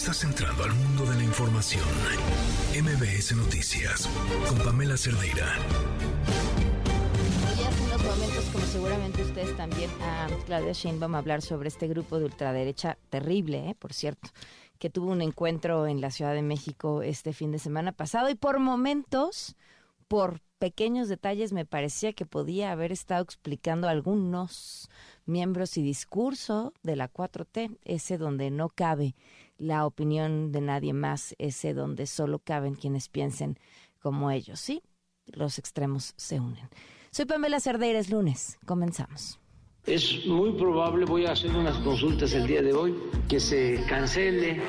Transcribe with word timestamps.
Estás 0.00 0.24
entrando 0.24 0.64
al 0.64 0.72
mundo 0.72 1.04
de 1.04 1.14
la 1.14 1.24
información. 1.24 1.84
MBS 2.72 3.36
Noticias 3.36 4.08
con 4.48 4.58
Pamela 4.60 4.96
Cerdeira. 4.96 5.44
Y 7.58 7.62
hace 7.62 7.82
unos 7.84 8.02
momentos, 8.04 8.44
como 8.50 8.64
seguramente 8.64 9.22
ustedes 9.22 9.54
también, 9.58 9.90
a 10.00 10.26
Claudia 10.46 10.72
Sheinbaum 10.72 11.14
a 11.14 11.18
hablar 11.18 11.42
sobre 11.42 11.68
este 11.68 11.86
grupo 11.86 12.18
de 12.18 12.24
ultraderecha 12.24 12.96
terrible, 13.10 13.68
¿eh? 13.68 13.76
por 13.78 13.92
cierto, 13.92 14.30
que 14.78 14.88
tuvo 14.88 15.12
un 15.12 15.20
encuentro 15.20 15.86
en 15.86 16.00
la 16.00 16.10
Ciudad 16.10 16.32
de 16.32 16.40
México 16.40 17.02
este 17.02 17.34
fin 17.34 17.52
de 17.52 17.58
semana 17.58 17.92
pasado 17.92 18.30
y 18.30 18.34
por 18.36 18.58
momentos, 18.58 19.54
por 20.08 20.40
pequeños 20.58 21.08
detalles, 21.08 21.52
me 21.52 21.66
parecía 21.66 22.14
que 22.14 22.24
podía 22.24 22.72
haber 22.72 22.90
estado 22.90 23.22
explicando 23.22 23.86
algunos 23.86 24.88
miembros 25.26 25.76
y 25.76 25.82
discurso 25.82 26.72
de 26.82 26.96
la 26.96 27.12
4T, 27.12 27.76
ese 27.84 28.16
donde 28.16 28.50
no 28.50 28.70
cabe 28.70 29.14
la 29.60 29.86
opinión 29.86 30.50
de 30.52 30.60
nadie 30.62 30.92
más, 30.92 31.34
ese 31.38 31.74
donde 31.74 32.06
solo 32.06 32.38
caben 32.40 32.74
quienes 32.74 33.08
piensen 33.08 33.58
como 34.00 34.30
ellos. 34.30 34.58
Sí, 34.58 34.82
los 35.26 35.58
extremos 35.58 36.14
se 36.16 36.40
unen. 36.40 36.68
Soy 37.10 37.26
Pamela 37.26 37.60
Cerdeira, 37.60 37.98
es 37.98 38.10
lunes. 38.10 38.58
Comenzamos. 38.66 39.38
Es 39.86 40.26
muy 40.26 40.52
probable, 40.52 41.04
voy 41.06 41.26
a 41.26 41.32
hacer 41.32 41.50
unas 41.56 41.76
consultas 41.78 42.32
el 42.34 42.46
día 42.46 42.62
de 42.62 42.72
hoy, 42.72 42.94
que 43.28 43.40
se 43.40 43.82
cancele 43.88 44.60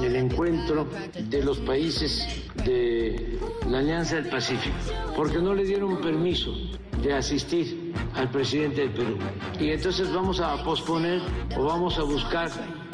el 0.00 0.16
encuentro 0.16 0.88
de 1.28 1.42
los 1.42 1.58
países 1.58 2.48
de 2.64 3.38
la 3.68 3.80
Alianza 3.80 4.16
del 4.16 4.28
Pacífico, 4.28 4.76
porque 5.16 5.38
no 5.38 5.54
le 5.54 5.64
dieron 5.64 6.00
permiso 6.00 6.54
de 7.02 7.12
asistir 7.12 7.92
al 8.14 8.30
presidente 8.30 8.82
del 8.82 8.90
Perú. 8.90 9.18
Y 9.58 9.70
entonces 9.70 10.12
vamos 10.12 10.40
a 10.40 10.62
posponer 10.62 11.20
o 11.56 11.64
vamos 11.64 11.98
a 11.98 12.02
buscar 12.02 12.50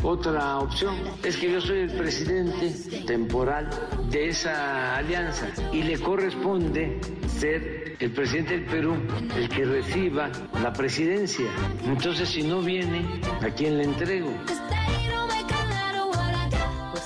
otra 0.07 0.59
opción. 0.61 0.95
Es 1.25 1.37
que 1.37 1.51
yo 1.51 1.61
soy 1.61 1.81
el 1.81 1.91
presidente 1.91 2.73
temporal 3.07 3.69
de 4.11 4.29
esa 4.29 4.97
alianza 4.97 5.49
y 5.73 5.83
le 5.83 5.99
corresponde 5.99 7.01
ser 7.27 7.97
el 7.99 8.11
presidente 8.13 8.59
del 8.59 8.67
Perú 8.67 8.95
el 9.37 9.49
que 9.49 9.65
reciba 9.65 10.31
la 10.63 10.73
presidencia. 10.73 11.47
Entonces, 11.85 12.29
si 12.29 12.43
no 12.43 12.61
viene, 12.61 13.21
¿a 13.43 13.51
quién 13.51 13.79
le 13.79 13.85
entrego? 13.85 14.31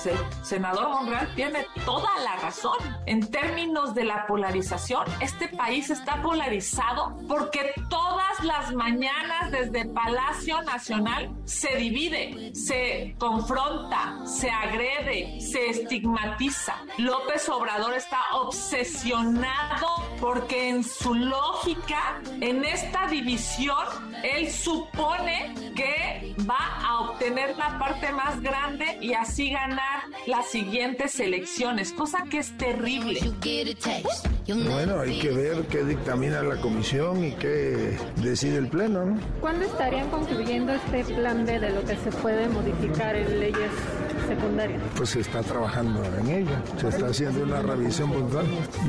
Pues 0.03 0.15
el 0.15 0.43
senador 0.43 0.89
Monreal 0.89 1.29
tiene 1.35 1.67
toda 1.85 2.09
la 2.23 2.35
razón. 2.37 2.77
En 3.05 3.29
términos 3.29 3.93
de 3.93 4.03
la 4.03 4.25
polarización, 4.25 5.05
este 5.19 5.47
país 5.47 5.91
está 5.91 6.21
polarizado 6.23 7.15
porque 7.27 7.73
todas 7.89 8.43
las 8.43 8.73
mañanas 8.73 9.51
desde 9.51 9.85
Palacio 9.85 10.61
Nacional 10.63 11.29
se 11.45 11.75
divide, 11.75 12.51
se 12.55 13.15
confronta, 13.19 14.25
se 14.25 14.49
agrede, 14.49 15.39
se 15.39 15.69
estigmatiza. 15.69 16.77
López 16.97 17.47
Obrador 17.49 17.93
está 17.93 18.21
obsesionado 18.33 19.87
porque 20.19 20.69
en 20.69 20.83
su 20.83 21.13
lógica, 21.13 22.21
en 22.39 22.63
esta 22.65 23.05
división, 23.07 23.85
él 24.23 24.51
supone 24.51 25.53
que 25.75 26.35
va 26.49 26.79
a 26.83 26.99
obtener 27.01 27.55
la 27.57 27.77
parte 27.77 28.11
más 28.11 28.39
grande 28.41 28.97
y 29.01 29.13
así 29.13 29.51
ganar 29.51 29.90
las 30.27 30.47
siguientes 30.47 31.19
elecciones, 31.19 31.93
cosa 31.93 32.23
que 32.29 32.39
es 32.39 32.57
terrible. 32.57 33.19
Bueno, 34.47 34.99
hay 34.99 35.19
que 35.19 35.31
ver 35.31 35.63
qué 35.67 35.83
dictamina 35.83 36.41
la 36.41 36.57
comisión 36.57 37.23
y 37.23 37.31
qué 37.33 37.97
decide 38.17 38.57
el 38.57 38.67
Pleno, 38.67 39.05
¿no? 39.05 39.19
¿Cuándo 39.39 39.65
estarían 39.65 40.09
concluyendo 40.09 40.73
este 40.73 41.03
plan 41.13 41.45
B 41.45 41.59
de 41.59 41.69
lo 41.69 41.83
que 41.83 41.95
se 41.95 42.11
puede 42.11 42.49
modificar 42.49 43.15
en 43.15 43.39
leyes 43.39 43.71
secundarias? 44.27 44.81
Pues 44.95 45.11
se 45.11 45.21
está 45.21 45.41
trabajando 45.41 46.03
en 46.19 46.29
ella, 46.29 46.61
se 46.79 46.89
está 46.89 47.07
haciendo 47.07 47.43
una 47.43 47.61
revisión 47.61 48.11
puntual. 48.11 48.45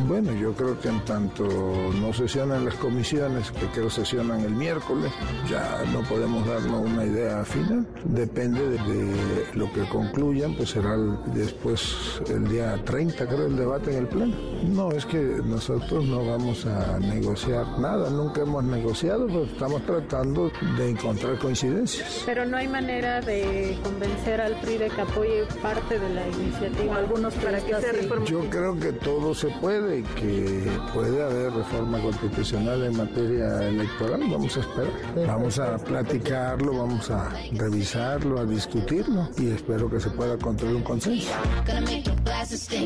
Bueno, 0.08 0.32
yo 0.32 0.52
creo 0.54 0.80
que 0.80 0.88
en 0.88 1.04
tanto 1.04 1.44
no 1.44 2.12
sesionan 2.12 2.64
las 2.64 2.74
comisiones, 2.74 3.50
que 3.52 3.66
creo 3.66 3.90
sesionan 3.90 4.40
el 4.40 4.54
miércoles, 4.54 5.12
ya 5.48 5.82
no 5.92 6.02
podemos 6.02 6.46
darnos 6.46 6.86
una 6.86 7.04
idea 7.04 7.44
final. 7.44 7.86
Depende 8.04 8.68
de, 8.68 8.78
de 8.78 9.46
lo 9.54 9.72
que 9.72 9.82
concluyan, 9.88 10.54
pues 10.56 10.70
será 10.70 10.91
después 11.34 12.20
el 12.28 12.48
día 12.48 12.82
30, 12.84 13.26
creo, 13.26 13.46
el 13.46 13.56
debate 13.56 13.92
en 13.92 13.98
el 13.98 14.08
Pleno. 14.08 14.34
No, 14.64 14.90
es 14.92 15.06
que 15.06 15.18
nosotros 15.44 16.04
no 16.04 16.24
vamos 16.24 16.66
a 16.66 16.98
negociar 16.98 17.78
nada, 17.78 18.10
nunca 18.10 18.42
hemos 18.42 18.64
negociado, 18.64 19.26
pero 19.26 19.44
estamos 19.44 19.82
tratando 19.86 20.50
de 20.76 20.90
encontrar 20.90 21.38
coincidencias. 21.38 22.22
Pero 22.26 22.44
no 22.46 22.56
hay 22.56 22.68
manera 22.68 23.20
de 23.20 23.78
convencer 23.82 24.40
al 24.40 24.60
PRI 24.60 24.78
de 24.78 24.90
que 24.90 25.00
apoye 25.00 25.44
parte 25.62 25.98
de 25.98 26.08
la 26.08 26.28
iniciativa, 26.28 26.96
algunos 26.96 27.34
para 27.34 27.60
que 27.60 27.74
se 27.74 27.92
reforme. 27.92 28.26
Yo 28.26 28.40
creo 28.50 28.78
que 28.78 28.92
todo 28.92 29.34
se 29.34 29.48
puede 29.60 29.98
y 29.98 30.02
que 30.02 30.70
puede 30.92 31.22
haber 31.22 31.52
reforma 31.52 32.00
constitucional 32.00 32.82
en 32.82 32.96
materia 32.96 33.68
electoral. 33.68 34.20
Vamos 34.30 34.56
a 34.56 34.60
esperar. 34.60 34.92
Vamos 35.26 35.58
a 35.58 35.78
platicarlo, 35.78 36.78
vamos 36.78 37.10
a 37.10 37.30
revisarlo, 37.52 38.40
a 38.40 38.44
discutirlo 38.44 39.28
y 39.38 39.50
espero 39.50 39.88
que 39.90 40.00
se 40.00 40.10
pueda 40.10 40.36
construir 40.38 40.76
un 40.76 40.81
consenso. 40.82 41.30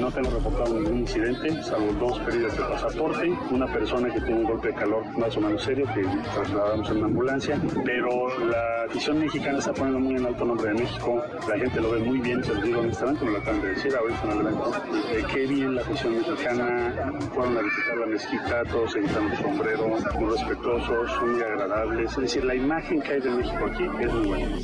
No 0.00 0.10
tengo 0.10 0.30
reportado 0.30 0.74
ningún 0.74 0.98
incidente, 1.00 1.62
salvo 1.62 1.92
dos 1.94 2.18
pérdidas 2.20 2.56
de 2.56 2.62
pasaporte, 2.62 3.30
una 3.50 3.66
persona 3.72 4.12
que 4.12 4.20
tiene 4.20 4.40
un 4.40 4.44
golpe 4.44 4.68
de 4.68 4.74
calor 4.74 5.04
más 5.18 5.36
o 5.36 5.40
menos 5.40 5.62
serio 5.62 5.86
que 5.94 6.02
trasladamos 6.34 6.90
en 6.90 6.96
una 6.98 7.06
ambulancia, 7.06 7.60
pero 7.84 8.38
la 8.46 8.84
afición 8.88 9.18
mexicana 9.18 9.58
está 9.58 9.72
poniendo 9.72 10.00
muy 10.00 10.16
en 10.16 10.26
alto 10.26 10.44
nombre 10.44 10.68
de 10.68 10.74
México, 10.74 11.22
la 11.48 11.58
gente 11.58 11.80
lo 11.80 11.90
ve 11.90 11.98
muy 12.00 12.18
bien, 12.18 12.42
se 12.44 12.54
lo 12.54 12.62
digo 12.62 12.80
honestamente, 12.80 13.24
me 13.24 13.30
lo 13.32 13.38
acaban 13.38 13.62
de 13.62 13.68
decir 13.68 13.94
ahorita 13.96 14.22
en 14.24 14.30
el 14.30 14.40
evento, 14.40 14.72
Eh, 15.10 15.24
qué 15.32 15.46
bien 15.46 15.74
la 15.74 15.82
afición 15.82 16.16
mexicana, 16.18 16.92
fueron 17.34 17.58
a 17.58 17.62
visitar 17.62 17.96
la 17.98 18.06
mezquita, 18.06 18.62
todos 18.70 18.92
se 18.92 19.00
quitaron 19.00 19.32
el 19.32 19.38
sombrero, 19.38 19.88
muy 20.18 20.30
respetuosos, 20.30 21.22
muy 21.22 21.40
agradables, 21.42 22.10
es 22.12 22.16
decir, 22.18 22.44
la 22.44 22.54
imagen 22.54 23.00
que 23.02 23.12
hay 23.12 23.20
de 23.20 23.30
México 23.30 23.66
aquí 23.66 23.84
es 24.00 24.12
muy 24.12 24.26
buena. 24.28 24.56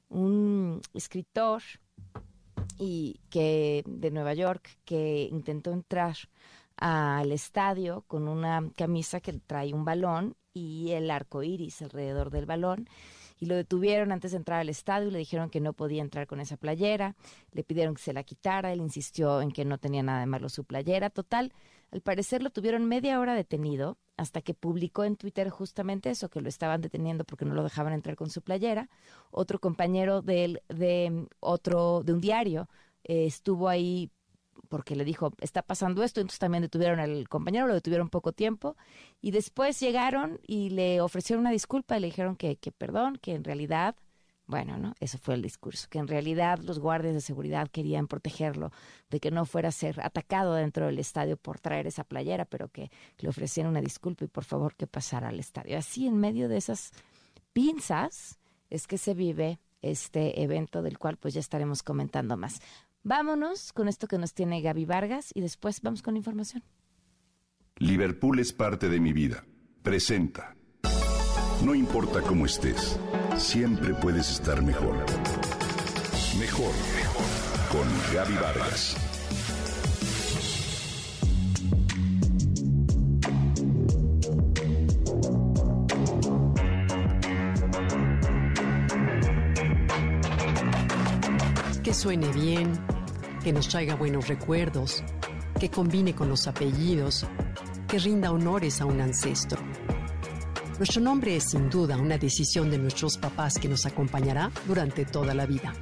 un 0.10 0.82
escritor 0.94 1.62
y 2.78 3.20
que 3.30 3.84
de 3.86 4.12
Nueva 4.12 4.34
York 4.34 4.78
que 4.86 5.28
intentó 5.32 5.72
entrar 5.72 6.16
al 6.78 7.32
estadio 7.32 8.04
con 8.08 8.28
una 8.28 8.70
camisa 8.76 9.22
que 9.22 9.34
trae 9.34 9.74
un 9.74 9.86
balón 9.86 10.36
y 10.54 10.92
el 10.92 11.10
arco 11.12 11.44
iris 11.44 11.82
alrededor 11.82 12.30
del 12.32 12.46
balón 12.46 12.88
y 13.40 13.46
lo 13.48 13.56
detuvieron 13.56 14.12
antes 14.12 14.32
de 14.32 14.38
entrar 14.38 14.62
al 14.62 14.70
estadio 14.70 15.10
y 15.10 15.12
le 15.12 15.20
dijeron 15.20 15.50
que 15.50 15.60
no 15.60 15.74
podía 15.74 16.02
entrar 16.02 16.28
con 16.28 16.40
esa 16.40 16.58
playera, 16.58 17.16
le 17.52 17.64
pidieron 17.64 17.96
que 17.96 18.02
se 18.02 18.14
la 18.14 18.24
quitara, 18.24 18.72
él 18.72 18.80
insistió 18.80 19.42
en 19.42 19.52
que 19.52 19.66
no 19.66 19.78
tenía 19.78 20.04
nada 20.04 20.22
de 20.22 20.26
malo 20.26 20.50
su 20.50 20.64
playera, 20.64 21.10
total, 21.10 21.54
al 21.96 22.02
parecer 22.02 22.44
lo 22.44 22.50
tuvieron 22.50 22.86
media 22.86 23.22
hora 23.22 23.36
detenido 23.36 23.98
hasta 24.18 24.42
que 24.42 24.54
publicó 24.54 25.06
en 25.06 25.16
Twitter 25.16 25.50
justamente 25.50 26.10
eso, 26.10 26.30
que 26.30 26.42
lo 26.42 26.50
estaban 26.50 26.82
deteniendo 26.82 27.24
porque 27.24 27.46
no 27.46 27.54
lo 27.54 27.64
dejaban 27.64 27.94
entrar 27.94 28.18
con 28.18 28.30
su 28.30 28.42
playera. 28.42 28.90
Otro 29.32 29.60
compañero 29.60 30.22
de, 30.22 30.44
él, 30.44 30.62
de 30.68 31.26
otro 31.40 32.04
de 32.04 32.12
un 32.12 32.20
diario 32.20 32.68
eh, 33.06 33.26
estuvo 33.26 33.70
ahí 33.70 34.12
porque 34.68 34.98
le 34.98 35.06
dijo, 35.06 35.32
está 35.40 35.62
pasando 35.62 36.04
esto, 36.04 36.20
entonces 36.20 36.40
también 36.40 36.64
detuvieron 36.64 37.00
al 37.00 37.30
compañero, 37.30 37.68
lo 37.68 37.76
detuvieron 37.76 38.10
poco 38.10 38.34
tiempo, 38.34 38.76
y 39.22 39.32
después 39.32 39.80
llegaron 39.80 40.42
y 40.46 40.72
le 40.72 41.00
ofrecieron 41.00 41.42
una 41.42 41.52
disculpa 41.52 41.96
y 41.96 42.02
le 42.02 42.08
dijeron 42.08 42.36
que, 42.36 42.58
que 42.58 42.74
perdón, 42.74 43.18
que 43.22 43.36
en 43.36 43.46
realidad 43.46 43.96
Bueno, 44.48 44.78
¿no? 44.78 44.94
Eso 45.00 45.18
fue 45.18 45.34
el 45.34 45.42
discurso, 45.42 45.88
que 45.90 45.98
en 45.98 46.08
realidad 46.08 46.60
los 46.60 46.80
guardias 46.80 47.16
de 47.16 47.22
seguridad 47.22 47.68
querían 47.68 48.08
protegerlo 48.08 48.72
de 49.10 49.20
que 49.20 49.32
no 49.32 49.46
fuera 49.46 49.70
a 49.70 49.72
ser 49.72 50.00
atacado 50.02 50.54
dentro 50.54 50.86
del 50.86 51.00
estadio 51.00 51.36
por 51.36 51.60
traer 51.60 51.88
esa 51.88 52.04
playera, 52.04 52.46
pero 52.46 52.70
que 52.70 52.92
le 53.18 53.30
ofrecieran 53.30 53.72
una 53.72 53.82
disculpa 53.82 54.26
y 54.26 54.28
por 54.28 54.44
favor 54.44 54.76
que 54.76 54.86
pasara 54.86 55.30
al 55.30 55.40
estadio. 55.40 55.78
Así 55.78 56.06
en 56.06 56.18
medio 56.18 56.48
de 56.48 56.58
esas 56.58 56.92
pinzas 57.54 58.38
es 58.70 58.86
que 58.86 59.00
se 59.00 59.16
vive 59.16 59.60
este 59.82 60.44
evento 60.44 60.82
del 60.82 61.00
cual 61.00 61.18
pues 61.18 61.34
ya 61.34 61.40
estaremos 61.40 61.82
comentando 61.82 62.38
más. 62.38 62.60
Vámonos 63.04 63.72
con 63.74 63.88
esto 63.88 64.08
que 64.08 64.18
nos 64.18 64.34
tiene 64.34 64.62
Gaby 64.62 64.86
Vargas 64.86 65.32
y 65.34 65.42
después 65.42 65.82
vamos 65.82 66.02
con 66.02 66.16
la 66.16 66.20
información. 66.20 66.64
Liverpool 67.78 68.40
es 68.40 68.54
parte 68.54 68.90
de 68.90 69.00
mi 69.00 69.14
vida. 69.14 69.46
Presenta. 69.84 70.56
No 71.64 71.76
importa 71.76 72.22
cómo 72.22 72.46
estés, 72.46 73.00
siempre 73.38 73.94
puedes 73.94 74.30
estar 74.32 74.62
mejor. 74.62 74.96
Mejor, 76.40 76.72
mejor. 76.96 77.26
Con 77.72 78.14
Gaby 78.14 78.34
Vargas. 78.36 78.96
Que 91.84 91.94
suene 91.94 92.28
bien, 92.30 92.74
que 93.44 93.54
nos 93.54 93.68
traiga 93.68 93.96
buenos 93.96 94.28
recuerdos, 94.28 95.04
que 95.60 95.70
combine 95.70 96.16
con 96.16 96.30
los 96.30 96.48
apellidos, 96.48 97.26
que 97.88 98.00
rinda 98.00 98.32
honores 98.32 98.82
a 98.82 98.86
un 98.86 99.02
ancestro. 99.02 99.62
Nuestro 100.78 101.02
nombre 101.02 101.38
es 101.38 101.52
sin 101.52 101.70
duda 101.70 101.96
una 101.96 102.18
decisión 102.18 102.70
de 102.70 102.78
nuestros 102.78 103.18
papás 103.18 103.58
que 103.58 103.70
nos 103.70 103.86
acompañará 103.86 104.52
durante 104.68 105.06
toda 105.06 105.34
la 105.34 105.46
vida. 105.46 105.74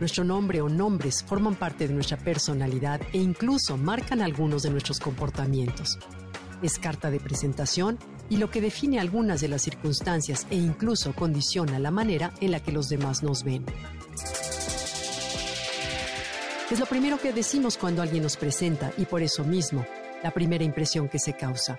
Nuestro 0.00 0.24
nombre 0.24 0.62
o 0.62 0.70
nombres 0.70 1.22
forman 1.22 1.54
parte 1.54 1.86
de 1.86 1.92
nuestra 1.92 2.16
personalidad 2.16 3.02
e 3.12 3.18
incluso 3.18 3.76
marcan 3.76 4.22
algunos 4.22 4.62
de 4.62 4.70
nuestros 4.70 4.98
comportamientos. 4.98 5.98
Es 6.62 6.78
carta 6.78 7.10
de 7.10 7.20
presentación 7.20 7.98
y 8.30 8.38
lo 8.38 8.50
que 8.50 8.62
define 8.62 8.98
algunas 8.98 9.42
de 9.42 9.48
las 9.48 9.60
circunstancias 9.60 10.46
e 10.48 10.56
incluso 10.56 11.12
condiciona 11.12 11.78
la 11.78 11.90
manera 11.90 12.32
en 12.40 12.52
la 12.52 12.60
que 12.60 12.72
los 12.72 12.88
demás 12.88 13.22
nos 13.22 13.44
ven. 13.44 13.66
Es 16.70 16.78
lo 16.78 16.86
primero 16.86 17.18
que 17.18 17.34
decimos 17.34 17.76
cuando 17.76 18.00
alguien 18.00 18.22
nos 18.22 18.38
presenta 18.38 18.92
y 18.96 19.04
por 19.04 19.20
eso 19.20 19.44
mismo, 19.44 19.84
la 20.22 20.30
primera 20.30 20.64
impresión 20.64 21.08
que 21.10 21.18
se 21.18 21.34
causa. 21.34 21.78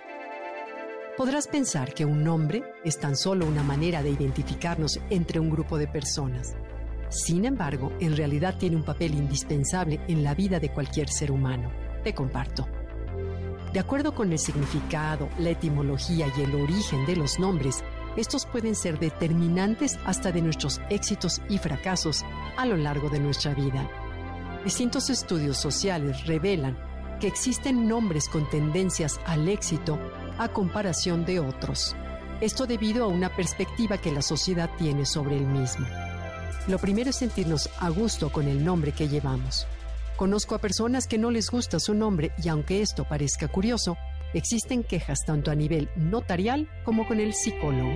Podrás 1.17 1.45
pensar 1.45 1.93
que 1.93 2.05
un 2.05 2.23
nombre 2.23 2.63
es 2.85 2.97
tan 2.97 3.17
solo 3.17 3.45
una 3.45 3.63
manera 3.63 4.01
de 4.01 4.11
identificarnos 4.11 4.97
entre 5.09 5.41
un 5.41 5.49
grupo 5.49 5.77
de 5.77 5.85
personas. 5.85 6.55
Sin 7.09 7.43
embargo, 7.43 7.91
en 7.99 8.15
realidad 8.15 8.55
tiene 8.57 8.77
un 8.77 8.85
papel 8.85 9.15
indispensable 9.15 9.99
en 10.07 10.23
la 10.23 10.33
vida 10.35 10.61
de 10.61 10.71
cualquier 10.71 11.09
ser 11.09 11.29
humano. 11.29 11.69
Te 12.05 12.15
comparto. 12.15 12.65
De 13.73 13.79
acuerdo 13.81 14.15
con 14.15 14.31
el 14.31 14.39
significado, 14.39 15.27
la 15.37 15.49
etimología 15.49 16.27
y 16.37 16.41
el 16.43 16.55
origen 16.55 17.05
de 17.05 17.17
los 17.17 17.39
nombres, 17.39 17.83
estos 18.15 18.45
pueden 18.45 18.73
ser 18.73 18.97
determinantes 18.97 19.99
hasta 20.05 20.31
de 20.31 20.41
nuestros 20.41 20.79
éxitos 20.89 21.41
y 21.49 21.57
fracasos 21.57 22.23
a 22.57 22.65
lo 22.65 22.77
largo 22.77 23.09
de 23.09 23.19
nuestra 23.19 23.53
vida. 23.53 23.89
Distintos 24.63 25.09
estudios 25.09 25.57
sociales 25.57 26.25
revelan 26.25 26.77
que 27.19 27.27
existen 27.27 27.87
nombres 27.87 28.29
con 28.29 28.49
tendencias 28.49 29.19
al 29.25 29.49
éxito 29.49 29.99
a 30.41 30.51
comparación 30.51 31.23
de 31.23 31.39
otros. 31.39 31.95
Esto 32.41 32.65
debido 32.65 33.03
a 33.03 33.07
una 33.07 33.35
perspectiva 33.35 33.99
que 33.99 34.11
la 34.11 34.23
sociedad 34.23 34.71
tiene 34.75 35.05
sobre 35.05 35.37
el 35.37 35.45
mismo. 35.45 35.85
Lo 36.67 36.79
primero 36.79 37.11
es 37.11 37.17
sentirnos 37.17 37.69
a 37.79 37.89
gusto 37.89 38.31
con 38.31 38.47
el 38.47 38.65
nombre 38.65 38.91
que 38.91 39.07
llevamos. 39.07 39.67
Conozco 40.17 40.55
a 40.55 40.59
personas 40.59 41.05
que 41.05 41.19
no 41.19 41.29
les 41.29 41.51
gusta 41.51 41.79
su 41.79 41.93
nombre 41.93 42.31
y 42.43 42.49
aunque 42.49 42.81
esto 42.81 43.03
parezca 43.07 43.49
curioso, 43.49 43.97
existen 44.33 44.83
quejas 44.83 45.19
tanto 45.27 45.51
a 45.51 45.55
nivel 45.55 45.89
notarial 45.95 46.67
como 46.85 47.07
con 47.07 47.19
el 47.19 47.35
psicólogo. 47.35 47.91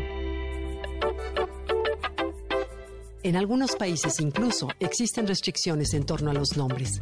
En 3.24 3.36
algunos 3.36 3.76
países 3.76 4.20
incluso 4.20 4.68
existen 4.80 5.26
restricciones 5.26 5.96
en 5.96 6.06
torno 6.06 6.30
a 6.30 6.36
los 6.36 6.56
nombres. 6.58 7.00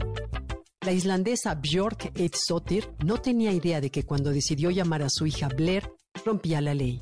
La 0.86 0.92
islandesa 0.92 1.56
Björk 1.56 2.12
Eidsotir 2.14 2.94
no 3.06 3.18
tenía 3.18 3.54
idea 3.54 3.80
de 3.80 3.90
que 3.90 4.04
cuando 4.04 4.32
decidió 4.32 4.70
llamar 4.70 5.02
a 5.02 5.10
su 5.10 5.26
hija 5.26 5.48
Blair, 5.48 5.90
rompía 6.26 6.60
la 6.60 6.74
ley. 6.74 7.02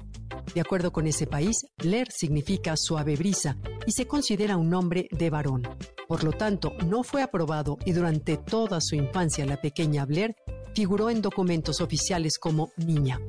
De 0.53 0.61
acuerdo 0.61 0.91
con 0.91 1.07
ese 1.07 1.25
país, 1.25 1.65
Blair 1.77 2.07
significa 2.11 2.75
suave 2.77 3.15
brisa 3.15 3.57
y 3.87 3.91
se 3.91 4.05
considera 4.05 4.55
un 4.55 4.69
nombre 4.69 5.07
de 5.09 5.31
varón. 5.31 5.63
Por 6.07 6.23
lo 6.23 6.31
tanto, 6.31 6.73
no 6.85 7.03
fue 7.03 7.23
aprobado 7.23 7.79
y 7.83 7.93
durante 7.93 8.37
toda 8.37 8.79
su 8.81 8.95
infancia 8.95 9.47
la 9.47 9.59
pequeña 9.59 10.05
Blair 10.05 10.35
figuró 10.75 11.09
en 11.09 11.23
documentos 11.23 11.81
oficiales 11.81 12.37
como 12.37 12.69
niña. 12.77 13.19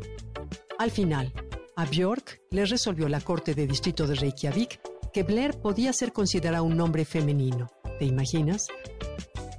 Al 0.78 0.90
final, 0.90 1.32
a 1.76 1.86
Björk 1.86 2.42
le 2.50 2.66
resolvió 2.66 3.08
la 3.08 3.22
Corte 3.22 3.54
de 3.54 3.66
Distrito 3.66 4.06
de 4.06 4.16
Reykjavik 4.16 4.80
que 5.14 5.22
Blair 5.22 5.58
podía 5.60 5.94
ser 5.94 6.12
considerado 6.12 6.64
un 6.64 6.76
nombre 6.76 7.06
femenino. 7.06 7.68
¿Te 7.98 8.04
imaginas? 8.04 8.66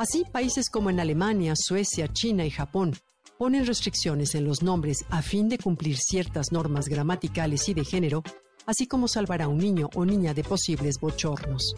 Así, 0.04 0.26
países 0.30 0.70
como 0.70 0.90
en 0.90 1.00
Alemania, 1.00 1.54
Suecia, 1.56 2.12
China 2.12 2.46
y 2.46 2.50
Japón 2.50 2.94
ponen 3.38 3.66
restricciones 3.66 4.36
en 4.36 4.44
los 4.44 4.62
nombres 4.62 5.06
a 5.10 5.22
fin 5.22 5.48
de 5.48 5.58
cumplir 5.58 5.96
ciertas 5.96 6.52
normas 6.52 6.90
gramaticales 6.90 7.70
y 7.70 7.74
de 7.74 7.86
género, 7.86 8.22
así 8.66 8.86
como 8.86 9.08
salvar 9.08 9.42
a 9.42 9.48
un 9.48 9.60
niño 9.60 9.90
o 9.96 10.04
niña 10.04 10.34
de 10.34 10.44
posibles 10.44 11.00
bochornos. 11.00 11.74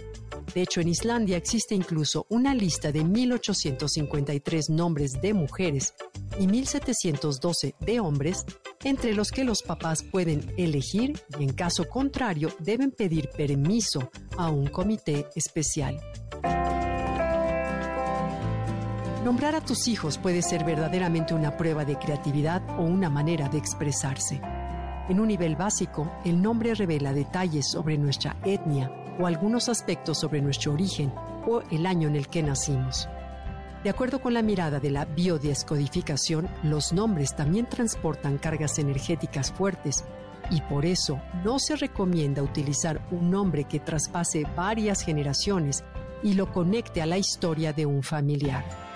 De 0.55 0.63
hecho, 0.63 0.81
en 0.81 0.87
Islandia 0.87 1.37
existe 1.37 1.75
incluso 1.75 2.25
una 2.27 2.55
lista 2.55 2.91
de 2.91 3.03
1.853 3.03 4.69
nombres 4.69 5.11
de 5.21 5.35
mujeres 5.35 5.93
y 6.39 6.47
1.712 6.47 7.75
de 7.79 7.99
hombres, 7.99 8.43
entre 8.83 9.13
los 9.13 9.29
que 9.29 9.43
los 9.43 9.61
papás 9.61 10.01
pueden 10.01 10.51
elegir 10.57 11.21
y 11.37 11.43
en 11.43 11.53
caso 11.53 11.87
contrario 11.87 12.49
deben 12.57 12.89
pedir 12.89 13.29
permiso 13.37 14.09
a 14.35 14.49
un 14.49 14.65
comité 14.65 15.27
especial. 15.35 16.01
Nombrar 19.25 19.55
a 19.55 19.61
tus 19.61 19.87
hijos 19.87 20.19
puede 20.19 20.43
ser 20.43 20.63
verdaderamente 20.63 21.33
una 21.33 21.57
prueba 21.57 21.83
de 21.83 21.97
creatividad 21.97 22.61
o 22.77 22.83
una 22.83 23.09
manera 23.09 23.49
de 23.49 23.57
expresarse. 23.57 24.39
En 25.09 25.19
un 25.19 25.29
nivel 25.29 25.55
básico, 25.55 26.11
el 26.23 26.39
nombre 26.39 26.75
revela 26.75 27.11
detalles 27.11 27.71
sobre 27.71 27.97
nuestra 27.97 28.35
etnia 28.45 28.91
o 29.19 29.25
algunos 29.25 29.67
aspectos 29.67 30.19
sobre 30.19 30.43
nuestro 30.43 30.73
origen 30.73 31.11
o 31.47 31.63
el 31.71 31.87
año 31.87 32.07
en 32.07 32.15
el 32.15 32.27
que 32.27 32.43
nacimos. 32.43 33.09
De 33.83 33.89
acuerdo 33.89 34.21
con 34.21 34.35
la 34.35 34.43
mirada 34.43 34.79
de 34.79 34.91
la 34.91 35.05
biodescodificación, 35.05 36.47
los 36.61 36.93
nombres 36.93 37.35
también 37.35 37.65
transportan 37.65 38.37
cargas 38.37 38.77
energéticas 38.77 39.51
fuertes 39.51 40.05
y 40.51 40.61
por 40.61 40.85
eso 40.85 41.19
no 41.43 41.57
se 41.57 41.75
recomienda 41.77 42.43
utilizar 42.43 43.01
un 43.09 43.31
nombre 43.31 43.63
que 43.63 43.79
traspase 43.79 44.45
varias 44.55 45.01
generaciones 45.01 45.83
y 46.21 46.33
lo 46.33 46.51
conecte 46.53 47.01
a 47.01 47.07
la 47.07 47.17
historia 47.17 47.73
de 47.73 47.87
un 47.87 48.03
familiar. 48.03 48.94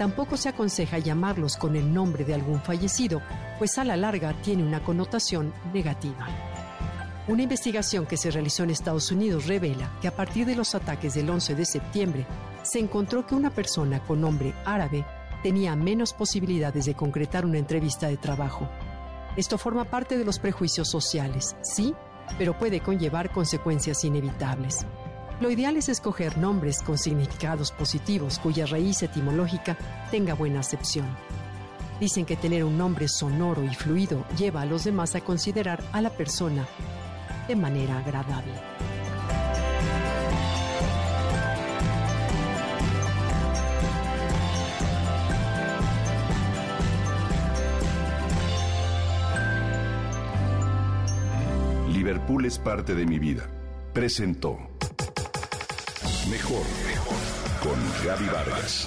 Tampoco 0.00 0.38
se 0.38 0.48
aconseja 0.48 0.98
llamarlos 0.98 1.58
con 1.58 1.76
el 1.76 1.92
nombre 1.92 2.24
de 2.24 2.32
algún 2.32 2.58
fallecido, 2.62 3.20
pues 3.58 3.76
a 3.76 3.84
la 3.84 3.98
larga 3.98 4.32
tiene 4.40 4.64
una 4.64 4.82
connotación 4.82 5.52
negativa. 5.74 6.26
Una 7.28 7.42
investigación 7.42 8.06
que 8.06 8.16
se 8.16 8.30
realizó 8.30 8.62
en 8.62 8.70
Estados 8.70 9.12
Unidos 9.12 9.46
revela 9.46 9.92
que 10.00 10.08
a 10.08 10.16
partir 10.16 10.46
de 10.46 10.56
los 10.56 10.74
ataques 10.74 11.12
del 11.12 11.28
11 11.28 11.54
de 11.54 11.66
septiembre, 11.66 12.26
se 12.62 12.78
encontró 12.78 13.26
que 13.26 13.34
una 13.34 13.50
persona 13.50 14.02
con 14.02 14.22
nombre 14.22 14.54
árabe 14.64 15.04
tenía 15.42 15.76
menos 15.76 16.14
posibilidades 16.14 16.86
de 16.86 16.94
concretar 16.94 17.44
una 17.44 17.58
entrevista 17.58 18.08
de 18.08 18.16
trabajo. 18.16 18.70
Esto 19.36 19.58
forma 19.58 19.84
parte 19.84 20.16
de 20.16 20.24
los 20.24 20.38
prejuicios 20.38 20.88
sociales, 20.88 21.56
sí, 21.60 21.94
pero 22.38 22.56
puede 22.56 22.80
conllevar 22.80 23.30
consecuencias 23.30 24.02
inevitables. 24.02 24.86
Lo 25.40 25.50
ideal 25.50 25.78
es 25.78 25.88
escoger 25.88 26.36
nombres 26.36 26.82
con 26.82 26.98
significados 26.98 27.72
positivos 27.72 28.38
cuya 28.38 28.66
raíz 28.66 29.02
etimológica 29.02 29.74
tenga 30.10 30.34
buena 30.34 30.60
acepción. 30.60 31.06
Dicen 31.98 32.26
que 32.26 32.36
tener 32.36 32.62
un 32.62 32.76
nombre 32.76 33.08
sonoro 33.08 33.64
y 33.64 33.74
fluido 33.74 34.22
lleva 34.36 34.60
a 34.60 34.66
los 34.66 34.84
demás 34.84 35.14
a 35.14 35.22
considerar 35.22 35.82
a 35.92 36.02
la 36.02 36.10
persona 36.10 36.66
de 37.48 37.56
manera 37.56 37.98
agradable. 37.98 38.52
Liverpool 51.88 52.44
es 52.44 52.58
parte 52.58 52.94
de 52.94 53.06
mi 53.06 53.18
vida. 53.18 53.48
Presentó. 53.94 54.58
Mejor 56.30 56.62
con 57.60 57.76
Gaby 58.06 58.26
Vargas. 58.26 58.86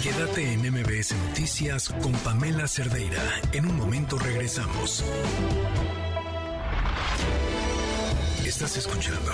Quédate 0.00 0.52
en 0.52 0.60
MBS 0.70 1.12
Noticias 1.28 1.88
con 1.88 2.12
Pamela 2.12 2.68
Cerdeira. 2.68 3.20
En 3.52 3.66
un 3.66 3.76
momento 3.76 4.16
regresamos. 4.16 5.04
Estás 8.46 8.76
escuchando 8.76 9.32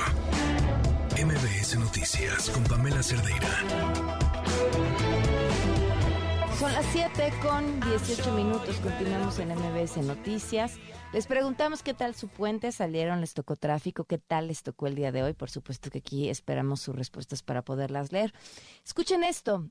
MBS 1.22 1.76
Noticias 1.78 2.48
con 2.48 2.64
Pamela 2.64 3.02
Cerdeira. 3.02 3.48
Son 6.58 6.72
las 6.72 6.86
7 6.92 7.32
con 7.42 7.80
18 7.80 8.32
minutos. 8.32 8.76
Continuamos 8.76 9.38
en 9.38 9.50
MBS 9.50 9.98
Noticias. 9.98 10.72
Les 11.12 11.26
preguntamos 11.26 11.82
qué 11.82 11.92
tal 11.92 12.14
su 12.14 12.28
puente, 12.28 12.70
salieron, 12.70 13.20
les 13.20 13.34
tocó 13.34 13.56
tráfico, 13.56 14.04
qué 14.04 14.18
tal 14.18 14.46
les 14.46 14.62
tocó 14.62 14.86
el 14.86 14.94
día 14.94 15.10
de 15.10 15.24
hoy. 15.24 15.32
Por 15.32 15.50
supuesto 15.50 15.90
que 15.90 15.98
aquí 15.98 16.28
esperamos 16.28 16.80
sus 16.80 16.94
respuestas 16.94 17.42
para 17.42 17.62
poderlas 17.62 18.12
leer. 18.12 18.32
Escuchen 18.84 19.24
esto. 19.24 19.68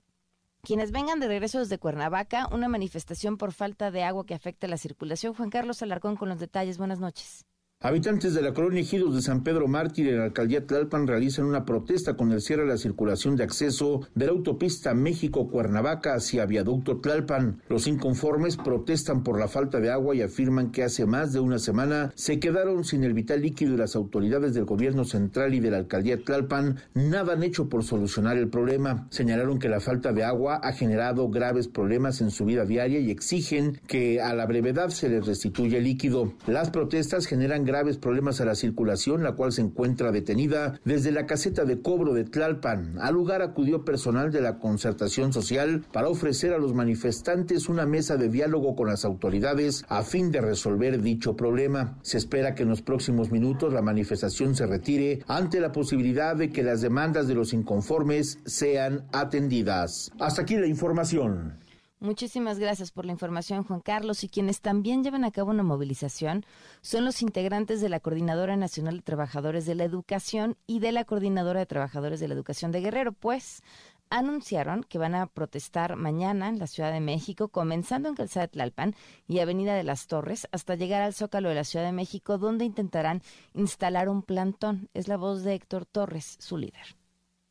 Quienes 0.64 0.92
vengan 0.92 1.22
de 1.22 1.30
regreso 1.30 1.60
desde 1.60 1.80
Cuernavaca, 1.80 2.50
una 2.52 2.68
manifestación 2.68 3.38
por 3.38 3.54
falta 3.54 3.90
de 3.90 4.04
agua 4.04 4.26
que 4.26 4.34
afecta 4.34 4.68
la 4.68 4.76
circulación. 4.76 5.34
Juan 5.34 5.50
Carlos 5.50 5.82
Alarcón 5.82 6.18
con 6.18 6.28
los 6.28 6.40
detalles. 6.40 6.78
Buenas 6.78 7.00
noches. 7.00 7.46
Habitantes 7.82 8.34
de 8.34 8.42
la 8.42 8.54
colonia 8.54 8.82
Ejidos 8.82 9.16
de 9.16 9.22
San 9.22 9.42
Pedro 9.42 9.70
Mártir 9.70 10.10
en 10.10 10.18
la 10.18 10.26
alcaldía 10.26 10.68
Tlalpan 10.68 11.08
realizan 11.08 11.46
una 11.46 11.64
protesta 11.64 12.18
con 12.18 12.34
el 12.34 12.42
cierre 12.42 12.64
de 12.64 12.68
la 12.68 12.78
circulación 12.78 13.38
de 13.38 13.46
acceso 13.46 14.02
de 14.16 14.26
la 14.26 14.34
autopista 14.34 14.94
México-Cuernavaca 14.94 16.14
hacia 16.14 16.46
Viaducto 16.46 16.98
Tlalpan. 16.98 17.62
Los 17.70 17.88
inconformes 17.88 18.58
protestan 18.58 19.24
por 19.24 19.40
la 19.40 19.48
falta 19.48 19.80
de 19.80 19.92
agua 19.92 20.14
y 20.14 20.22
afirman 20.22 20.72
que 20.72 20.84
hace 20.84 21.06
más 21.06 21.32
de 21.32 21.40
una 21.40 21.58
semana 21.58 22.12
se 22.16 22.38
quedaron 22.38 22.84
sin 22.84 23.06
el 23.06 23.14
vital 23.14 23.44
líquido 23.44 23.76
y 23.76 23.78
las 23.78 23.96
autoridades 23.96 24.54
del 24.54 24.66
gobierno 24.66 25.06
central 25.06 25.54
y 25.54 25.62
de 25.62 25.72
la 25.72 25.78
alcaldía 25.78 26.22
Tlalpan 26.22 26.82
nada 26.96 27.32
han 27.32 27.44
hecho 27.44 27.70
por 27.70 27.86
solucionar 27.86 28.36
el 28.36 28.50
problema. 28.50 29.08
Señalaron 29.10 29.58
que 29.58 29.70
la 29.70 29.80
falta 29.80 30.12
de 30.12 30.26
agua 30.26 30.60
ha 30.62 30.74
generado 30.74 31.30
graves 31.30 31.70
problemas 31.70 32.20
en 32.20 32.32
su 32.32 32.44
vida 32.44 32.66
diaria 32.66 33.00
y 33.00 33.10
exigen 33.10 33.80
que 33.88 34.20
a 34.20 34.34
la 34.34 34.46
brevedad 34.46 34.90
se 34.90 35.08
les 35.08 35.26
restituya 35.26 35.78
el 35.78 35.86
líquido. 35.86 36.34
Las 36.46 36.72
protestas 36.72 37.26
generan 37.26 37.69
graves 37.70 37.98
problemas 37.98 38.42
a 38.42 38.46
la 38.46 38.56
circulación, 38.56 39.22
la 39.22 39.34
cual 39.34 39.52
se 39.52 39.62
encuentra 39.62 40.12
detenida 40.12 40.80
desde 40.84 41.12
la 41.12 41.28
caseta 41.28 41.66
de 41.66 41.82
cobro 41.82 42.16
de 42.16 42.24
Tlalpan. 42.24 42.98
Al 43.00 43.14
lugar 43.14 43.44
acudió 43.44 43.86
personal 43.86 44.32
de 44.32 44.42
la 44.42 44.58
concertación 44.58 45.32
social 45.32 45.86
para 45.94 46.10
ofrecer 46.10 46.52
a 46.52 46.58
los 46.58 46.74
manifestantes 46.74 47.70
una 47.70 47.86
mesa 47.86 48.18
de 48.18 48.30
diálogo 48.30 48.76
con 48.76 48.88
las 48.88 49.06
autoridades 49.06 49.86
a 49.88 50.02
fin 50.02 50.32
de 50.32 50.42
resolver 50.42 51.00
dicho 51.00 51.36
problema. 51.36 52.00
Se 52.02 52.18
espera 52.18 52.56
que 52.56 52.64
en 52.64 52.70
los 52.70 52.82
próximos 52.82 53.32
minutos 53.32 53.72
la 53.72 53.84
manifestación 53.84 54.56
se 54.56 54.66
retire 54.66 55.24
ante 55.28 55.60
la 55.60 55.72
posibilidad 55.72 56.36
de 56.36 56.50
que 56.50 56.64
las 56.64 56.82
demandas 56.82 57.28
de 57.28 57.36
los 57.36 57.54
inconformes 57.54 58.40
sean 58.46 59.06
atendidas. 59.12 60.12
Hasta 60.20 60.42
aquí 60.42 60.58
la 60.58 60.68
información. 60.68 61.69
Muchísimas 62.02 62.60
gracias 62.60 62.92
por 62.92 63.06
la 63.06 63.12
información, 63.12 63.66
Juan 63.66 63.82
Carlos. 63.82 64.24
Y 64.24 64.30
quienes 64.30 64.62
también 64.62 65.04
llevan 65.04 65.26
a 65.26 65.32
cabo 65.32 65.52
una 65.52 65.64
movilización 65.64 66.46
son 66.82 67.04
los 67.04 67.22
integrantes 67.22 67.82
de 67.82 67.90
la 67.90 68.00
Coordinadora 68.00 68.56
Nacional 68.56 68.98
de 68.98 69.04
Trabajadores 69.04 69.66
de 69.66 69.76
la 69.76 69.84
Educación 69.84 70.56
y 70.66 70.80
de 70.80 70.94
la 70.94 71.04
Coordinadora 71.04 71.60
de 71.60 71.66
Trabajadores 71.66 72.22
de 72.22 72.30
la 72.30 72.36
Educación 72.36 72.72
de 72.72 72.80
Guerrero, 72.80 73.12
pues 73.12 73.64
anunciaron 74.10 74.84
que 74.84 74.98
van 74.98 75.14
a 75.14 75.28
protestar 75.28 75.98
mañana 75.98 76.48
en 76.48 76.58
la 76.58 76.68
Ciudad 76.68 76.94
de 76.94 77.02
México, 77.02 77.50
comenzando 77.50 78.08
en 78.08 78.16
Calzada 78.16 78.48
de 78.48 78.54
Tlalpan 78.54 78.96
y 79.28 79.40
Avenida 79.40 79.76
de 79.76 79.84
las 79.84 80.08
Torres, 80.08 80.48
hasta 80.54 80.76
llegar 80.76 81.02
al 81.02 81.14
Zócalo 81.14 81.50
de 81.50 81.56
la 81.56 81.66
Ciudad 81.66 81.86
de 81.86 81.92
México, 81.92 82.38
donde 82.38 82.64
intentarán 82.64 83.22
instalar 83.54 84.08
un 84.08 84.24
plantón. 84.24 84.90
Es 84.94 85.10
la 85.10 85.18
voz 85.18 85.44
de 85.44 85.54
Héctor 85.54 85.86
Torres, 85.86 86.38
su 86.40 86.58
líder. 86.58 86.99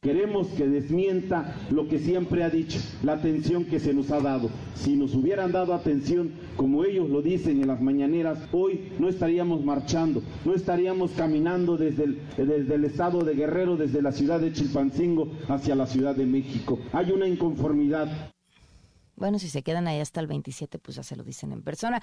Queremos 0.01 0.47
que 0.51 0.69
desmienta 0.69 1.57
lo 1.73 1.89
que 1.89 1.99
siempre 1.99 2.45
ha 2.45 2.51
dicho, 2.51 2.79
la 3.03 3.15
atención 3.15 3.65
que 3.65 3.81
se 3.81 3.93
nos 3.93 4.13
ha 4.13 4.21
dado. 4.21 4.49
Si 4.77 4.95
nos 4.95 5.13
hubieran 5.13 5.51
dado 5.51 5.75
atención, 5.75 6.31
como 6.55 6.85
ellos 6.85 7.11
lo 7.11 7.21
dicen 7.21 7.61
en 7.61 7.67
las 7.67 7.83
mañaneras, 7.83 8.39
hoy 8.53 8.93
no 9.01 9.09
estaríamos 9.09 9.65
marchando, 9.65 10.23
no 10.45 10.55
estaríamos 10.55 11.11
caminando 11.17 11.77
desde 11.77 12.05
el, 12.05 12.85
estado 12.85 13.25
de 13.25 13.35
Guerrero, 13.35 13.77
desde 13.77 14.01
la 14.01 14.13
ciudad 14.13 14.39
de 14.39 14.53
Chilpancingo 14.53 15.33
hacia 15.49 15.75
la 15.75 15.87
Ciudad 15.87 16.15
de 16.15 16.27
México. 16.27 16.79
Hay 16.93 17.11
una 17.11 17.27
inconformidad. 17.27 18.31
Bueno, 19.19 19.39
si 19.39 19.49
se 19.49 19.63
quedan 19.63 19.89
ahí 19.89 20.01
hasta 20.01 20.21
el 20.21 20.29
27, 20.29 20.79
pues 20.79 20.97
ya 20.97 21.03
se 21.03 21.17
lo 21.17 21.25
dicen 21.25 21.53
en 21.53 21.63
persona. 21.63 22.01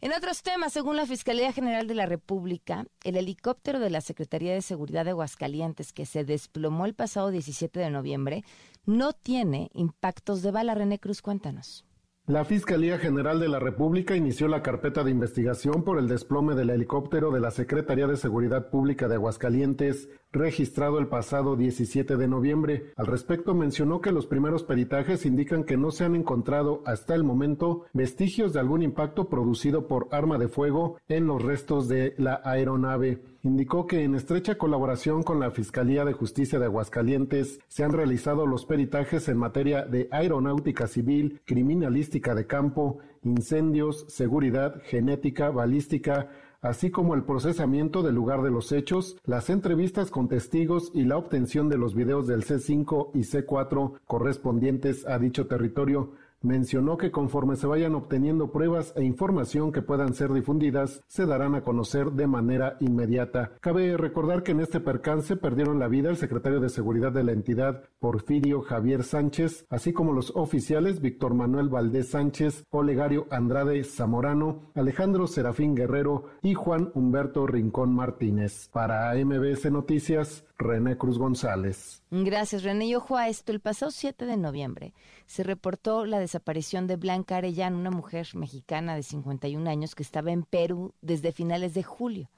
En 0.00 0.12
otros 0.12 0.42
temas, 0.42 0.72
según 0.72 0.96
la 0.96 1.06
Fiscalía 1.06 1.52
General 1.52 1.86
de 1.86 1.94
la 1.94 2.06
República, 2.06 2.86
el 3.04 3.16
helicóptero 3.16 3.78
de 3.80 3.90
la 3.90 4.00
Secretaría 4.00 4.54
de 4.54 4.62
Seguridad 4.62 5.04
de 5.04 5.10
Aguascalientes 5.10 5.92
que 5.92 6.06
se 6.06 6.24
desplomó 6.24 6.86
el 6.86 6.94
pasado 6.94 7.30
17 7.30 7.78
de 7.78 7.90
noviembre 7.90 8.44
no 8.86 9.12
tiene 9.12 9.70
impactos 9.74 10.42
de 10.42 10.50
bala. 10.50 10.74
René 10.74 10.98
Cruz, 10.98 11.22
cuéntanos. 11.22 11.84
La 12.26 12.46
Fiscalía 12.46 12.98
General 12.98 13.38
de 13.38 13.48
la 13.48 13.58
República 13.58 14.16
inició 14.16 14.48
la 14.48 14.62
carpeta 14.62 15.04
de 15.04 15.10
investigación 15.10 15.84
por 15.84 15.98
el 15.98 16.08
desplome 16.08 16.54
del 16.54 16.70
helicóptero 16.70 17.30
de 17.30 17.40
la 17.40 17.50
Secretaría 17.50 18.06
de 18.06 18.16
Seguridad 18.16 18.70
Pública 18.70 19.08
de 19.08 19.16
Aguascalientes, 19.16 20.08
registrado 20.34 20.98
el 20.98 21.06
pasado 21.06 21.56
17 21.56 22.16
de 22.16 22.28
noviembre. 22.28 22.92
Al 22.96 23.06
respecto 23.06 23.54
mencionó 23.54 24.00
que 24.00 24.12
los 24.12 24.26
primeros 24.26 24.64
peritajes 24.64 25.24
indican 25.24 25.64
que 25.64 25.76
no 25.76 25.90
se 25.90 26.04
han 26.04 26.16
encontrado 26.16 26.82
hasta 26.84 27.14
el 27.14 27.24
momento 27.24 27.86
vestigios 27.92 28.52
de 28.52 28.60
algún 28.60 28.82
impacto 28.82 29.28
producido 29.28 29.86
por 29.86 30.08
arma 30.10 30.36
de 30.36 30.48
fuego 30.48 30.98
en 31.08 31.26
los 31.26 31.40
restos 31.40 31.88
de 31.88 32.14
la 32.18 32.42
aeronave 32.44 33.22
indicó 33.44 33.86
que 33.86 34.02
en 34.02 34.14
estrecha 34.14 34.56
colaboración 34.56 35.22
con 35.22 35.38
la 35.38 35.50
Fiscalía 35.50 36.06
de 36.06 36.14
Justicia 36.14 36.58
de 36.58 36.64
Aguascalientes 36.64 37.60
se 37.68 37.84
han 37.84 37.92
realizado 37.92 38.46
los 38.46 38.64
peritajes 38.64 39.28
en 39.28 39.36
materia 39.36 39.84
de 39.84 40.08
aeronáutica 40.10 40.86
civil, 40.86 41.42
criminalística 41.44 42.34
de 42.34 42.46
campo, 42.46 42.98
incendios, 43.22 44.06
seguridad, 44.08 44.80
genética, 44.84 45.50
balística, 45.50 46.30
así 46.64 46.90
como 46.90 47.14
el 47.14 47.24
procesamiento 47.24 48.02
del 48.02 48.14
lugar 48.14 48.40
de 48.40 48.50
los 48.50 48.72
hechos, 48.72 49.18
las 49.26 49.50
entrevistas 49.50 50.10
con 50.10 50.28
testigos 50.28 50.90
y 50.94 51.04
la 51.04 51.18
obtención 51.18 51.68
de 51.68 51.76
los 51.76 51.94
videos 51.94 52.26
del 52.26 52.42
C5 52.42 53.10
y 53.12 53.18
C4 53.18 54.00
correspondientes 54.06 55.06
a 55.06 55.18
dicho 55.18 55.46
territorio, 55.46 56.12
mencionó 56.44 56.96
que 56.96 57.10
conforme 57.10 57.56
se 57.56 57.66
vayan 57.66 57.94
obteniendo 57.94 58.52
pruebas 58.52 58.92
e 58.96 59.02
información 59.02 59.72
que 59.72 59.82
puedan 59.82 60.14
ser 60.14 60.32
difundidas, 60.32 61.02
se 61.08 61.26
darán 61.26 61.54
a 61.54 61.62
conocer 61.62 62.12
de 62.12 62.26
manera 62.26 62.76
inmediata. 62.80 63.52
Cabe 63.60 63.96
recordar 63.96 64.42
que 64.42 64.52
en 64.52 64.60
este 64.60 64.80
percance 64.80 65.36
perdieron 65.36 65.78
la 65.78 65.88
vida 65.88 66.10
el 66.10 66.16
secretario 66.16 66.60
de 66.60 66.68
Seguridad 66.68 67.12
de 67.12 67.24
la 67.24 67.32
entidad, 67.32 67.84
Porfirio 67.98 68.62
Javier 68.62 69.02
Sánchez, 69.02 69.66
así 69.70 69.92
como 69.92 70.12
los 70.12 70.32
oficiales 70.36 71.00
Víctor 71.00 71.34
Manuel 71.34 71.68
Valdés 71.68 72.10
Sánchez, 72.10 72.64
Olegario 72.70 73.26
Andrade 73.30 73.82
Zamorano, 73.84 74.70
Alejandro 74.74 75.26
Serafín 75.26 75.74
Guerrero 75.74 76.26
y 76.42 76.54
Juan 76.54 76.90
Humberto 76.94 77.46
Rincón 77.46 77.94
Martínez. 77.94 78.68
Para 78.72 79.14
MBS 79.14 79.70
Noticias, 79.70 80.44
René 80.58 80.96
Cruz 80.96 81.18
González. 81.18 82.02
Gracias, 82.10 82.62
René. 82.62 82.86
Y 82.86 82.94
ojo 82.94 83.16
a 83.16 83.28
esto, 83.28 83.52
el 83.52 83.60
pasado 83.60 83.90
7 83.90 84.26
de 84.26 84.36
noviembre 84.36 84.92
se 85.26 85.42
reportó 85.42 86.06
la 86.06 86.18
desaparición 86.18 86.86
de 86.86 86.96
Blanca 86.96 87.36
Arellán, 87.36 87.74
una 87.74 87.90
mujer 87.90 88.28
mexicana 88.34 88.94
de 88.94 89.02
51 89.02 89.68
años 89.68 89.94
que 89.94 90.02
estaba 90.02 90.32
en 90.32 90.42
Perú 90.42 90.94
desde 91.00 91.32
finales 91.32 91.74
de 91.74 91.82
julio. 91.82 92.30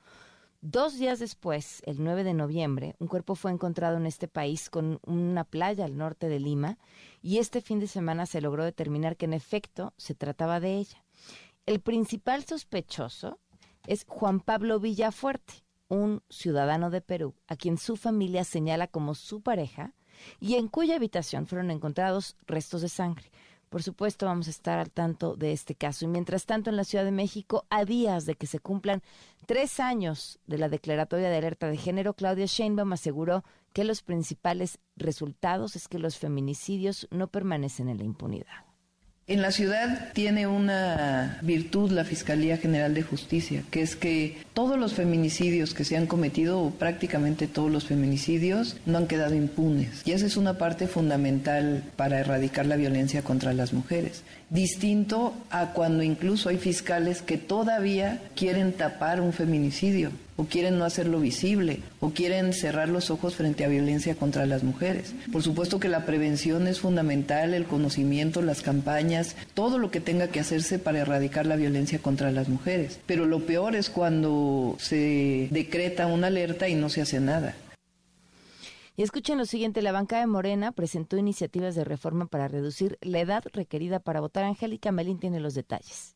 Dos 0.62 0.99
días 0.99 1.19
después, 1.19 1.83
el 1.87 2.02
9 2.02 2.25
de 2.25 2.35
noviembre, 2.35 2.97
un 2.99 3.09
cuerpo 3.09 3.35
fue 3.35 3.52
encontrado 3.52 3.99
en 3.99 4.07
este 4.07 4.26
país 4.26 4.71
con 4.71 4.99
una 5.07 5.45
playa 5.45 5.85
al 5.85 5.97
norte 5.97 6.28
de 6.28 6.40
Lima 6.40 6.78
y 7.23 7.38
este 7.38 7.61
fin 7.61 7.78
de 7.78 7.87
semana 7.87 8.26
se 8.26 8.40
logró 8.40 8.64
determinar 8.64 9.16
que 9.16 9.26
en 9.26 9.35
efecto 9.35 9.93
se 9.97 10.14
trataba 10.14 10.59
de 10.59 10.76
ella. 10.76 11.05
El 11.66 11.81
principal 11.81 12.45
sospechoso 12.45 13.38
es 13.87 14.05
Juan 14.09 14.40
Pablo 14.40 14.81
Villafuerte, 14.81 15.64
un 15.88 16.23
ciudadano 16.28 16.90
de 16.90 17.00
Perú, 17.00 17.35
a 17.47 17.57
quien 17.57 17.78
su 17.78 17.97
familia 17.97 18.45
señala 18.45 18.88
como 18.88 19.14
su 19.14 19.43
pareja 19.43 19.95
y 20.40 20.54
en 20.54 20.68
cuya 20.68 20.96
habitación 20.96 21.46
fueron 21.46 21.70
encontrados 21.70 22.37
restos 22.46 22.82
de 22.82 22.88
sangre. 22.88 23.30
Por 23.68 23.82
supuesto, 23.82 24.26
vamos 24.26 24.46
a 24.46 24.50
estar 24.50 24.78
al 24.78 24.90
tanto 24.90 25.35
de 25.37 25.52
este 25.52 25.75
caso. 25.75 26.04
Y 26.04 26.08
mientras 26.08 26.46
tanto, 26.46 26.70
en 26.70 26.76
la 26.76 26.85
Ciudad 26.85 27.04
de 27.04 27.11
México, 27.11 27.66
a 27.68 27.85
días 27.85 28.25
de 28.25 28.37
que 28.37 28.46
se 28.46 28.61
cumplan 28.61 29.02
tres 29.46 29.80
años 29.80 30.38
de 30.46 30.58
la 30.58 30.68
declaratoria 30.68 31.28
de 31.28 31.37
alerta 31.37 31.66
de 31.66 31.76
género, 31.76 32.14
Claudia 32.14 32.46
Sheinbaum 32.46 32.92
aseguró 32.92 33.44
que 33.73 33.85
los 33.85 34.02
principales 34.02 34.78
resultados 34.96 35.75
es 35.76 35.88
que 35.88 35.99
los 35.99 36.16
feminicidios 36.16 37.08
no 37.11 37.26
permanecen 37.28 37.88
en 37.88 37.99
la 37.99 38.04
impunidad. 38.04 38.65
En 39.28 39.42
la 39.42 39.50
ciudad 39.50 40.12
tiene 40.12 40.47
una 40.47 41.40
virtud 41.42 41.90
la 41.90 42.04
Fiscalía 42.04 42.59
General 42.59 42.95
de 42.95 43.02
Justicia, 43.02 43.64
que 43.73 43.83
es 43.83 43.97
que 43.97 44.38
todos 44.54 44.78
los 44.78 44.92
feminicidios 44.92 45.75
que 45.75 45.85
se 45.85 45.97
han 45.97 46.06
cometido, 46.06 46.61
o 46.61 46.71
prácticamente 46.71 47.49
todos 47.49 47.68
los 47.68 47.87
feminicidios, 47.87 48.76
no 48.87 48.99
han 48.99 49.09
quedado 49.09 49.35
impunes. 49.35 50.02
Y 50.04 50.12
esa 50.12 50.26
es 50.26 50.37
una 50.37 50.59
parte 50.59 50.87
fundamental 50.87 51.83
para 51.97 52.21
erradicar 52.21 52.66
la 52.66 52.76
violencia 52.76 53.23
contra 53.23 53.52
las 53.52 53.73
mujeres. 53.73 54.23
Distinto 54.49 55.35
a 55.50 55.73
cuando 55.73 56.04
incluso 56.04 56.49
hay 56.49 56.59
fiscales 56.59 57.21
que 57.21 57.37
todavía 57.37 58.23
quieren 58.37 58.75
tapar 58.75 59.21
un 59.21 59.33
feminicidio 59.33 60.12
o 60.37 60.45
quieren 60.45 60.78
no 60.78 60.85
hacerlo 60.85 61.21
visible, 61.21 61.81
o 62.00 62.11
quieren 62.11 62.52
cerrar 62.52 62.88
los 62.88 63.11
ojos 63.11 63.35
frente 63.35 63.64
a 63.64 63.69
violencia 63.69 64.14
contra 64.14 64.47
las 64.47 64.62
mujeres. 64.62 65.14
Por 65.33 65.43
supuesto 65.43 65.81
que 65.81 65.88
la 65.88 66.05
prevención 66.05 66.66
es 66.66 66.81
fundamental, 66.81 67.55
el 67.55 67.64
conocimiento, 67.64 68.43
las 68.43 68.62
campañas, 68.62 69.37
todo 69.55 69.78
lo 69.78 69.90
que 69.90 70.00
tenga 70.00 70.28
que 70.28 70.40
hacerse 70.40 70.78
para 70.78 71.00
erradicar 71.00 71.47
la 71.47 71.57
violencia 71.57 71.99
contra 71.99 72.31
las 72.31 72.49
mujeres. 72.49 73.00
Pero 73.07 73.26
lo 73.26 73.40
peor 73.40 73.76
es 73.76 73.90
cuando 73.90 74.76
se 74.78 75.49
decreta 75.50 76.07
una 76.07 76.28
alerta 76.28 76.69
y 76.69 76.75
no 76.75 76.88
se 76.88 77.02
hace 77.02 77.21
nada. 77.21 77.55
Y 78.99 79.02
escuchen 79.02 79.37
lo 79.37 79.45
siguiente, 79.45 79.83
la 79.83 79.93
bancada 79.93 80.23
de 80.23 80.26
Morena 80.26 80.73
presentó 80.73 81.19
iniciativas 81.19 81.75
de 81.75 81.85
reforma 81.85 82.26
para 82.26 82.49
reducir 82.49 82.97
la 83.02 83.21
edad 83.21 83.45
requerida 83.52 84.00
para 84.00 84.21
votar. 84.21 84.45
Angélica 84.45 84.90
Melín 84.90 85.19
tiene 85.19 85.38
los 85.38 85.55
detalles. 85.55 86.15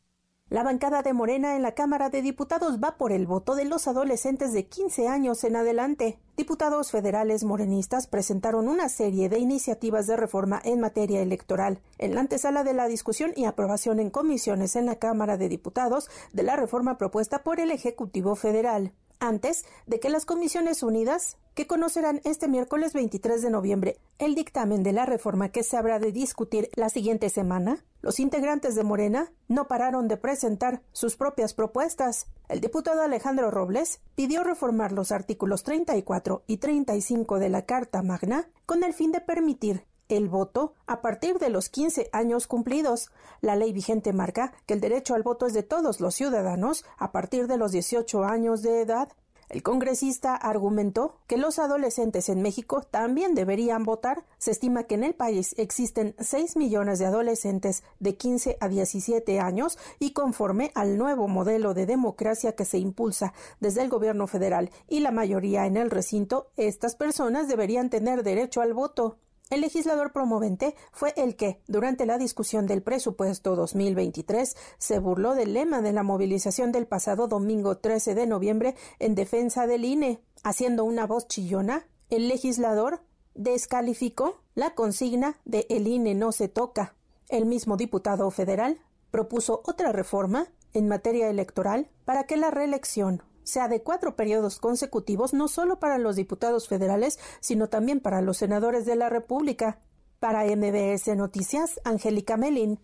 La 0.51 0.63
bancada 0.63 1.01
de 1.01 1.13
Morena 1.13 1.55
en 1.55 1.61
la 1.61 1.75
Cámara 1.75 2.09
de 2.09 2.21
Diputados 2.21 2.77
va 2.83 2.97
por 2.97 3.13
el 3.13 3.25
voto 3.25 3.55
de 3.55 3.63
los 3.63 3.87
adolescentes 3.87 4.51
de 4.51 4.65
15 4.65 5.07
años 5.07 5.45
en 5.45 5.55
adelante. 5.55 6.19
Diputados 6.35 6.91
federales 6.91 7.45
morenistas 7.45 8.05
presentaron 8.07 8.67
una 8.67 8.89
serie 8.89 9.29
de 9.29 9.39
iniciativas 9.39 10.07
de 10.07 10.17
reforma 10.17 10.61
en 10.65 10.81
materia 10.81 11.21
electoral. 11.21 11.79
En 11.99 12.15
la 12.15 12.19
antesala 12.19 12.65
de 12.65 12.73
la 12.73 12.89
discusión 12.89 13.31
y 13.37 13.45
aprobación 13.45 14.01
en 14.01 14.09
comisiones 14.09 14.75
en 14.75 14.87
la 14.87 14.97
Cámara 14.97 15.37
de 15.37 15.47
Diputados 15.47 16.09
de 16.33 16.43
la 16.43 16.57
reforma 16.57 16.97
propuesta 16.97 17.43
por 17.43 17.61
el 17.61 17.71
Ejecutivo 17.71 18.35
Federal 18.35 18.91
antes 19.21 19.63
de 19.87 20.01
que 20.01 20.09
las 20.09 20.25
Comisiones 20.25 20.83
Unidas, 20.83 21.37
que 21.53 21.67
conocerán 21.67 22.19
este 22.25 22.47
miércoles 22.47 22.93
23 22.93 23.41
de 23.41 23.49
noviembre 23.49 23.97
el 24.19 24.35
dictamen 24.35 24.83
de 24.83 24.93
la 24.93 25.05
reforma 25.05 25.49
que 25.49 25.63
se 25.63 25.77
habrá 25.77 25.99
de 25.99 26.11
discutir 26.11 26.69
la 26.75 26.89
siguiente 26.89 27.29
semana, 27.29 27.85
los 28.01 28.19
integrantes 28.19 28.75
de 28.75 28.83
Morena 28.83 29.31
no 29.47 29.67
pararon 29.67 30.07
de 30.07 30.17
presentar 30.17 30.81
sus 30.91 31.15
propias 31.15 31.53
propuestas. 31.53 32.27
El 32.49 32.61
diputado 32.61 33.01
Alejandro 33.01 33.51
Robles 33.51 34.01
pidió 34.15 34.43
reformar 34.43 34.91
los 34.91 35.11
artículos 35.11 35.63
34 35.63 36.43
y 36.47 36.57
35 36.57 37.39
de 37.39 37.49
la 37.49 37.65
Carta 37.65 38.01
Magna 38.01 38.49
con 38.65 38.83
el 38.83 38.93
fin 38.93 39.11
de 39.11 39.21
permitir 39.21 39.85
el 40.17 40.29
voto 40.29 40.73
a 40.87 41.01
partir 41.01 41.39
de 41.39 41.49
los 41.49 41.69
15 41.69 42.09
años 42.11 42.47
cumplidos. 42.47 43.11
La 43.41 43.55
ley 43.55 43.73
vigente 43.73 44.13
marca 44.13 44.53
que 44.65 44.73
el 44.73 44.81
derecho 44.81 45.15
al 45.15 45.23
voto 45.23 45.45
es 45.45 45.53
de 45.53 45.63
todos 45.63 45.99
los 45.99 46.15
ciudadanos 46.15 46.85
a 46.97 47.11
partir 47.11 47.47
de 47.47 47.57
los 47.57 47.71
18 47.71 48.23
años 48.23 48.61
de 48.61 48.81
edad. 48.81 49.09
El 49.51 49.63
congresista 49.63 50.33
argumentó 50.33 51.17
que 51.27 51.35
los 51.35 51.59
adolescentes 51.59 52.29
en 52.29 52.41
México 52.41 52.83
también 52.89 53.35
deberían 53.35 53.83
votar. 53.83 54.23
Se 54.37 54.51
estima 54.51 54.85
que 54.85 54.95
en 54.95 55.03
el 55.03 55.13
país 55.13 55.55
existen 55.57 56.15
6 56.19 56.55
millones 56.55 56.99
de 56.99 57.07
adolescentes 57.07 57.83
de 57.99 58.15
15 58.15 58.55
a 58.61 58.69
17 58.69 59.41
años 59.41 59.77
y 59.99 60.13
conforme 60.13 60.71
al 60.73 60.97
nuevo 60.97 61.27
modelo 61.27 61.73
de 61.73 61.85
democracia 61.85 62.55
que 62.55 62.63
se 62.63 62.77
impulsa 62.77 63.33
desde 63.59 63.81
el 63.81 63.89
gobierno 63.89 64.25
federal 64.25 64.71
y 64.87 65.01
la 65.01 65.11
mayoría 65.11 65.65
en 65.65 65.75
el 65.75 65.91
recinto, 65.91 66.47
estas 66.55 66.95
personas 66.95 67.49
deberían 67.49 67.89
tener 67.89 68.23
derecho 68.23 68.61
al 68.61 68.73
voto. 68.73 69.17
El 69.51 69.59
legislador 69.59 70.13
promovente 70.13 70.75
fue 70.93 71.13
el 71.17 71.35
que, 71.35 71.61
durante 71.67 72.05
la 72.05 72.17
discusión 72.17 72.67
del 72.67 72.81
presupuesto 72.81 73.57
2023, 73.57 74.55
se 74.77 74.99
burló 74.99 75.35
del 75.35 75.53
lema 75.53 75.81
de 75.81 75.91
la 75.91 76.03
movilización 76.03 76.71
del 76.71 76.87
pasado 76.87 77.27
domingo 77.27 77.77
13 77.77 78.15
de 78.15 78.27
noviembre 78.27 78.75
en 78.99 79.13
defensa 79.13 79.67
del 79.67 79.83
INE. 79.83 80.21
Haciendo 80.41 80.85
una 80.85 81.05
voz 81.05 81.27
chillona, 81.27 81.85
el 82.09 82.29
legislador 82.29 83.01
descalificó 83.35 84.39
la 84.55 84.73
consigna 84.73 85.35
de 85.43 85.67
el 85.69 85.85
INE 85.85 86.15
no 86.15 86.31
se 86.31 86.47
toca. 86.47 86.95
El 87.27 87.45
mismo 87.45 87.75
diputado 87.75 88.31
federal 88.31 88.79
propuso 89.11 89.63
otra 89.65 89.91
reforma 89.91 90.47
en 90.73 90.87
materia 90.87 91.29
electoral 91.29 91.89
para 92.05 92.23
que 92.23 92.37
la 92.37 92.51
reelección 92.51 93.21
sea 93.43 93.67
de 93.67 93.81
cuatro 93.81 94.15
periodos 94.15 94.59
consecutivos 94.59 95.33
no 95.33 95.47
solo 95.47 95.79
para 95.79 95.97
los 95.97 96.15
diputados 96.15 96.67
federales, 96.67 97.19
sino 97.39 97.67
también 97.67 97.99
para 97.99 98.21
los 98.21 98.37
senadores 98.37 98.85
de 98.85 98.95
la 98.95 99.09
República. 99.09 99.79
Para 100.19 100.43
MBS 100.45 101.15
Noticias, 101.15 101.79
Angélica 101.83 102.37
Melín. 102.37 102.79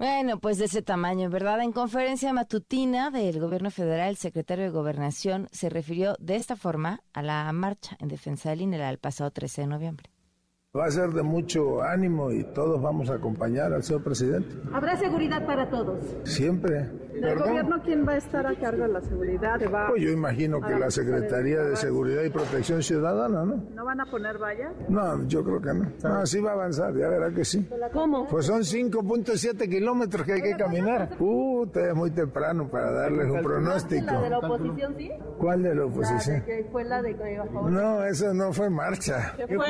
Bueno, 0.00 0.40
pues 0.40 0.56
de 0.56 0.64
ese 0.64 0.80
tamaño, 0.80 1.28
¿verdad? 1.28 1.60
En 1.60 1.72
conferencia 1.72 2.32
matutina 2.32 3.10
del 3.10 3.38
gobierno 3.38 3.70
federal, 3.70 4.08
el 4.08 4.16
secretario 4.16 4.64
de 4.64 4.70
Gobernación 4.70 5.48
se 5.52 5.68
refirió 5.68 6.16
de 6.18 6.36
esta 6.36 6.56
forma 6.56 7.02
a 7.12 7.22
la 7.22 7.52
marcha 7.52 7.98
en 8.00 8.08
defensa 8.08 8.48
del 8.48 8.62
INE 8.62 8.88
el 8.88 8.98
pasado 8.98 9.30
13 9.30 9.60
de 9.60 9.66
noviembre. 9.66 10.10
Va 10.78 10.84
a 10.84 10.90
ser 10.92 11.10
de 11.10 11.24
mucho 11.24 11.82
ánimo 11.82 12.30
y 12.30 12.44
todos 12.44 12.80
vamos 12.80 13.10
a 13.10 13.14
acompañar 13.14 13.72
al 13.72 13.82
señor 13.82 14.04
presidente. 14.04 14.54
¿Habrá 14.72 14.96
seguridad 14.96 15.44
para 15.44 15.68
todos? 15.68 15.98
Siempre. 16.22 16.88
¿El 17.12 17.38
gobierno 17.38 17.82
quién 17.84 18.06
va 18.06 18.12
a 18.12 18.16
estar 18.18 18.46
a 18.46 18.54
cargo 18.54 18.84
de 18.84 18.88
la 18.88 19.00
seguridad? 19.00 19.60
Pues 19.88 20.00
yo 20.00 20.10
imagino 20.10 20.60
que 20.60 20.78
la 20.78 20.90
Secretaría 20.90 21.62
de 21.62 21.74
Seguridad 21.76 22.22
y 22.22 22.30
Protección 22.30 22.82
Ciudadana, 22.84 23.44
¿no? 23.44 23.64
¿No 23.74 23.84
van 23.84 24.00
a 24.00 24.06
poner 24.06 24.38
vallas? 24.38 24.72
No, 24.88 25.26
yo 25.26 25.42
creo 25.42 25.60
que 25.60 25.74
no. 25.74 25.92
No, 26.02 26.24
sí 26.24 26.40
va 26.40 26.50
a 26.50 26.54
avanzar, 26.54 26.96
ya 26.96 27.08
verá 27.08 27.30
que 27.30 27.44
sí. 27.44 27.68
¿Cómo? 27.92 28.28
Pues 28.28 28.46
son 28.46 28.60
5.7 28.60 29.68
kilómetros 29.68 30.24
que 30.24 30.34
hay 30.34 30.42
que 30.42 30.56
caminar. 30.56 31.10
Uh, 31.18 31.66
es 31.74 31.94
muy 31.94 32.12
temprano 32.12 32.68
para 32.70 32.92
darles 32.92 33.28
un 33.28 33.42
pronóstico. 33.42 34.06
¿La 34.06 34.20
de 34.20 34.30
la 34.30 34.38
oposición 34.38 34.94
sí? 34.96 35.10
¿Cuál 35.38 35.62
de 35.62 35.74
la 35.74 35.84
oposición? 35.84 36.36
La 36.36 36.44
de 36.44 36.62
que 36.62 36.68
fue 36.70 36.84
la 36.84 37.02
de 37.02 37.40
No, 37.70 38.04
eso 38.04 38.32
no 38.32 38.52
fue 38.52 38.70
marcha. 38.70 39.34
¿Qué 39.36 39.46
fue? 39.48 39.66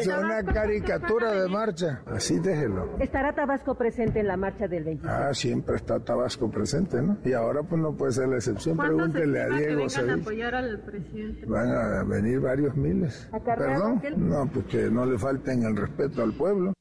Es 0.00 0.08
una 0.42 0.52
caricatura 0.52 1.32
de 1.32 1.48
marcha. 1.48 2.02
Así 2.06 2.38
déjelo. 2.38 2.96
¿Estará 2.98 3.34
Tabasco 3.34 3.74
presente 3.74 4.20
en 4.20 4.26
la 4.26 4.36
marcha 4.36 4.68
del 4.68 4.84
25? 4.84 5.12
Ah, 5.12 5.34
siempre 5.34 5.76
está 5.76 6.00
Tabasco 6.00 6.50
presente. 6.50 6.98
Y 7.24 7.32
ahora 7.32 7.62
pues 7.62 7.80
no 7.80 7.94
puede 7.96 8.12
ser 8.12 8.28
la 8.28 8.36
excepción. 8.36 8.76
Pregúntele 8.76 9.40
a 9.40 9.48
Diego. 9.48 9.86
Que 9.86 10.00
vengan 10.00 10.10
a 10.10 10.22
apoyar 10.22 10.54
al 10.54 10.80
presidente? 10.80 11.46
Van 11.46 11.70
a 11.70 12.04
venir 12.04 12.40
varios 12.40 12.76
miles. 12.76 13.28
¿Perdón? 13.44 14.02
No, 14.16 14.46
pues 14.46 14.66
que 14.66 14.90
no 14.90 15.06
le 15.06 15.18
falten 15.18 15.64
el 15.64 15.76
respeto 15.76 16.22
al 16.22 16.32
pueblo. 16.32 16.72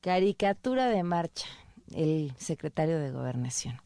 Caricatura 0.00 0.88
de 0.88 1.02
marcha, 1.02 1.46
el 1.94 2.32
secretario 2.36 2.98
de 2.98 3.10
Gobernación. 3.10 3.76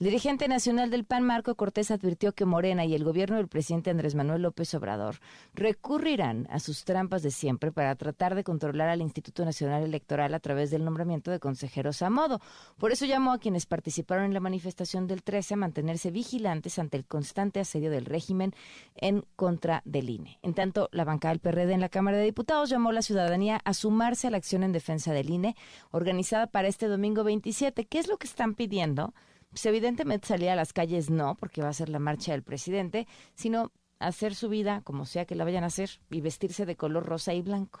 El 0.00 0.06
dirigente 0.06 0.48
nacional 0.48 0.88
del 0.88 1.04
PAN, 1.04 1.24
Marco 1.24 1.54
Cortés, 1.56 1.90
advirtió 1.90 2.32
que 2.32 2.46
Morena 2.46 2.86
y 2.86 2.94
el 2.94 3.04
gobierno 3.04 3.36
del 3.36 3.48
presidente 3.48 3.90
Andrés 3.90 4.14
Manuel 4.14 4.40
López 4.40 4.72
Obrador 4.72 5.16
recurrirán 5.52 6.48
a 6.50 6.58
sus 6.58 6.86
trampas 6.86 7.22
de 7.22 7.30
siempre 7.30 7.70
para 7.70 7.94
tratar 7.96 8.34
de 8.34 8.42
controlar 8.42 8.88
al 8.88 9.02
Instituto 9.02 9.44
Nacional 9.44 9.82
Electoral 9.82 10.32
a 10.32 10.40
través 10.40 10.70
del 10.70 10.86
nombramiento 10.86 11.30
de 11.30 11.38
consejeros 11.38 12.00
a 12.00 12.08
modo. 12.08 12.40
Por 12.78 12.92
eso 12.92 13.04
llamó 13.04 13.32
a 13.32 13.38
quienes 13.38 13.66
participaron 13.66 14.24
en 14.24 14.32
la 14.32 14.40
manifestación 14.40 15.06
del 15.06 15.22
13 15.22 15.52
a 15.52 15.58
mantenerse 15.58 16.10
vigilantes 16.10 16.78
ante 16.78 16.96
el 16.96 17.04
constante 17.04 17.60
asedio 17.60 17.90
del 17.90 18.06
régimen 18.06 18.54
en 18.96 19.26
contra 19.36 19.82
del 19.84 20.08
INE. 20.08 20.38
En 20.40 20.54
tanto, 20.54 20.88
la 20.92 21.04
bancada 21.04 21.34
del 21.34 21.40
PRD 21.40 21.74
en 21.74 21.82
la 21.82 21.90
Cámara 21.90 22.16
de 22.16 22.24
Diputados 22.24 22.70
llamó 22.70 22.88
a 22.88 22.94
la 22.94 23.02
ciudadanía 23.02 23.60
a 23.66 23.74
sumarse 23.74 24.28
a 24.28 24.30
la 24.30 24.38
acción 24.38 24.62
en 24.62 24.72
defensa 24.72 25.12
del 25.12 25.28
INE 25.28 25.56
organizada 25.90 26.46
para 26.46 26.68
este 26.68 26.86
domingo 26.86 27.22
27. 27.22 27.84
¿Qué 27.84 27.98
es 27.98 28.08
lo 28.08 28.16
que 28.16 28.26
están 28.26 28.54
pidiendo? 28.54 29.12
Pues 29.50 29.66
evidentemente 29.66 30.28
salir 30.28 30.48
a 30.48 30.56
las 30.56 30.72
calles 30.72 31.10
no, 31.10 31.34
porque 31.34 31.60
va 31.60 31.68
a 31.68 31.74
ser 31.74 31.88
la 31.88 31.98
marcha 31.98 32.32
del 32.32 32.42
presidente, 32.42 33.06
sino 33.34 33.72
hacer 33.98 34.34
su 34.34 34.48
vida 34.48 34.80
como 34.84 35.04
sea 35.04 35.26
que 35.26 35.34
la 35.34 35.44
vayan 35.44 35.64
a 35.64 35.68
hacer 35.68 35.90
y 36.10 36.20
vestirse 36.20 36.66
de 36.66 36.76
color 36.76 37.04
rosa 37.04 37.34
y 37.34 37.42
blanco. 37.42 37.80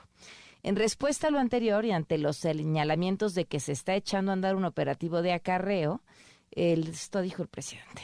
En 0.62 0.76
respuesta 0.76 1.28
a 1.28 1.30
lo 1.30 1.38
anterior 1.38 1.84
y 1.86 1.92
ante 1.92 2.18
los 2.18 2.36
señalamientos 2.36 3.34
de 3.34 3.46
que 3.46 3.60
se 3.60 3.72
está 3.72 3.94
echando 3.94 4.30
a 4.30 4.34
andar 4.34 4.56
un 4.56 4.66
operativo 4.66 5.22
de 5.22 5.32
acarreo, 5.32 6.02
esto 6.50 7.22
dijo 7.22 7.42
el 7.42 7.48
presidente. 7.48 8.02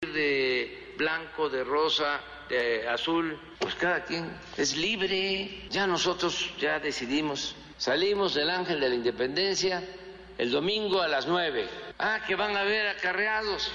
De 0.00 0.94
blanco, 0.96 1.50
de 1.50 1.64
rosa, 1.64 2.20
de 2.48 2.88
azul, 2.88 3.38
pues 3.58 3.74
cada 3.74 4.04
quien 4.04 4.30
es 4.56 4.76
libre. 4.76 5.68
Ya 5.68 5.86
nosotros 5.86 6.54
ya 6.58 6.78
decidimos. 6.78 7.56
Salimos 7.76 8.34
del 8.34 8.48
ángel 8.48 8.80
de 8.80 8.88
la 8.88 8.94
independencia 8.94 9.82
el 10.38 10.50
domingo 10.50 11.00
a 11.00 11.08
las 11.08 11.26
nueve. 11.26 11.68
Ah, 11.98 12.20
que 12.26 12.34
van 12.34 12.56
a 12.56 12.60
haber 12.60 12.88
acarreados. 12.88 13.70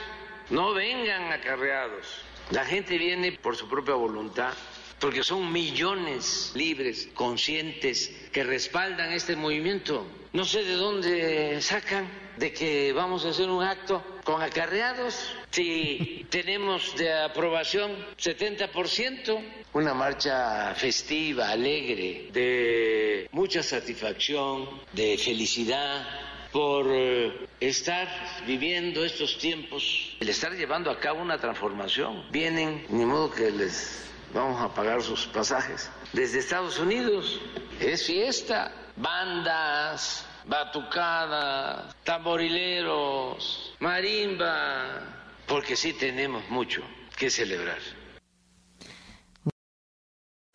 No 0.50 0.74
vengan 0.74 1.32
acarreados. 1.32 2.08
La 2.52 2.66
gente 2.66 2.98
viene 2.98 3.34
por 3.34 3.56
su 3.56 3.68
propia 3.68 3.96
voluntad, 3.96 4.54
porque 5.00 5.24
son 5.24 5.52
millones 5.52 6.52
libres, 6.56 7.10
conscientes, 7.14 8.10
que 8.32 8.44
respaldan 8.44 9.12
este 9.12 9.36
movimiento. 9.36 10.06
No 10.34 10.46
sé 10.46 10.64
de 10.64 10.74
dónde 10.74 11.62
sacan 11.62 12.08
de 12.38 12.54
que 12.54 12.94
vamos 12.94 13.26
a 13.26 13.30
hacer 13.30 13.50
un 13.50 13.64
acto 13.64 14.04
con 14.24 14.42
acarreados. 14.42 15.36
Si 15.52 16.26
tenemos 16.30 16.96
de 16.96 17.14
aprobación 17.14 17.92
70%, 18.18 19.44
una 19.74 19.94
marcha 19.94 20.74
festiva, 20.76 21.50
alegre, 21.50 22.30
de 22.32 23.28
mucha 23.32 23.64
satisfacción, 23.64 24.70
de 24.94 25.18
felicidad, 25.18 26.27
por 26.58 26.88
eh, 26.90 27.48
estar 27.60 28.08
viviendo 28.48 29.06
estos 29.06 29.38
tiempos, 29.38 30.18
el 30.20 30.28
estar 30.28 30.52
llevando 30.54 30.90
a 30.90 31.00
cabo 31.00 31.22
una 31.22 31.38
transformación. 31.38 32.26
Vienen, 32.32 32.84
ni 32.90 33.06
modo 33.06 33.30
que 33.30 33.52
les 33.52 34.10
vamos 34.34 34.60
a 34.60 34.74
pagar 34.74 35.04
sus 35.04 35.28
pasajes. 35.28 35.92
Desde 36.14 36.40
Estados 36.40 36.80
Unidos 36.80 37.40
es 37.80 38.08
fiesta, 38.08 38.72
bandas, 38.96 40.26
batucadas, 40.48 41.96
tamborileros, 42.04 43.76
marimba, 43.80 45.04
porque 45.46 45.76
sí 45.76 45.94
tenemos 45.94 46.50
mucho 46.50 46.82
que 47.20 47.30
celebrar. 47.30 47.78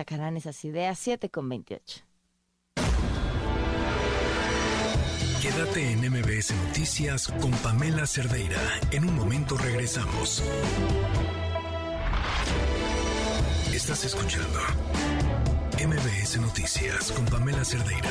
Sacarán 0.01 0.37
esas 0.37 0.65
ideas 0.65 0.99
7 0.99 1.31
con 1.31 1.49
28. 1.49 2.12
Quédate 5.42 5.90
en 5.90 5.98
MBS 6.09 6.55
Noticias 6.68 7.26
con 7.26 7.50
Pamela 7.50 8.07
Cerdeira. 8.07 8.61
En 8.92 9.05
un 9.09 9.16
momento 9.16 9.59
regresamos. 9.59 10.40
Estás 13.74 14.05
escuchando 14.05 14.61
MBS 15.85 16.40
Noticias 16.40 17.11
con 17.11 17.24
Pamela 17.24 17.64
Cerdeira. 17.64 18.09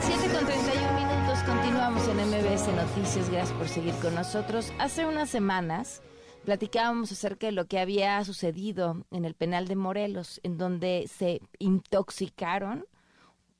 7 0.00 0.34
con 0.34 0.46
31 0.46 0.92
minutos, 0.94 1.38
continuamos 1.44 2.08
en 2.08 2.16
MBS 2.16 2.68
Noticias. 2.68 3.28
Gracias 3.28 3.58
por 3.58 3.68
seguir 3.68 3.92
con 3.96 4.14
nosotros. 4.14 4.72
Hace 4.78 5.04
unas 5.04 5.28
semanas 5.28 6.00
platicábamos 6.46 7.12
acerca 7.12 7.48
de 7.48 7.52
lo 7.52 7.66
que 7.66 7.80
había 7.80 8.24
sucedido 8.24 9.04
en 9.10 9.26
el 9.26 9.34
penal 9.34 9.68
de 9.68 9.76
Morelos, 9.76 10.40
en 10.42 10.56
donde 10.56 11.06
se 11.06 11.42
intoxicaron 11.58 12.86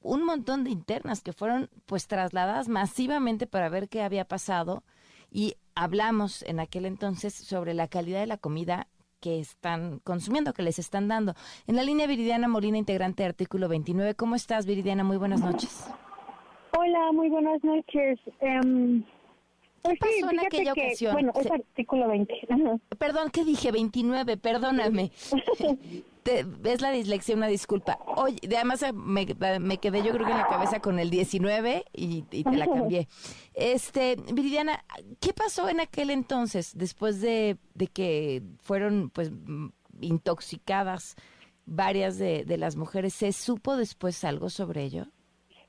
un 0.07 0.25
montón 0.25 0.65
de 0.65 0.71
internas 0.71 1.21
que 1.21 1.33
fueron 1.33 1.69
pues 1.87 2.07
trasladadas 2.07 2.69
masivamente 2.69 3.47
para 3.47 3.69
ver 3.69 3.89
qué 3.89 4.03
había 4.03 4.25
pasado 4.25 4.83
y 5.31 5.57
hablamos 5.75 6.43
en 6.43 6.61
aquel 6.61 6.87
entonces 6.87 7.35
sobre 7.35 7.75
la 7.75 7.89
calidad 7.89 8.21
de 8.21 8.27
la 8.27 8.39
comida 8.39 8.87
que 9.21 9.41
están 9.41 9.99
consumiendo, 10.01 10.53
que 10.53 10.63
les 10.63 10.79
están 10.79 11.09
dando. 11.09 11.35
En 11.67 11.77
la 11.77 11.83
línea 11.83 12.07
Viridiana 12.07 12.49
Molina, 12.49 12.79
integrante 12.79 13.23
de 13.23 13.31
Artículo 13.31 13.69
29. 13.69 14.15
¿Cómo 14.15 14.35
estás, 14.35 14.67
Viridiana? 14.67 15.05
Muy 15.05 15.17
buenas 15.17 15.41
noches. 15.41 15.89
Hola, 16.79 17.13
muy 17.13 17.29
buenas 17.29 17.63
noches. 17.65 18.21
Um, 18.41 19.03
¿Qué 19.83 19.97
pasó 19.99 20.31
en 20.31 20.41
aquella 20.41 20.73
ocasión? 20.73 21.13
Bueno, 21.15 21.33
es 21.35 21.51
artículo 21.51 22.09
20. 22.09 22.35
Perdón, 22.99 23.31
¿qué 23.33 23.45
dije? 23.45 23.73
29, 23.73 24.37
perdóname. 24.37 25.11
es 26.27 26.81
la 26.81 26.91
dislexia, 26.91 27.37
una 27.37 27.47
disculpa. 27.47 27.99
Oye, 28.17 28.39
además 28.45 28.83
eh, 28.83 28.93
me, 28.93 29.27
quedé 29.27 30.03
yo 30.03 30.13
creo 30.13 30.27
que 30.27 30.33
en 30.33 30.39
la 30.39 30.47
cabeza 30.47 30.81
con 30.81 30.99
el 30.99 31.11
19 31.11 31.85
y, 31.93 32.23
te 32.23 32.57
la 32.57 32.67
cambié. 32.67 33.09
Este, 33.55 34.17
Viridiana, 34.33 34.85
¿qué 35.21 35.33
pasó 35.33 35.69
en 35.69 35.81
aquel 35.81 36.11
entonces 36.11 36.77
después 36.77 37.21
de, 37.21 37.59
que 37.93 38.43
fueron 38.63 39.11
pues 39.11 39.31
intoxicadas 40.01 41.17
varias 41.65 42.19
de, 42.19 42.45
las 42.59 42.77
mujeres? 42.77 43.15
¿Se 43.15 43.33
supo 43.33 43.77
después 43.77 44.25
algo 44.25 44.51
sobre 44.51 44.83
ello? 44.83 45.07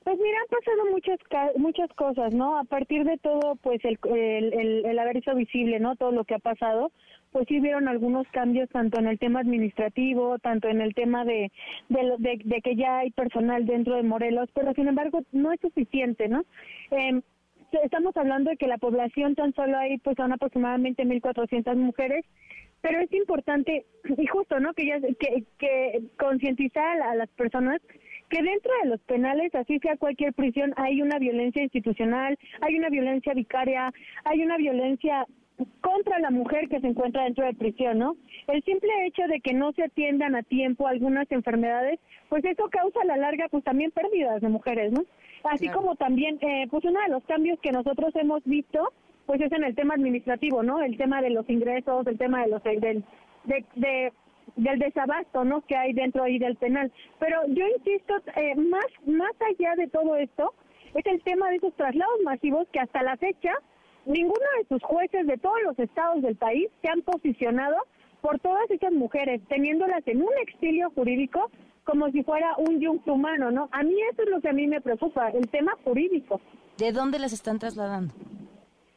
Pues 0.03 0.17
mira, 0.19 0.39
han 0.39 0.47
pasado 0.47 0.91
muchas 0.91 1.19
muchas 1.57 1.89
cosas, 1.95 2.33
¿no? 2.33 2.57
A 2.57 2.63
partir 2.63 3.03
de 3.03 3.17
todo, 3.17 3.57
pues 3.57 3.83
el, 3.83 3.99
el, 4.05 4.85
el 4.85 4.99
haber 4.99 5.17
hecho 5.17 5.35
visible, 5.35 5.81
¿no? 5.81 5.97
Todo 5.97 6.11
lo 6.11 6.23
que 6.23 6.35
ha 6.35 6.39
pasado, 6.39 6.93
pues 7.31 7.45
sí 7.47 7.59
hubieron 7.59 7.87
algunos 7.87 8.27
cambios 8.29 8.69
tanto 8.69 8.99
en 8.99 9.07
el 9.07 9.19
tema 9.19 9.39
administrativo, 9.39 10.39
tanto 10.39 10.67
en 10.67 10.81
el 10.81 10.93
tema 10.93 11.25
de, 11.25 11.51
de, 11.89 12.61
que 12.61 12.75
ya 12.75 12.99
hay 12.99 13.11
personal 13.11 13.65
dentro 13.65 13.95
de 13.95 14.03
Morelos, 14.03 14.49
pero 14.53 14.73
sin 14.73 14.87
embargo 14.87 15.21
no 15.31 15.51
es 15.51 15.59
suficiente, 15.59 16.27
¿no? 16.27 16.43
Eh, 16.91 17.21
estamos 17.83 18.15
hablando 18.15 18.49
de 18.49 18.57
que 18.57 18.67
la 18.67 18.77
población 18.77 19.35
tan 19.35 19.53
solo 19.53 19.77
hay 19.77 19.97
pues 19.99 20.15
son 20.17 20.31
aproximadamente 20.31 21.03
1.400 21.03 21.75
mujeres, 21.75 22.25
pero 22.81 22.99
es 22.99 23.11
importante 23.11 23.85
y 24.17 24.27
justo, 24.27 24.59
¿no? 24.59 24.73
Que 24.73 24.85
ya 24.85 24.99
que, 25.01 25.43
que 25.57 26.01
concientizar 26.17 27.01
a 27.01 27.15
las 27.15 27.29
personas 27.29 27.81
que 28.29 28.43
dentro 28.43 28.71
de 28.83 28.89
los 28.89 28.99
penales, 29.01 29.53
así 29.55 29.79
sea 29.79 29.95
cualquier 29.97 30.33
prisión, 30.33 30.73
hay 30.75 31.01
una 31.01 31.17
violencia 31.17 31.63
institucional, 31.63 32.37
hay 32.61 32.75
una 32.75 32.89
violencia 32.89 33.33
vicaria, 33.33 33.93
hay 34.25 34.43
una 34.43 34.57
violencia 34.57 35.25
contra 35.81 36.19
la 36.19 36.29
mujer 36.29 36.69
que 36.69 36.79
se 36.79 36.87
encuentra 36.87 37.23
dentro 37.23 37.45
de 37.45 37.53
prisión, 37.53 37.99
¿no? 37.99 38.15
El 38.47 38.63
simple 38.63 38.89
hecho 39.05 39.23
de 39.27 39.39
que 39.41 39.53
no 39.53 39.71
se 39.73 39.83
atiendan 39.83 40.35
a 40.35 40.43
tiempo 40.43 40.87
algunas 40.87 41.31
enfermedades, 41.31 41.99
pues 42.29 42.45
eso 42.45 42.69
causa 42.69 43.01
a 43.01 43.05
la 43.05 43.17
larga 43.17 43.47
pues 43.49 43.63
también 43.63 43.91
pérdidas 43.91 44.41
de 44.41 44.49
mujeres, 44.49 44.91
¿no? 44.91 45.03
Así 45.43 45.69
como 45.69 45.95
también, 45.95 46.37
eh, 46.41 46.67
pues 46.69 46.83
uno 46.85 46.99
de 47.01 47.09
los 47.09 47.23
cambios 47.23 47.59
que 47.59 47.71
nosotros 47.71 48.15
hemos 48.15 48.43
visto, 48.43 48.91
pues 49.25 49.41
es 49.41 49.51
en 49.51 49.63
el 49.63 49.75
tema 49.75 49.95
administrativo, 49.95 50.61
¿no? 50.61 50.81
El 50.81 50.97
tema 50.97 51.21
de 51.21 51.29
los 51.31 51.49
ingresos, 51.49 52.05
el 52.05 52.17
tema 52.17 52.43
de 52.43 52.49
los 52.49 52.63
del 52.63 53.03
de, 53.45 54.13
del 54.55 54.79
desabasto, 54.79 55.43
¿no? 55.43 55.61
Que 55.61 55.75
hay 55.75 55.93
dentro 55.93 56.23
ahí 56.23 56.37
del 56.37 56.55
penal. 56.55 56.91
Pero 57.19 57.41
yo 57.47 57.65
insisto, 57.77 58.15
eh, 58.35 58.55
más 58.55 58.85
más 59.05 59.33
allá 59.41 59.75
de 59.75 59.87
todo 59.87 60.15
esto, 60.17 60.53
es 60.93 61.05
el 61.05 61.21
tema 61.23 61.49
de 61.49 61.57
esos 61.57 61.73
traslados 61.75 62.19
masivos 62.23 62.67
que 62.71 62.79
hasta 62.79 63.03
la 63.03 63.17
fecha 63.17 63.53
ninguno 64.07 64.45
de 64.59 64.67
sus 64.67 64.81
jueces 64.83 65.27
de 65.27 65.37
todos 65.37 65.57
los 65.63 65.77
estados 65.77 66.21
del 66.21 66.35
país 66.35 66.69
se 66.81 66.89
han 66.89 67.01
posicionado 67.01 67.75
por 68.21 68.39
todas 68.39 68.69
esas 68.71 68.93
mujeres, 68.93 69.41
teniéndolas 69.47 70.01
en 70.07 70.21
un 70.21 70.31
exilio 70.41 70.89
jurídico 70.91 71.51
como 71.83 72.09
si 72.11 72.23
fuera 72.23 72.55
un 72.57 72.79
yunque 72.79 73.11
humano, 73.11 73.49
¿no? 73.51 73.69
A 73.71 73.83
mí 73.83 73.95
eso 74.11 74.23
es 74.23 74.29
lo 74.29 74.41
que 74.41 74.49
a 74.49 74.53
mí 74.53 74.67
me 74.67 74.81
preocupa, 74.81 75.29
el 75.29 75.47
tema 75.49 75.73
jurídico. 75.83 76.41
¿De 76.77 76.91
dónde 76.91 77.19
las 77.19 77.31
están 77.31 77.59
trasladando? 77.59 78.13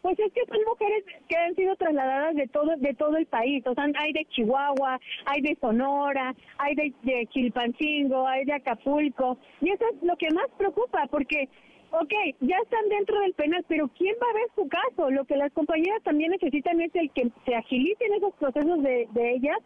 Pues 0.02 0.18
es 0.18 0.32
que 0.32 0.40
son 0.46 0.58
mujeres 0.66 1.04
que 1.28 1.36
han 1.36 1.54
sido 1.54 1.76
trasladadas 1.76 2.34
de 2.34 2.48
todo 2.48 2.74
de 2.76 2.94
todo 2.94 3.16
el 3.16 3.26
país, 3.26 3.62
o 3.66 3.74
sea, 3.74 3.84
hay 3.84 4.12
de 4.12 4.24
Chihuahua, 4.30 4.98
hay 5.26 5.42
de 5.42 5.56
Sonora, 5.60 6.34
hay 6.56 6.74
de, 6.74 6.94
de 7.02 7.26
Chilpancingo, 7.26 8.26
hay 8.26 8.46
de 8.46 8.54
Acapulco, 8.54 9.36
y 9.60 9.70
eso 9.70 9.84
es 9.92 10.02
lo 10.02 10.16
que 10.16 10.30
más 10.30 10.46
preocupa, 10.56 11.06
porque 11.10 11.48
ok, 11.92 12.12
ya 12.40 12.56
están 12.62 12.88
dentro 12.88 13.20
del 13.20 13.34
penal, 13.34 13.64
pero 13.68 13.88
¿quién 13.96 14.14
va 14.22 14.26
a 14.30 14.34
ver 14.34 14.48
su 14.54 14.68
caso? 14.68 15.10
Lo 15.10 15.24
que 15.24 15.36
las 15.36 15.52
compañeras 15.52 16.02
también 16.02 16.30
necesitan 16.30 16.80
es 16.80 16.94
el 16.94 17.10
que 17.10 17.30
se 17.44 17.54
agilicen 17.54 18.14
esos 18.14 18.34
procesos 18.34 18.82
de, 18.82 19.08
de 19.12 19.30
ellas 19.32 19.58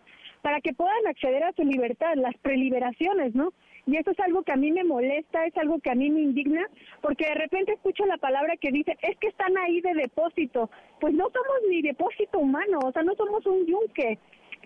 para 0.42 0.60
que 0.60 0.74
puedan 0.74 1.06
acceder 1.06 1.42
a 1.42 1.52
su 1.52 1.64
libertad, 1.64 2.14
las 2.16 2.36
preliberaciones, 2.38 3.34
¿no? 3.34 3.52
Y 3.86 3.96
eso 3.96 4.10
es 4.10 4.20
algo 4.20 4.42
que 4.42 4.52
a 4.52 4.56
mí 4.56 4.72
me 4.72 4.84
molesta, 4.84 5.44
es 5.46 5.56
algo 5.56 5.78
que 5.78 5.90
a 5.90 5.94
mí 5.94 6.10
me 6.10 6.20
indigna, 6.20 6.66
porque 7.02 7.26
de 7.26 7.34
repente 7.34 7.72
escucho 7.72 8.04
la 8.06 8.16
palabra 8.16 8.56
que 8.58 8.70
dice, 8.70 8.96
es 9.02 9.16
que 9.18 9.28
están 9.28 9.56
ahí 9.58 9.80
de 9.80 9.94
depósito. 9.94 10.70
Pues 11.00 11.12
no 11.14 11.24
somos 11.30 11.56
ni 11.68 11.82
depósito 11.82 12.38
humano, 12.38 12.78
o 12.84 12.92
sea, 12.92 13.02
no 13.02 13.14
somos 13.14 13.44
un 13.46 13.66
yunque. 13.66 14.18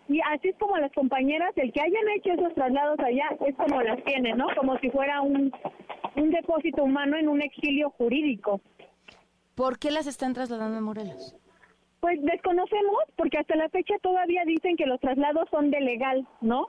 Y 0.09 0.21
así 0.33 0.49
es 0.49 0.57
como 0.57 0.77
las 0.79 0.93
compañeras, 0.93 1.53
el 1.57 1.73
que 1.73 1.81
hayan 1.81 2.09
hecho 2.17 2.33
esos 2.33 2.55
traslados 2.55 2.99
allá, 3.01 3.29
es 3.47 3.55
como 3.57 3.83
las 3.83 4.03
tienen, 4.05 4.39
¿no? 4.39 4.47
Como 4.57 4.79
si 4.79 4.91
fuera 4.91 5.21
un, 5.21 5.53
un 6.19 6.31
depósito 6.31 6.85
humano 6.85 7.17
en 7.17 7.29
un 7.29 7.43
exilio 7.43 7.91
jurídico. 7.91 8.61
¿Por 9.55 9.79
qué 9.79 9.91
las 9.91 10.07
están 10.07 10.35
trasladando 10.35 10.79
a 10.79 10.81
Morelos? 10.81 11.37
Pues 12.01 12.23
desconocemos, 12.23 13.03
porque 13.17 13.39
hasta 13.39 13.57
la 13.57 13.69
fecha 13.71 13.95
todavía 14.03 14.43
dicen 14.47 14.77
que 14.77 14.87
los 14.87 15.01
traslados 15.01 15.49
son 15.51 15.71
de 15.71 15.81
legal, 15.81 16.27
¿no? 16.41 16.69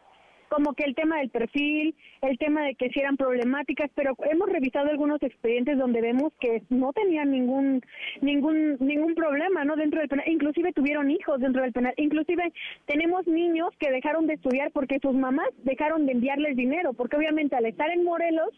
como 0.49 0.73
que 0.73 0.83
el 0.83 0.95
tema 0.95 1.19
del 1.19 1.29
perfil, 1.29 1.95
el 2.21 2.37
tema 2.37 2.63
de 2.63 2.75
que 2.75 2.89
si 2.89 2.99
eran 2.99 3.17
problemáticas, 3.17 3.89
pero 3.95 4.15
hemos 4.31 4.49
revisado 4.49 4.89
algunos 4.89 5.21
expedientes 5.21 5.77
donde 5.77 6.01
vemos 6.01 6.33
que 6.39 6.63
no 6.69 6.91
tenían 6.91 7.31
ningún 7.31 7.81
ningún 8.21 8.77
ningún 8.79 9.15
problema, 9.15 9.63
¿no? 9.63 9.75
Dentro 9.75 9.99
del 9.99 10.09
penal, 10.09 10.27
inclusive 10.27 10.73
tuvieron 10.73 11.11
hijos 11.11 11.39
dentro 11.39 11.61
del 11.61 11.71
penal, 11.71 11.93
inclusive 11.97 12.51
tenemos 12.85 13.27
niños 13.27 13.69
que 13.79 13.91
dejaron 13.91 14.27
de 14.27 14.33
estudiar 14.33 14.71
porque 14.71 14.99
sus 14.99 15.13
mamás 15.13 15.49
dejaron 15.63 16.05
de 16.05 16.13
enviarles 16.13 16.57
dinero, 16.57 16.93
porque 16.93 17.17
obviamente 17.17 17.55
al 17.55 17.65
estar 17.65 17.89
en 17.91 18.03
Morelos 18.03 18.49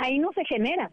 ahí 0.00 0.18
no 0.18 0.32
se 0.32 0.44
genera. 0.44 0.90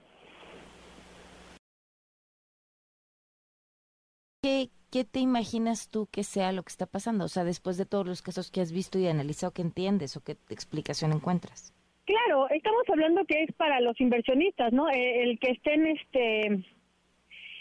¿Qué, 4.41 4.69
¿qué 4.91 5.03
te 5.03 5.19
imaginas 5.19 5.89
tú 5.89 6.07
que 6.11 6.23
sea 6.23 6.51
lo 6.51 6.63
que 6.63 6.69
está 6.69 6.85
pasando? 6.85 7.25
O 7.25 7.27
sea, 7.27 7.43
después 7.43 7.77
de 7.77 7.85
todos 7.85 8.05
los 8.05 8.21
casos 8.21 8.51
que 8.51 8.61
has 8.61 8.71
visto 8.71 8.99
y 8.99 9.07
analizado, 9.07 9.53
¿qué 9.53 9.61
entiendes 9.61 10.15
o 10.15 10.23
qué 10.23 10.37
explicación 10.49 11.11
encuentras? 11.11 11.73
Claro, 12.05 12.49
estamos 12.49 12.83
hablando 12.87 13.25
que 13.25 13.43
es 13.43 13.53
para 13.55 13.81
los 13.81 13.99
inversionistas, 13.99 14.71
¿no? 14.71 14.89
Eh, 14.89 15.23
el, 15.23 15.39
que 15.39 15.51
estén, 15.51 15.87
este, 15.87 16.45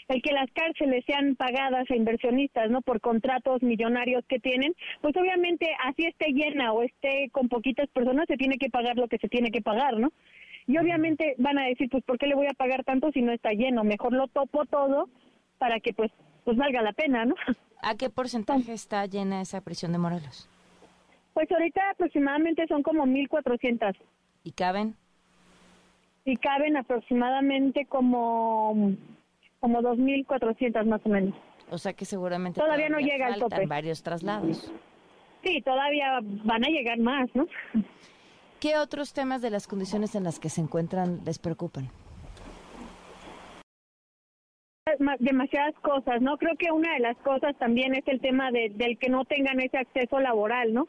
el 0.07 0.21
que 0.21 0.31
las 0.31 0.49
cárceles 0.51 1.03
sean 1.05 1.35
pagadas 1.35 1.89
a 1.91 1.95
inversionistas, 1.95 2.69
¿no? 2.69 2.81
Por 2.81 3.01
contratos 3.01 3.61
millonarios 3.61 4.23
que 4.29 4.39
tienen, 4.39 4.73
pues 5.01 5.17
obviamente 5.17 5.67
así 5.83 6.05
esté 6.05 6.31
llena 6.31 6.71
o 6.71 6.81
esté 6.81 7.29
con 7.31 7.49
poquitas 7.49 7.89
personas, 7.89 8.25
se 8.27 8.37
tiene 8.37 8.57
que 8.57 8.69
pagar 8.69 8.95
lo 8.95 9.09
que 9.09 9.17
se 9.17 9.27
tiene 9.27 9.51
que 9.51 9.61
pagar, 9.61 9.99
¿no? 9.99 10.13
Y 10.67 10.77
obviamente 10.77 11.35
van 11.37 11.57
a 11.57 11.65
decir, 11.65 11.89
pues, 11.89 12.03
¿por 12.03 12.17
qué 12.17 12.27
le 12.27 12.35
voy 12.35 12.47
a 12.47 12.53
pagar 12.53 12.83
tanto 12.83 13.09
si 13.13 13.21
no 13.21 13.31
está 13.31 13.51
lleno? 13.51 13.85
Mejor 13.85 14.11
lo 14.11 14.27
topo 14.27 14.65
todo 14.65 15.09
para 15.57 15.79
que, 15.79 15.93
pues, 15.93 16.11
pues 16.43 16.57
valga 16.57 16.81
la 16.81 16.91
pena, 16.91 17.25
¿no? 17.25 17.35
¿A 17.81 17.95
qué 17.95 18.09
porcentaje 18.09 18.73
está 18.73 19.05
llena 19.05 19.41
esa 19.41 19.61
prisión 19.61 19.93
de 19.93 19.97
Morelos? 19.97 20.49
Pues 21.33 21.49
ahorita 21.51 21.91
aproximadamente 21.91 22.67
son 22.67 22.83
como 22.83 23.05
1.400. 23.05 23.95
¿Y 24.43 24.51
caben? 24.51 24.95
Y 26.25 26.35
caben 26.35 26.75
aproximadamente 26.75 27.85
como, 27.85 28.93
como 29.59 29.81
2.400 29.81 30.85
más 30.85 31.01
o 31.05 31.09
menos. 31.09 31.35
O 31.69 31.77
sea 31.77 31.93
que 31.93 32.05
seguramente 32.05 32.59
todavía, 32.59 32.89
no 32.89 32.99
llega 32.99 33.27
al 33.27 33.39
tope. 33.39 33.65
varios 33.67 34.03
traslados. 34.03 34.71
Sí, 35.43 35.61
todavía 35.61 36.19
van 36.21 36.65
a 36.65 36.69
llegar 36.69 36.97
más, 36.99 37.29
¿no? 37.35 37.47
¿Qué 38.59 38.77
otros 38.77 39.13
temas 39.13 39.41
de 39.41 39.51
las 39.51 39.67
condiciones 39.67 40.15
en 40.15 40.23
las 40.23 40.39
que 40.39 40.49
se 40.49 40.61
encuentran 40.61 41.21
les 41.25 41.37
preocupan? 41.39 41.89
demasiadas 45.19 45.75
cosas, 45.81 46.21
¿no? 46.21 46.37
Creo 46.37 46.55
que 46.57 46.71
una 46.71 46.93
de 46.93 46.99
las 46.99 47.17
cosas 47.17 47.55
también 47.57 47.93
es 47.93 48.07
el 48.07 48.19
tema 48.19 48.51
de, 48.51 48.71
del 48.73 48.97
que 48.97 49.09
no 49.09 49.25
tengan 49.25 49.59
ese 49.59 49.77
acceso 49.77 50.19
laboral, 50.19 50.73
¿no? 50.73 50.87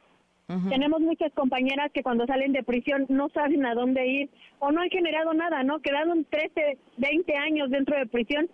Tenemos 0.70 1.00
muchas 1.02 1.30
compañeras 1.34 1.92
que 1.92 2.02
cuando 2.02 2.24
salen 2.26 2.52
de 2.52 2.62
prisión 2.62 3.04
no 3.10 3.28
saben 3.28 3.66
a 3.66 3.74
dónde 3.74 4.06
ir 4.06 4.30
o 4.60 4.72
no 4.72 4.80
han 4.80 4.88
generado 4.88 5.34
nada, 5.34 5.62
¿no? 5.62 5.80
Quedaron 5.80 6.24
13, 6.24 6.78
20 6.96 7.36
años 7.36 7.68
dentro 7.68 7.98
de 7.98 8.06
prisión 8.06 8.48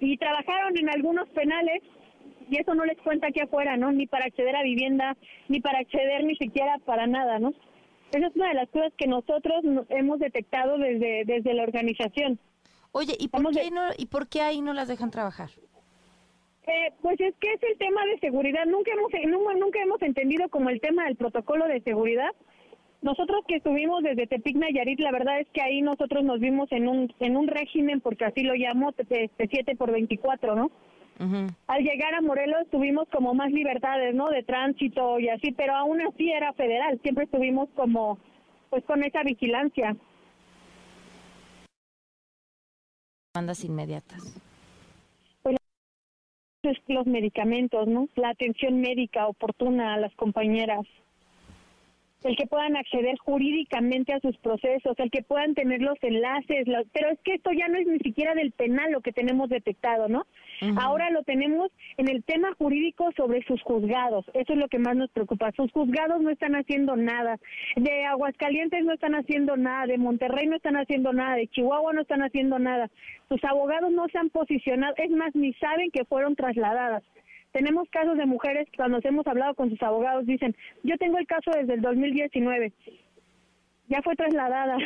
y 0.00 0.16
trabajaron 0.16 0.76
en 0.76 0.90
algunos 0.90 1.28
penales 1.28 1.80
y 2.50 2.56
eso 2.56 2.74
no 2.74 2.84
les 2.84 2.98
cuenta 2.98 3.28
aquí 3.28 3.38
afuera, 3.38 3.76
¿no? 3.76 3.92
Ni 3.92 4.08
para 4.08 4.24
acceder 4.24 4.56
a 4.56 4.64
vivienda, 4.64 5.16
ni 5.46 5.60
para 5.60 5.78
acceder 5.78 6.24
ni 6.24 6.34
siquiera 6.34 6.78
para 6.84 7.06
nada, 7.06 7.38
¿no? 7.38 7.52
Esa 8.12 8.26
es 8.26 8.36
una 8.36 8.48
de 8.48 8.54
las 8.54 8.68
cosas 8.70 8.92
que 8.96 9.06
nosotros 9.06 9.62
hemos 9.90 10.18
detectado 10.18 10.78
desde, 10.78 11.24
desde 11.26 11.54
la 11.54 11.62
organización. 11.62 12.38
Oye, 12.92 13.14
¿y 13.18 13.28
por, 13.28 13.42
qué 13.52 13.70
no, 13.70 13.82
¿y 13.96 14.06
por 14.06 14.28
qué 14.28 14.40
ahí 14.40 14.62
no 14.62 14.72
las 14.72 14.88
dejan 14.88 15.10
trabajar? 15.10 15.50
Eh, 16.66 16.92
pues 17.02 17.20
es 17.20 17.34
que 17.40 17.52
es 17.52 17.62
el 17.62 17.78
tema 17.78 18.04
de 18.06 18.18
seguridad. 18.18 18.64
Nunca 18.66 18.92
hemos, 18.92 19.10
nunca 19.58 19.82
hemos 19.82 20.02
entendido 20.02 20.48
como 20.48 20.70
el 20.70 20.80
tema 20.80 21.04
del 21.04 21.16
protocolo 21.16 21.66
de 21.66 21.80
seguridad. 21.82 22.30
Nosotros 23.00 23.44
que 23.46 23.56
estuvimos 23.56 24.02
desde 24.02 24.26
Tepic 24.26 24.56
Nayarit, 24.56 24.98
la 25.00 25.12
verdad 25.12 25.40
es 25.40 25.48
que 25.50 25.62
ahí 25.62 25.82
nosotros 25.82 26.24
nos 26.24 26.40
vimos 26.40 26.70
en 26.72 26.88
un 26.88 27.12
en 27.20 27.36
un 27.36 27.46
régimen, 27.46 28.00
porque 28.00 28.24
así 28.24 28.42
lo 28.42 28.54
llamo, 28.54 28.92
de 28.92 29.30
7 29.38 29.76
por 29.76 29.92
24, 29.92 30.56
¿no? 30.56 30.70
Al 31.66 31.82
llegar 31.82 32.14
a 32.14 32.20
Morelos 32.20 32.68
tuvimos 32.70 33.08
como 33.08 33.34
más 33.34 33.50
libertades, 33.50 34.14
¿no? 34.14 34.28
De 34.28 34.42
tránsito 34.42 35.18
y 35.18 35.28
así, 35.28 35.52
pero 35.52 35.74
aún 35.74 36.00
así 36.00 36.30
era 36.30 36.52
federal. 36.52 36.98
Siempre 37.02 37.24
estuvimos 37.24 37.68
como, 37.74 38.18
pues 38.70 38.84
con 38.84 39.02
esa 39.02 39.22
vigilancia. 39.22 39.96
Demandas 43.34 43.64
inmediatas 43.64 44.40
los 46.88 47.06
medicamentos, 47.06 47.86
¿no? 47.86 48.08
La 48.16 48.30
atención 48.30 48.80
médica 48.80 49.26
oportuna 49.26 49.94
a 49.94 49.98
las 49.98 50.14
compañeras. 50.14 50.86
El 52.24 52.36
que 52.36 52.46
puedan 52.46 52.76
acceder 52.76 53.16
jurídicamente 53.18 54.12
a 54.12 54.18
sus 54.18 54.36
procesos, 54.38 54.98
el 54.98 55.10
que 55.10 55.22
puedan 55.22 55.54
tener 55.54 55.80
los 55.80 55.96
enlaces, 56.02 56.66
pero 56.92 57.10
es 57.10 57.18
que 57.20 57.34
esto 57.34 57.52
ya 57.52 57.68
no 57.68 57.78
es 57.78 57.86
ni 57.86 57.98
siquiera 58.00 58.34
del 58.34 58.50
penal 58.50 58.90
lo 58.90 59.00
que 59.00 59.12
tenemos 59.12 59.48
detectado, 59.48 60.08
¿no? 60.08 60.26
Ahora 60.76 61.10
lo 61.10 61.22
tenemos 61.22 61.70
en 61.96 62.08
el 62.08 62.24
tema 62.24 62.52
jurídico 62.58 63.10
sobre 63.16 63.44
sus 63.44 63.62
juzgados. 63.62 64.26
Eso 64.34 64.52
es 64.52 64.58
lo 64.58 64.66
que 64.66 64.80
más 64.80 64.96
nos 64.96 65.10
preocupa. 65.10 65.52
Sus 65.52 65.70
juzgados 65.70 66.20
no 66.20 66.30
están 66.30 66.56
haciendo 66.56 66.96
nada. 66.96 67.38
De 67.76 68.04
Aguascalientes 68.06 68.84
no 68.84 68.94
están 68.94 69.14
haciendo 69.14 69.56
nada. 69.56 69.86
De 69.86 69.98
Monterrey 69.98 70.48
no 70.48 70.56
están 70.56 70.76
haciendo 70.76 71.12
nada. 71.12 71.36
De 71.36 71.46
Chihuahua 71.46 71.92
no 71.92 72.00
están 72.00 72.22
haciendo 72.22 72.58
nada. 72.58 72.90
Sus 73.28 73.42
abogados 73.44 73.92
no 73.92 74.08
se 74.08 74.18
han 74.18 74.30
posicionado. 74.30 74.94
Es 74.96 75.10
más, 75.10 75.34
ni 75.36 75.52
saben 75.54 75.92
que 75.92 76.04
fueron 76.04 76.34
trasladadas. 76.34 77.04
Tenemos 77.58 77.88
casos 77.90 78.16
de 78.16 78.24
mujeres 78.24 78.68
que 78.70 78.76
cuando 78.76 79.00
hemos 79.02 79.26
hablado 79.26 79.52
con 79.56 79.68
sus 79.68 79.82
abogados 79.82 80.24
dicen, 80.24 80.56
yo 80.84 80.96
tengo 80.96 81.18
el 81.18 81.26
caso 81.26 81.50
desde 81.50 81.74
el 81.74 81.80
2019. 81.80 82.72
Ya 83.88 84.00
fue 84.00 84.14
trasladada. 84.14 84.76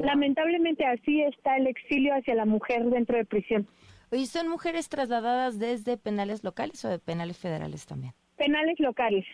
Lamentablemente 0.00 0.84
así 0.84 1.22
está 1.22 1.56
el 1.56 1.68
exilio 1.68 2.14
hacia 2.16 2.34
la 2.34 2.46
mujer 2.46 2.82
dentro 2.86 3.16
de 3.16 3.24
prisión. 3.24 3.68
¿Y 4.10 4.26
¿son 4.26 4.48
mujeres 4.48 4.88
trasladadas 4.88 5.60
desde 5.60 5.96
penales 5.96 6.42
locales 6.42 6.84
o 6.84 6.88
de 6.88 6.98
penales 6.98 7.38
federales 7.38 7.86
también? 7.86 8.12
Penales 8.36 8.80
locales. 8.80 9.24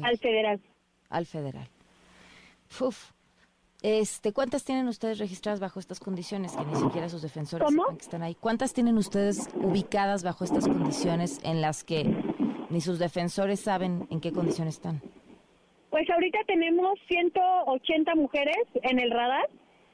Al 0.00 0.18
federal. 0.18 0.60
Al 1.08 1.26
federal. 1.26 1.66
Uf. 2.80 3.10
Este, 3.82 4.32
¿Cuántas 4.32 4.64
tienen 4.64 4.86
ustedes 4.86 5.18
registradas 5.18 5.58
bajo 5.60 5.80
estas 5.80 5.98
condiciones 5.98 6.56
que 6.56 6.64
ni 6.64 6.76
siquiera 6.76 7.08
sus 7.08 7.22
defensores 7.22 7.68
que 7.68 7.96
están 7.98 8.22
ahí? 8.22 8.34
¿Cuántas 8.34 8.72
tienen 8.72 8.96
ustedes 8.96 9.48
ubicadas 9.54 10.22
bajo 10.22 10.44
estas 10.44 10.68
condiciones 10.68 11.40
en 11.44 11.60
las 11.60 11.82
que 11.82 12.04
ni 12.70 12.80
sus 12.80 12.98
defensores 12.98 13.60
saben 13.60 14.06
en 14.10 14.20
qué 14.20 14.32
condiciones 14.32 14.74
están? 14.74 15.00
Pues 15.90 16.08
ahorita 16.08 16.38
tenemos 16.46 16.98
180 17.08 18.14
mujeres 18.14 18.56
en 18.82 19.00
el 19.00 19.10
radar, 19.10 19.48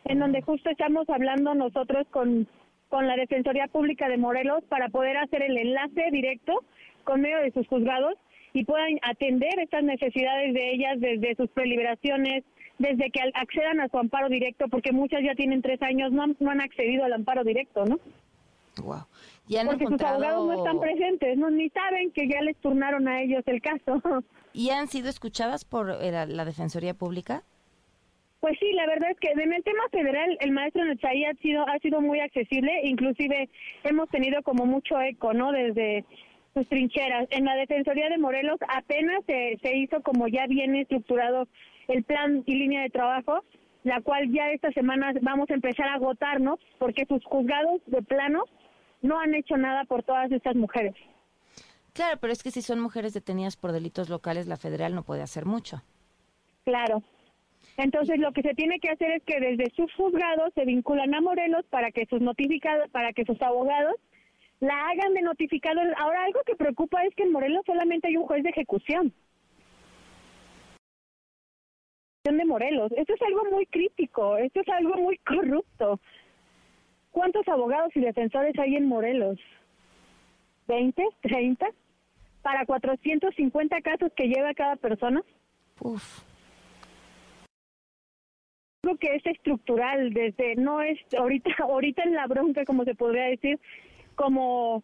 en 0.05 0.19
donde 0.19 0.43
justo 0.43 0.71
estamos 0.71 1.09
hablando 1.09 1.55
nosotros 1.55 2.07
con 2.11 2.47
con 2.89 3.07
la 3.07 3.17
Defensoría 3.17 3.67
Pública 3.69 4.09
de 4.09 4.17
Morelos 4.17 4.65
para 4.69 4.89
poder 4.89 5.17
hacer 5.19 5.43
el 5.43 5.57
enlace 5.57 6.11
directo 6.11 6.65
con 7.05 7.21
medio 7.21 7.39
de 7.39 7.53
sus 7.53 7.67
juzgados 7.69 8.15
y 8.53 8.65
puedan 8.65 8.99
atender 9.03 9.59
estas 9.59 9.85
necesidades 9.85 10.55
de 10.55 10.73
ellas 10.73 10.99
desde 10.99 11.35
sus 11.37 11.51
preliberaciones, 11.51 12.45
desde 12.79 13.11
que 13.11 13.21
accedan 13.35 13.81
a 13.81 13.89
su 13.89 13.99
amparo 13.99 14.29
directo, 14.29 14.67
porque 14.69 14.93
muchas 14.93 15.21
ya 15.23 15.35
tienen 15.35 15.63
tres 15.63 15.83
años, 15.83 16.13
no 16.13 16.23
han, 16.23 16.37
no 16.41 16.51
han 16.51 16.61
accedido 16.61 17.05
al 17.05 17.13
amparo 17.13 17.45
directo, 17.45 17.85
¿no? 17.85 17.99
Wow. 18.83 19.07
porque 19.67 19.87
sus 19.87 20.01
abogados 20.01 20.47
no 20.47 20.53
están 20.55 20.81
presentes, 20.81 21.37
no 21.37 21.51
ni 21.51 21.69
saben 21.71 22.13
que 22.13 22.29
ya 22.29 22.41
les 22.43 22.57
turnaron 22.59 23.09
a 23.09 23.23
ellos 23.23 23.43
el 23.47 23.61
caso. 23.61 24.01
¿Y 24.53 24.71
han 24.71 24.89
sido 24.89 25.09
escuchadas 25.09 25.65
por 25.65 25.91
eh, 25.91 26.27
la 26.27 26.45
Defensoría 26.45 26.95
Pública? 26.95 27.43
Pues 28.41 28.57
sí, 28.61 28.73
la 28.73 28.87
verdad 28.87 29.11
es 29.11 29.19
que 29.19 29.31
en 29.31 29.53
el 29.53 29.65
tema 29.65 29.83
federal 29.91 30.39
el 30.41 30.53
maestro 30.53 30.85
Nechay 30.85 31.25
ha 31.25 31.35
sido 31.35 31.67
ha 31.69 31.79
sido 31.81 32.01
muy 32.01 32.21
accesible, 32.21 32.71
inclusive 32.85 33.49
hemos 33.83 34.09
tenido 34.11 34.43
como 34.43 34.65
mucho 34.65 35.01
eco, 35.01 35.35
¿no? 35.35 35.51
Desde 35.51 36.05
sus 36.55 36.69
trincheras. 36.69 37.27
En 37.31 37.45
la 37.45 37.57
Defensoría 37.57 38.09
de 38.09 38.19
Morelos 38.19 38.59
apenas 38.69 39.25
se, 39.27 39.59
se 39.61 39.77
hizo 39.77 40.03
como 40.03 40.29
ya 40.29 40.47
viene 40.47 40.83
estructurado 40.83 41.49
el 41.89 42.05
plan 42.05 42.43
y 42.47 42.55
línea 42.55 42.83
de 42.83 42.91
trabajo, 42.91 43.43
la 43.85 44.01
cual 44.01 44.31
ya 44.33 44.51
esta 44.51 44.71
semana 44.73 45.13
vamos 45.23 45.51
a 45.51 45.55
empezar 45.55 45.89
a 45.89 45.95
agotar, 45.95 46.41
¿no? 46.41 46.59
Porque 46.79 47.07
sus 47.07 47.25
juzgados 47.25 47.81
de 47.87 48.03
plano 48.03 48.45
no 49.03 49.19
han 49.19 49.35
hecho 49.35 49.57
nada 49.57 49.85
por 49.85 50.03
todas 50.03 50.31
estas 50.31 50.57
mujeres. 50.57 50.95
Claro, 51.93 52.19
pero 52.21 52.33
es 52.33 52.43
que 52.43 52.51
si 52.51 52.63
son 52.63 52.81
mujeres 52.81 53.15
detenidas 53.15 53.57
por 53.57 53.73
delitos 53.73 54.09
locales, 54.09 54.47
la 54.47 54.57
federal 54.57 54.95
no 54.95 55.03
puede 55.03 55.23
hacer 55.23 55.47
mucho. 55.47 55.83
Claro, 56.65 57.03
entonces 57.77 58.19
lo 58.19 58.33
que 58.33 58.43
se 58.43 58.55
tiene 58.55 58.79
que 58.81 58.91
hacer 58.91 59.11
es 59.13 59.23
que 59.23 59.41
desde 59.41 59.71
sus 59.75 59.93
juzgados 59.95 60.53
se 60.55 60.65
vinculan 60.65 61.15
a 61.15 61.21
Morelos 61.21 61.65
para 61.71 61.91
que 61.91 62.07
sus 62.07 62.21
notificados, 62.21 62.91
para 62.91 63.13
que 63.13 63.25
sus 63.25 63.41
abogados 63.41 63.95
la 64.61 64.75
hagan 64.89 65.15
de 65.15 65.23
notificado. 65.23 65.81
Ahora 65.97 66.25
algo 66.25 66.41
que 66.45 66.57
preocupa 66.57 67.03
es 67.05 67.15
que 67.15 67.23
en 67.23 67.33
Morelos 67.33 67.63
solamente 67.65 68.09
hay 68.09 68.17
un 68.17 68.27
juez 68.27 68.43
de 68.43 68.51
ejecución. 68.51 69.13
De 72.37 72.45
Morelos. 72.45 72.93
Esto 72.93 73.15
es 73.15 73.23
algo 73.23 73.45
muy 73.51 73.67
crítico, 73.67 74.37
esto 74.37 74.61
es 74.61 74.69
algo 74.69 74.97
muy 74.97 75.19
corrupto. 75.19 76.01
¿Cuántos 77.11 77.49
abogados 77.49 77.91
y 77.97 78.01
defensores 78.01 78.59
hay 78.59 78.77
en 78.77 78.87
Morelos? 78.87 79.39
¿20? 80.69 80.95
¿30? 81.23 81.73
¿Para 82.43 82.67
450 82.67 83.81
casos 83.81 84.13
que 84.15 84.29
lleva 84.29 84.55
cada 84.55 84.77
persona? 84.77 85.23
Uf 85.81 86.29
que 88.97 89.15
es 89.17 89.27
estructural, 89.27 90.13
desde 90.13 90.55
no 90.57 90.81
es 90.81 90.99
ahorita 91.17 91.51
ahorita 91.59 92.03
en 92.05 92.15
la 92.15 92.27
bronca 92.27 92.65
como 92.65 92.85
se 92.85 92.95
podría 92.95 93.25
decir, 93.25 93.59
como 94.15 94.83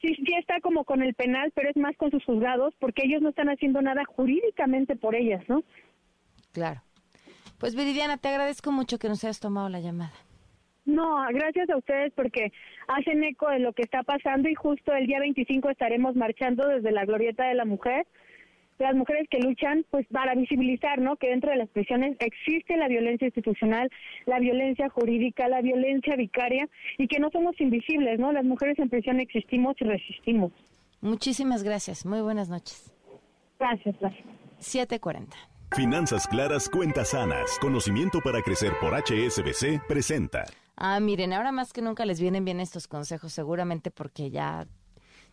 sí 0.00 0.14
sí 0.14 0.34
está 0.38 0.60
como 0.60 0.84
con 0.84 1.02
el 1.02 1.14
penal, 1.14 1.52
pero 1.54 1.70
es 1.70 1.76
más 1.76 1.96
con 1.96 2.10
sus 2.10 2.24
juzgados 2.24 2.74
porque 2.78 3.02
ellos 3.04 3.22
no 3.22 3.30
están 3.30 3.48
haciendo 3.48 3.82
nada 3.82 4.04
jurídicamente 4.04 4.96
por 4.96 5.14
ellas, 5.14 5.46
¿no? 5.48 5.62
Claro. 6.54 6.80
Pues 7.58 7.74
Viridiana, 7.74 8.16
te 8.16 8.28
agradezco 8.28 8.72
mucho 8.72 8.98
que 8.98 9.08
nos 9.08 9.24
hayas 9.24 9.40
tomado 9.40 9.68
la 9.68 9.80
llamada. 9.80 10.12
No, 10.86 11.26
gracias 11.30 11.68
a 11.70 11.76
ustedes 11.76 12.12
porque 12.14 12.52
hacen 12.88 13.24
eco 13.24 13.48
de 13.48 13.58
lo 13.58 13.72
que 13.72 13.82
está 13.82 14.02
pasando 14.02 14.48
y 14.48 14.54
justo 14.54 14.92
el 14.92 15.06
día 15.06 15.18
25 15.18 15.70
estaremos 15.70 16.14
marchando 16.14 16.68
desde 16.68 16.92
la 16.92 17.04
Glorieta 17.04 17.48
de 17.48 17.54
la 17.54 17.64
Mujer. 17.64 18.06
Las 18.78 18.94
mujeres 18.94 19.26
que 19.30 19.38
luchan 19.38 19.84
pues 19.90 20.06
para 20.08 20.34
visibilizar 20.34 21.00
no 21.00 21.16
que 21.16 21.30
dentro 21.30 21.50
de 21.50 21.56
las 21.56 21.68
prisiones 21.70 22.16
existe 22.20 22.76
la 22.76 22.88
violencia 22.88 23.26
institucional 23.26 23.88
la 24.26 24.40
violencia 24.40 24.88
jurídica 24.88 25.48
la 25.48 25.62
violencia 25.62 26.16
vicaria 26.16 26.68
y 26.98 27.06
que 27.06 27.20
no 27.20 27.30
somos 27.30 27.58
invisibles 27.60 28.18
no 28.18 28.32
las 28.32 28.44
mujeres 28.44 28.76
en 28.80 28.90
prisión 28.90 29.20
existimos 29.20 29.76
y 29.80 29.84
resistimos. 29.84 30.52
Muchísimas 31.00 31.62
gracias. 31.62 32.04
Muy 32.04 32.20
buenas 32.20 32.48
noches. 32.48 32.92
Gracias 33.58 33.96
gracias. 34.00 34.26
740 34.58 35.53
Finanzas 35.74 36.28
claras, 36.28 36.68
cuentas 36.68 37.08
sanas, 37.08 37.58
conocimiento 37.60 38.20
para 38.20 38.42
crecer 38.42 38.74
por 38.80 38.94
HSBC 38.94 39.84
presenta. 39.88 40.44
Ah, 40.76 41.00
miren, 41.00 41.32
ahora 41.32 41.50
más 41.50 41.72
que 41.72 41.82
nunca 41.82 42.06
les 42.06 42.20
vienen 42.20 42.44
bien 42.44 42.60
estos 42.60 42.86
consejos, 42.86 43.32
seguramente 43.32 43.90
porque 43.90 44.30
ya 44.30 44.68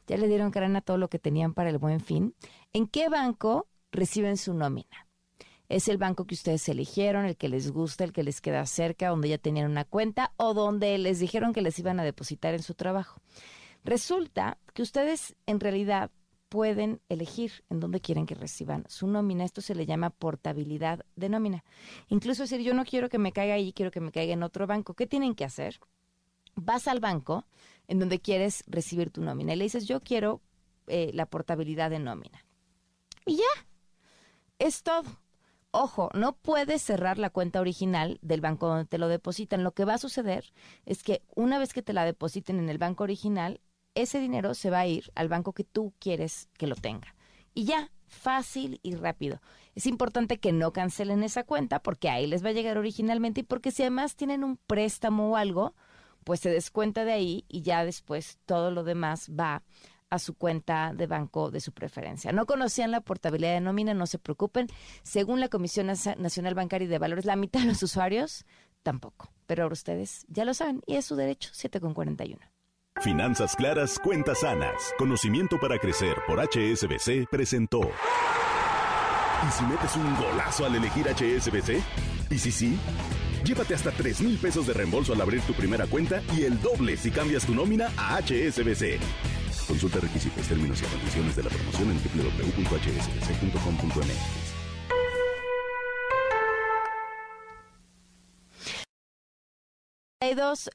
ya 0.08 0.18
le 0.18 0.28
dieron 0.28 0.50
carana 0.50 0.80
a 0.80 0.82
todo 0.82 0.98
lo 0.98 1.10
que 1.10 1.20
tenían 1.20 1.54
para 1.54 1.70
el 1.70 1.78
buen 1.78 2.00
fin. 2.00 2.34
¿En 2.74 2.88
qué 2.88 3.08
banco 3.08 3.68
reciben 3.92 4.36
su 4.36 4.56
nómina? 4.56 5.08
¿Es 5.70 5.88
el 5.88 6.00
banco 6.00 6.26
que 6.26 6.34
ustedes 6.34 6.68
eligieron, 6.70 7.26
el 7.26 7.38
que 7.38 7.48
les 7.48 7.72
gusta, 7.72 8.04
el 8.04 8.12
que 8.12 8.24
les 8.24 8.42
queda 8.42 8.66
cerca, 8.66 9.10
donde 9.10 9.30
ya 9.30 9.38
tenían 9.38 9.70
una 9.70 9.86
cuenta 9.86 10.34
o 10.38 10.56
donde 10.56 10.98
les 10.98 11.20
dijeron 11.20 11.54
que 11.54 11.62
les 11.62 11.78
iban 11.78 12.00
a 12.00 12.04
depositar 12.04 12.56
en 12.56 12.64
su 12.64 12.74
trabajo? 12.74 13.22
Resulta 13.84 14.58
que 14.74 14.82
ustedes 14.82 15.36
en 15.46 15.60
realidad 15.60 16.10
pueden 16.52 17.00
elegir 17.08 17.64
en 17.70 17.80
dónde 17.80 18.02
quieren 18.02 18.26
que 18.26 18.36
reciban 18.36 18.84
su 18.90 19.08
nómina. 19.08 19.46
Esto 19.46 19.62
se 19.62 19.74
le 19.74 19.86
llama 19.86 20.10
portabilidad 20.10 21.06
de 21.16 21.30
nómina. 21.30 21.64
Incluso 22.10 22.44
decir, 22.44 22.60
yo 22.60 22.74
no 22.74 22.84
quiero 22.84 23.08
que 23.08 23.18
me 23.18 23.32
caiga 23.32 23.54
ahí, 23.54 23.72
quiero 23.72 23.90
que 23.90 24.02
me 24.02 24.12
caiga 24.12 24.34
en 24.34 24.44
otro 24.44 24.68
banco. 24.68 24.94
¿Qué 24.94 25.08
tienen 25.08 25.34
que 25.34 25.46
hacer? 25.46 25.80
Vas 26.56 26.90
al 26.90 27.00
banco, 27.00 27.46
en 27.88 28.00
donde 28.00 28.20
quieres 28.20 28.66
recibir 28.68 29.12
tu 29.12 29.22
nómina. 29.22 29.54
Y 29.54 29.56
le 29.56 29.64
dices, 29.64 29.88
yo 29.88 30.02
quiero 30.02 30.42
eh, 30.88 31.12
la 31.14 31.26
portabilidad 31.26 31.90
de 31.90 32.00
nómina. 32.00 32.44
Y 33.26 33.38
ya, 33.38 33.68
es 34.60 34.84
todo. 34.84 35.22
Ojo, 35.72 36.10
no 36.14 36.34
puedes 36.34 36.82
cerrar 36.82 37.18
la 37.18 37.30
cuenta 37.30 37.62
original 37.62 38.20
del 38.22 38.42
banco 38.42 38.68
donde 38.68 38.84
te 38.84 38.98
lo 38.98 39.08
depositan. 39.08 39.64
Lo 39.64 39.72
que 39.72 39.86
va 39.86 39.94
a 39.94 40.00
suceder 40.00 40.52
es 40.86 41.02
que 41.02 41.22
una 41.34 41.60
vez 41.60 41.72
que 41.72 41.82
te 41.82 41.94
la 41.94 42.04
depositen 42.04 42.60
en 42.60 42.68
el 42.68 42.78
banco 42.78 43.06
original, 43.06 43.62
ese 43.96 44.20
dinero 44.20 44.54
se 44.54 44.70
va 44.70 44.80
a 44.80 44.88
ir 44.88 45.12
al 45.16 45.30
banco 45.30 45.54
que 45.54 45.64
tú 45.64 45.94
quieres 46.00 46.50
que 46.58 46.68
lo 46.68 46.76
tenga. 46.76 47.16
Y 47.54 47.66
ya, 47.66 47.92
fácil 48.08 48.80
y 48.84 48.96
rápido. 48.96 49.42
Es 49.76 49.86
importante 49.86 50.40
que 50.40 50.52
no 50.52 50.74
cancelen 50.74 51.24
esa 51.24 51.44
cuenta 51.44 51.82
porque 51.82 52.10
ahí 52.10 52.28
les 52.28 52.44
va 52.44 52.50
a 52.50 52.54
llegar 52.54 52.78
originalmente 52.78 53.42
y 53.42 53.44
porque 53.44 53.72
si 53.72 53.84
además 53.84 54.16
tienen 54.16 54.44
un 54.44 54.58
préstamo 54.58 55.32
o 55.32 55.36
algo, 55.36 55.76
pues 56.24 56.40
se 56.40 56.50
descuenta 56.50 57.06
de 57.06 57.14
ahí 57.14 57.46
y 57.48 57.62
ya 57.62 57.84
después 57.86 58.40
todo 58.46 58.72
lo 58.72 58.84
demás 58.84 59.30
va 59.30 59.64
a 60.10 60.20
su 60.20 60.36
cuenta 60.36 60.94
de 60.94 61.08
banco 61.08 61.52
de 61.52 61.62
su 61.62 61.72
preferencia. 61.72 62.34
No 62.34 62.46
conocían 62.46 62.92
la 62.92 63.00
portabilidad 63.00 63.54
de 63.54 63.62
nómina, 63.62 63.94
no 63.94 64.06
se 64.06 64.20
preocupen. 64.20 64.68
Según 65.04 65.40
la 65.40 65.48
Comisión 65.48 65.88
Nacional 65.88 66.54
Bancaria 66.54 66.86
y 66.86 66.90
de 66.90 67.00
Valores, 67.00 67.26
la 67.26 67.38
mitad 67.38 67.62
de 67.62 67.68
los 67.68 67.82
usuarios 67.82 68.46
tampoco. 68.84 69.32
Pero 69.48 69.64
ahora 69.64 69.74
ustedes 69.74 70.26
ya 70.28 70.44
lo 70.44 70.54
saben 70.54 70.82
y 70.86 70.96
es 70.96 71.06
su 71.06 71.16
derecho, 71.16 71.52
7,41. 71.54 72.40
Finanzas 73.00 73.56
claras, 73.56 73.98
cuentas 74.04 74.42
sanas. 74.42 74.94
Conocimiento 74.98 75.58
para 75.60 75.78
crecer 75.80 76.18
por 76.28 76.40
HSBC 76.40 77.28
presentó. 77.32 77.80
¿Y 79.48 79.52
si 79.52 79.64
metes 79.64 79.96
un 79.96 80.16
golazo 80.18 80.66
al 80.66 80.76
elegir 80.76 81.08
HSBC? 81.08 81.82
¿Y 82.30 82.38
si 82.38 82.52
sí? 82.52 82.78
Llévate 83.44 83.74
hasta 83.74 83.90
3 83.90 84.22
mil 84.22 84.38
pesos 84.38 84.68
de 84.68 84.74
reembolso 84.74 85.14
al 85.14 85.22
abrir 85.22 85.42
tu 85.42 85.54
primera 85.54 85.88
cuenta 85.88 86.22
y 86.38 86.44
el 86.44 86.62
doble 86.62 86.96
si 86.96 87.10
cambias 87.10 87.44
tu 87.44 87.56
nómina 87.56 87.90
a 87.98 88.22
HSBC. 88.22 89.00
Consulta 89.68 90.00
requisitos, 90.00 90.48
términos 90.48 90.80
y 90.82 90.86
condiciones 90.86 91.36
de 91.36 91.42
la 91.44 91.50
promoción 91.50 91.90
en 91.90 91.98
www.hsbc.com.mx. 91.98 94.61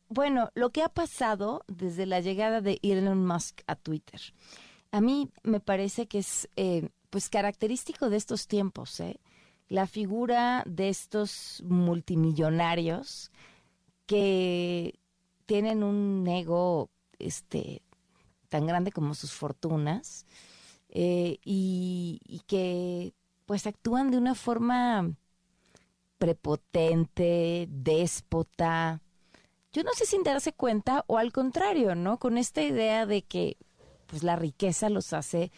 Bueno, 0.08 0.50
lo 0.54 0.70
que 0.70 0.82
ha 0.82 0.88
pasado 0.88 1.64
desde 1.68 2.04
la 2.04 2.18
llegada 2.20 2.60
de 2.60 2.80
Elon 2.82 3.24
Musk 3.24 3.60
a 3.68 3.76
Twitter, 3.76 4.20
a 4.90 5.00
mí 5.00 5.30
me 5.44 5.60
parece 5.60 6.08
que 6.08 6.18
es 6.18 6.48
eh, 6.56 6.88
pues 7.10 7.28
característico 7.28 8.10
de 8.10 8.16
estos 8.16 8.48
tiempos, 8.48 8.98
¿eh? 8.98 9.20
la 9.68 9.86
figura 9.86 10.64
de 10.66 10.88
estos 10.88 11.62
multimillonarios 11.64 13.30
que 14.06 14.98
tienen 15.46 15.84
un 15.84 16.26
ego 16.26 16.90
este 17.20 17.82
tan 18.48 18.66
grande 18.66 18.90
como 18.90 19.14
sus 19.14 19.32
fortunas 19.32 20.26
eh, 20.88 21.38
y, 21.44 22.20
y, 22.26 22.40
que 22.46 23.14
pues 23.44 23.66
actúan 23.68 24.10
de 24.10 24.18
una 24.18 24.34
forma 24.34 25.08
prepotente, 26.18 27.68
déspota, 27.70 29.02
yo 29.76 29.82
no 29.82 29.92
sé 29.92 30.06
sin 30.06 30.22
darse 30.22 30.54
cuenta 30.54 31.04
o 31.06 31.18
al 31.18 31.32
contrario, 31.32 31.94
¿no? 31.94 32.18
Con 32.18 32.38
esta 32.38 32.62
idea 32.62 33.04
de 33.04 33.20
que 33.20 33.58
pues 34.06 34.22
la 34.22 34.34
riqueza 34.34 34.88
los 34.88 35.12
hace 35.12 35.52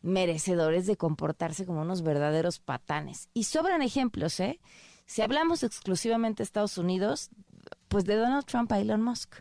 merecedores 0.00 0.88
de 0.88 0.96
comportarse 0.96 1.64
como 1.64 1.82
unos 1.82 2.02
verdaderos 2.02 2.58
patanes. 2.58 3.28
Y 3.34 3.44
sobran 3.44 3.80
ejemplos, 3.80 4.40
¿eh? 4.40 4.58
Si 5.06 5.22
hablamos 5.22 5.62
exclusivamente 5.62 6.38
de 6.38 6.44
Estados 6.44 6.76
Unidos, 6.76 7.30
pues 7.86 8.04
de 8.04 8.16
Donald 8.16 8.46
Trump 8.46 8.72
a 8.72 8.80
Elon 8.80 9.00
Musk. 9.00 9.36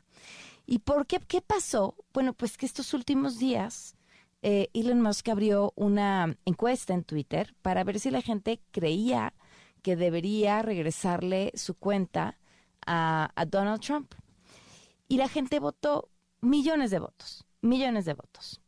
¿Y 0.68 0.80
por 0.80 1.08
qué? 1.08 1.20
¿Qué 1.28 1.42
pasó? 1.42 1.96
Bueno, 2.14 2.34
pues 2.34 2.58
que 2.58 2.68
estos 2.68 2.94
últimos 2.94 3.40
días 3.40 3.96
eh, 4.44 4.70
Elon 4.76 5.02
Musk 5.02 5.30
abrió 5.30 5.74
una 5.76 6.38
encuesta 6.46 6.94
en 6.94 7.06
Twitter 7.06 7.56
para 7.64 7.84
ver 7.84 8.00
si 8.00 8.12
la 8.12 8.22
gente 8.22 8.62
creía 8.70 9.34
que 9.82 9.96
debería 9.96 10.62
regresarle 10.62 11.52
su 11.56 11.74
cuenta 11.74 12.38
a, 12.86 13.32
Donald 13.48 13.82
Trump. 13.82 14.14
Y 15.08 15.18
la 15.18 15.28
gente 15.28 15.60
votó 15.60 16.10
millones 16.42 16.92
de 16.92 17.00
votos, 17.00 17.46
millones 17.62 18.06
de 18.06 18.14
votos. 18.14 18.62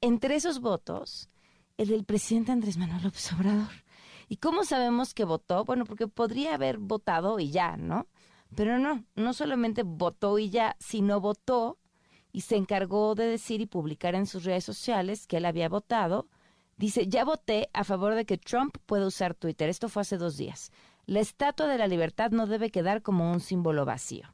Entre 0.00 0.34
esos 0.34 0.60
votos, 0.60 1.28
el 1.76 1.88
del 1.88 2.04
presidente 2.04 2.52
Andrés 2.52 2.76
Manuel 2.76 3.02
López 3.02 3.32
Obrador. 3.32 3.84
¿Y 4.28 4.36
cómo 4.36 4.64
sabemos 4.64 5.12
que 5.12 5.24
votó? 5.24 5.64
Bueno, 5.64 5.84
porque 5.84 6.06
podría 6.06 6.54
haber 6.54 6.78
votado 6.78 7.38
y 7.40 7.50
ya, 7.50 7.76
¿no? 7.76 8.06
Pero 8.54 8.78
no, 8.78 9.04
no 9.14 9.32
solamente 9.32 9.82
votó 9.82 10.38
y 10.38 10.50
ya, 10.50 10.76
sino 10.78 11.20
votó 11.20 11.78
y 12.32 12.42
se 12.42 12.56
encargó 12.56 13.14
de 13.14 13.26
decir 13.26 13.60
y 13.60 13.66
publicar 13.66 14.14
en 14.14 14.26
sus 14.26 14.44
redes 14.44 14.64
sociales 14.64 15.26
que 15.26 15.38
él 15.38 15.46
había 15.46 15.68
votado. 15.68 16.28
Dice, 16.76 17.08
ya 17.08 17.24
voté 17.24 17.68
a 17.72 17.84
favor 17.84 18.14
de 18.14 18.24
que 18.24 18.38
Trump 18.38 18.76
pueda 18.86 19.06
usar 19.06 19.34
Twitter. 19.34 19.68
Esto 19.68 19.88
fue 19.88 20.02
hace 20.02 20.16
dos 20.16 20.36
días. 20.36 20.72
La 21.10 21.18
Estatua 21.18 21.66
de 21.66 21.76
la 21.76 21.88
Libertad 21.88 22.30
no 22.30 22.46
debe 22.46 22.70
quedar 22.70 23.02
como 23.02 23.32
un 23.32 23.40
símbolo 23.40 23.84
vacío. 23.84 24.32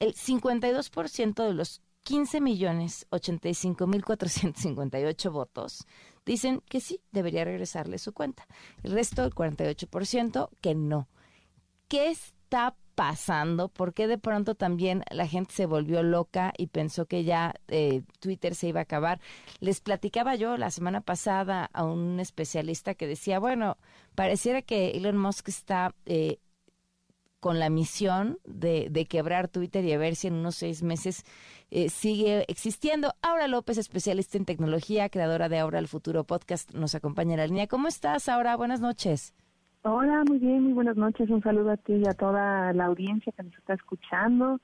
El 0.00 0.14
52% 0.14 1.46
de 1.46 1.54
los 1.54 1.82
15 2.02 2.40
millones 2.40 3.06
85 3.10 3.86
mil 3.86 4.04
458 4.04 5.30
votos 5.30 5.86
dicen 6.26 6.64
que 6.68 6.80
sí, 6.80 7.00
debería 7.12 7.44
regresarle 7.44 7.98
su 7.98 8.12
cuenta. 8.12 8.48
El 8.82 8.90
resto, 8.90 9.22
el 9.22 9.32
48%, 9.32 10.48
que 10.60 10.74
no. 10.74 11.08
¿Qué 11.86 12.10
está 12.50 12.74
pasando? 12.96 13.68
¿Por 13.68 13.94
qué 13.94 14.08
de 14.08 14.18
pronto 14.18 14.56
también 14.56 15.04
la 15.10 15.28
gente 15.28 15.54
se 15.54 15.66
volvió 15.66 16.02
loca 16.02 16.52
y 16.58 16.66
pensó 16.66 17.06
que 17.06 17.22
ya 17.22 17.54
eh, 17.68 18.02
Twitter 18.18 18.56
se 18.56 18.66
iba 18.66 18.80
a 18.80 18.82
acabar? 18.82 19.20
Les 19.60 19.80
platicaba 19.80 20.34
yo 20.34 20.56
la 20.56 20.72
semana 20.72 21.00
pasada 21.00 21.70
a 21.72 21.84
un 21.84 22.18
especialista 22.18 22.94
que 22.94 23.06
decía, 23.06 23.38
bueno, 23.38 23.76
pareciera 24.16 24.62
que 24.62 24.90
Elon 24.90 25.16
Musk 25.16 25.48
está 25.48 25.94
eh, 26.06 26.38
con 27.38 27.60
la 27.60 27.70
misión 27.70 28.40
de, 28.44 29.06
quebrar 29.08 29.46
Twitter 29.46 29.84
y 29.84 29.92
a 29.92 29.98
ver 29.98 30.16
si 30.16 30.26
en 30.26 30.34
unos 30.34 30.56
seis 30.56 30.82
meses 30.82 31.24
eh, 31.70 31.88
sigue 31.88 32.44
existiendo. 32.48 33.14
Aura 33.22 33.46
López, 33.46 33.78
especialista 33.78 34.38
en 34.38 34.44
tecnología, 34.44 35.08
creadora 35.08 35.48
de 35.48 35.60
Ahora 35.60 35.78
el 35.78 35.86
Futuro 35.86 36.24
Podcast, 36.24 36.72
nos 36.72 36.96
acompaña 36.96 37.34
en 37.34 37.38
la 37.38 37.46
línea. 37.46 37.68
¿Cómo 37.68 37.86
estás, 37.86 38.28
Aura? 38.28 38.56
Buenas 38.56 38.80
noches. 38.80 39.34
Hola, 39.82 40.24
muy 40.28 40.38
bien, 40.38 40.62
muy 40.64 40.72
buenas 40.74 40.96
noches. 40.96 41.30
Un 41.30 41.42
saludo 41.42 41.70
a 41.70 41.76
ti 41.78 41.94
y 41.94 42.06
a 42.06 42.12
toda 42.12 42.72
la 42.74 42.84
audiencia 42.84 43.32
que 43.32 43.42
nos 43.42 43.54
está 43.54 43.74
escuchando. 43.74 44.60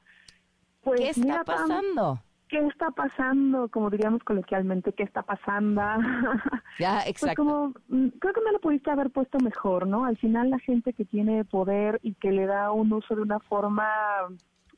Pues, 0.83 1.01
¿Qué 1.01 1.09
está 1.09 1.43
pasando? 1.43 2.21
¿Qué 2.49 2.59
está 2.67 2.91
pasando? 2.91 3.69
Como 3.71 3.89
diríamos 3.89 4.23
coloquialmente, 4.25 4.93
¿qué 4.93 5.03
está 5.03 5.23
pasando? 5.23 5.83
Ya, 6.79 6.97
pues 6.97 7.09
exacto. 7.09 7.43
como, 7.43 7.69
mm, 7.89 8.09
creo 8.19 8.35
que 8.35 8.43
me 8.43 8.53
lo 8.53 8.61
pudiste 8.61 8.91
haber 8.91 9.09
puesto 9.11 9.39
mejor, 9.39 9.87
¿no? 9.87 10.05
Al 10.05 10.19
final 10.19 10.51
la 10.51 10.59
gente 10.59 10.93
que 10.93 11.07
tiene 11.07 11.47
poder 11.47 11.99
y 12.03 12.13
que 12.13 12.31
le 12.31 12.45
da 12.45 12.71
un 12.71 12.93
uso 12.93 13.17
de 13.17 13.23
una 13.23 13.41
forma 13.41 13.89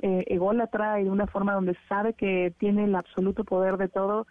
eh, 0.03 0.25
ególatra 0.29 1.01
y 1.01 1.05
de 1.05 1.11
una 1.11 1.27
forma 1.27 1.55
donde 1.55 1.77
sabe 1.89 2.15
que 2.15 2.55
tiene 2.59 2.85
el 2.85 2.95
absoluto 2.95 3.43
poder 3.43 3.79
de 3.79 3.89
todo, 3.89 4.29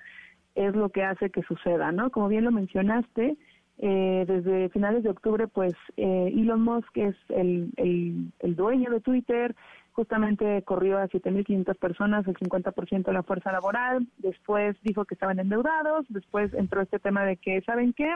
es 0.55 0.73
lo 0.73 0.89
que 0.89 1.03
hace 1.03 1.29
que 1.29 1.43
suceda, 1.43 1.91
¿no? 1.91 2.09
Como 2.09 2.29
bien 2.29 2.45
lo 2.45 2.51
mencionaste, 2.53 3.37
eh, 3.79 4.25
desde 4.27 4.69
finales 4.69 5.03
de 5.03 5.09
octubre, 5.09 5.47
pues 5.47 5.73
eh, 5.97 6.33
Elon 6.35 6.61
Musk 6.61 6.97
es 6.97 7.15
el, 7.29 7.71
el, 7.77 8.55
dueño 8.55 8.89
de 8.89 9.01
Twitter, 9.01 9.55
justamente 9.91 10.63
corrió 10.63 10.97
a 10.97 11.07
7.500 11.07 11.77
personas, 11.77 12.27
el 12.27 12.35
50% 12.35 13.05
de 13.05 13.13
la 13.13 13.23
fuerza 13.23 13.51
laboral, 13.51 14.07
después 14.17 14.75
dijo 14.81 15.05
que 15.05 15.13
estaban 15.13 15.39
endeudados, 15.39 16.05
después 16.09 16.53
entró 16.55 16.81
este 16.81 16.97
tema 16.97 17.23
de 17.23 17.37
que, 17.37 17.61
¿saben 17.61 17.93
qué? 17.93 18.11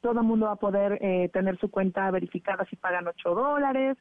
Todo 0.00 0.20
el 0.20 0.26
mundo 0.26 0.46
va 0.46 0.52
a 0.52 0.56
poder 0.56 0.98
eh, 1.02 1.28
tener 1.34 1.58
su 1.58 1.70
cuenta 1.70 2.10
verificada 2.10 2.64
si 2.70 2.76
pagan 2.76 3.08
8 3.08 3.34
dólares, 3.34 3.98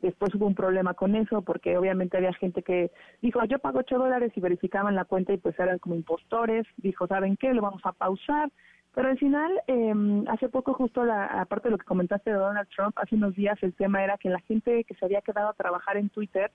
después 0.00 0.34
hubo 0.34 0.46
un 0.46 0.54
problema 0.54 0.94
con 0.94 1.16
eso 1.16 1.42
porque 1.42 1.76
obviamente 1.76 2.16
había 2.16 2.32
gente 2.32 2.62
que 2.62 2.90
dijo 3.20 3.44
yo 3.44 3.58
pago 3.58 3.80
8 3.80 3.98
dólares 3.98 4.32
y 4.34 4.40
verificaban 4.40 4.94
la 4.94 5.04
cuenta 5.04 5.34
y 5.34 5.36
pues 5.36 5.58
eran 5.58 5.78
como 5.78 5.96
impostores, 5.96 6.66
dijo 6.78 7.06
saben 7.06 7.36
qué, 7.36 7.52
lo 7.52 7.60
vamos 7.60 7.82
a 7.84 7.92
pausar, 7.92 8.50
pero 8.94 9.08
al 9.08 9.18
final, 9.18 9.52
eh, 9.66 9.94
hace 10.28 10.48
poco 10.48 10.74
justo, 10.74 11.04
la, 11.04 11.26
aparte 11.26 11.68
de 11.68 11.72
lo 11.72 11.78
que 11.78 11.86
comentaste 11.86 12.30
de 12.30 12.36
Donald 12.36 12.68
Trump, 12.74 12.96
hace 12.98 13.14
unos 13.14 13.34
días 13.34 13.58
el 13.62 13.72
tema 13.74 14.02
era 14.02 14.18
que 14.18 14.30
la 14.30 14.40
gente 14.40 14.84
que 14.84 14.94
se 14.94 15.04
había 15.04 15.20
quedado 15.20 15.48
a 15.48 15.54
trabajar 15.54 15.96
en 15.96 16.08
Twitter 16.10 16.50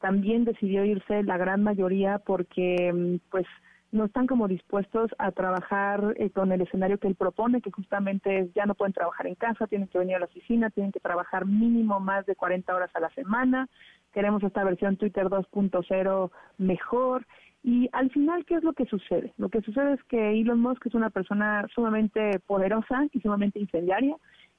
también 0.00 0.44
decidió 0.44 0.84
irse, 0.84 1.22
la 1.22 1.36
gran 1.36 1.62
mayoría, 1.62 2.18
porque 2.18 2.88
em, 2.88 3.20
pues 3.30 3.46
no 3.92 4.04
están 4.04 4.26
como 4.26 4.48
dispuestos 4.48 5.10
a 5.18 5.30
trabajar 5.32 6.14
eh, 6.18 6.30
con 6.30 6.52
el 6.52 6.60
escenario 6.60 6.98
que 6.98 7.08
él 7.08 7.14
propone, 7.14 7.62
que 7.62 7.70
justamente 7.70 8.50
ya 8.54 8.66
no 8.66 8.74
pueden 8.74 8.92
trabajar 8.92 9.26
en 9.26 9.36
casa, 9.36 9.66
tienen 9.66 9.88
que 9.88 9.98
venir 9.98 10.16
a 10.16 10.20
la 10.20 10.26
oficina, 10.26 10.70
tienen 10.70 10.92
que 10.92 11.00
trabajar 11.00 11.46
mínimo 11.46 12.00
más 12.00 12.26
de 12.26 12.34
40 12.34 12.74
horas 12.74 12.90
a 12.94 13.00
la 13.00 13.10
semana. 13.10 13.68
Queremos 14.12 14.42
esta 14.42 14.64
versión 14.64 14.96
Twitter 14.96 15.26
2.0 15.26 16.30
mejor 16.58 17.26
y 17.66 17.88
al 17.90 18.10
final, 18.12 18.44
¿qué 18.44 18.54
es 18.54 18.62
lo 18.62 18.74
que 18.74 18.86
sucede? 18.86 19.32
Lo 19.38 19.48
que 19.48 19.60
sucede 19.60 19.94
es 19.94 20.04
que 20.04 20.40
Elon 20.40 20.60
Musk 20.60 20.86
es 20.86 20.94
una 20.94 21.10
persona 21.10 21.66
sumamente 21.74 22.38
poderosa 22.46 23.08
y 23.12 23.18
sumamente 23.18 23.58
incendiaria. 23.58 24.14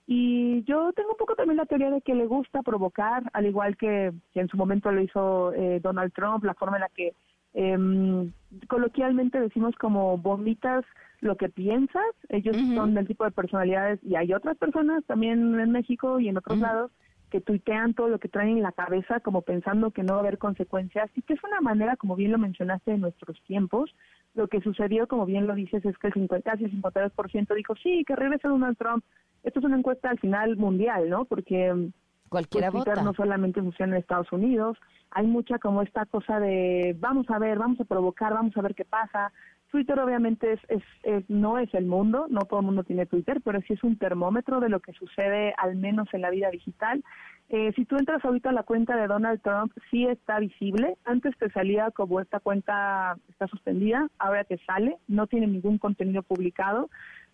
Y 0.05 0.61
yo 0.65 0.91
tengo 0.91 1.11
un 1.11 1.17
poco 1.17 1.35
también 1.35 1.55
la 1.55 1.65
teoría 1.65 1.89
de 1.89 2.01
que 2.01 2.13
le 2.15 2.25
gusta 2.25 2.63
provocar, 2.63 3.23
al 3.31 3.45
igual 3.45 3.77
que, 3.77 4.11
en 4.33 4.47
su 4.49 4.57
momento 4.57 4.91
lo 4.91 5.01
hizo 5.01 5.53
eh, 5.53 5.79
Donald 5.81 6.11
Trump, 6.11 6.43
la 6.43 6.53
forma 6.53 6.75
en 6.75 6.81
la 6.81 6.89
que 6.89 7.13
eh, 7.53 8.29
coloquialmente 8.67 9.39
decimos 9.39 9.73
como 9.77 10.17
vomitas 10.17 10.83
lo 11.21 11.37
que 11.37 11.47
piensas. 11.47 12.03
Ellos 12.27 12.57
son 12.75 12.93
del 12.93 13.07
tipo 13.07 13.23
de 13.23 13.31
personalidades 13.31 14.01
y 14.03 14.17
hay 14.17 14.33
otras 14.33 14.57
personas 14.57 15.01
también 15.05 15.57
en 15.57 15.71
México 15.71 16.19
y 16.19 16.27
en 16.27 16.39
otros 16.39 16.57
lados 16.57 16.91
que 17.29 17.41
tuitean 17.41 17.93
todo 17.93 18.07
lo 18.07 18.19
que 18.19 18.29
traen 18.29 18.57
en 18.57 18.63
la 18.63 18.71
cabeza 18.71 19.19
como 19.19 19.41
pensando 19.41 19.91
que 19.91 20.03
no 20.03 20.13
va 20.13 20.19
a 20.19 20.21
haber 20.21 20.37
consecuencias 20.37 21.09
y 21.15 21.21
que 21.21 21.33
es 21.33 21.43
una 21.43 21.59
manera, 21.61 21.97
como 21.97 22.15
bien 22.15 22.31
lo 22.31 22.37
mencionaste, 22.37 22.91
de 22.91 22.97
nuestros 22.97 23.41
tiempos. 23.43 23.93
Lo 24.33 24.47
que 24.47 24.61
sucedió, 24.61 25.07
como 25.07 25.25
bien 25.25 25.47
lo 25.47 25.55
dices, 25.55 25.83
es 25.85 25.97
que 25.97 26.07
el 26.07 26.13
50, 26.13 26.49
casi 26.49 26.65
el 26.65 26.81
52% 26.81 27.55
dijo, 27.55 27.75
sí, 27.75 28.03
que 28.05 28.15
regrese 28.15 28.47
Donald 28.47 28.77
Trump. 28.77 29.03
Esto 29.43 29.59
es 29.59 29.65
una 29.65 29.77
encuesta 29.77 30.09
al 30.09 30.19
final 30.19 30.55
mundial, 30.57 31.09
¿no? 31.09 31.25
Porque 31.25 31.73
mm, 31.73 31.91
Cualquiera 32.29 32.71
pues, 32.71 32.85
vota. 32.85 33.01
no 33.01 33.13
solamente 33.13 33.61
funciona 33.61 33.95
en 33.95 34.01
Estados 34.01 34.31
Unidos, 34.31 34.77
hay 35.11 35.25
mucha 35.25 35.59
como 35.59 35.81
esta 35.81 36.05
cosa 36.05 36.39
de 36.39 36.95
vamos 36.99 37.29
a 37.29 37.39
ver, 37.39 37.57
vamos 37.57 37.79
a 37.79 37.85
provocar, 37.85 38.33
vamos 38.33 38.55
a 38.57 38.61
ver 38.61 38.75
qué 38.75 38.85
pasa. 38.85 39.31
Twitter 39.71 39.99
obviamente 39.99 40.53
es, 40.53 40.83
es, 41.03 41.29
no 41.29 41.59
es 41.59 41.73
el 41.73 41.85
mundo, 41.85 42.27
no 42.29 42.41
todo 42.41 42.61
el 42.61 42.65
mundo 42.65 42.83
tiene 42.83 43.05
Twitter, 43.05 43.41
pero 43.43 43.61
sí 43.61 43.73
es 43.73 43.83
un 43.83 43.97
termómetro 43.97 44.59
de 44.59 44.69
lo 44.69 44.79
que 44.79 44.93
sucede 44.93 45.53
al 45.57 45.75
menos 45.75 46.07
en 46.13 46.21
la 46.21 46.29
vida 46.29 46.49
digital. 46.49 47.03
Eh, 47.49 47.71
si 47.75 47.85
tú 47.85 47.95
entras 47.97 48.23
ahorita 48.25 48.49
a 48.49 48.53
la 48.53 48.63
cuenta 48.63 48.95
de 48.95 49.07
Donald 49.07 49.41
Trump, 49.41 49.71
sí 49.89 50.05
está 50.05 50.39
visible. 50.39 50.97
Antes 51.05 51.37
te 51.37 51.49
salía 51.51 51.91
como 51.91 52.19
esta 52.19 52.39
cuenta 52.39 53.17
está 53.29 53.47
suspendida, 53.47 54.07
ahora 54.19 54.43
te 54.43 54.57
sale, 54.65 54.97
no 55.07 55.27
tiene 55.27 55.47
ningún 55.47 55.77
contenido 55.77 56.23
publicado. 56.23 56.89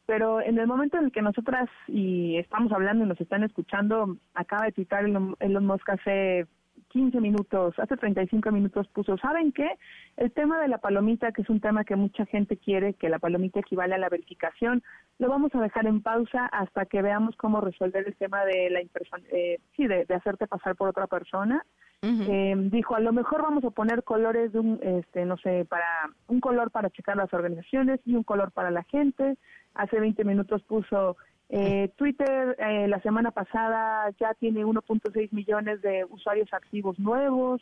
Pero 0.05 0.41
en 0.41 0.57
el 0.59 0.67
momento 0.67 0.97
en 0.97 1.05
el 1.05 1.11
que 1.11 1.21
nosotras 1.21 1.69
y 1.87 2.37
estamos 2.37 2.71
hablando 2.73 3.05
y 3.05 3.07
nos 3.07 3.21
están 3.21 3.43
escuchando, 3.43 4.17
acaba 4.33 4.65
de 4.65 4.73
tuitar 4.73 5.05
Elon 5.05 5.65
Musk 5.65 5.89
hace 5.89 6.45
15 6.93 7.19
minutos, 7.21 7.73
hace 7.79 7.97
35 7.97 8.51
minutos 8.51 8.87
puso, 8.89 9.17
¿saben 9.17 9.51
qué? 9.51 9.67
El 10.15 10.31
tema 10.31 10.61
de 10.61 10.67
la 10.67 10.77
palomita, 10.77 11.31
que 11.31 11.41
es 11.41 11.49
un 11.49 11.59
tema 11.59 11.83
que 11.83 11.95
mucha 11.95 12.23
gente 12.27 12.55
quiere, 12.57 12.93
que 12.93 13.09
la 13.09 13.17
palomita 13.17 13.61
equivale 13.61 13.95
a 13.95 13.97
la 13.97 14.09
verificación, 14.09 14.83
lo 15.17 15.27
vamos 15.27 15.53
a 15.55 15.59
dejar 15.59 15.87
en 15.87 16.03
pausa 16.03 16.45
hasta 16.45 16.85
que 16.85 17.01
veamos 17.01 17.35
cómo 17.35 17.61
resolver 17.61 18.07
el 18.07 18.15
tema 18.15 18.45
de 18.45 18.69
la 18.69 18.79
impresión, 18.79 19.23
eh, 19.31 19.59
sí, 19.75 19.87
de, 19.87 20.05
de 20.05 20.13
hacerte 20.13 20.45
pasar 20.45 20.75
por 20.75 20.87
otra 20.87 21.07
persona. 21.07 21.65
Eh, 22.05 22.53
dijo, 22.69 22.95
a 22.95 22.99
lo 22.99 23.13
mejor 23.13 23.43
vamos 23.43 23.63
a 23.63 23.69
poner 23.69 24.03
colores 24.03 24.51
de 24.51 24.59
un, 24.59 24.77
este, 24.83 25.23
no 25.23 25.37
sé, 25.37 25.65
para 25.69 25.85
un 26.27 26.41
color 26.41 26.69
para 26.69 26.89
checar 26.89 27.15
las 27.15 27.33
organizaciones 27.33 28.01
y 28.03 28.15
un 28.15 28.23
color 28.23 28.51
para 28.51 28.71
la 28.71 28.83
gente. 28.83 29.37
Hace 29.73 30.01
20 30.01 30.25
minutos 30.25 30.61
puso 30.63 31.15
eh, 31.55 31.91
Twitter, 31.97 32.55
eh, 32.57 32.87
la 32.87 32.99
semana 33.01 33.29
pasada 33.29 34.09
ya 34.19 34.33
tiene 34.33 34.65
1.6 34.65 35.31
millones 35.33 35.83
de 35.83 36.03
usuarios 36.09 36.51
activos 36.51 36.97
nuevos. 36.97 37.61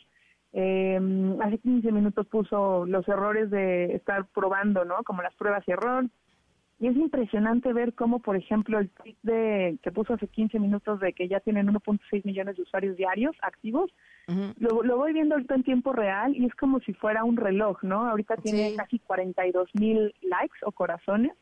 Eh, 0.54 0.98
hace 1.42 1.58
15 1.58 1.92
minutos 1.92 2.26
puso 2.26 2.86
los 2.86 3.06
errores 3.06 3.50
de 3.50 3.94
estar 3.94 4.24
probando, 4.28 4.86
¿no? 4.86 5.02
Como 5.04 5.20
las 5.20 5.34
pruebas 5.34 5.62
y 5.68 5.72
error. 5.72 6.06
Y 6.80 6.86
es 6.86 6.96
impresionante 6.96 7.74
ver 7.74 7.92
cómo, 7.92 8.20
por 8.20 8.34
ejemplo, 8.34 8.78
el 8.78 8.88
tweet 8.88 9.16
de, 9.24 9.76
que 9.82 9.92
puso 9.92 10.14
hace 10.14 10.26
15 10.26 10.58
minutos 10.58 10.98
de 10.98 11.12
que 11.12 11.28
ya 11.28 11.40
tienen 11.40 11.68
1.6 11.68 12.24
millones 12.24 12.56
de 12.56 12.62
usuarios 12.62 12.96
diarios 12.96 13.36
activos, 13.42 13.90
lo, 14.58 14.82
lo 14.82 14.96
voy 14.96 15.12
viendo 15.12 15.34
ahorita 15.34 15.54
en 15.54 15.64
tiempo 15.64 15.92
real 15.92 16.34
y 16.34 16.46
es 16.46 16.54
como 16.54 16.80
si 16.80 16.94
fuera 16.94 17.24
un 17.24 17.36
reloj, 17.36 17.82
¿no? 17.82 18.08
Ahorita 18.08 18.36
tiene 18.36 18.74
casi 18.74 18.98
42 19.00 19.68
mil 19.74 20.14
likes 20.22 20.56
o 20.62 20.72
corazones 20.72 21.32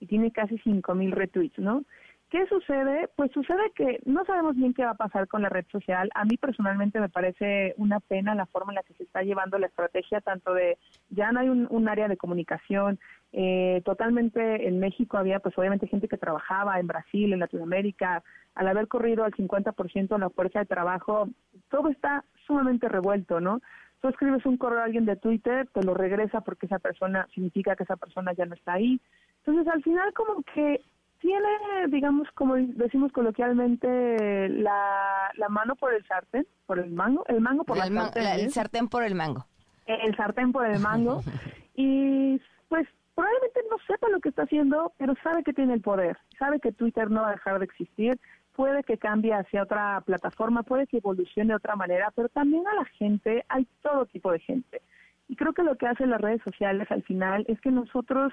y 0.00 0.06
tiene 0.06 0.30
casi 0.32 0.58
5 0.58 0.94
mil 0.94 1.12
retweets, 1.12 1.58
¿no? 1.58 1.84
¿Qué 2.30 2.46
sucede? 2.46 3.08
Pues 3.16 3.32
sucede 3.32 3.72
que 3.74 4.00
no 4.04 4.22
sabemos 4.26 4.54
bien 4.54 4.74
qué 4.74 4.84
va 4.84 4.90
a 4.90 4.96
pasar 4.96 5.28
con 5.28 5.40
la 5.40 5.48
red 5.48 5.64
social. 5.72 6.10
A 6.14 6.26
mí 6.26 6.36
personalmente 6.36 7.00
me 7.00 7.08
parece 7.08 7.72
una 7.78 8.00
pena 8.00 8.34
la 8.34 8.44
forma 8.44 8.72
en 8.72 8.76
la 8.76 8.82
que 8.82 8.92
se 8.94 9.04
está 9.04 9.22
llevando 9.22 9.58
la 9.58 9.68
estrategia, 9.68 10.20
tanto 10.20 10.52
de 10.52 10.76
ya 11.08 11.32
no 11.32 11.40
hay 11.40 11.48
un, 11.48 11.88
área 11.88 12.06
de 12.06 12.18
comunicación, 12.18 12.98
eh, 13.32 13.80
totalmente 13.86 14.68
en 14.68 14.78
México 14.78 15.16
había 15.16 15.40
pues 15.40 15.56
obviamente 15.56 15.86
gente 15.86 16.06
que 16.06 16.18
trabajaba 16.18 16.78
en 16.78 16.86
Brasil, 16.86 17.32
en 17.32 17.40
Latinoamérica, 17.40 18.22
al 18.54 18.68
haber 18.68 18.88
corrido 18.88 19.24
al 19.24 19.32
50% 19.32 20.14
en 20.14 20.20
la 20.20 20.28
fuerza 20.28 20.58
de 20.58 20.66
trabajo, 20.66 21.28
todo 21.70 21.88
está 21.88 22.24
sumamente 22.46 22.90
revuelto, 22.90 23.40
¿no? 23.40 23.62
Tú 24.02 24.08
escribes 24.08 24.44
un 24.46 24.58
correo 24.58 24.80
a 24.80 24.84
alguien 24.84 25.06
de 25.06 25.16
Twitter, 25.16 25.66
te 25.72 25.82
lo 25.82 25.94
regresa 25.94 26.42
porque 26.42 26.66
esa 26.66 26.78
persona 26.78 27.26
significa 27.34 27.74
que 27.74 27.84
esa 27.84 27.96
persona 27.96 28.32
ya 28.32 28.44
no 28.44 28.54
está 28.54 28.74
ahí. 28.74 29.00
Entonces, 29.48 29.72
al 29.72 29.82
final 29.82 30.12
como 30.12 30.42
que 30.54 30.82
tiene, 31.20 31.48
digamos, 31.88 32.28
como 32.32 32.56
decimos 32.56 33.10
coloquialmente, 33.12 34.48
la, 34.50 35.30
la 35.36 35.48
mano 35.48 35.74
por 35.76 35.94
el 35.94 36.04
sartén, 36.06 36.46
por 36.66 36.78
el 36.78 36.90
mango, 36.90 37.24
el 37.28 37.40
mango 37.40 37.64
por 37.64 37.76
El 37.78 37.94
la 37.94 38.02
sartén. 38.02 38.24
la- 38.24 38.36
¿eh? 38.36 38.44
el 38.44 38.52
sartén 38.52 38.88
por 38.88 39.02
el 39.02 39.14
mango. 39.14 39.46
el 39.86 40.14
sartén 40.16 40.52
por 40.52 40.66
el 40.66 40.78
mango 40.80 41.22
y 41.74 42.38
pues 42.68 42.86
probablemente 43.14 43.60
no 43.70 43.76
sepa 43.86 44.08
lo 44.10 44.20
que 44.20 44.28
está 44.28 44.42
haciendo, 44.42 44.92
pero 44.98 45.14
sabe 45.22 45.42
que 45.42 45.52
tiene 45.54 45.74
el 45.74 45.80
poder, 45.80 46.18
sabe 46.38 46.60
que 46.60 46.72
Twitter 46.72 47.10
no 47.10 47.22
va 47.22 47.28
a 47.30 47.32
dejar 47.32 47.58
de 47.58 47.64
existir, 47.64 48.20
puede 48.54 48.84
que 48.84 48.98
cambie 48.98 49.32
hacia 49.34 49.62
otra 49.62 50.00
plataforma, 50.02 50.62
puede 50.62 50.86
que 50.86 50.98
evolucione 50.98 51.48
de 51.48 51.56
otra 51.56 51.74
manera, 51.74 52.12
pero 52.14 52.28
también 52.28 52.66
a 52.68 52.74
la 52.74 52.84
gente 52.84 53.44
hay 53.48 53.66
todo 53.82 54.04
tipo 54.06 54.30
de 54.30 54.40
gente. 54.40 54.82
Y 55.28 55.36
creo 55.36 55.52
que 55.52 55.62
lo 55.62 55.76
que 55.76 55.86
hacen 55.86 56.10
las 56.10 56.20
redes 56.20 56.42
sociales 56.42 56.90
al 56.90 57.02
final 57.02 57.44
es 57.48 57.60
que 57.60 57.70
nosotros 57.70 58.32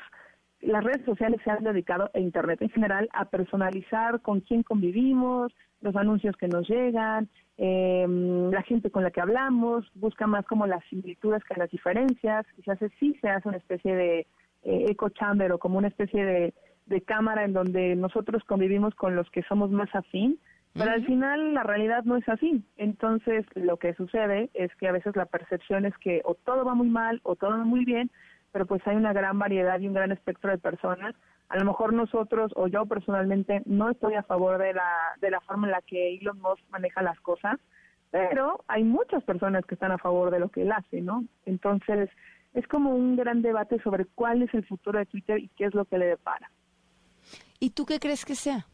las 0.66 0.84
redes 0.84 1.05
sociales 1.05 1.39
se 1.43 1.51
han 1.51 1.63
dedicado, 1.63 2.09
e 2.13 2.22
Internet 2.22 2.61
en 2.61 2.70
general, 2.70 3.09
a 3.13 3.26
personalizar 3.26 4.22
con 4.22 4.41
quién 4.41 4.63
convivimos, 4.63 5.53
los 5.82 5.95
anuncios 5.95 6.36
que 6.38 6.47
nos 6.47 6.68
llegan, 6.68 7.30
eh, 7.57 8.05
la 8.51 8.61
gente 8.63 8.89
con 8.89 9.03
la 9.03 9.11
que 9.11 9.22
hablamos, 9.22 9.89
busca 9.93 10.28
más 10.28 10.45
como 10.45 10.68
las 10.68 10.84
similitudes 10.86 11.43
que 11.43 11.59
las 11.59 11.70
diferencias, 11.70 12.45
hace, 12.68 12.89
sí 12.99 13.18
se 13.22 13.30
hace 13.30 13.47
una 13.47 13.57
especie 13.57 13.95
de 13.95 14.20
eh, 14.63 14.86
echo 14.89 15.09
chamber 15.09 15.51
o 15.51 15.59
como 15.59 15.78
una 15.78 15.88
especie 15.88 16.26
de, 16.26 16.53
de 16.88 17.01
cámara 17.01 17.45
en 17.45 17.53
donde 17.53 17.95
nosotros 17.95 18.43
convivimos 18.43 18.95
con 18.95 19.16
los 19.16 19.30
que 19.30 19.43
somos 19.43 19.72
más 19.72 19.93
afín, 19.93 20.39
pero 20.74 20.91
al 20.91 21.05
final 21.05 21.53
la 21.53 21.63
realidad 21.63 22.03
no 22.03 22.18
es 22.18 22.28
así. 22.28 22.61
Entonces 22.76 23.45
lo 23.55 23.78
que 23.78 23.93
sucede 23.93 24.49
es 24.53 24.76
que 24.76 24.89
a 24.89 24.91
veces 24.91 25.16
la 25.16 25.26
percepción 25.26 25.86
es 25.86 25.97
que 25.99 26.22
o 26.26 26.36
todo 26.36 26.66
va 26.66 26.76
muy 26.76 26.89
mal 26.89 27.22
o 27.24 27.36
todo 27.36 27.51
va 27.51 27.63
muy 27.63 27.86
bien, 27.86 28.11
pero 28.56 28.66
pues 28.66 28.82
hay 28.88 28.95
una 28.95 29.12
gran 29.12 29.38
variedad 29.38 29.78
y 29.82 29.88
un 29.89 29.93
gran 29.93 30.14
espectro 30.14 30.49
de 30.49 30.58
personas. 30.58 31.14
A 31.49 31.58
lo 31.58 31.66
mejor 31.66 31.91
nosotros 31.91 32.53
o 32.56 32.68
yo 32.68 32.86
personalmente 32.86 33.62
no 33.66 33.89
estoy 33.91 34.14
a 34.14 34.24
favor 34.24 34.58
de 34.60 34.74
la, 34.74 34.89
de 35.20 35.30
la 35.30 35.41
forma 35.41 35.68
en 35.68 35.72
la 35.72 35.82
que 35.82 36.16
Elon 36.16 36.39
Musk 36.39 36.62
maneja 36.70 37.01
las 37.01 37.20
cosas, 37.20 37.60
pero 38.12 38.64
hay 38.70 38.86
muchas 38.86 39.26
personas 39.26 39.66
que 39.66 39.76
están 39.76 39.91
a 39.91 39.97
favor 39.97 40.32
de 40.32 40.39
lo 40.39 40.47
que 40.47 40.62
él 40.62 40.72
hace, 40.72 41.01
¿no? 41.01 41.26
Entonces 41.45 42.10
es 42.53 42.66
como 42.70 42.95
un 42.95 43.18
gran 43.18 43.41
debate 43.41 43.78
sobre 43.84 44.06
cuál 44.06 44.41
es 44.41 44.53
el 44.53 44.66
futuro 44.66 44.99
de 44.99 45.06
Twitter 45.06 45.38
y 45.38 45.49
qué 45.49 45.66
es 45.66 45.74
lo 45.74 45.84
que 45.84 45.97
le 45.97 46.06
depara. 46.06 46.49
¿Y 47.60 47.72
tú 47.72 47.86
qué 47.86 47.99
crees 47.99 48.24
que 48.24 48.36
sea? 48.36 48.68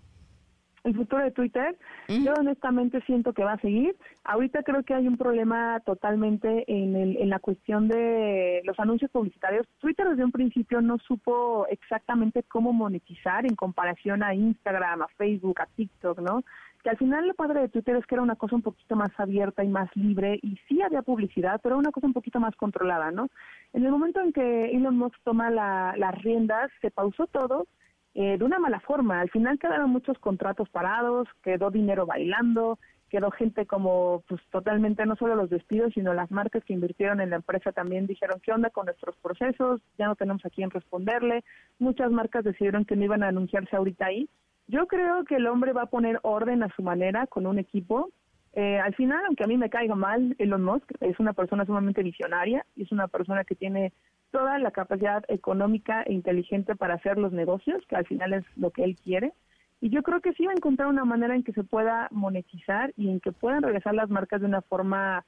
El 0.83 0.95
futuro 0.95 1.23
de 1.23 1.31
Twitter, 1.31 1.77
yo 2.07 2.33
honestamente 2.33 3.01
siento 3.01 3.33
que 3.33 3.43
va 3.43 3.53
a 3.53 3.59
seguir. 3.59 3.95
Ahorita 4.23 4.63
creo 4.63 4.83
que 4.83 4.93
hay 4.93 5.07
un 5.07 5.17
problema 5.17 5.79
totalmente 5.85 6.65
en, 6.67 6.95
el, 6.95 7.17
en 7.17 7.29
la 7.29 7.39
cuestión 7.39 7.87
de 7.87 8.61
los 8.65 8.79
anuncios 8.79 9.11
publicitarios. 9.11 9.67
Twitter 9.79 10.09
desde 10.09 10.25
un 10.25 10.31
principio 10.31 10.81
no 10.81 10.97
supo 10.99 11.67
exactamente 11.69 12.43
cómo 12.43 12.73
monetizar 12.73 13.45
en 13.45 13.55
comparación 13.55 14.23
a 14.23 14.33
Instagram, 14.33 15.03
a 15.03 15.07
Facebook, 15.17 15.61
a 15.61 15.67
TikTok, 15.67 16.19
¿no? 16.19 16.43
Que 16.83 16.89
al 16.89 16.97
final 16.97 17.27
lo 17.27 17.35
padre 17.35 17.61
de 17.61 17.69
Twitter 17.69 17.95
es 17.95 18.05
que 18.07 18.15
era 18.15 18.23
una 18.23 18.35
cosa 18.35 18.55
un 18.55 18.63
poquito 18.63 18.95
más 18.95 19.11
abierta 19.17 19.63
y 19.63 19.67
más 19.67 19.89
libre 19.95 20.39
y 20.41 20.57
sí 20.67 20.81
había 20.81 21.03
publicidad, 21.03 21.59
pero 21.61 21.77
una 21.77 21.91
cosa 21.91 22.07
un 22.07 22.13
poquito 22.13 22.39
más 22.39 22.55
controlada, 22.55 23.11
¿no? 23.11 23.27
En 23.73 23.85
el 23.85 23.91
momento 23.91 24.19
en 24.19 24.33
que 24.33 24.71
Elon 24.71 24.97
Musk 24.97 25.15
toma 25.23 25.51
la, 25.51 25.93
las 25.97 26.19
riendas, 26.23 26.71
se 26.81 26.89
pausó 26.89 27.27
todo 27.27 27.67
eh, 28.13 28.37
de 28.37 28.43
una 28.43 28.59
mala 28.59 28.79
forma. 28.81 29.21
Al 29.21 29.29
final 29.29 29.59
quedaron 29.59 29.89
muchos 29.89 30.17
contratos 30.19 30.69
parados, 30.69 31.27
quedó 31.43 31.71
dinero 31.71 32.05
bailando, 32.05 32.77
quedó 33.09 33.29
gente 33.31 33.65
como 33.65 34.23
pues 34.27 34.41
totalmente 34.51 35.05
no 35.05 35.15
solo 35.15 35.35
los 35.35 35.49
despidos, 35.49 35.93
sino 35.93 36.13
las 36.13 36.31
marcas 36.31 36.63
que 36.63 36.73
invirtieron 36.73 37.19
en 37.19 37.29
la 37.29 37.35
empresa 37.37 37.71
también 37.73 38.07
dijeron 38.07 38.39
qué 38.41 38.53
onda 38.53 38.69
con 38.69 38.85
nuestros 38.85 39.15
procesos, 39.17 39.81
ya 39.97 40.07
no 40.07 40.15
tenemos 40.15 40.45
a 40.45 40.49
quién 40.49 40.69
responderle. 40.69 41.43
Muchas 41.77 42.09
marcas 42.11 42.43
decidieron 42.43 42.85
que 42.85 42.95
no 42.95 43.03
iban 43.03 43.23
a 43.23 43.27
anunciarse 43.27 43.75
ahorita 43.75 44.05
ahí. 44.05 44.29
Yo 44.67 44.87
creo 44.87 45.25
que 45.25 45.35
el 45.35 45.47
hombre 45.47 45.73
va 45.73 45.83
a 45.83 45.89
poner 45.89 46.19
orden 46.23 46.63
a 46.63 46.73
su 46.75 46.81
manera 46.81 47.27
con 47.27 47.45
un 47.45 47.59
equipo. 47.59 48.09
Eh, 48.53 48.79
al 48.79 48.95
final, 48.95 49.23
aunque 49.25 49.43
a 49.43 49.47
mí 49.47 49.57
me 49.57 49.69
caiga 49.69 49.95
mal, 49.95 50.35
Elon 50.39 50.63
Musk 50.63 50.91
es 51.01 51.19
una 51.19 51.33
persona 51.33 51.65
sumamente 51.65 52.03
visionaria 52.03 52.65
y 52.75 52.83
es 52.83 52.91
una 52.93 53.09
persona 53.09 53.43
que 53.43 53.55
tiene 53.55 53.91
toda 54.31 54.57
la 54.59 54.71
capacidad 54.71 55.23
económica 55.27 56.03
e 56.03 56.13
inteligente 56.13 56.75
para 56.75 56.95
hacer 56.95 57.17
los 57.17 57.31
negocios, 57.31 57.85
que 57.87 57.95
al 57.95 58.07
final 58.07 58.33
es 58.33 58.45
lo 58.55 58.71
que 58.71 58.83
él 58.83 58.95
quiere. 58.95 59.33
Y 59.81 59.89
yo 59.89 60.03
creo 60.03 60.21
que 60.21 60.33
sí 60.33 60.45
va 60.45 60.51
a 60.51 60.55
encontrar 60.55 60.87
una 60.87 61.05
manera 61.05 61.35
en 61.35 61.43
que 61.43 61.53
se 61.53 61.63
pueda 61.63 62.07
monetizar 62.11 62.93
y 62.97 63.09
en 63.09 63.19
que 63.19 63.31
puedan 63.31 63.63
regresar 63.63 63.95
las 63.95 64.09
marcas 64.09 64.41
de 64.41 64.47
una 64.47 64.61
forma 64.61 65.25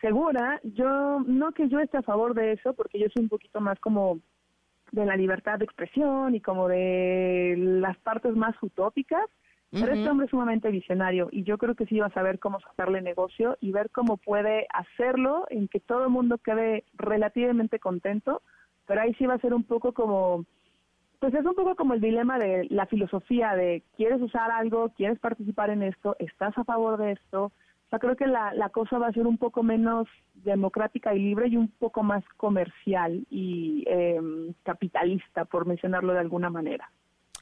segura. 0.00 0.60
Yo, 0.62 1.20
no 1.26 1.52
que 1.52 1.68
yo 1.68 1.80
esté 1.80 1.98
a 1.98 2.02
favor 2.02 2.34
de 2.34 2.52
eso, 2.52 2.74
porque 2.74 2.98
yo 2.98 3.06
soy 3.12 3.24
un 3.24 3.28
poquito 3.28 3.60
más 3.60 3.78
como 3.80 4.20
de 4.92 5.04
la 5.04 5.16
libertad 5.16 5.58
de 5.58 5.64
expresión 5.64 6.34
y 6.34 6.40
como 6.40 6.68
de 6.68 7.54
las 7.56 7.98
partes 7.98 8.34
más 8.36 8.54
utópicas, 8.62 9.24
pero 9.80 9.94
este 9.94 10.08
hombre 10.08 10.24
es 10.24 10.30
sumamente 10.30 10.70
visionario 10.70 11.28
y 11.30 11.42
yo 11.44 11.58
creo 11.58 11.74
que 11.74 11.86
sí 11.86 11.98
va 11.98 12.06
a 12.06 12.14
saber 12.14 12.38
cómo 12.38 12.60
sacarle 12.60 13.00
negocio 13.02 13.56
y 13.60 13.72
ver 13.72 13.90
cómo 13.90 14.16
puede 14.16 14.66
hacerlo 14.72 15.46
en 15.50 15.68
que 15.68 15.80
todo 15.80 16.04
el 16.04 16.10
mundo 16.10 16.38
quede 16.38 16.84
relativamente 16.94 17.78
contento 17.78 18.42
pero 18.86 19.02
ahí 19.02 19.12
sí 19.14 19.26
va 19.26 19.34
a 19.34 19.40
ser 19.40 19.52
un 19.52 19.64
poco 19.64 19.92
como, 19.92 20.44
pues 21.18 21.34
es 21.34 21.44
un 21.44 21.54
poco 21.54 21.74
como 21.74 21.94
el 21.94 22.00
dilema 22.00 22.38
de 22.38 22.66
la 22.70 22.86
filosofía 22.86 23.54
de 23.54 23.82
quieres 23.96 24.20
usar 24.22 24.50
algo, 24.50 24.90
quieres 24.90 25.18
participar 25.18 25.70
en 25.70 25.82
esto, 25.82 26.16
estás 26.18 26.56
a 26.56 26.64
favor 26.64 26.96
de 26.98 27.12
esto. 27.12 27.46
O 27.46 27.88
sea, 27.90 27.98
creo 27.98 28.16
que 28.16 28.26
la, 28.26 28.52
la 28.54 28.70
cosa 28.70 28.98
va 28.98 29.08
a 29.08 29.12
ser 29.12 29.26
un 29.26 29.38
poco 29.38 29.62
menos 29.62 30.08
democrática 30.34 31.14
y 31.14 31.20
libre 31.20 31.48
y 31.48 31.56
un 31.56 31.68
poco 31.68 32.02
más 32.02 32.24
comercial 32.36 33.24
y 33.30 33.84
em, 33.86 34.54
capitalista, 34.64 35.44
por 35.44 35.66
mencionarlo 35.66 36.12
de 36.12 36.20
alguna 36.20 36.50
manera. 36.50 36.90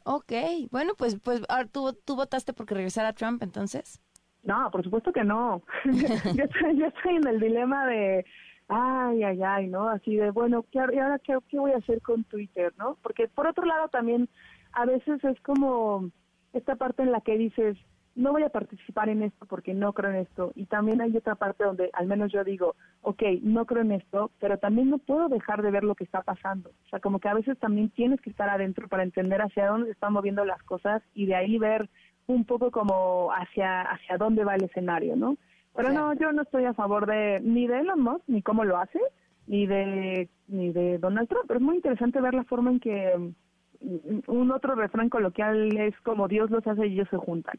Ok, 0.05 0.33
bueno, 0.71 0.93
pues, 0.97 1.19
pues 1.19 1.43
¿tú, 1.73 1.93
¿tú 2.05 2.17
votaste 2.17 2.53
porque 2.53 2.75
regresara 2.75 3.15
Trump 3.15 3.43
entonces? 3.43 4.01
No, 4.43 4.71
por 4.71 4.85
supuesto 4.85 5.13
que 5.13 5.25
no. 5.25 5.63
yo, 5.85 6.45
estoy, 6.45 6.77
yo 6.77 6.87
estoy 6.87 7.17
en 7.17 7.27
el 7.27 7.41
dilema 7.41 7.87
de, 7.87 8.25
ay, 8.69 9.23
ay, 9.23 9.43
ay, 9.43 9.67
¿no? 9.69 9.89
Así 9.89 10.17
de, 10.17 10.31
bueno, 10.31 10.65
¿qué, 10.71 10.79
¿y 10.93 10.99
ahora 10.99 11.19
qué, 11.19 11.39
qué 11.49 11.59
voy 11.59 11.73
a 11.73 11.79
hacer 11.79 12.03
con 12.03 12.25
Twitter, 12.25 12.75
no? 12.77 12.99
Porque 13.03 13.29
por 13.29 13.47
otro 13.47 13.65
lado 13.65 13.89
también 13.89 14.29
a 14.73 14.85
veces 14.85 15.25
es 15.25 15.41
como 15.41 16.11
esta 16.53 16.77
parte 16.77 17.03
en 17.03 17.11
la 17.11 17.23
que 17.23 17.39
dices, 17.39 17.79
no 18.17 18.33
voy 18.33 18.43
a 18.45 18.49
participar 18.49 19.09
en 19.09 19.23
esto 19.23 19.47
porque 19.47 19.75
no 19.75 19.93
creo 19.93 20.11
en 20.11 20.19
esto. 20.19 20.53
Y 20.55 20.67
también 20.67 21.01
hay 21.01 21.17
otra 21.17 21.35
parte 21.35 21.65
donde 21.65 21.91
al 21.93 22.07
menos 22.07 22.33
yo 22.33 22.45
digo, 22.45 22.77
ok, 23.03 23.23
no 23.43 23.67
creo 23.67 23.83
en 23.83 23.93
esto, 23.93 24.31
pero 24.41 24.59
también 24.59 24.91
no 24.91 24.99
puedo 24.99 25.29
dejar 25.29 25.63
de 25.63 25.71
ver 25.71 25.85
lo 25.85 25.95
que 25.95 26.05
está 26.05 26.23
pasando. 26.23 26.71
O 26.71 26.89
sea, 26.91 27.01
como 27.01 27.19
que 27.19 27.29
a 27.29 27.35
veces 27.35 27.59
también 27.59 27.91
tienes 27.91 28.21
que 28.21 28.31
estar 28.31 28.49
adentro 28.49 28.89
para 28.89 29.03
entender 29.03 29.43
hacia 29.43 29.67
dónde 29.67 29.87
se 29.87 29.93
están 29.93 30.13
moviendo 30.13 30.45
las 30.45 30.63
cosas 30.63 31.03
y 31.15 31.27
de 31.27 31.35
ahí 31.35 31.59
ver 31.59 31.89
un 32.27 32.45
poco 32.45 32.71
como 32.71 33.31
hacia, 33.33 33.83
hacia 33.83 34.17
dónde 34.17 34.45
va 34.45 34.55
el 34.55 34.65
escenario, 34.65 35.17
¿no? 35.17 35.37
Pero 35.75 35.93
no, 35.93 36.15
yo 36.15 36.33
no 36.33 36.43
estoy 36.43 36.65
a 36.65 36.75
favor 36.75 37.07
de 37.07 37.41
ni 37.41 37.67
de 37.67 37.81
Elon 37.81 38.01
Musk, 38.01 38.23
ni 38.29 38.43
cómo 38.43 38.65
lo 38.65 38.79
hace, 38.79 39.01
ni 39.49 39.67
de, 39.67 40.29
ni 40.47 40.73
de 40.73 40.99
Donald 40.99 41.29
Trump. 41.29 41.47
Pero 41.49 41.59
es 41.59 41.65
muy 41.65 41.77
interesante 41.77 42.21
ver 42.21 42.33
la 42.33 42.45
forma 42.45 42.71
en 42.71 42.79
que 42.79 43.35
mm, 43.81 44.21
un 44.29 44.53
otro 44.53 44.77
refrán 44.77 45.09
coloquial 45.09 45.77
es 45.77 45.99
como 46.03 46.29
Dios 46.29 46.51
los 46.51 46.65
hace 46.65 46.87
y 46.87 46.93
ellos 46.93 47.09
se 47.11 47.17
juntan. 47.17 47.59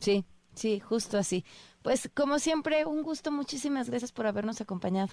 Sí, 0.00 0.24
sí, 0.54 0.80
justo 0.80 1.18
así. 1.18 1.44
Pues 1.82 2.10
como 2.14 2.38
siempre, 2.38 2.84
un 2.84 3.02
gusto. 3.02 3.30
Muchísimas 3.30 3.88
gracias 3.88 4.12
por 4.12 4.26
habernos 4.26 4.60
acompañado. 4.60 5.12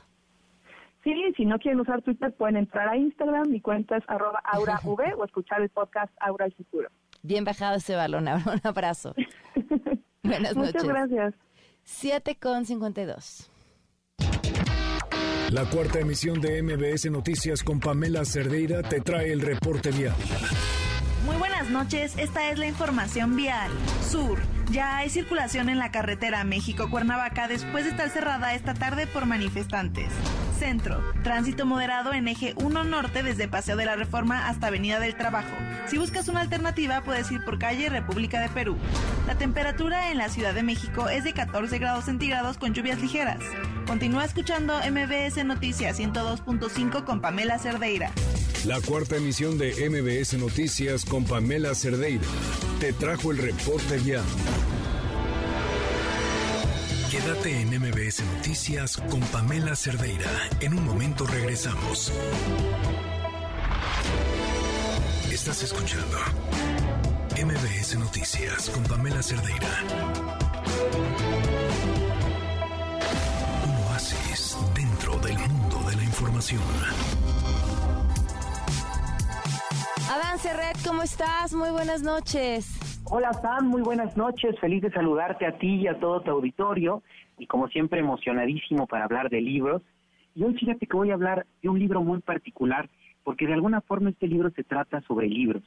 Sí, 1.03 1.13
si 1.37 1.45
no 1.45 1.57
quieren 1.59 1.79
usar 1.79 2.01
Twitter, 2.01 2.33
pueden 2.33 2.57
entrar 2.57 2.89
a 2.89 2.97
Instagram. 2.97 3.49
Mi 3.49 3.61
cuenta 3.61 3.97
es 3.97 4.03
arroba 4.07 4.41
aurav 4.43 4.81
o 5.17 5.23
escuchar 5.23 5.61
el 5.61 5.69
podcast 5.69 6.11
Aura 6.19 6.45
el 6.45 6.53
Futuro. 6.53 6.89
Bien 7.21 7.45
bajado 7.45 7.77
ese 7.77 7.95
balón, 7.95 8.27
un 8.27 8.61
abrazo. 8.63 9.13
Buenas 10.23 10.55
noches. 10.55 10.83
Muchas 10.83 10.83
gracias. 10.83 11.33
7 11.83 12.37
con 12.39 12.65
52. 12.65 13.49
La 15.51 15.63
cuarta 15.69 15.99
emisión 15.99 16.41
de 16.41 16.61
MBS 16.61 17.09
Noticias 17.09 17.63
con 17.63 17.79
Pamela 17.79 18.25
Cerdeira 18.25 18.83
te 18.83 18.99
trae 18.99 19.31
el 19.31 19.39
reporte 19.39 19.91
vial. 19.91 20.15
Muy 21.25 21.37
buenas 21.37 21.69
noches, 21.69 22.17
esta 22.17 22.51
es 22.51 22.59
la 22.59 22.67
información 22.67 23.37
vial. 23.37 23.71
Sur. 24.01 24.39
Ya 24.69 24.97
hay 24.97 25.09
circulación 25.09 25.69
en 25.69 25.79
la 25.79 25.91
carretera 25.91 26.43
México-Cuernavaca 26.43 27.47
después 27.47 27.85
de 27.85 27.91
estar 27.91 28.09
cerrada 28.09 28.53
esta 28.53 28.73
tarde 28.73 29.07
por 29.07 29.25
manifestantes. 29.25 30.11
Centro. 30.59 31.01
Tránsito 31.23 31.65
moderado 31.65 32.13
en 32.13 32.27
eje 32.27 32.53
1 32.57 32.83
norte 32.83 33.23
desde 33.23 33.47
Paseo 33.47 33.77
de 33.77 33.85
la 33.85 33.95
Reforma 33.95 34.49
hasta 34.49 34.67
Avenida 34.67 34.99
del 34.99 35.15
Trabajo. 35.15 35.55
Si 35.87 35.97
buscas 35.97 36.27
una 36.27 36.41
alternativa 36.41 37.01
puedes 37.01 37.31
ir 37.31 37.45
por 37.45 37.59
calle 37.59 37.87
República 37.89 38.41
de 38.41 38.49
Perú. 38.49 38.77
La 39.25 39.35
temperatura 39.35 40.11
en 40.11 40.17
la 40.17 40.27
Ciudad 40.27 40.53
de 40.53 40.63
México 40.63 41.07
es 41.07 41.23
de 41.23 41.31
14 41.31 41.77
grados 41.77 42.05
centígrados 42.05 42.57
con 42.57 42.73
lluvias 42.73 42.99
ligeras. 42.99 43.39
Continúa 43.85 44.25
escuchando 44.25 44.73
MBS 44.79 45.45
Noticias 45.45 45.97
102.5 45.97 47.05
con 47.05 47.21
Pamela 47.21 47.57
Cerdeira. 47.57 48.11
La 48.65 48.81
cuarta 48.81 49.15
emisión 49.15 49.57
de 49.57 49.89
MBS 49.89 50.33
Noticias 50.33 51.05
con 51.05 51.23
Pamela 51.23 51.73
Cerdeira 51.73 52.25
te 52.79 52.91
trajo 52.91 53.31
el 53.31 53.37
reporte 53.37 53.97
vial. 53.99 54.23
Quédate 57.09 57.61
en 57.61 57.69
MBS 57.69 58.23
Noticias 58.35 58.97
con 58.97 59.21
Pamela 59.21 59.75
Cerdeira. 59.75 60.29
En 60.59 60.73
un 60.73 60.85
momento 60.85 61.25
regresamos. 61.25 62.11
Estás 65.31 65.63
escuchando 65.63 66.17
MBS 67.41 67.97
Noticias 67.97 68.69
con 68.71 68.83
Pamela 68.83 69.23
Cerdeira. 69.23 69.83
Un 73.63 73.83
oasis 73.87 74.57
dentro 74.75 75.17
del 75.19 75.37
mundo 75.37 75.89
de 75.89 75.95
la 75.95 76.03
información. 76.03 76.61
Adán 80.09 80.37
Serret, 80.37 80.77
¿cómo 80.87 81.03
estás? 81.03 81.53
Muy 81.53 81.69
buenas 81.69 82.01
noches. 82.01 83.03
Hola 83.11 83.33
Sam, 83.33 83.67
muy 83.67 83.81
buenas 83.81 84.15
noches, 84.15 84.57
feliz 84.59 84.81
de 84.81 84.89
saludarte 84.91 85.45
a 85.45 85.57
ti 85.57 85.81
y 85.81 85.87
a 85.87 85.99
todo 85.99 86.21
tu 86.21 86.31
auditorio 86.31 87.03
y 87.37 87.45
como 87.45 87.67
siempre 87.67 87.99
emocionadísimo 87.99 88.87
para 88.87 89.03
hablar 89.03 89.29
de 89.29 89.41
libros. 89.41 89.81
Y 90.33 90.45
hoy 90.45 90.53
fíjate 90.57 90.87
que 90.87 90.95
voy 90.95 91.11
a 91.11 91.15
hablar 91.15 91.45
de 91.61 91.67
un 91.67 91.77
libro 91.77 92.01
muy 92.01 92.21
particular 92.21 92.89
porque 93.25 93.47
de 93.47 93.53
alguna 93.53 93.81
forma 93.81 94.09
este 94.09 94.27
libro 94.27 94.49
se 94.51 94.63
trata 94.63 95.01
sobre 95.01 95.27
libros. 95.27 95.61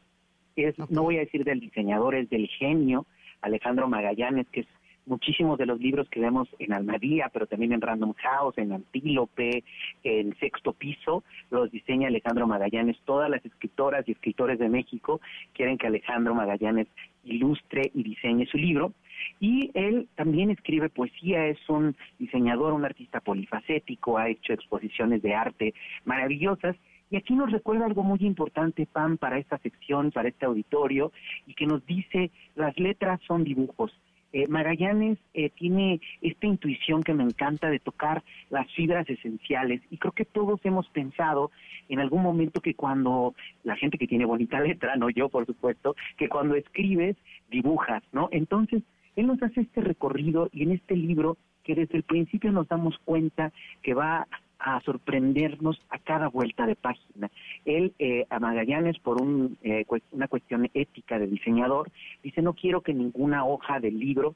Es, 0.57 0.75
No 0.89 1.03
voy 1.03 1.19
a 1.19 1.21
decir 1.21 1.45
del 1.45 1.61
diseñador, 1.61 2.15
es 2.15 2.31
del 2.31 2.49
genio 2.49 3.05
Alejandro 3.43 3.89
Magallanes, 3.89 4.49
que 4.49 4.61
es 4.61 4.67
muchísimos 5.07 5.59
de 5.59 5.67
los 5.67 5.81
libros 5.81 6.09
que 6.09 6.21
vemos 6.21 6.49
en 6.59 6.73
Almadía, 6.73 7.31
pero 7.33 7.47
también 7.47 7.73
en 7.73 7.81
Random 7.81 8.15
House, 8.15 8.59
en 8.59 8.73
Antílope, 8.73 9.65
en 10.05 10.37
Sexto 10.39 10.73
Piso, 10.73 11.25
los 11.51 11.71
diseña 11.71 12.09
Alejandro 12.09 12.47
Magallanes. 12.47 12.99
Todas 13.05 13.31
las 13.31 13.45
escritoras 13.45 14.09
y 14.09 14.13
escritores 14.13 14.59
de 14.59 14.69
México 14.69 15.21
quieren 15.53 15.79
que 15.79 15.87
Alejandro 15.87 16.35
Magallanes 16.35 16.89
ilustre 17.25 17.91
y 17.95 18.03
diseñe 18.03 18.47
su 18.47 18.59
libro. 18.59 18.93
Y 19.39 19.71
él 19.75 20.09
también 20.17 20.51
escribe 20.51 20.89
poesía, 20.89 21.47
es 21.47 21.59
un 21.69 21.97
diseñador, 22.19 22.73
un 22.73 22.85
artista 22.85 23.21
polifacético, 23.21 24.19
ha 24.19 24.29
hecho 24.29 24.53
exposiciones 24.53 25.23
de 25.23 25.35
arte 25.35 25.75
maravillosas. 26.05 26.77
Y 27.11 27.17
aquí 27.17 27.35
nos 27.35 27.51
recuerda 27.51 27.87
algo 27.87 28.03
muy 28.03 28.21
importante, 28.21 28.87
Pam, 28.87 29.19
para 29.19 29.39
esta 29.39 29.59
sección, 29.59 30.13
para 30.13 30.29
este 30.29 30.47
auditorio, 30.47 31.13
y 31.47 31.55
que 31.55 31.67
nos 31.67 31.85
dice, 31.85 32.31
las 32.55 32.79
letras 32.79 33.21
son 33.27 33.43
dibujos, 33.43 33.93
eh, 34.33 34.47
Magallanes 34.49 35.19
eh, 35.35 35.51
tiene 35.51 36.01
esta 36.21 36.47
intuición 36.47 37.03
que 37.03 37.15
me 37.15 37.25
encanta 37.25 37.69
de 37.69 37.81
tocar 37.81 38.23
las 38.49 38.71
fibras 38.73 39.09
esenciales 39.09 39.81
y 39.91 39.99
creo 39.99 40.13
que 40.13 40.25
todos 40.25 40.61
hemos 40.65 40.89
pensado 40.91 41.51
en 41.89 41.99
algún 41.99 42.23
momento 42.23 42.61
que 42.61 42.75
cuando 42.75 43.35
la 43.65 43.77
gente 43.77 43.99
que 43.99 44.07
tiene 44.07 44.25
bonita 44.25 44.61
letra, 44.61 44.97
no 44.97 45.11
yo 45.11 45.29
por 45.29 45.47
supuesto, 45.47 45.97
que 46.17 46.29
cuando 46.29 46.55
escribes 46.55 47.17
dibujas, 47.51 48.03
¿no? 48.13 48.29
Entonces, 48.31 48.83
él 49.17 49.27
nos 49.27 49.43
hace 49.43 49.63
este 49.63 49.81
recorrido 49.81 50.49
y 50.53 50.63
en 50.63 50.73
este 50.73 50.97
libro 50.97 51.37
que 51.65 51.75
desde 51.75 51.97
el 51.97 52.05
principio 52.05 52.53
nos 52.53 52.69
damos 52.69 52.99
cuenta 53.05 53.53
que 53.83 53.95
va 53.95 54.27
a 54.61 54.81
sorprendernos 54.83 55.81
a 55.89 55.99
cada 55.99 56.29
vuelta 56.29 56.67
de 56.67 56.77
página. 56.77 57.31
Él, 57.65 57.95
eh, 57.99 58.27
a 58.31 58.39
Magallanes, 58.39 58.99
por 58.99 59.21
un, 59.21 59.57
eh, 59.63 59.85
una 60.13 60.29
cuestión 60.29 60.69
ética 60.75 61.19
de 61.19 61.27
diseñador, 61.27 61.91
dice, 62.23 62.43
no 62.43 62.55
quiero 62.55 62.83
que 62.83 62.95
ninguna 62.95 63.45
hoja 63.45 63.81
del 63.81 63.99
libro 63.99 64.35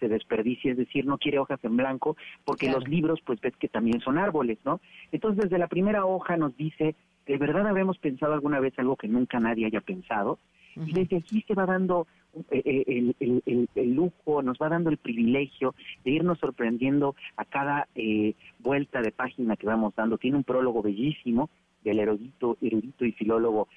se 0.00 0.08
desperdicie, 0.08 0.72
es 0.72 0.76
decir, 0.76 1.06
no 1.06 1.18
quiere 1.18 1.38
hojas 1.38 1.62
en 1.62 1.76
blanco, 1.76 2.16
porque 2.44 2.70
los 2.70 2.86
libros, 2.88 3.20
pues 3.24 3.40
ves 3.40 3.56
que 3.56 3.68
también 3.68 4.00
son 4.00 4.18
árboles, 4.18 4.58
¿no? 4.64 4.80
Entonces, 5.12 5.44
desde 5.44 5.58
la 5.58 5.68
primera 5.68 6.04
hoja 6.04 6.36
nos 6.36 6.56
dice, 6.56 6.94
¿de 7.26 7.38
verdad 7.38 7.66
habemos 7.66 7.98
pensado 7.98 8.34
alguna 8.34 8.60
vez 8.60 8.78
algo 8.78 8.96
que 8.96 9.08
nunca 9.08 9.40
nadie 9.40 9.66
haya 9.66 9.80
pensado? 9.80 10.38
Y 10.76 10.92
desde 10.92 11.16
aquí 11.16 11.42
se 11.46 11.54
va 11.54 11.66
dando 11.66 12.06
eh, 12.50 12.84
eh, 13.18 13.66
el, 13.74 13.94
lujo, 13.94 14.42
nos 14.42 14.58
va 14.58 14.68
dando 14.68 14.90
el 14.90 14.98
privilegio 14.98 15.74
de 16.04 16.10
irnos 16.10 16.38
sorprendiendo 16.38 17.16
a 17.36 17.44
cada 17.44 17.88
eh, 17.94 18.34
vuelta 18.58 19.00
de 19.00 19.10
página 19.10 19.56
que 19.56 19.66
vamos 19.66 19.94
dando. 19.94 20.18
Tiene 20.18 20.36
un 20.36 20.44
prólogo 20.44 20.82
bellísimo 20.82 21.48
del 21.82 22.00
erudito, 22.00 22.58
erudito 22.60 23.04
y 23.04 23.12
filólogo 23.12 23.68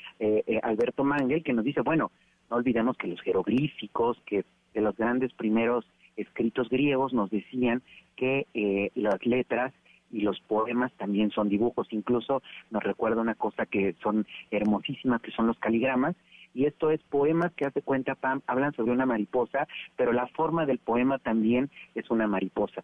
Alberto 0.63 1.03
Mangel 1.03 1.43
que 1.43 1.53
nos 1.53 1.63
dice, 1.63 1.81
bueno, 1.81 2.11
no 2.49 2.57
olvidemos 2.57 2.97
que 2.97 3.07
los 3.07 3.21
jeroglíficos, 3.21 4.19
que 4.25 4.45
de 4.73 4.81
los 4.81 4.97
grandes 4.97 5.31
primeros 5.33 5.85
escritos 6.17 6.69
griegos 6.69 7.13
nos 7.13 7.29
decían 7.29 7.83
que 8.15 8.47
las 8.95 9.23
letras 9.27 9.73
y 10.11 10.21
los 10.21 10.39
poemas 10.41 10.91
también 10.93 11.29
son 11.29 11.49
dibujos. 11.49 11.87
Incluso 11.91 12.41
nos 12.71 12.83
recuerda 12.83 13.21
una 13.21 13.35
cosa 13.35 13.67
que 13.67 13.95
son 14.01 14.25
hermosísimas, 14.49 15.21
que 15.21 15.31
son 15.31 15.45
los 15.45 15.59
caligramas, 15.59 16.15
y 16.53 16.65
esto 16.65 16.91
es 16.91 17.01
poemas 17.03 17.53
que 17.53 17.65
hace 17.65 17.81
cuenta 17.81 18.15
Pam, 18.15 18.41
hablan 18.47 18.73
sobre 18.73 18.91
una 18.91 19.05
mariposa, 19.05 19.67
pero 19.95 20.11
la 20.13 20.27
forma 20.27 20.65
del 20.65 20.79
poema 20.79 21.19
también 21.19 21.69
es 21.95 22.09
una 22.09 22.27
mariposa. 22.27 22.83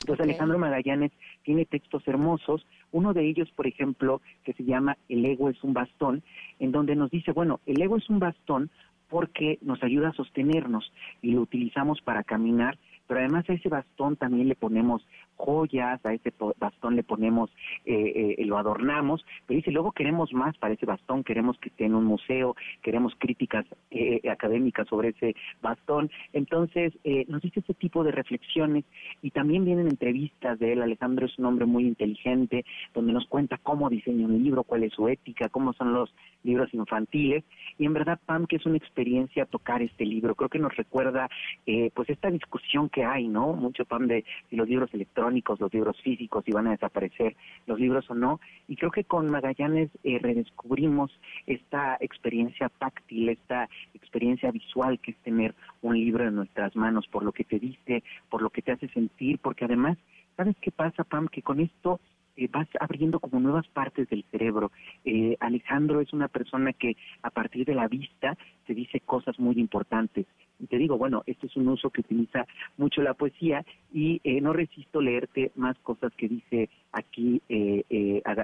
Entonces 0.00 0.24
Alejandro 0.24 0.58
Magallanes 0.58 1.12
tiene 1.42 1.64
textos 1.66 2.06
hermosos, 2.06 2.64
uno 2.92 3.12
de 3.12 3.28
ellos, 3.28 3.50
por 3.50 3.66
ejemplo, 3.66 4.22
que 4.44 4.52
se 4.52 4.64
llama 4.64 4.96
El 5.08 5.24
ego 5.24 5.50
es 5.50 5.62
un 5.64 5.74
bastón, 5.74 6.22
en 6.60 6.70
donde 6.70 6.94
nos 6.94 7.10
dice, 7.10 7.32
bueno, 7.32 7.60
el 7.66 7.82
ego 7.82 7.96
es 7.96 8.08
un 8.08 8.20
bastón 8.20 8.70
porque 9.08 9.58
nos 9.62 9.82
ayuda 9.82 10.10
a 10.10 10.12
sostenernos 10.12 10.92
y 11.22 11.32
lo 11.32 11.40
utilizamos 11.40 12.00
para 12.02 12.22
caminar, 12.22 12.78
pero 13.06 13.20
además 13.20 13.48
a 13.48 13.54
ese 13.54 13.68
bastón 13.68 14.16
también 14.16 14.48
le 14.48 14.54
ponemos 14.54 15.06
joyas, 15.38 16.04
a 16.04 16.12
ese 16.12 16.32
bastón 16.58 16.96
le 16.96 17.02
ponemos, 17.02 17.50
eh, 17.86 18.34
eh, 18.38 18.44
lo 18.44 18.58
adornamos, 18.58 19.24
pero 19.46 19.56
dice, 19.56 19.70
luego 19.70 19.92
queremos 19.92 20.32
más 20.34 20.58
para 20.58 20.74
ese 20.74 20.84
bastón, 20.84 21.24
queremos 21.24 21.58
que 21.58 21.68
esté 21.68 21.84
en 21.84 21.94
un 21.94 22.04
museo, 22.04 22.56
queremos 22.82 23.14
críticas 23.16 23.64
eh, 23.90 24.20
académicas 24.28 24.88
sobre 24.88 25.10
ese 25.10 25.34
bastón. 25.62 26.10
Entonces, 26.32 26.92
nos 27.28 27.40
dice 27.40 27.60
ese 27.60 27.74
tipo 27.74 28.02
de 28.02 28.12
reflexiones 28.12 28.84
y 29.22 29.30
también 29.30 29.64
vienen 29.64 29.86
entrevistas 29.86 30.58
de 30.58 30.72
él. 30.72 30.82
Alejandro 30.82 31.26
es 31.26 31.38
un 31.38 31.46
hombre 31.46 31.66
muy 31.66 31.84
inteligente, 31.86 32.64
donde 32.92 33.12
nos 33.12 33.26
cuenta 33.26 33.58
cómo 33.58 33.88
diseña 33.88 34.26
un 34.26 34.42
libro, 34.42 34.64
cuál 34.64 34.82
es 34.82 34.92
su 34.92 35.08
ética, 35.08 35.48
cómo 35.48 35.72
son 35.72 35.94
los 35.94 36.12
libros 36.42 36.72
infantiles. 36.74 37.44
Y 37.78 37.86
en 37.86 37.92
verdad, 37.92 38.18
Pam, 38.26 38.46
que 38.46 38.56
es 38.56 38.66
una 38.66 38.76
experiencia 38.76 39.46
tocar 39.46 39.82
este 39.82 40.04
libro. 40.04 40.34
Creo 40.34 40.48
que 40.48 40.58
nos 40.58 40.76
recuerda, 40.76 41.28
pues, 41.64 42.10
esta 42.10 42.30
discusión 42.30 42.88
que 42.88 43.04
hay, 43.04 43.28
¿no? 43.28 43.52
Mucho, 43.52 43.84
Pam, 43.84 44.06
de 44.06 44.24
los 44.50 44.68
libros 44.68 44.92
electrónicos 44.92 45.27
los 45.60 45.72
libros 45.72 46.00
físicos, 46.02 46.44
si 46.44 46.52
van 46.52 46.66
a 46.66 46.72
desaparecer 46.72 47.36
los 47.66 47.78
libros 47.78 48.08
o 48.10 48.14
no. 48.14 48.40
Y 48.66 48.76
creo 48.76 48.90
que 48.90 49.04
con 49.04 49.30
Magallanes 49.30 49.90
eh, 50.04 50.18
redescubrimos 50.20 51.10
esta 51.46 51.96
experiencia 52.00 52.68
táctil, 52.68 53.28
esta 53.28 53.68
experiencia 53.94 54.50
visual 54.50 54.98
que 55.00 55.12
es 55.12 55.16
tener 55.18 55.54
un 55.82 55.94
libro 55.94 56.26
en 56.26 56.34
nuestras 56.34 56.74
manos, 56.76 57.06
por 57.08 57.22
lo 57.22 57.32
que 57.32 57.44
te 57.44 57.58
dice, 57.58 58.02
por 58.30 58.42
lo 58.42 58.50
que 58.50 58.62
te 58.62 58.72
hace 58.72 58.88
sentir, 58.88 59.38
porque 59.38 59.64
además, 59.64 59.98
¿sabes 60.36 60.56
qué 60.60 60.70
pasa, 60.70 61.04
Pam? 61.04 61.28
Que 61.28 61.42
con 61.42 61.60
esto 61.60 62.00
eh, 62.36 62.48
vas 62.52 62.68
abriendo 62.78 63.18
como 63.18 63.40
nuevas 63.40 63.66
partes 63.68 64.08
del 64.08 64.24
cerebro. 64.30 64.70
Eh, 65.04 65.36
Alejandro 65.40 66.00
es 66.00 66.12
una 66.12 66.28
persona 66.28 66.72
que 66.72 66.96
a 67.22 67.30
partir 67.30 67.66
de 67.66 67.74
la 67.74 67.88
vista 67.88 68.36
te 68.66 68.74
dice 68.74 69.00
cosas 69.00 69.38
muy 69.40 69.58
importantes. 69.58 70.26
Y 70.60 70.66
te 70.66 70.76
digo, 70.76 70.98
bueno, 70.98 71.22
este 71.26 71.46
es 71.46 71.56
un 71.56 71.68
uso 71.68 71.90
que 71.90 72.00
utiliza 72.00 72.46
mucho 72.76 73.02
la 73.02 73.14
poesía 73.14 73.64
y 73.92 74.20
eh, 74.24 74.40
no 74.40 74.52
resisto 74.52 75.00
leerte 75.00 75.52
más 75.54 75.78
cosas 75.78 76.12
que 76.16 76.28
dice 76.28 76.68
aquí 76.92 77.40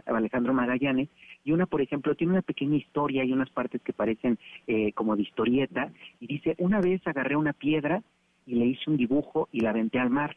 Alejandro 0.06 0.54
Magallanes. 0.54 1.08
Y 1.44 1.52
una, 1.52 1.66
por 1.66 1.80
ejemplo, 1.80 2.14
tiene 2.14 2.34
una 2.34 2.42
pequeña 2.42 2.76
historia 2.76 3.24
y 3.24 3.32
unas 3.32 3.50
partes 3.50 3.82
que 3.82 3.92
parecen 3.92 4.38
como 4.94 5.16
de 5.16 5.22
historieta. 5.22 5.92
Y 6.20 6.26
dice, 6.26 6.54
una 6.58 6.80
vez 6.80 7.04
agarré 7.06 7.36
una 7.36 7.52
piedra 7.52 8.02
y 8.46 8.54
le 8.54 8.66
hice 8.66 8.90
un 8.90 8.96
dibujo 8.96 9.48
y 9.52 9.60
la 9.60 9.70
aventé 9.70 9.98
al 9.98 10.10
mar 10.10 10.36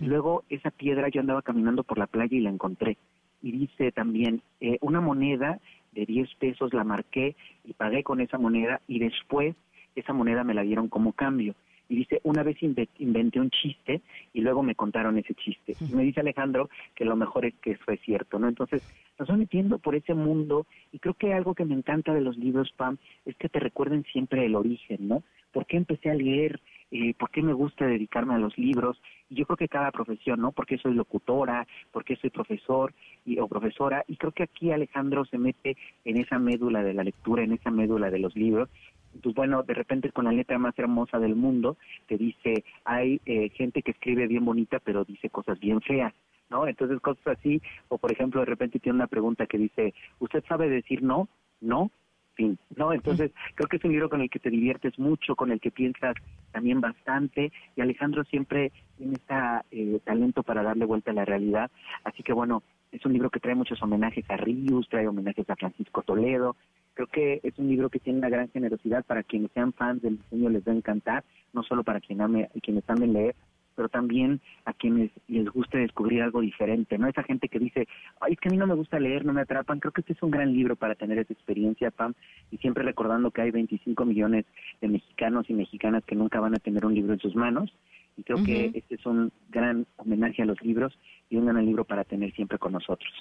luego 0.00 0.44
esa 0.48 0.70
piedra 0.70 1.08
yo 1.08 1.20
andaba 1.20 1.42
caminando 1.42 1.82
por 1.82 1.98
la 1.98 2.06
playa 2.06 2.36
y 2.36 2.40
la 2.40 2.50
encontré. 2.50 2.96
Y 3.42 3.52
dice 3.52 3.92
también, 3.92 4.42
eh, 4.60 4.78
una 4.80 5.00
moneda 5.00 5.60
de 5.92 6.06
10 6.06 6.34
pesos 6.36 6.72
la 6.74 6.84
marqué 6.84 7.36
y 7.64 7.72
pagué 7.74 8.02
con 8.02 8.20
esa 8.20 8.38
moneda 8.38 8.80
y 8.86 8.98
después 8.98 9.54
esa 9.96 10.12
moneda 10.12 10.44
me 10.44 10.54
la 10.54 10.62
dieron 10.62 10.88
como 10.88 11.12
cambio. 11.12 11.54
Y 11.88 11.96
dice, 11.96 12.20
una 12.24 12.42
vez 12.42 12.56
inventé 12.62 13.40
un 13.40 13.50
chiste 13.50 14.02
y 14.32 14.40
luego 14.40 14.62
me 14.62 14.74
contaron 14.74 15.18
ese 15.18 15.34
chiste. 15.34 15.76
Y 15.80 15.94
me 15.94 16.02
dice 16.02 16.20
Alejandro 16.20 16.68
que 16.94 17.04
lo 17.04 17.14
mejor 17.14 17.44
es 17.46 17.54
que 17.62 17.72
eso 17.72 17.92
es 17.92 18.00
cierto, 18.00 18.38
¿no? 18.38 18.48
Entonces, 18.48 18.82
nos 19.18 19.28
van 19.28 19.38
metiendo 19.38 19.78
por 19.78 19.94
ese 19.94 20.14
mundo 20.14 20.66
y 20.92 20.98
creo 20.98 21.14
que 21.14 21.32
algo 21.32 21.54
que 21.54 21.64
me 21.64 21.74
encanta 21.74 22.12
de 22.12 22.20
los 22.20 22.36
libros, 22.36 22.72
Pam, 22.76 22.98
es 23.24 23.36
que 23.36 23.48
te 23.48 23.60
recuerden 23.60 24.04
siempre 24.12 24.44
el 24.44 24.56
origen, 24.56 25.08
¿no? 25.08 25.22
¿Por 25.52 25.66
qué 25.66 25.76
empecé 25.76 26.10
a 26.10 26.14
leer? 26.14 26.60
Eh, 26.90 27.14
¿Por 27.14 27.30
qué 27.30 27.42
me 27.42 27.52
gusta 27.52 27.86
dedicarme 27.86 28.34
a 28.34 28.38
los 28.38 28.58
libros? 28.58 29.00
Y 29.30 29.36
yo 29.36 29.46
creo 29.46 29.56
que 29.56 29.68
cada 29.68 29.90
profesión, 29.90 30.40
¿no? 30.40 30.52
Porque 30.52 30.78
soy 30.78 30.94
locutora, 30.94 31.66
porque 31.92 32.16
soy 32.16 32.30
profesor 32.30 32.92
y, 33.24 33.38
o 33.38 33.48
profesora. 33.48 34.04
Y 34.06 34.16
creo 34.16 34.32
que 34.32 34.42
aquí 34.42 34.70
Alejandro 34.70 35.24
se 35.24 35.38
mete 35.38 35.76
en 36.04 36.18
esa 36.18 36.38
médula 36.38 36.82
de 36.82 36.94
la 36.94 37.04
lectura, 37.04 37.42
en 37.42 37.52
esa 37.52 37.70
médula 37.70 38.10
de 38.10 38.18
los 38.18 38.36
libros. 38.36 38.68
Pues 39.22 39.34
bueno, 39.34 39.62
de 39.62 39.74
repente 39.74 40.12
con 40.12 40.24
la 40.24 40.32
letra 40.32 40.58
más 40.58 40.78
hermosa 40.78 41.18
del 41.18 41.34
mundo 41.34 41.76
te 42.06 42.16
dice, 42.16 42.64
hay 42.84 43.20
eh, 43.26 43.50
gente 43.50 43.82
que 43.82 43.92
escribe 43.92 44.26
bien 44.26 44.44
bonita, 44.44 44.78
pero 44.78 45.04
dice 45.04 45.30
cosas 45.30 45.58
bien 45.58 45.80
feas. 45.80 46.12
¿no? 46.50 46.66
Entonces 46.66 47.00
cosas 47.00 47.38
así, 47.38 47.60
o 47.88 47.98
por 47.98 48.12
ejemplo 48.12 48.40
de 48.40 48.46
repente 48.46 48.78
tiene 48.78 48.96
una 48.96 49.08
pregunta 49.08 49.46
que 49.46 49.58
dice, 49.58 49.94
¿usted 50.20 50.44
sabe 50.48 50.68
decir 50.68 51.02
no? 51.02 51.28
No, 51.60 51.90
fin, 52.36 52.58
¿no? 52.76 52.92
Entonces, 52.92 53.32
creo 53.54 53.68
que 53.68 53.78
es 53.78 53.84
un 53.84 53.92
libro 53.92 54.08
con 54.08 54.20
el 54.20 54.30
que 54.30 54.38
te 54.38 54.50
diviertes 54.50 54.98
mucho, 54.98 55.34
con 55.34 55.50
el 55.50 55.60
que 55.60 55.70
piensas 55.70 56.14
también 56.52 56.80
bastante, 56.80 57.50
y 57.74 57.80
Alejandro 57.80 58.24
siempre 58.24 58.70
tiene 58.96 59.14
este 59.14 59.98
talento 60.04 60.42
para 60.42 60.62
darle 60.62 60.84
vuelta 60.84 61.10
a 61.10 61.14
la 61.14 61.24
realidad, 61.24 61.70
así 62.04 62.22
que 62.22 62.32
bueno, 62.32 62.62
es 62.92 63.04
un 63.04 63.12
libro 63.12 63.30
que 63.30 63.40
trae 63.40 63.54
muchos 63.54 63.82
homenajes 63.82 64.24
a 64.30 64.36
Rius, 64.36 64.88
trae 64.88 65.08
homenajes 65.08 65.48
a 65.50 65.56
Francisco 65.56 66.02
Toledo, 66.02 66.56
creo 66.94 67.08
que 67.08 67.40
es 67.42 67.58
un 67.58 67.68
libro 67.68 67.90
que 67.90 67.98
tiene 67.98 68.20
una 68.20 68.28
gran 68.28 68.48
generosidad 68.50 69.04
para 69.04 69.22
quienes 69.22 69.50
sean 69.52 69.72
fans 69.72 70.02
del 70.02 70.18
diseño 70.18 70.50
les 70.50 70.66
va 70.66 70.72
a 70.72 70.76
encantar, 70.76 71.24
no 71.52 71.62
solo 71.62 71.82
para 71.82 72.00
quien 72.00 72.20
ame, 72.20 72.48
quienes 72.62 72.88
amen 72.88 73.12
leer, 73.12 73.34
pero 73.76 73.88
también 73.88 74.40
a 74.64 74.72
quienes 74.72 75.10
les 75.28 75.48
guste 75.48 75.78
descubrir 75.78 76.22
algo 76.22 76.40
diferente, 76.40 76.98
¿no? 76.98 77.06
Esa 77.06 77.22
gente 77.22 77.48
que 77.48 77.58
dice, 77.58 77.86
ay, 78.20 78.32
es 78.32 78.40
que 78.40 78.48
a 78.48 78.52
mí 78.52 78.56
no 78.56 78.66
me 78.66 78.74
gusta 78.74 78.98
leer, 78.98 79.24
no 79.24 79.32
me 79.32 79.42
atrapan, 79.42 79.78
creo 79.78 79.92
que 79.92 80.00
este 80.00 80.14
es 80.14 80.22
un 80.22 80.30
gran 80.30 80.52
libro 80.52 80.74
para 80.74 80.94
tener 80.94 81.18
esa 81.18 81.32
experiencia, 81.32 81.90
Pam, 81.90 82.14
y 82.50 82.56
siempre 82.58 82.82
recordando 82.82 83.30
que 83.30 83.42
hay 83.42 83.50
25 83.50 84.04
millones 84.04 84.46
de 84.80 84.88
mexicanos 84.88 85.48
y 85.48 85.54
mexicanas 85.54 86.04
que 86.04 86.16
nunca 86.16 86.40
van 86.40 86.54
a 86.54 86.58
tener 86.58 86.84
un 86.84 86.94
libro 86.94 87.12
en 87.12 87.20
sus 87.20 87.36
manos, 87.36 87.72
y 88.16 88.22
creo 88.22 88.42
que 88.42 88.72
este 88.74 88.94
es 88.94 89.04
un 89.04 89.30
gran 89.50 89.86
homenaje 89.96 90.42
a 90.42 90.46
los 90.46 90.60
libros 90.62 90.98
y 91.28 91.36
un 91.36 91.46
gran 91.46 91.64
libro 91.64 91.84
para 91.84 92.02
tener 92.02 92.32
siempre 92.32 92.58
con 92.58 92.72
nosotros. 92.72 93.12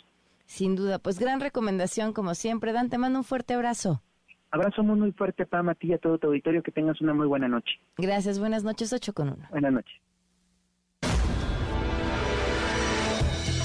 Sin 0.45 0.75
duda, 0.75 0.99
pues 0.99 1.19
gran 1.19 1.41
recomendación 1.41 2.13
como 2.13 2.33
siempre. 2.33 2.71
Dan, 2.71 2.89
te 2.89 2.97
mando 2.97 3.19
un 3.19 3.25
fuerte 3.25 3.55
abrazo. 3.55 4.01
Abrazo 4.51 4.83
muy, 4.83 4.97
muy 4.97 5.11
fuerte, 5.11 5.45
Pam, 5.45 5.69
a 5.69 5.75
ti 5.75 5.87
y 5.87 5.93
a 5.93 5.97
todo 5.97 6.17
tu 6.17 6.27
auditorio. 6.27 6.63
Que 6.63 6.71
tengas 6.71 7.01
una 7.01 7.13
muy 7.13 7.27
buena 7.27 7.47
noche. 7.47 7.73
Gracias, 7.97 8.39
buenas 8.39 8.63
noches, 8.63 8.93
8 8.93 9.13
con 9.13 9.29
1. 9.29 9.47
Buenas 9.49 9.73
noches. 9.73 9.95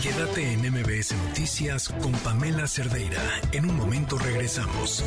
Quédate 0.03 0.55
en 0.55 0.61
MBS 0.61 1.15
Noticias 1.29 1.91
con 1.91 2.13
Pamela 2.13 2.67
Cerdeira. 2.67 3.21
En 3.53 3.69
un 3.69 3.77
momento 3.77 4.17
regresamos. 4.17 5.05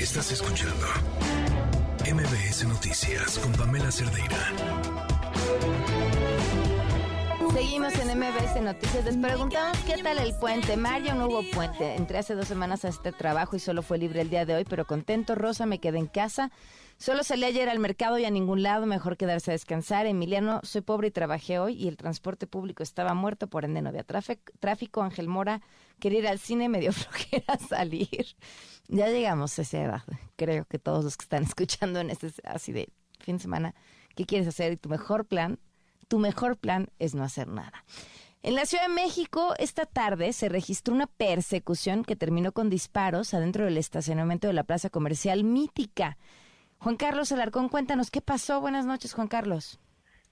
Estás 0.00 0.32
escuchando 0.32 0.86
MBS 2.10 2.64
Noticias 2.66 3.38
con 3.40 3.52
Pamela 3.52 3.92
Cerdeira. 3.92 4.52
Seguimos 7.52 7.94
en 7.98 8.18
MBS 8.18 8.62
Noticias. 8.62 9.04
Les 9.04 9.16
preguntamos 9.18 9.78
qué 9.80 10.02
tal 10.02 10.16
el 10.16 10.34
puente. 10.34 10.78
Mario 10.78 11.14
no 11.14 11.26
hubo 11.26 11.42
puente. 11.52 11.94
Entré 11.94 12.18
hace 12.18 12.34
dos 12.34 12.48
semanas 12.48 12.86
a 12.86 12.88
este 12.88 13.12
trabajo 13.12 13.54
y 13.54 13.58
solo 13.58 13.82
fue 13.82 13.98
libre 13.98 14.22
el 14.22 14.30
día 14.30 14.46
de 14.46 14.54
hoy, 14.54 14.64
pero 14.64 14.86
contento. 14.86 15.34
Rosa, 15.34 15.66
me 15.66 15.78
quedé 15.78 15.98
en 15.98 16.06
casa. 16.06 16.50
Solo 16.98 17.24
salí 17.24 17.44
ayer 17.44 17.68
al 17.68 17.78
mercado 17.78 18.18
y 18.18 18.24
a 18.24 18.30
ningún 18.30 18.62
lado, 18.62 18.86
mejor 18.86 19.18
quedarse 19.18 19.50
a 19.50 19.52
descansar. 19.52 20.06
Emiliano, 20.06 20.60
soy 20.62 20.80
pobre 20.80 21.08
y 21.08 21.10
trabajé 21.10 21.58
hoy 21.58 21.74
y 21.74 21.88
el 21.88 21.98
transporte 21.98 22.46
público 22.46 22.82
estaba 22.82 23.12
muerto, 23.12 23.48
por 23.48 23.66
ende 23.66 23.82
no 23.82 23.90
había 23.90 24.04
tráfico. 24.04 25.02
Ángel 25.02 25.28
Mora, 25.28 25.60
quería 26.00 26.20
ir 26.20 26.28
al 26.28 26.38
cine, 26.38 26.70
me 26.70 26.80
dio 26.80 26.92
flojera 26.94 27.58
salir. 27.58 28.26
Ya 28.88 29.08
llegamos 29.08 29.58
a 29.58 29.62
esa 29.62 29.82
edad. 29.82 30.02
Creo 30.36 30.64
que 30.64 30.78
todos 30.78 31.04
los 31.04 31.16
que 31.16 31.24
están 31.24 31.42
escuchando 31.44 32.00
en 32.00 32.10
este 32.10 32.32
así 32.44 32.72
de 32.72 32.88
fin 33.20 33.36
de 33.36 33.42
semana, 33.42 33.74
¿qué 34.14 34.24
quieres 34.24 34.48
hacer? 34.48 34.72
Y 34.72 34.76
tu 34.76 34.88
mejor 34.88 35.26
plan, 35.26 35.58
tu 36.08 36.18
mejor 36.18 36.56
plan 36.56 36.88
es 36.98 37.14
no 37.14 37.24
hacer 37.24 37.48
nada. 37.48 37.84
En 38.42 38.54
la 38.54 38.64
Ciudad 38.64 38.86
de 38.86 38.94
México, 38.94 39.54
esta 39.58 39.86
tarde 39.86 40.32
se 40.32 40.48
registró 40.48 40.94
una 40.94 41.08
persecución 41.08 42.04
que 42.04 42.16
terminó 42.16 42.52
con 42.52 42.70
disparos 42.70 43.34
adentro 43.34 43.64
del 43.64 43.76
estacionamiento 43.76 44.46
de 44.46 44.52
la 44.52 44.64
plaza 44.64 44.88
comercial 44.88 45.42
mítica. 45.42 46.16
Juan 46.78 46.96
Carlos 46.96 47.32
Alarcón, 47.32 47.68
cuéntanos 47.68 48.10
qué 48.10 48.20
pasó. 48.20 48.60
Buenas 48.60 48.86
noches, 48.86 49.14
Juan 49.14 49.28
Carlos. 49.28 49.80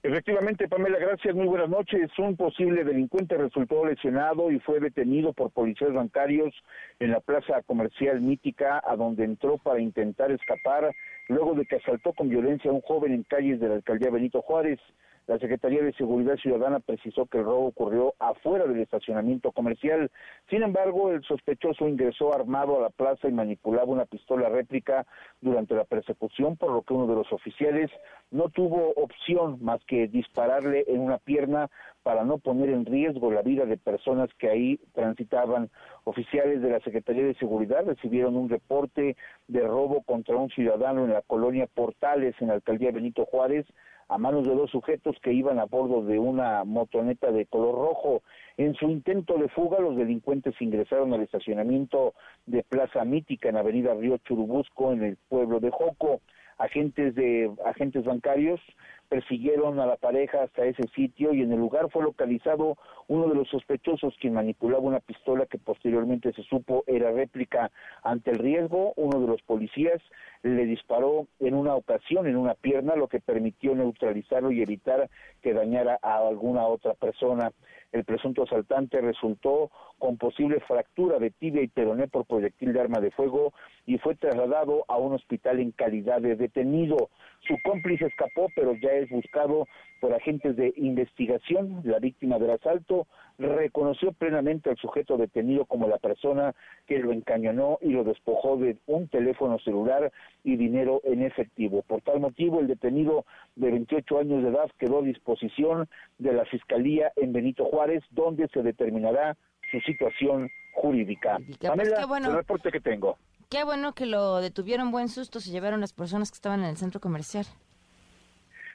Efectivamente, 0.03 0.67
Pamela, 0.67 0.99
gracias. 0.99 1.33
Muy 1.33 1.47
buenas 1.47 1.67
noches. 1.67 2.11
Un 2.19 2.35
posible 2.35 2.83
delincuente 2.83 3.37
resultó 3.37 3.83
lesionado 3.83 4.51
y 4.51 4.59
fue 4.59 4.79
detenido 4.79 5.33
por 5.33 5.49
policías 5.49 5.93
bancarios 5.93 6.53
en 6.99 7.09
la 7.09 7.19
plaza 7.21 7.63
comercial 7.63 8.21
mítica, 8.21 8.83
a 8.85 8.95
donde 8.95 9.23
entró 9.23 9.57
para 9.57 9.81
intentar 9.81 10.31
escapar 10.31 10.93
luego 11.27 11.55
de 11.55 11.65
que 11.65 11.77
asaltó 11.77 12.13
con 12.13 12.29
violencia 12.29 12.69
a 12.69 12.73
un 12.75 12.81
joven 12.81 13.13
en 13.13 13.23
calles 13.23 13.59
de 13.59 13.67
la 13.67 13.75
alcaldía 13.75 14.11
Benito 14.11 14.43
Juárez. 14.43 14.79
La 15.27 15.39
Secretaría 15.39 15.81
de 15.81 15.93
Seguridad 15.93 16.35
Ciudadana 16.37 16.79
precisó 16.79 17.25
que 17.25 17.39
el 17.39 17.45
robo 17.45 17.67
ocurrió 17.67 18.13
afuera 18.19 18.65
del 18.65 18.79
estacionamiento 18.79 19.51
comercial. 19.51 20.11
Sin 20.49 20.61
embargo, 20.61 21.11
el 21.11 21.23
sospechoso 21.23 21.87
ingresó 21.87 22.33
armado 22.33 22.77
a 22.77 22.81
la 22.83 22.89
plaza 22.89 23.27
y 23.27 23.31
manipulaba 23.31 23.85
una 23.85 24.05
pistola 24.05 24.49
réplica 24.49 25.07
durante 25.41 25.73
la 25.73 25.83
persecución, 25.83 26.57
por 26.57 26.71
lo 26.71 26.83
que 26.83 26.93
uno 26.93 27.07
de 27.07 27.15
los 27.15 27.33
oficiales 27.33 27.89
no 28.35 28.49
tuvo 28.49 28.91
opción 28.97 29.59
más 29.61 29.83
que 29.85 30.07
dispararle 30.07 30.83
en 30.87 30.99
una 30.99 31.17
pierna 31.17 31.69
para 32.03 32.25
no 32.25 32.37
poner 32.37 32.69
en 32.69 32.85
riesgo 32.85 33.31
la 33.31 33.41
vida 33.41 33.65
de 33.65 33.77
personas 33.77 34.29
que 34.37 34.49
ahí 34.49 34.79
transitaban. 34.93 35.69
Oficiales 36.03 36.61
de 36.61 36.69
la 36.69 36.81
Secretaría 36.81 37.23
de 37.23 37.33
Seguridad 37.35 37.85
recibieron 37.85 38.35
un 38.35 38.49
reporte 38.49 39.15
de 39.47 39.61
robo 39.61 40.03
contra 40.03 40.35
un 40.35 40.49
ciudadano 40.49 41.05
en 41.05 41.13
la 41.13 41.21
colonia 41.21 41.67
Portales, 41.73 42.35
en 42.41 42.49
la 42.49 42.55
alcaldía 42.55 42.91
Benito 42.91 43.25
Juárez, 43.25 43.65
a 44.09 44.17
manos 44.17 44.45
de 44.45 44.53
dos 44.53 44.69
sujetos 44.69 45.15
que 45.23 45.33
iban 45.33 45.57
a 45.57 45.65
bordo 45.65 46.03
de 46.03 46.19
una 46.19 46.63
motoneta 46.65 47.31
de 47.31 47.45
color 47.45 47.75
rojo. 47.75 48.21
En 48.57 48.75
su 48.75 48.89
intento 48.89 49.37
de 49.37 49.47
fuga, 49.47 49.79
los 49.79 49.95
delincuentes 49.95 50.61
ingresaron 50.61 51.13
al 51.13 51.23
estacionamiento 51.23 52.13
de 52.45 52.63
Plaza 52.63 53.03
Mítica 53.05 53.49
en 53.49 53.57
Avenida 53.57 53.93
Río 53.93 54.17
Churubusco, 54.17 54.91
en 54.91 55.03
el 55.03 55.17
pueblo 55.29 55.59
de 55.59 55.71
Joco. 55.71 56.19
Agentes 56.57 57.15
de 57.15 57.51
agentes 57.65 58.05
bancarios 58.05 58.61
persiguieron 59.09 59.79
a 59.79 59.85
la 59.85 59.97
pareja 59.97 60.43
hasta 60.43 60.65
ese 60.65 60.83
sitio 60.95 61.33
y 61.33 61.41
en 61.41 61.51
el 61.51 61.59
lugar 61.59 61.89
fue 61.91 62.03
localizado 62.03 62.77
uno 63.07 63.27
de 63.27 63.35
los 63.35 63.47
sospechosos 63.49 64.15
quien 64.19 64.33
manipulaba 64.33 64.81
una 64.81 64.99
pistola 64.99 65.45
que 65.45 65.57
posteriormente 65.57 66.33
se 66.33 66.43
supo 66.43 66.83
era 66.87 67.11
réplica 67.11 67.71
ante 68.03 68.31
el 68.31 68.39
riesgo. 68.39 68.93
Uno 68.95 69.19
de 69.19 69.27
los 69.27 69.41
policías 69.43 70.01
le 70.43 70.65
disparó 70.65 71.27
en 71.39 71.55
una 71.55 71.75
ocasión 71.75 72.27
en 72.27 72.35
una 72.35 72.53
pierna, 72.53 72.95
lo 72.95 73.07
que 73.07 73.19
permitió 73.19 73.75
neutralizarlo 73.75 74.51
y 74.51 74.61
evitar 74.61 75.09
que 75.41 75.53
dañara 75.53 75.99
a 76.01 76.17
alguna 76.27 76.65
otra 76.67 76.93
persona. 76.93 77.51
El 77.95 78.03
presunto 78.03 78.43
asaltante 78.43 78.99
resultó 78.99 79.71
con 79.99 80.17
posible 80.17 80.59
fractura 80.67 81.17
de 81.17 81.31
tibia 81.31 81.61
y 81.61 81.69
peroné 81.69 82.09
por 82.09 82.25
proyectil 82.25 82.73
de 82.73 82.81
arma 82.81 82.99
de 82.99 83.09
fuego 83.11 83.53
y 83.85 83.97
fue 83.99 84.15
trasladado 84.15 84.83
a 84.89 84.97
un 84.97 85.13
hospital 85.13 85.61
en 85.61 85.71
calidad 85.71 86.19
de 86.19 86.35
detenido. 86.35 87.09
Su 87.47 87.55
cómplice 87.63 88.07
escapó, 88.07 88.47
pero 88.53 88.73
ya 88.81 88.91
es 88.91 89.09
buscado 89.09 89.65
por 90.01 90.13
agentes 90.13 90.57
de 90.57 90.73
investigación. 90.75 91.83
La 91.85 91.99
víctima 91.99 92.37
del 92.37 92.51
asalto 92.51 93.07
reconoció 93.37 94.11
plenamente 94.13 94.69
al 94.69 94.77
sujeto 94.77 95.17
detenido 95.17 95.65
como 95.65 95.87
la 95.87 95.97
persona 95.97 96.53
que 96.87 96.99
lo 96.99 97.11
encañonó 97.11 97.77
y 97.81 97.89
lo 97.89 98.03
despojó 98.03 98.57
de 98.57 98.77
un 98.87 99.07
teléfono 99.07 99.59
celular 99.59 100.11
y 100.43 100.55
dinero 100.57 101.01
en 101.03 101.21
efectivo. 101.23 101.81
Por 101.81 102.01
tal 102.01 102.19
motivo, 102.19 102.59
el 102.59 102.67
detenido 102.67 103.25
de 103.55 103.71
28 103.71 104.19
años 104.19 104.43
de 104.43 104.49
edad 104.49 104.69
quedó 104.77 104.99
a 104.99 105.03
disposición 105.03 105.87
de 106.17 106.33
la 106.33 106.45
Fiscalía 106.45 107.11
en 107.15 107.33
Benito 107.33 107.65
Juárez, 107.65 107.84
donde 108.11 108.47
se 108.49 108.63
determinará 108.63 109.35
su 109.71 109.79
situación 109.81 110.49
jurídica. 110.73 111.37
Pues 111.45 111.57
qué 111.59 112.05
bueno. 112.05 112.29
el 112.29 112.35
reporte 112.35 112.71
que 112.71 112.79
tengo. 112.79 113.17
Qué 113.49 113.63
bueno 113.63 113.93
que 113.93 114.05
lo 114.05 114.41
detuvieron 114.41 114.91
buen 114.91 115.07
susto, 115.07 115.39
se 115.39 115.51
llevaron 115.51 115.81
las 115.81 115.93
personas 115.93 116.31
que 116.31 116.35
estaban 116.35 116.61
en 116.61 116.69
el 116.69 116.77
centro 116.77 116.99
comercial. 116.99 117.45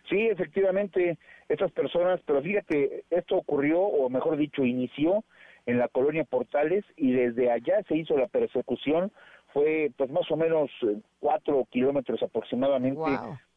Sí, 0.08 0.26
efectivamente, 0.26 1.18
estas 1.48 1.70
personas, 1.72 2.20
pero 2.26 2.42
fíjate, 2.42 3.04
esto 3.10 3.36
ocurrió, 3.36 3.80
o 3.80 4.08
mejor 4.08 4.36
dicho, 4.36 4.64
inició 4.64 5.24
en 5.66 5.78
la 5.78 5.88
colonia 5.88 6.24
Portales 6.24 6.84
y 6.96 7.12
desde 7.12 7.50
allá 7.50 7.82
se 7.86 7.96
hizo 7.96 8.16
la 8.16 8.26
persecución 8.26 9.12
fue 9.52 9.90
pues 9.96 10.10
más 10.10 10.30
o 10.30 10.36
menos 10.36 10.70
eh, 10.82 10.98
cuatro 11.18 11.66
kilómetros 11.70 12.22
aproximadamente 12.22 13.00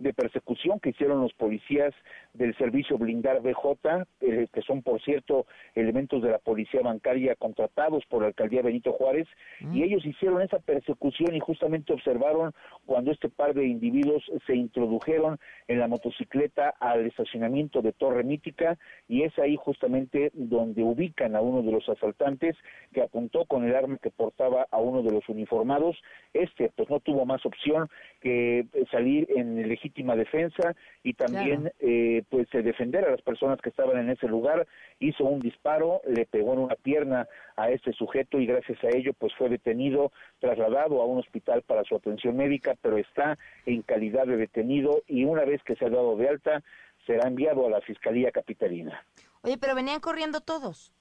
de 0.04 0.14
persecución 0.14 0.80
que 0.80 0.90
hicieron 0.90 1.22
los 1.22 1.34
policías 1.34 1.94
del 2.34 2.56
servicio 2.58 2.98
blindar 2.98 3.42
BJ, 3.42 4.06
eh, 4.22 4.48
que 4.54 4.62
son 4.62 4.82
por 4.82 5.02
cierto 5.02 5.46
elementos 5.76 6.22
de 6.22 6.32
la 6.32 6.40
policía 6.40 6.82
bancaria 6.82 7.36
contratados 7.36 8.06
por 8.06 8.22
la 8.22 8.28
alcaldía 8.28 8.62
Benito 8.62 8.92
Juárez, 8.94 9.28
y 9.62 9.66
mm. 9.66 9.84
ellos 9.84 10.06
hicieron 10.06 10.42
esa 10.42 10.60
persecución 10.60 11.36
y 11.36 11.40
justamente 11.40 11.94
observaron 11.94 12.54
cuando 12.86 13.12
este 13.12 13.30
par 13.30 13.54
de 13.54 13.66
individuos 13.66 14.24
se 14.46 14.56
introdujeron 14.56 15.40
en 15.68 15.80
la 15.80 15.88
motocicleta 15.88 16.74
al 16.80 17.06
estacionamiento 17.06 17.82
de 17.82 17.94
Torre 17.94 18.24
Mítica 18.24 18.78
y 19.08 19.24
es 19.24 19.38
ahí 19.40 19.56
justamente 19.56 20.32
donde 20.34 20.84
ubican 20.84 21.36
a 21.36 21.42
uno 21.42 21.62
de 21.62 21.72
los 21.72 21.88
asaltantes 21.88 22.56
que 22.92 23.02
apuntó 23.02 23.46
con 23.46 23.64
el 23.66 23.76
arma 23.76 23.98
que 24.02 24.12
portaba 24.12 24.68
a 24.72 24.78
uno 24.78 25.02
de 25.02 25.12
los 25.12 25.28
uniformados. 25.30 25.98
Este 26.34 26.72
pues 26.76 26.90
no 26.90 27.00
tuvo 27.00 27.26
más 27.26 27.46
opción 27.46 27.90
que 28.24 28.60
eh, 28.60 28.86
salir 28.90 29.28
en 29.36 29.68
legítima 29.68 30.16
defensa 30.16 30.76
y 31.04 31.14
también 31.14 31.74
eh, 31.82 32.24
pues 32.30 32.48
defender 32.52 33.04
a 33.04 33.12
las 33.12 33.22
personas 33.22 33.60
que 33.60 33.68
estaban 33.68 34.00
en 34.00 34.10
ese 34.10 34.28
lugar. 34.28 34.66
Hizo 35.02 35.26
un 35.26 35.42
disparo, 35.42 36.02
le 36.08 36.26
pegó 36.26 36.54
en 36.54 36.60
una 36.60 36.76
pierna 36.76 37.28
a 37.58 37.70
este 37.70 37.92
sujeto 37.92 38.40
y 38.40 38.46
gracias 38.46 38.82
a 38.86 38.96
ello 38.96 39.12
pues 39.14 39.34
fue 39.36 39.50
detenido, 39.50 40.14
trasladado 40.40 41.02
a 41.02 41.06
un 41.06 41.20
hospital 41.20 41.64
para 41.64 41.84
su 41.84 41.96
atención 41.96 42.38
médica, 42.38 42.76
pero 42.82 42.98
está 42.98 43.38
en 43.66 43.82
calidad 43.82 44.26
de 44.26 44.38
detenido 44.38 45.04
y 45.06 45.26
una 45.26 45.44
vez 45.44 45.62
que 45.64 45.76
se 45.76 45.86
ha 45.86 45.90
dado 45.90 46.16
de 46.16 46.30
alta 46.30 46.64
será 47.06 47.28
enviado 47.28 47.68
a 47.68 47.70
la 47.70 47.82
Fiscalía 47.82 48.32
Capitalina. 48.32 49.06
Oye, 49.42 49.58
pero 49.58 49.76
venían 49.76 50.00
corriendo 50.00 50.40
todos. 50.40 50.94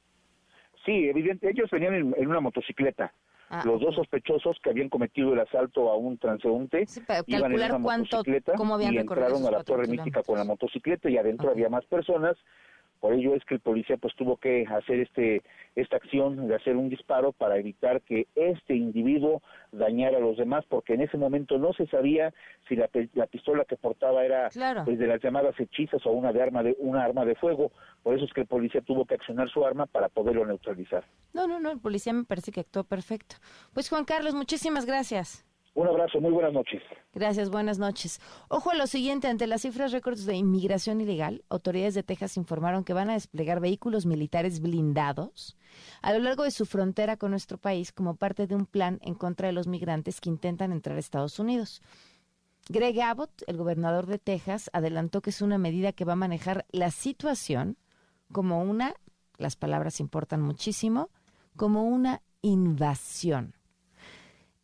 Sí, 0.85 1.09
evidente, 1.09 1.49
ellos 1.49 1.71
venían 1.71 1.95
en 2.17 2.27
una 2.27 2.41
motocicleta. 2.41 3.13
Ah, 3.55 3.63
los 3.67 3.83
dos 3.83 3.95
sospechosos 3.95 4.57
que 4.63 4.71
habían 4.71 4.89
cometido 4.89 5.35
el 5.35 5.41
asalto 5.41 5.91
a 5.91 5.97
un 5.97 6.17
transeúnte 6.17 6.87
iban 7.27 7.53
en 7.53 7.61
una 7.61 7.79
motocicleta 7.79 8.55
y 8.91 8.97
entraron 8.97 9.45
a 9.45 9.51
la 9.51 9.63
torre 9.63 9.87
mítica 9.89 10.23
con 10.23 10.39
la 10.39 10.45
motocicleta 10.45 11.11
y 11.11 11.19
adentro 11.19 11.51
había 11.51 11.69
más 11.69 11.85
personas 11.85 12.35
por 13.03 13.15
ello 13.15 13.35
es 13.35 13.45
que 13.45 13.55
el 13.55 13.61
policía 13.61 13.97
pues 13.97 14.15
tuvo 14.15 14.37
que 14.37 14.65
hacer 14.65 15.01
este 15.01 15.43
esta 15.75 15.97
acción 15.97 16.47
de 16.47 16.55
hacer 16.55 16.77
un 16.77 16.89
disparo 16.89 17.33
para 17.33 17.59
evitar 17.59 18.01
que 18.03 18.29
este 18.37 18.77
individuo 18.77 19.43
dañara 19.73 20.19
a 20.19 20.21
los 20.21 20.37
demás, 20.37 20.65
porque 20.69 20.95
en 20.95 21.01
ese 21.01 21.17
momento 21.17 21.59
no 21.59 21.73
se 21.73 21.89
sabía 21.89 22.33
si 22.69 22.77
la, 22.77 22.87
pistola 23.27 23.65
que 23.65 23.77
portaba 23.77 24.25
era 24.25 24.51
pues, 24.85 25.01
de 25.01 25.07
las 25.09 25.21
llamadas 25.21 25.59
hechizas 25.59 26.07
o 26.07 26.13
una 26.13 26.33
de 26.33 26.43
arma 26.43 26.63
de 26.63 26.77
una 26.79 27.03
arma 27.03 27.25
de 27.25 27.35
fuego. 27.35 27.73
Por 28.05 28.15
eso 28.15 28.25
es 28.25 28.33
que 28.33 28.43
el 28.43 28.47
policía 28.47 28.83
tuvo 28.83 29.05
que 29.05 29.15
accionar 29.15 29.49
su 29.49 29.67
arma 29.67 29.87
para 29.87 30.09
poderlo 30.09 30.47
neutralizar. 30.47 31.05
No, 31.33 31.49
no, 31.49 31.59
no, 31.59 31.73
el 31.73 31.81
policía 31.81 32.13
me 32.13 32.23
parece 32.23 32.53
que 32.53 32.61
actuó 32.61 32.85
perfecto. 32.85 33.35
Pues 33.75 33.89
Juan 33.89 34.05
Carlos, 34.05 34.37
muchísimas 34.37 34.87
gracias. 34.87 35.45
Un 35.75 35.87
abrazo, 35.87 36.21
muy 36.21 36.33
buenas 36.33 36.53
noches. 36.53 36.83
Gracias, 37.15 37.49
buenas 37.49 37.79
noches. 37.79 38.21
Ojo 38.49 38.71
a 38.71 38.75
lo 38.75 38.87
siguiente, 38.87 39.29
ante 39.29 39.47
las 39.47 39.63
cifras 39.63 39.91
récords 39.91 40.27
de 40.27 40.35
inmigración 40.37 41.01
ilegal, 41.01 41.45
autoridades 41.49 41.95
de 41.95 42.03
Texas 42.03 42.37
informaron 42.37 42.85
que 42.85 42.93
van 42.93 43.09
a 43.09 43.15
desplegar 43.15 43.59
vehículos 43.59 44.05
militares 44.05 44.61
blindados 44.61 45.57
a 46.03 46.13
lo 46.13 46.19
largo 46.19 46.43
de 46.45 46.51
su 46.51 46.67
frontera 46.67 47.17
con 47.17 47.31
nuestro 47.31 47.57
país 47.57 47.91
como 47.91 48.17
parte 48.17 48.47
de 48.47 48.55
un 48.55 48.67
plan 48.67 48.99
en 49.03 49.15
contra 49.15 49.47
de 49.47 49.55
los 49.55 49.67
migrantes 49.67 50.21
que 50.21 50.29
intentan 50.29 50.73
entrar 50.73 50.97
a 50.97 51.01
Estados 51.01 51.39
Unidos. 51.39 51.81
Greg 52.69 53.01
Abbott, 53.01 53.43
el 53.47 53.57
gobernador 53.57 54.05
de 54.05 54.19
Texas, 54.19 54.69
adelantó 54.75 55.23
que 55.23 55.31
es 55.31 55.41
una 55.41 55.57
medida 55.57 55.93
que 55.93 56.05
va 56.05 56.13
a 56.13 56.17
manejar 56.17 56.67
la 56.71 56.91
situación 56.91 57.79
como 58.31 58.63
una, 58.63 58.95
las 59.39 59.57
palabras 59.57 60.01
importan 60.01 60.43
muchísimo, 60.43 61.09
como 61.57 61.85
una 61.85 62.21
invasión 62.43 63.55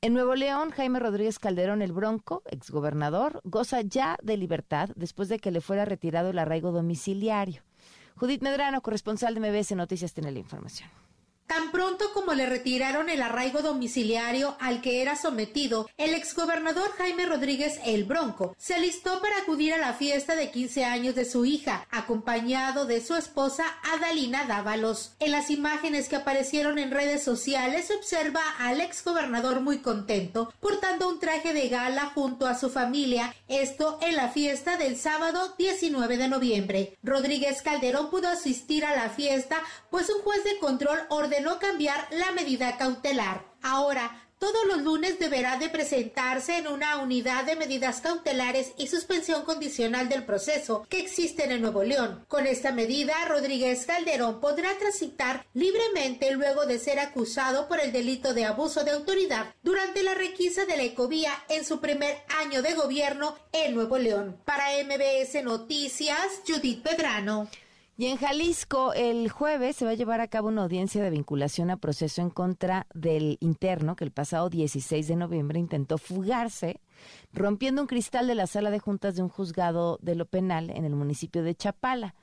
en 0.01 0.15
Nuevo 0.15 0.37
León, 0.37 0.71
Jaime 0.71 1.01
Rodríguez 1.01 1.41
Calderón, 1.41 1.83
el 1.83 1.93
Bronco, 1.93 2.43
exgobernador, 2.47 3.41
goza 3.43 3.81
ya 3.81 4.17
de 4.23 4.37
libertad 4.37 4.91
después 4.95 5.29
de 5.29 5.41
que 5.41 5.51
le 5.51 5.61
fuera 5.61 5.85
retirado 5.85 6.31
el 6.31 6.39
arraigo 6.39 6.71
domiciliario. 6.71 7.63
Judith 8.15 8.43
Medrano, 8.43 8.81
corresponsal 8.81 9.35
de 9.35 9.41
MBS 9.41 9.73
Noticias, 9.73 10.15
tiene 10.15 10.31
la 10.31 10.39
información. 10.39 10.89
Tan 11.49 11.73
pronto 11.73 12.13
como 12.13 12.35
le 12.35 12.45
retiraron 12.45 13.09
el 13.09 13.23
arraigo 13.23 13.63
domiciliario 13.63 14.55
al 14.61 14.83
que 14.83 15.01
era 15.01 15.17
sometido, 15.17 15.89
el 15.97 16.13
exgobernador 16.13 16.91
Jaime 16.99 17.25
Rodríguez 17.25 17.81
El 17.87 18.05
Bronco 18.05 18.55
se 18.59 18.75
alistó 18.75 19.23
para 19.23 19.39
acudir 19.39 19.73
a 19.73 19.79
la 19.79 19.95
fiesta 19.95 20.37
de 20.37 20.51
15 20.51 20.85
años 20.85 21.15
de 21.15 21.25
su 21.25 21.47
hija, 21.47 21.87
acompañado 21.91 22.85
de 22.85 23.01
su 23.01 23.17
esposa 23.17 23.65
Adalina 23.95 24.45
Dávalos. 24.45 25.13
En 25.21 25.33
las 25.33 25.49
imágenes 25.49 26.11
que 26.11 26.17
aparecieron 26.17 26.79
en 26.79 26.91
redes 26.91 27.25
sociales 27.25 27.87
se 27.87 27.95
observa 27.95 28.43
al 28.59 28.83
exgobernador 28.83 29.63
muy 29.63 29.79
contento, 29.79 30.53
portando 30.61 31.09
un 31.09 31.19
traje 31.19 31.55
de 31.55 31.71
gala 31.71 32.13
junto 32.15 32.47
a 32.47 32.59
su 32.59 32.69
familia, 32.69 33.35
esto 33.49 33.99
en 34.03 34.17
la 34.17 34.29
fiesta 34.29 34.77
del 34.77 34.99
sábado 34.99 35.55
19 35.57 36.19
de 36.19 36.29
noviembre. 36.29 36.99
Rodríguez 37.03 37.63
Calderón 37.63 38.11
pudo 38.11 38.29
asistir 38.29 38.85
a 38.85 38.95
la 38.95 39.09
fiesta, 39.09 39.63
pues 39.89 40.11
un 40.11 40.21
juez 40.21 40.45
de 40.45 40.59
control 40.59 40.99
ordenó 41.09 41.38
no 41.41 41.59
cambiar 41.59 42.07
la 42.11 42.33
medida 42.33 42.77
cautelar. 42.77 43.45
Ahora, 43.63 44.29
todos 44.39 44.67
los 44.69 44.83
lunes 44.83 45.19
deberá 45.19 45.59
de 45.59 45.69
presentarse 45.69 46.59
en 46.59 46.69
una 46.69 46.99
unidad 46.99 47.45
de 47.45 47.57
medidas 47.57 48.01
cautelares 48.01 48.73
y 48.79 48.87
suspensión 48.87 49.43
condicional 49.45 50.09
del 50.09 50.25
proceso 50.25 50.87
que 50.89 51.01
existen 51.01 51.51
en 51.51 51.61
Nuevo 51.61 51.83
León. 51.83 52.25
Con 52.29 52.47
esta 52.47 52.71
medida, 52.71 53.15
Rodríguez 53.27 53.85
Calderón 53.85 54.41
podrá 54.41 54.79
transitar 54.79 55.45
libremente 55.55 56.31
luego 56.31 56.67
de 56.67 56.79
ser 56.79 57.01
acusado 57.01 57.67
por 57.67 57.81
el 57.81 57.91
delito 57.91 58.33
de 58.33 58.45
abuso 58.45 58.85
de 58.85 58.93
autoridad 58.93 59.55
durante 59.65 60.05
la 60.05 60.15
requisa 60.15 60.67
de 60.67 60.77
la 60.77 60.85
ecovía 60.85 61.33
en 61.49 61.65
su 61.65 61.81
primer 61.81 62.19
año 62.41 62.63
de 62.63 62.75
gobierno 62.75 63.37
en 63.53 63.75
Nuevo 63.75 63.99
León. 63.99 64.41
Para 64.45 64.69
MBS 64.85 65.43
Noticias, 65.43 66.43
Judith 66.47 66.83
Pedrano. 66.83 67.49
Y 68.01 68.07
en 68.07 68.17
Jalisco, 68.17 68.93
el 68.93 69.29
jueves 69.29 69.75
se 69.75 69.85
va 69.85 69.91
a 69.91 69.95
llevar 69.95 70.21
a 70.21 70.29
cabo 70.29 70.47
una 70.47 70.63
audiencia 70.63 71.03
de 71.03 71.11
vinculación 71.11 71.69
a 71.69 71.79
proceso 71.79 72.23
en 72.23 72.31
contra 72.31 72.87
del 72.95 73.39
interno 73.41 73.97
que 73.97 74.05
el 74.05 74.13
pasado 74.13 74.49
16 74.49 75.09
de 75.09 75.17
noviembre 75.17 75.59
intentó 75.59 75.99
fugarse, 75.99 76.81
rompiendo 77.33 77.83
un 77.83 77.89
cristal 77.89 78.29
de 78.29 78.37
la 78.37 78.47
sala 78.47 78.71
de 78.71 78.79
juntas 78.79 79.17
de 79.17 79.23
un 79.23 79.29
juzgado 79.29 79.99
de 80.01 80.15
lo 80.15 80.27
penal 80.27 80.71
en 80.71 80.85
el 80.85 80.95
municipio 80.95 81.43
de 81.43 81.57
Chapala. 81.57 82.15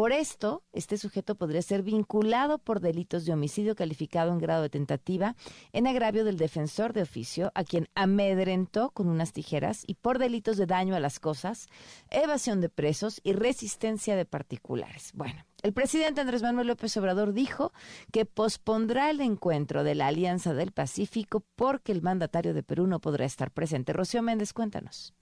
Por 0.00 0.12
esto, 0.12 0.64
este 0.72 0.96
sujeto 0.96 1.34
podría 1.34 1.60
ser 1.60 1.82
vinculado 1.82 2.56
por 2.56 2.80
delitos 2.80 3.26
de 3.26 3.34
homicidio 3.34 3.74
calificado 3.74 4.32
en 4.32 4.38
grado 4.38 4.62
de 4.62 4.70
tentativa 4.70 5.36
en 5.74 5.86
agravio 5.86 6.24
del 6.24 6.38
defensor 6.38 6.94
de 6.94 7.02
oficio, 7.02 7.52
a 7.54 7.64
quien 7.64 7.86
amedrentó 7.94 8.92
con 8.92 9.08
unas 9.08 9.34
tijeras, 9.34 9.84
y 9.86 9.96
por 9.96 10.18
delitos 10.18 10.56
de 10.56 10.64
daño 10.64 10.94
a 10.94 11.00
las 11.00 11.20
cosas, 11.20 11.68
evasión 12.08 12.62
de 12.62 12.70
presos 12.70 13.20
y 13.24 13.34
resistencia 13.34 14.16
de 14.16 14.24
particulares. 14.24 15.10
Bueno, 15.12 15.44
el 15.62 15.74
presidente 15.74 16.22
Andrés 16.22 16.40
Manuel 16.40 16.68
López 16.68 16.96
Obrador 16.96 17.34
dijo 17.34 17.74
que 18.10 18.24
pospondrá 18.24 19.10
el 19.10 19.20
encuentro 19.20 19.84
de 19.84 19.96
la 19.96 20.06
Alianza 20.06 20.54
del 20.54 20.72
Pacífico 20.72 21.44
porque 21.56 21.92
el 21.92 22.00
mandatario 22.00 22.54
de 22.54 22.62
Perú 22.62 22.86
no 22.86 23.00
podrá 23.00 23.26
estar 23.26 23.50
presente. 23.50 23.92
Rocío 23.92 24.22
Méndez, 24.22 24.54
cuéntanos. 24.54 25.12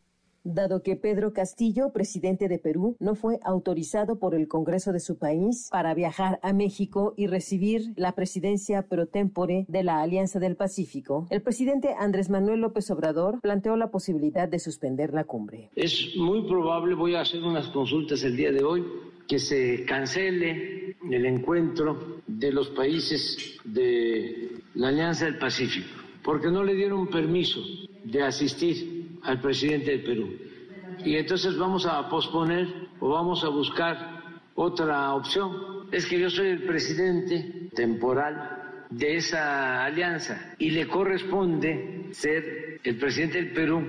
Dado 0.55 0.83
que 0.83 0.97
Pedro 0.97 1.33
Castillo, 1.33 1.93
presidente 1.93 2.49
de 2.49 2.59
Perú, 2.59 2.97
no 3.01 3.15
fue 3.15 3.39
autorizado 3.45 4.19
por 4.19 4.35
el 4.35 4.49
Congreso 4.49 4.93
de 4.93 5.01
su 5.01 5.19
país 5.19 5.69
para 5.71 5.95
viajar 5.95 6.39
a 6.43 6.53
México 6.53 7.15
y 7.17 7.27
recibir 7.27 7.93
la 7.97 8.13
presidencia 8.13 8.83
pro 8.83 9.07
tempore 9.07 9.65
de 9.69 9.83
la 9.83 10.01
Alianza 10.01 10.39
del 10.39 10.57
Pacífico. 10.57 11.27
El 11.31 11.43
presidente 11.43 11.95
Andrés 11.99 12.31
Manuel 12.31 12.61
López 12.61 12.91
Obrador 12.91 13.41
planteó 13.41 13.77
la 13.77 13.91
posibilidad 13.91 14.49
de 14.49 14.59
suspender 14.59 15.13
la 15.13 15.25
cumbre. 15.25 15.71
Es 15.75 16.15
muy 16.17 16.47
probable, 16.49 16.95
voy 16.95 17.15
a 17.15 17.21
hacer 17.21 17.43
unas 17.43 17.69
consultas 17.69 18.23
el 18.25 18.37
día 18.37 18.53
de 18.53 18.65
hoy, 18.65 18.85
que 19.27 19.39
se 19.39 19.85
cancele 19.85 20.97
el 21.11 21.27
encuentro 21.27 22.21
de 22.27 22.51
los 22.51 22.71
países 22.71 23.59
de 23.65 24.63
la 24.75 24.89
Alianza 24.89 25.27
del 25.27 25.39
Pacífico, 25.39 25.89
porque 26.23 26.51
no 26.51 26.65
le 26.65 26.75
dieron 26.75 27.09
permiso 27.09 27.61
de 28.05 28.23
asistir 28.23 28.98
al 29.29 29.41
presidente 29.43 29.91
del 29.91 30.03
Perú. 30.03 30.39
Y 31.05 31.17
entonces 31.17 31.57
vamos 31.59 31.85
a 31.85 32.09
posponer 32.09 32.67
o 32.99 33.11
vamos 33.11 33.45
a 33.45 33.49
buscar 33.49 34.41
otra 34.55 35.15
opción. 35.15 35.87
Es 35.93 36.07
que 36.07 36.19
yo 36.19 36.31
soy 36.31 36.49
el 36.49 36.63
presidente 36.63 37.69
temporal 37.75 38.87
de 38.89 39.17
esa 39.17 39.85
alianza 39.85 40.55
y 40.59 40.71
le 40.71 40.89
corresponde 40.89 42.07
ser 42.13 42.81
el 42.83 42.97
presidente 42.97 43.43
del 43.43 43.53
Perú 43.53 43.85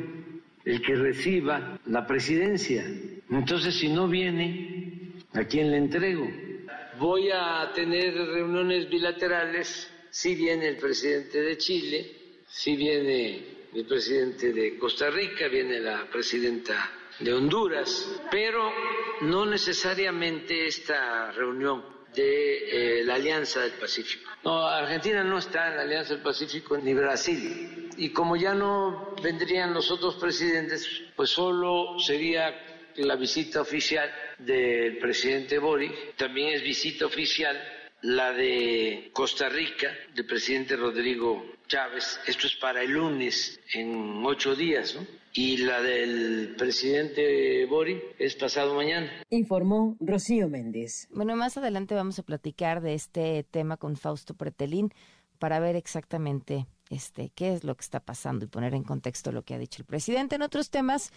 el 0.65 0.81
que 0.81 0.95
reciba 0.95 1.79
la 1.85 2.05
presidencia. 2.05 2.83
Entonces, 3.29 3.75
si 3.75 3.87
no 3.87 4.09
viene, 4.09 5.13
¿a 5.33 5.45
quién 5.45 5.71
le 5.71 5.77
entrego? 5.77 6.27
Voy 6.99 7.29
a 7.31 7.71
tener 7.73 8.13
reuniones 8.13 8.89
bilaterales, 8.89 9.89
si 10.09 10.35
viene 10.35 10.67
el 10.67 10.75
presidente 10.75 11.39
de 11.39 11.57
Chile, 11.57 12.11
si 12.45 12.75
viene 12.75 13.58
el 13.73 13.85
presidente 13.85 14.51
de 14.51 14.77
Costa 14.77 15.09
Rica, 15.09 15.47
viene 15.47 15.79
la 15.79 16.05
presidenta 16.09 16.91
de 17.19 17.33
Honduras, 17.33 18.21
pero 18.31 18.71
no 19.21 19.45
necesariamente 19.45 20.65
esta 20.65 21.31
reunión 21.31 21.83
de 22.15 23.01
eh, 23.01 23.03
la 23.03 23.15
Alianza 23.15 23.61
del 23.61 23.73
Pacífico. 23.73 24.29
No, 24.43 24.65
Argentina 24.65 25.23
no 25.23 25.37
está 25.37 25.69
en 25.69 25.77
la 25.77 25.81
Alianza 25.83 26.13
del 26.13 26.23
Pacífico 26.23 26.77
ni 26.77 26.93
Brasil. 26.93 27.89
Y 27.97 28.09
como 28.09 28.35
ya 28.35 28.53
no 28.53 29.13
vendrían 29.21 29.73
los 29.73 29.91
otros 29.91 30.15
presidentes, 30.15 30.87
pues 31.15 31.29
solo 31.29 31.99
sería 31.99 32.87
la 32.95 33.15
visita 33.15 33.61
oficial 33.61 34.09
del 34.39 34.97
presidente 34.97 35.59
Boric, 35.59 36.15
también 36.15 36.49
es 36.55 36.63
visita 36.63 37.05
oficial 37.05 37.57
la 38.01 38.31
de 38.31 39.09
Costa 39.13 39.49
Rica, 39.49 39.93
del 40.13 40.25
presidente 40.25 40.75
Rodrigo 40.75 41.58
Chávez, 41.69 42.19
esto 42.25 42.47
es 42.47 42.55
para 42.55 42.81
el 42.81 42.91
lunes, 42.91 43.59
en 43.75 44.25
ocho 44.25 44.55
días, 44.55 44.95
¿no? 44.95 45.05
Y 45.33 45.57
la 45.57 45.79
del 45.83 46.55
presidente 46.57 47.67
Boric 47.67 48.01
es 48.17 48.33
pasado 48.33 48.73
mañana. 48.73 49.11
Informó 49.29 49.95
Rocío 49.99 50.49
Méndez. 50.49 51.07
Bueno, 51.11 51.35
más 51.35 51.57
adelante 51.57 51.93
vamos 51.93 52.17
a 52.17 52.23
platicar 52.23 52.81
de 52.81 52.95
este 52.95 53.43
tema 53.43 53.77
con 53.77 53.97
Fausto 53.97 54.33
Pretelín 54.33 54.91
para 55.37 55.59
ver 55.59 55.75
exactamente 55.75 56.65
este 56.89 57.29
qué 57.35 57.53
es 57.53 57.63
lo 57.63 57.75
que 57.75 57.81
está 57.81 57.99
pasando 57.99 58.45
y 58.45 58.47
poner 58.47 58.73
en 58.73 58.83
contexto 58.83 59.31
lo 59.31 59.43
que 59.43 59.53
ha 59.53 59.59
dicho 59.59 59.83
el 59.83 59.85
presidente. 59.85 60.37
En 60.37 60.41
otros 60.41 60.71
temas, 60.71 61.13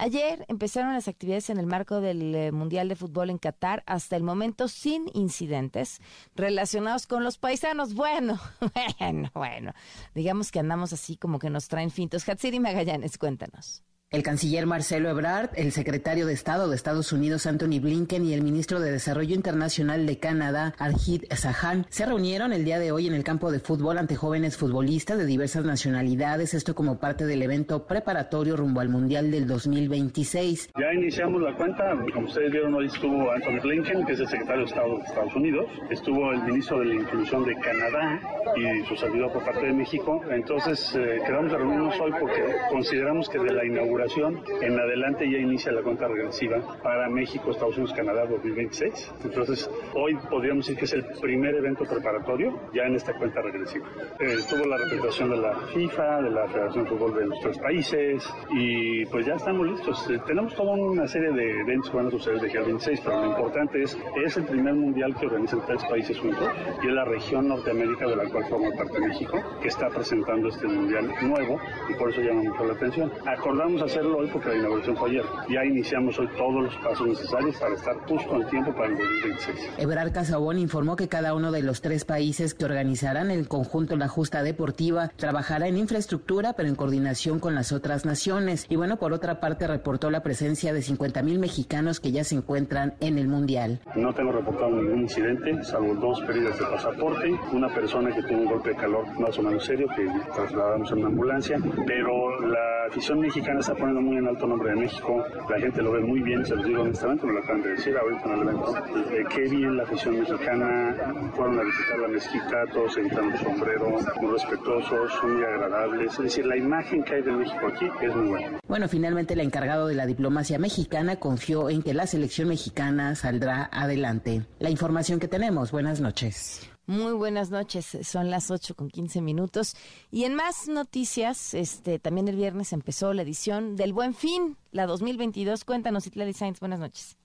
Ayer 0.00 0.44
empezaron 0.46 0.94
las 0.94 1.08
actividades 1.08 1.50
en 1.50 1.58
el 1.58 1.66
marco 1.66 2.00
del 2.00 2.32
eh, 2.32 2.52
Mundial 2.52 2.88
de 2.88 2.94
Fútbol 2.94 3.30
en 3.30 3.38
Qatar, 3.38 3.82
hasta 3.84 4.14
el 4.14 4.22
momento 4.22 4.68
sin 4.68 5.10
incidentes 5.12 6.00
relacionados 6.36 7.08
con 7.08 7.24
los 7.24 7.36
paisanos. 7.36 7.94
Bueno, 7.94 8.38
bueno, 9.00 9.30
bueno. 9.34 9.72
Digamos 10.14 10.52
que 10.52 10.60
andamos 10.60 10.92
así 10.92 11.16
como 11.16 11.40
que 11.40 11.50
nos 11.50 11.66
traen 11.66 11.90
fintos. 11.90 12.28
Hatsiri 12.28 12.60
Magallanes, 12.60 13.18
cuéntanos. 13.18 13.82
El 14.10 14.22
canciller 14.22 14.64
Marcelo 14.64 15.10
Ebrard, 15.10 15.50
el 15.54 15.70
secretario 15.70 16.24
de 16.24 16.32
Estado 16.32 16.70
de 16.70 16.76
Estados 16.76 17.12
Unidos 17.12 17.44
Anthony 17.44 17.78
Blinken 17.78 18.24
y 18.24 18.32
el 18.32 18.40
ministro 18.40 18.80
de 18.80 18.90
Desarrollo 18.90 19.34
Internacional 19.34 20.06
de 20.06 20.18
Canadá, 20.18 20.72
Arjit 20.78 21.30
Sahan, 21.30 21.84
se 21.90 22.06
reunieron 22.06 22.54
el 22.54 22.64
día 22.64 22.78
de 22.78 22.90
hoy 22.90 23.06
en 23.06 23.12
el 23.12 23.22
campo 23.22 23.52
de 23.52 23.60
fútbol 23.60 23.98
ante 23.98 24.16
jóvenes 24.16 24.56
futbolistas 24.56 25.18
de 25.18 25.26
diversas 25.26 25.66
nacionalidades, 25.66 26.54
esto 26.54 26.74
como 26.74 26.98
parte 26.98 27.26
del 27.26 27.42
evento 27.42 27.86
preparatorio 27.86 28.56
rumbo 28.56 28.80
al 28.80 28.88
Mundial 28.88 29.30
del 29.30 29.46
2026. 29.46 30.70
Ya 30.80 30.94
iniciamos 30.94 31.42
la 31.42 31.54
cuenta, 31.54 31.94
como 32.14 32.28
ustedes 32.28 32.50
vieron 32.50 32.76
hoy 32.76 32.86
estuvo 32.86 33.30
Anthony 33.30 33.60
Blinken, 33.62 34.06
que 34.06 34.14
es 34.14 34.20
el 34.20 34.28
secretario 34.28 34.62
de 34.62 34.70
Estado 34.70 34.96
de 34.96 35.04
Estados 35.04 35.36
Unidos, 35.36 35.66
estuvo 35.90 36.32
el 36.32 36.42
ministro 36.44 36.78
de 36.78 36.86
la 36.86 36.94
Inclusión 36.94 37.44
de 37.44 37.54
Canadá 37.56 38.20
y 38.56 38.86
su 38.86 38.96
servidor 38.96 39.34
por 39.34 39.44
parte 39.44 39.66
de 39.66 39.72
México, 39.74 40.22
entonces 40.30 40.94
eh, 40.96 41.20
quedamos 41.26 41.52
a 41.52 41.58
reunirnos 41.58 42.00
hoy 42.00 42.12
porque 42.18 42.42
consideramos 42.70 43.28
que 43.28 43.38
de 43.38 43.52
la 43.52 43.66
inauguración 43.66 43.97
en 43.98 44.78
adelante 44.78 45.28
ya 45.28 45.38
inicia 45.38 45.72
la 45.72 45.82
cuenta 45.82 46.06
regresiva 46.06 46.60
para 46.82 47.08
México, 47.08 47.50
Estados 47.50 47.76
Unidos, 47.76 47.96
Canadá 47.96 48.26
2026. 48.26 49.12
Entonces, 49.24 49.68
hoy 49.94 50.16
podríamos 50.30 50.66
decir 50.66 50.78
que 50.78 50.84
es 50.84 50.92
el 50.92 51.04
primer 51.20 51.56
evento 51.56 51.84
preparatorio 51.84 52.60
ya 52.72 52.84
en 52.84 52.94
esta 52.94 53.12
cuenta 53.14 53.42
regresiva. 53.42 53.86
Eh, 54.20 54.34
estuvo 54.38 54.64
la 54.66 54.76
representación 54.76 55.30
de 55.30 55.36
la 55.38 55.54
FIFA, 55.74 56.22
de 56.22 56.30
la 56.30 56.46
Federación 56.46 56.84
de 56.84 56.90
Fútbol 56.90 57.14
de 57.16 57.26
los 57.26 57.40
tres 57.40 57.58
países 57.58 58.34
y 58.52 59.04
pues 59.06 59.26
ya 59.26 59.34
estamos 59.34 59.66
listos. 59.66 60.08
Eh, 60.10 60.20
tenemos 60.26 60.54
toda 60.54 60.74
una 60.74 61.08
serie 61.08 61.32
de 61.32 61.60
eventos 61.60 61.90
que 61.90 61.96
van 61.96 62.06
a 62.06 62.10
suceder 62.10 62.40
de 62.40 62.46
aquí 62.46 62.56
al 62.56 62.64
26, 62.64 63.00
pero 63.00 63.20
lo 63.20 63.26
importante 63.30 63.82
es, 63.82 63.98
es 64.24 64.36
el 64.36 64.44
primer 64.44 64.74
mundial 64.74 65.16
que 65.18 65.26
organizan 65.26 65.60
tres 65.66 65.84
países 65.86 66.16
juntos 66.18 66.48
y 66.84 66.86
es 66.86 66.92
la 66.92 67.04
región 67.04 67.48
Norteamérica 67.48 68.06
de 68.06 68.16
la 68.16 68.24
cual 68.26 68.44
forma 68.48 68.70
parte 68.76 69.00
México, 69.00 69.42
que 69.60 69.68
está 69.68 69.88
presentando 69.88 70.48
este 70.48 70.68
mundial 70.68 71.12
nuevo 71.22 71.58
y 71.88 71.94
por 71.94 72.10
eso 72.10 72.20
llama 72.20 72.44
mucho 72.44 72.64
la 72.64 72.74
atención. 72.74 73.10
Acordamos 73.26 73.82
hacerlo 73.88 74.18
hoy 74.18 74.28
porque 74.32 74.50
la 74.50 74.56
inauguración 74.56 74.96
fue 74.96 75.10
ayer. 75.10 75.24
Ya 75.48 75.64
iniciamos 75.64 76.18
hoy 76.18 76.28
todos 76.36 76.62
los 76.62 76.76
pasos 76.76 77.08
necesarios 77.08 77.56
para 77.56 77.74
estar 77.74 77.96
justo 78.06 78.36
en 78.36 78.48
tiempo 78.48 78.72
para 78.74 78.86
el 78.86 78.98
2026. 78.98 79.70
Ebrard 79.78 80.12
Casabón 80.12 80.58
informó 80.58 80.96
que 80.96 81.08
cada 81.08 81.34
uno 81.34 81.50
de 81.50 81.62
los 81.62 81.80
tres 81.80 82.04
países 82.04 82.54
que 82.54 82.64
organizarán 82.64 83.30
el 83.30 83.48
conjunto 83.48 83.96
La 83.96 84.08
Justa 84.08 84.42
Deportiva 84.42 85.10
trabajará 85.16 85.68
en 85.68 85.78
infraestructura, 85.78 86.52
pero 86.52 86.68
en 86.68 86.74
coordinación 86.74 87.40
con 87.40 87.54
las 87.54 87.72
otras 87.72 88.04
naciones. 88.04 88.66
Y 88.68 88.76
bueno, 88.76 88.98
por 88.98 89.12
otra 89.12 89.40
parte, 89.40 89.66
reportó 89.66 90.10
la 90.10 90.22
presencia 90.22 90.72
de 90.72 90.82
50 90.82 91.22
mil 91.22 91.38
mexicanos 91.38 92.00
que 92.00 92.12
ya 92.12 92.24
se 92.24 92.34
encuentran 92.34 92.94
en 93.00 93.18
el 93.18 93.28
Mundial. 93.28 93.80
No 93.94 94.12
tengo 94.14 94.32
reportado 94.32 94.70
ningún 94.70 95.02
incidente, 95.02 95.64
salvo 95.64 95.94
dos 95.94 96.20
pérdidas 96.22 96.58
de 96.58 96.66
pasaporte, 96.66 97.30
una 97.52 97.72
persona 97.74 98.14
que 98.14 98.22
tiene 98.22 98.42
un 98.42 98.50
golpe 98.50 98.70
de 98.70 98.76
calor 98.76 99.06
más 99.18 99.38
o 99.38 99.42
menos 99.42 99.64
serio 99.64 99.86
que 99.96 100.06
trasladamos 100.34 100.90
en 100.92 100.98
una 100.98 101.08
ambulancia, 101.08 101.58
pero 101.86 102.40
la 102.40 102.86
afición 102.88 103.20
mexicana 103.20 103.60
está 103.60 103.74
poniendo 103.78 104.00
muy 104.00 104.16
en 104.16 104.28
alto 104.28 104.46
nombre 104.46 104.70
de 104.70 104.76
México. 104.76 105.24
La 105.48 105.58
gente 105.58 105.82
lo 105.82 105.92
ve 105.92 106.00
muy 106.00 106.20
bien, 106.20 106.44
se 106.44 106.54
los 106.54 106.64
digo 106.64 106.82
honestamente, 106.82 107.26
me 107.26 107.32
lo 107.32 107.38
acaban 107.40 107.62
de 107.62 107.70
decir 107.70 107.96
ahorita 107.96 108.24
en 108.24 108.32
el 108.32 108.42
evento. 108.42 108.74
Eh, 109.10 109.24
qué 109.34 109.40
bien 109.42 109.76
la 109.76 109.82
afición 109.84 110.18
mexicana. 110.18 110.94
Fueron 111.34 111.58
a 111.58 111.62
visitar 111.62 111.98
la 111.98 112.08
mezquita, 112.08 112.66
todos 112.72 112.94
se 112.94 113.02
quitaron 113.02 113.32
el 113.32 113.38
sombrero, 113.38 113.90
muy 114.20 114.32
respetuosos, 114.32 115.12
muy 115.24 115.44
agradables. 115.44 116.12
Es 116.12 116.18
decir, 116.18 116.46
la 116.46 116.56
imagen 116.56 117.02
que 117.04 117.14
hay 117.14 117.22
de 117.22 117.32
México 117.32 117.66
aquí 117.66 117.86
es 118.02 118.14
muy 118.14 118.28
buena. 118.28 118.60
Bueno, 118.66 118.88
finalmente 118.88 119.34
el 119.34 119.40
encargado 119.40 119.86
de 119.86 119.94
la 119.94 120.06
diplomacia 120.06 120.58
mexicana 120.58 121.16
confió 121.16 121.70
en 121.70 121.82
que 121.82 121.94
la 121.94 122.06
selección 122.06 122.48
mexicana 122.48 123.14
saldrá 123.14 123.68
adelante. 123.72 124.42
La 124.58 124.70
información 124.70 125.18
que 125.18 125.28
tenemos. 125.28 125.72
Buenas 125.72 126.00
noches. 126.00 126.68
Muy 126.88 127.12
buenas 127.12 127.50
noches, 127.50 127.98
son 128.00 128.30
las 128.30 128.50
8 128.50 128.74
con 128.74 128.88
15 128.88 129.20
minutos. 129.20 129.76
Y 130.10 130.24
en 130.24 130.34
más 130.34 130.68
noticias, 130.68 131.52
este 131.52 131.98
también 131.98 132.28
el 132.28 132.36
viernes 132.36 132.72
empezó 132.72 133.12
la 133.12 133.20
edición 133.20 133.76
del 133.76 133.92
Buen 133.92 134.14
Fin, 134.14 134.56
la 134.72 134.86
2022. 134.86 135.66
Cuéntanos, 135.66 136.06
Itlali 136.06 136.32
Sainz, 136.32 136.60
buenas 136.60 136.80
noches. 136.80 137.17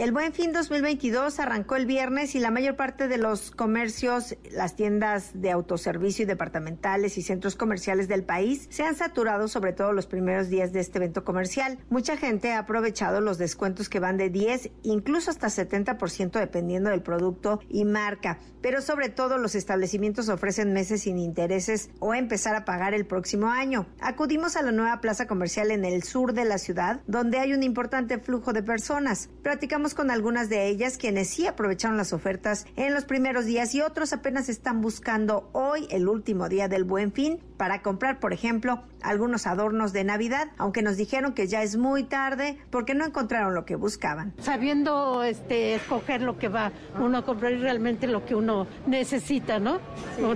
El 0.00 0.12
Buen 0.12 0.32
Fin 0.32 0.50
2022 0.52 1.40
arrancó 1.40 1.76
el 1.76 1.84
viernes 1.84 2.34
y 2.34 2.38
la 2.38 2.50
mayor 2.50 2.74
parte 2.74 3.06
de 3.06 3.18
los 3.18 3.50
comercios, 3.50 4.34
las 4.50 4.74
tiendas 4.74 5.32
de 5.34 5.50
autoservicio 5.50 6.22
y 6.22 6.26
departamentales 6.26 7.18
y 7.18 7.22
centros 7.22 7.54
comerciales 7.54 8.08
del 8.08 8.24
país 8.24 8.66
se 8.70 8.82
han 8.82 8.96
saturado 8.96 9.46
sobre 9.46 9.74
todo 9.74 9.92
los 9.92 10.06
primeros 10.06 10.48
días 10.48 10.72
de 10.72 10.80
este 10.80 10.96
evento 10.96 11.22
comercial. 11.22 11.76
Mucha 11.90 12.16
gente 12.16 12.50
ha 12.52 12.60
aprovechado 12.60 13.20
los 13.20 13.36
descuentos 13.36 13.90
que 13.90 14.00
van 14.00 14.16
de 14.16 14.30
10, 14.30 14.70
incluso 14.84 15.30
hasta 15.30 15.48
70% 15.48 16.30
dependiendo 16.30 16.88
del 16.88 17.02
producto 17.02 17.60
y 17.68 17.84
marca, 17.84 18.38
pero 18.62 18.80
sobre 18.80 19.10
todo 19.10 19.36
los 19.36 19.54
establecimientos 19.54 20.30
ofrecen 20.30 20.72
meses 20.72 21.02
sin 21.02 21.18
intereses 21.18 21.90
o 21.98 22.14
empezar 22.14 22.54
a 22.54 22.64
pagar 22.64 22.94
el 22.94 23.04
próximo 23.04 23.48
año. 23.48 23.86
Acudimos 24.00 24.56
a 24.56 24.62
la 24.62 24.72
nueva 24.72 25.02
plaza 25.02 25.26
comercial 25.26 25.70
en 25.70 25.84
el 25.84 26.04
sur 26.04 26.32
de 26.32 26.46
la 26.46 26.56
ciudad, 26.56 27.02
donde 27.06 27.38
hay 27.38 27.52
un 27.52 27.62
importante 27.62 28.16
flujo 28.18 28.54
de 28.54 28.62
personas 28.62 29.28
con 29.70 30.10
algunas 30.10 30.48
de 30.48 30.66
ellas 30.66 30.98
quienes 30.98 31.28
sí 31.28 31.46
aprovecharon 31.46 31.96
las 31.96 32.12
ofertas 32.12 32.66
en 32.74 32.92
los 32.92 33.04
primeros 33.04 33.44
días 33.44 33.72
y 33.72 33.82
otros 33.82 34.12
apenas 34.12 34.48
están 34.48 34.80
buscando 34.80 35.48
hoy 35.52 35.86
el 35.90 36.08
último 36.08 36.48
día 36.48 36.66
del 36.66 36.82
buen 36.82 37.12
fin 37.12 37.38
para 37.56 37.80
comprar, 37.80 38.18
por 38.18 38.32
ejemplo, 38.32 38.82
algunos 39.00 39.46
adornos 39.46 39.92
de 39.92 40.02
Navidad, 40.02 40.48
aunque 40.58 40.82
nos 40.82 40.96
dijeron 40.96 41.34
que 41.34 41.46
ya 41.46 41.62
es 41.62 41.76
muy 41.76 42.02
tarde 42.02 42.58
porque 42.70 42.94
no 42.94 43.04
encontraron 43.06 43.54
lo 43.54 43.64
que 43.64 43.76
buscaban. 43.76 44.34
Sabiendo 44.40 45.22
este, 45.22 45.76
escoger 45.76 46.22
lo 46.22 46.36
que 46.36 46.48
va 46.48 46.72
uno 46.98 47.18
a 47.18 47.24
comprar 47.24 47.52
y 47.52 47.58
realmente 47.58 48.08
lo 48.08 48.26
que 48.26 48.34
uno 48.34 48.66
necesita, 48.88 49.60
¿no? 49.60 49.78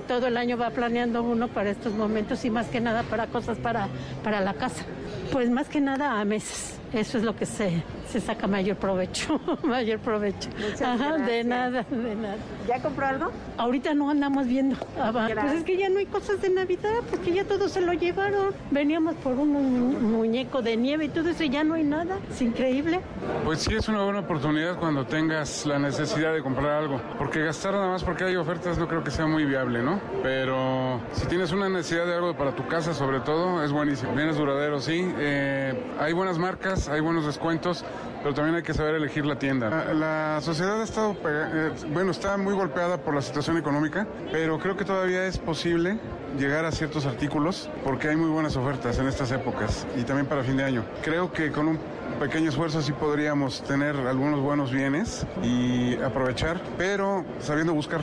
Todo 0.07 0.29
el 0.29 0.37
año 0.37 0.57
va 0.57 0.71
planeando 0.71 1.25
uno 1.25 1.49
para 1.49 1.71
estos 1.71 1.93
momentos 1.95 2.45
y 2.45 2.51
más 2.51 2.69
que 2.69 2.81
nada 2.81 3.03
para 3.03 3.27
cosas 3.27 3.59
para, 3.59 3.89
para 4.23 4.41
la 4.41 4.55
casa. 4.55 4.85
Pues 5.33 5.51
más 5.51 5.69
que 5.69 5.81
nada 5.81 6.21
a 6.21 6.25
meses. 6.25 6.79
Eso 6.95 7.19
es 7.19 7.25
lo 7.25 7.35
que 7.35 7.45
se, 7.45 7.83
se 8.09 8.21
saca 8.21 8.47
mayor 8.47 8.77
provecho, 8.77 9.41
mayor 9.65 9.99
provecho. 9.99 10.49
Ajá, 10.85 11.19
de 11.19 11.43
nada, 11.43 11.85
de 11.91 12.15
nada. 12.15 12.37
¿Ya 12.69 12.81
compró 12.81 13.07
algo? 13.07 13.33
Ahorita 13.59 13.95
no 13.95 14.11
andamos 14.11 14.47
viendo. 14.47 14.77
Ah, 15.01 15.11
pues 15.13 15.55
es 15.55 15.65
que 15.65 15.77
ya 15.77 15.89
no 15.89 15.99
hay 15.99 16.07
cosas 16.07 16.41
de 16.41 16.51
Navidad, 16.51 17.01
porque 17.11 17.33
ya 17.33 17.45
todo 17.45 17.69
se 17.69 17.81
lo 17.81 17.93
llevaron. 17.95 18.55
Veníamos 18.71 19.17
por 19.17 19.33
un 19.33 20.13
muñeco 20.13 20.63
de 20.63 20.77
nieve 20.77 21.07
y 21.07 21.09
todo 21.09 21.31
eso, 21.31 21.43
y 21.43 21.51
ya 21.51 21.65
no 21.65 21.75
hay 21.75 21.83
nada. 21.83 22.19
Es 22.31 22.41
increíble. 22.41 23.01
Pues 23.45 23.61
sí, 23.61 23.75
es 23.75 23.89
una 23.89 24.05
buena 24.05 24.21
oportunidad 24.21 24.79
cuando 24.79 25.05
tengas 25.05 25.67
la 25.67 25.81
necesidad 25.81 26.33
de 26.33 26.43
comprar 26.43 26.83
algo. 26.83 27.01
Porque 27.19 27.41
gastar 27.41 27.75
nada 27.75 27.89
más 27.89 28.05
porque 28.05 28.23
hay 28.23 28.37
ofertas 28.37 28.79
no 28.79 28.87
creo 28.87 29.03
que 29.03 29.11
sea 29.11 29.27
muy 29.27 29.45
viable, 29.45 29.83
¿no? 29.83 30.01
Pero 30.23 31.01
si 31.13 31.27
tienes 31.27 31.51
una 31.51 31.69
necesidad 31.69 32.07
de 32.07 32.15
algo 32.15 32.37
para 32.37 32.55
tu 32.55 32.65
casa, 32.69 32.95
sobre 32.95 33.19
todo, 33.19 33.65
es 33.65 33.73
buenísimo. 33.73 34.15
Bienes 34.15 34.37
duraderos, 34.37 34.85
sí. 34.85 35.13
Eh, 35.19 35.75
hay 35.99 36.13
buenas 36.13 36.39
marcas 36.39 36.84
hay 36.89 37.01
buenos 37.01 37.27
descuentos, 37.27 37.85
pero 38.23 38.35
también 38.35 38.57
hay 38.57 38.63
que 38.63 38.75
saber 38.75 38.95
elegir 38.95 39.27
la 39.27 39.39
tienda. 39.39 39.93
La, 39.95 40.41
sociedad 40.41 40.81
ha 40.81 40.85
estado, 40.85 41.17
eh, 41.27 41.71
bueno, 41.93 42.11
está 42.11 42.37
muy 42.37 42.55
golpeada 42.55 42.99
por 42.99 43.15
la 43.15 43.23
situación 43.23 43.57
económica, 43.57 44.07
pero 44.33 44.59
creo 44.59 44.77
que 44.77 44.85
todavía 44.85 45.27
es 45.27 45.39
posible 45.39 45.99
llegar 46.39 46.65
a 46.65 46.73
ciertos 46.73 47.07
artículos 47.07 47.69
porque 47.85 48.09
hay 48.09 48.17
muy 48.17 48.29
buenas 48.29 48.57
ofertas 48.57 48.99
en 48.99 49.07
estas 49.07 49.31
épocas 49.31 49.87
y 49.97 50.03
también 50.03 50.27
para 50.27 50.43
fin 50.43 50.57
de 50.57 50.65
año. 50.65 50.85
Creo 51.03 51.33
que 51.33 51.51
con 51.53 51.69
un 51.69 51.79
pequeño 52.19 52.49
esfuerzo 52.49 52.83
sí 52.83 52.93
podríamos 52.93 53.63
tener 53.63 53.97
algunos 53.97 54.41
buenos 54.41 54.73
bienes 54.73 55.27
y 55.43 55.97
aprovechar, 56.03 56.61
pero 56.77 57.25
sabiendo 57.41 57.75
buscar 57.75 58.01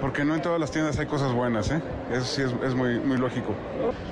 porque 0.00 0.24
no 0.24 0.34
en 0.34 0.42
todas 0.42 0.60
las 0.60 0.70
tiendas 0.70 0.98
hay 0.98 1.06
cosas 1.06 1.32
buenas, 1.32 1.70
¿eh? 1.70 1.80
Eso 2.10 2.24
sí 2.24 2.42
es, 2.42 2.74
muy, 2.74 2.98
muy 3.00 3.16
lógico. 3.16 3.54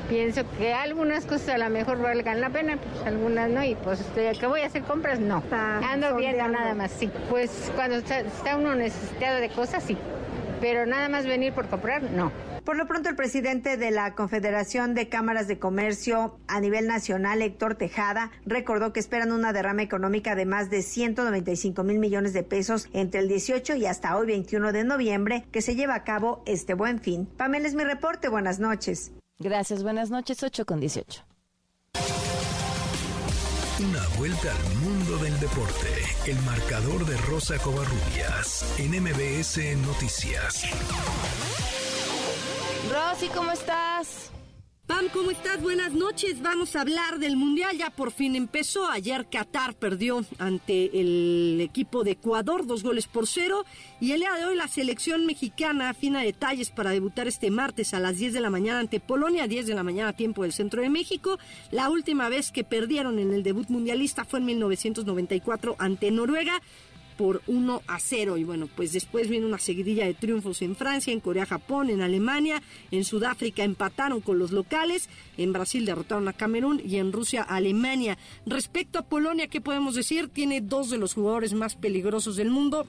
Pienso 0.09 0.43
que 0.59 0.73
algunas 0.73 1.27
cosas 1.27 1.51
a 1.51 1.59
lo 1.59 1.71
mejor 1.71 2.01
valgan 2.01 2.41
la 2.41 2.51
pena, 2.51 2.77
pues 2.77 3.07
algunas 3.07 3.51
no, 3.51 3.63
y 3.65 3.75
pues 3.75 4.05
que 4.15 4.47
voy 4.47 4.63
a 4.63 4.67
hacer 4.67 4.83
compras, 4.83 5.21
no. 5.21 5.43
Ando 5.51 6.17
viendo 6.17 6.49
nada 6.49 6.75
más, 6.75 6.91
sí. 6.91 7.11
Pues 7.29 7.71
cuando 7.75 7.97
está 7.97 8.57
uno 8.57 8.75
necesitado 8.75 9.41
de 9.41 9.51
cosas, 9.51 9.83
sí. 9.83 9.97
Pero 10.61 10.87
nada 10.87 11.09
más 11.09 11.27
venir 11.27 11.53
por 11.53 11.67
comprar, 11.67 12.03
no. 12.03 12.33
Por 12.65 12.77
lo 12.77 12.87
pronto, 12.87 13.11
el 13.11 13.17
presidente 13.17 13.77
de 13.77 13.91
la 13.91 14.15
Confederación 14.15 14.95
de 14.95 15.11
Cámaras 15.11 15.47
de 15.49 15.59
Comercio 15.59 16.39
a 16.49 16.61
nivel 16.61 16.87
nacional, 16.87 17.43
Héctor 17.43 17.75
Tejada, 17.75 18.31
recordó 18.47 18.93
que 18.95 19.01
esperan 19.01 19.33
una 19.33 19.53
derrama 19.53 19.83
económica 19.83 20.35
de 20.35 20.47
más 20.47 20.71
de 20.71 20.81
195 20.81 21.85
mil 21.85 21.99
millones 21.99 22.33
de 22.33 22.43
pesos 22.43 22.89
entre 22.95 23.21
el 23.21 23.29
18 23.29 23.77
y 23.77 23.85
hasta 23.85 24.17
hoy 24.17 24.27
21 24.29 24.73
de 24.73 24.85
noviembre, 24.85 25.45
que 25.53 25.61
se 25.61 25.77
lleva 25.77 25.95
a 25.95 26.05
cabo 26.05 26.43
este 26.47 26.73
buen 26.73 27.01
fin. 27.01 27.27
Pamela 27.27 27.69
es 27.69 27.75
mi 27.75 27.85
reporte. 27.85 28.29
Buenas 28.31 28.59
noches. 28.59 29.13
Gracias. 29.39 29.83
Buenas 29.83 30.09
noches. 30.09 30.43
8 30.43 30.65
con 30.65 30.81
18. 30.81 31.23
Una 33.81 34.09
vuelta 34.17 34.49
al 34.51 34.77
mundo 34.77 35.19
del 35.19 35.39
deporte. 35.39 35.89
El 36.27 36.41
marcador 36.43 37.05
de 37.05 37.17
Rosa 37.19 37.59
Covarrubias 37.59 38.65
en 38.79 39.03
MBS 39.03 39.59
Noticias. 39.87 40.65
Rosy, 42.91 43.29
¿cómo 43.29 43.51
estás? 43.51 44.31
Pam, 44.87 45.09
¿cómo 45.15 45.31
estás? 45.31 45.63
Buenas 45.63 45.93
noches. 45.93 46.43
Vamos 46.43 46.77
a 46.77 46.83
hablar 46.83 47.19
del 47.19 47.37
Mundial. 47.37 47.79
Ya 47.79 47.89
por 47.89 48.13
fin 48.13 48.37
empezó. 48.37 48.87
Ayer 48.87 49.27
Qatar 49.31 49.75
perdió 49.75 50.23
ante 50.39 51.01
el 51.01 51.59
equipo 51.63 52.05
de 52.05 52.11
Ecuador, 52.13 52.67
dos 52.67 52.83
goles 52.83 53.07
por 53.07 53.27
cero. 53.27 53.65
Y 53.99 54.13
el 54.13 54.21
día 54.21 54.35
de 54.35 54.45
hoy 54.45 54.57
la 54.57 54.69
selección 54.69 55.25
mexicana 55.25 55.89
afina 55.89 56.21
detalles 56.21 56.71
para 56.71 56.91
debutar 56.91 57.27
este 57.27 57.51
martes 57.51 57.95
a 57.95 58.01
las 58.01 58.19
10 58.19 58.35
de 58.35 58.41
la 58.43 58.51
mañana 58.51 58.81
ante 58.81 59.01
Polonia, 59.01 59.47
10 59.47 59.67
de 59.67 59.75
la 59.75 59.83
mañana 59.83 60.13
tiempo 60.13 60.43
del 60.43 60.53
centro 60.53 60.83
de 60.83 60.91
México. 60.91 61.39
La 61.71 61.89
última 61.89 62.29
vez 62.29 62.53
que 62.53 62.65
perdieron 62.65 63.19
en 63.19 63.33
el 63.33 63.43
debut 63.43 63.71
mundialista 63.71 64.27
fue 64.27 64.41
en 64.41 64.47
1994 64.47 65.77
ante 65.79 66.11
Noruega 66.11 66.61
por 67.17 67.43
1 67.47 67.83
a 67.87 67.99
0. 67.99 68.37
Y 68.37 68.45
bueno, 68.45 68.69
pues 68.75 68.93
después 68.93 69.29
viene 69.29 69.47
una 69.47 69.59
seguidilla 69.59 70.07
de 70.07 70.15
triunfos 70.15 70.63
en 70.63 70.77
Francia, 70.77 71.13
en 71.13 71.21
Corea, 71.21 71.47
Japón, 71.47 71.91
en 71.91 72.03
Alemania, 72.03 72.63
en 72.91 73.05
Sudáfrica 73.05 73.65
empataron 73.65 74.21
con 74.21 74.39
los 74.39 74.53
locales, 74.53 75.09
en 75.37 75.53
Brasil 75.53 75.85
derrotaron 75.85 76.29
a 76.29 76.33
Camerún 76.33 76.81
y 76.85 76.97
en 76.97 77.13
Rusia 77.13 77.43
Alemania. 77.43 78.19
Respecto 78.47 78.99
a 78.99 79.03
Polonia, 79.03 79.49
¿qué 79.49 79.61
podemos 79.61 79.95
decir? 79.95 80.29
Tiene 80.29 80.61
dos 80.61 80.91
de 80.91 80.99
los 80.99 81.15
jugadores 81.15 81.55
más 81.55 81.77
peligrosos 81.77 82.37
del 82.37 82.51
mundo, 82.51 82.87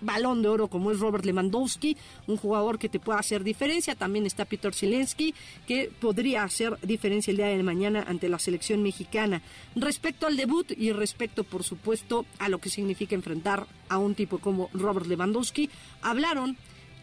balón 0.00 0.42
de 0.42 0.48
oro 0.48 0.68
como 0.68 0.90
es 0.90 1.00
Robert 1.00 1.24
Lewandowski, 1.24 1.96
un 2.26 2.36
jugador 2.36 2.78
que 2.78 2.88
te 2.88 3.00
pueda 3.00 3.18
hacer 3.18 3.44
diferencia. 3.44 3.94
También 3.94 4.26
está 4.26 4.44
Peter 4.44 4.74
Zelensky, 4.74 5.34
que 5.66 5.90
podría 6.00 6.44
hacer 6.44 6.78
diferencia 6.82 7.30
el 7.30 7.38
día 7.38 7.46
de 7.46 7.62
mañana 7.62 8.04
ante 8.06 8.28
la 8.28 8.38
selección 8.38 8.82
mexicana. 8.82 9.42
Respecto 9.74 10.26
al 10.26 10.36
debut 10.36 10.72
y 10.76 10.92
respecto, 10.92 11.44
por 11.44 11.64
supuesto, 11.64 12.26
a 12.38 12.48
lo 12.48 12.58
que 12.58 12.70
significa 12.70 13.14
enfrentar 13.14 13.66
a 13.88 13.98
un 13.98 14.14
tipo 14.14 14.38
como 14.38 14.68
Robert 14.72 15.06
Lewandowski, 15.06 15.70
hablaron 16.02 16.56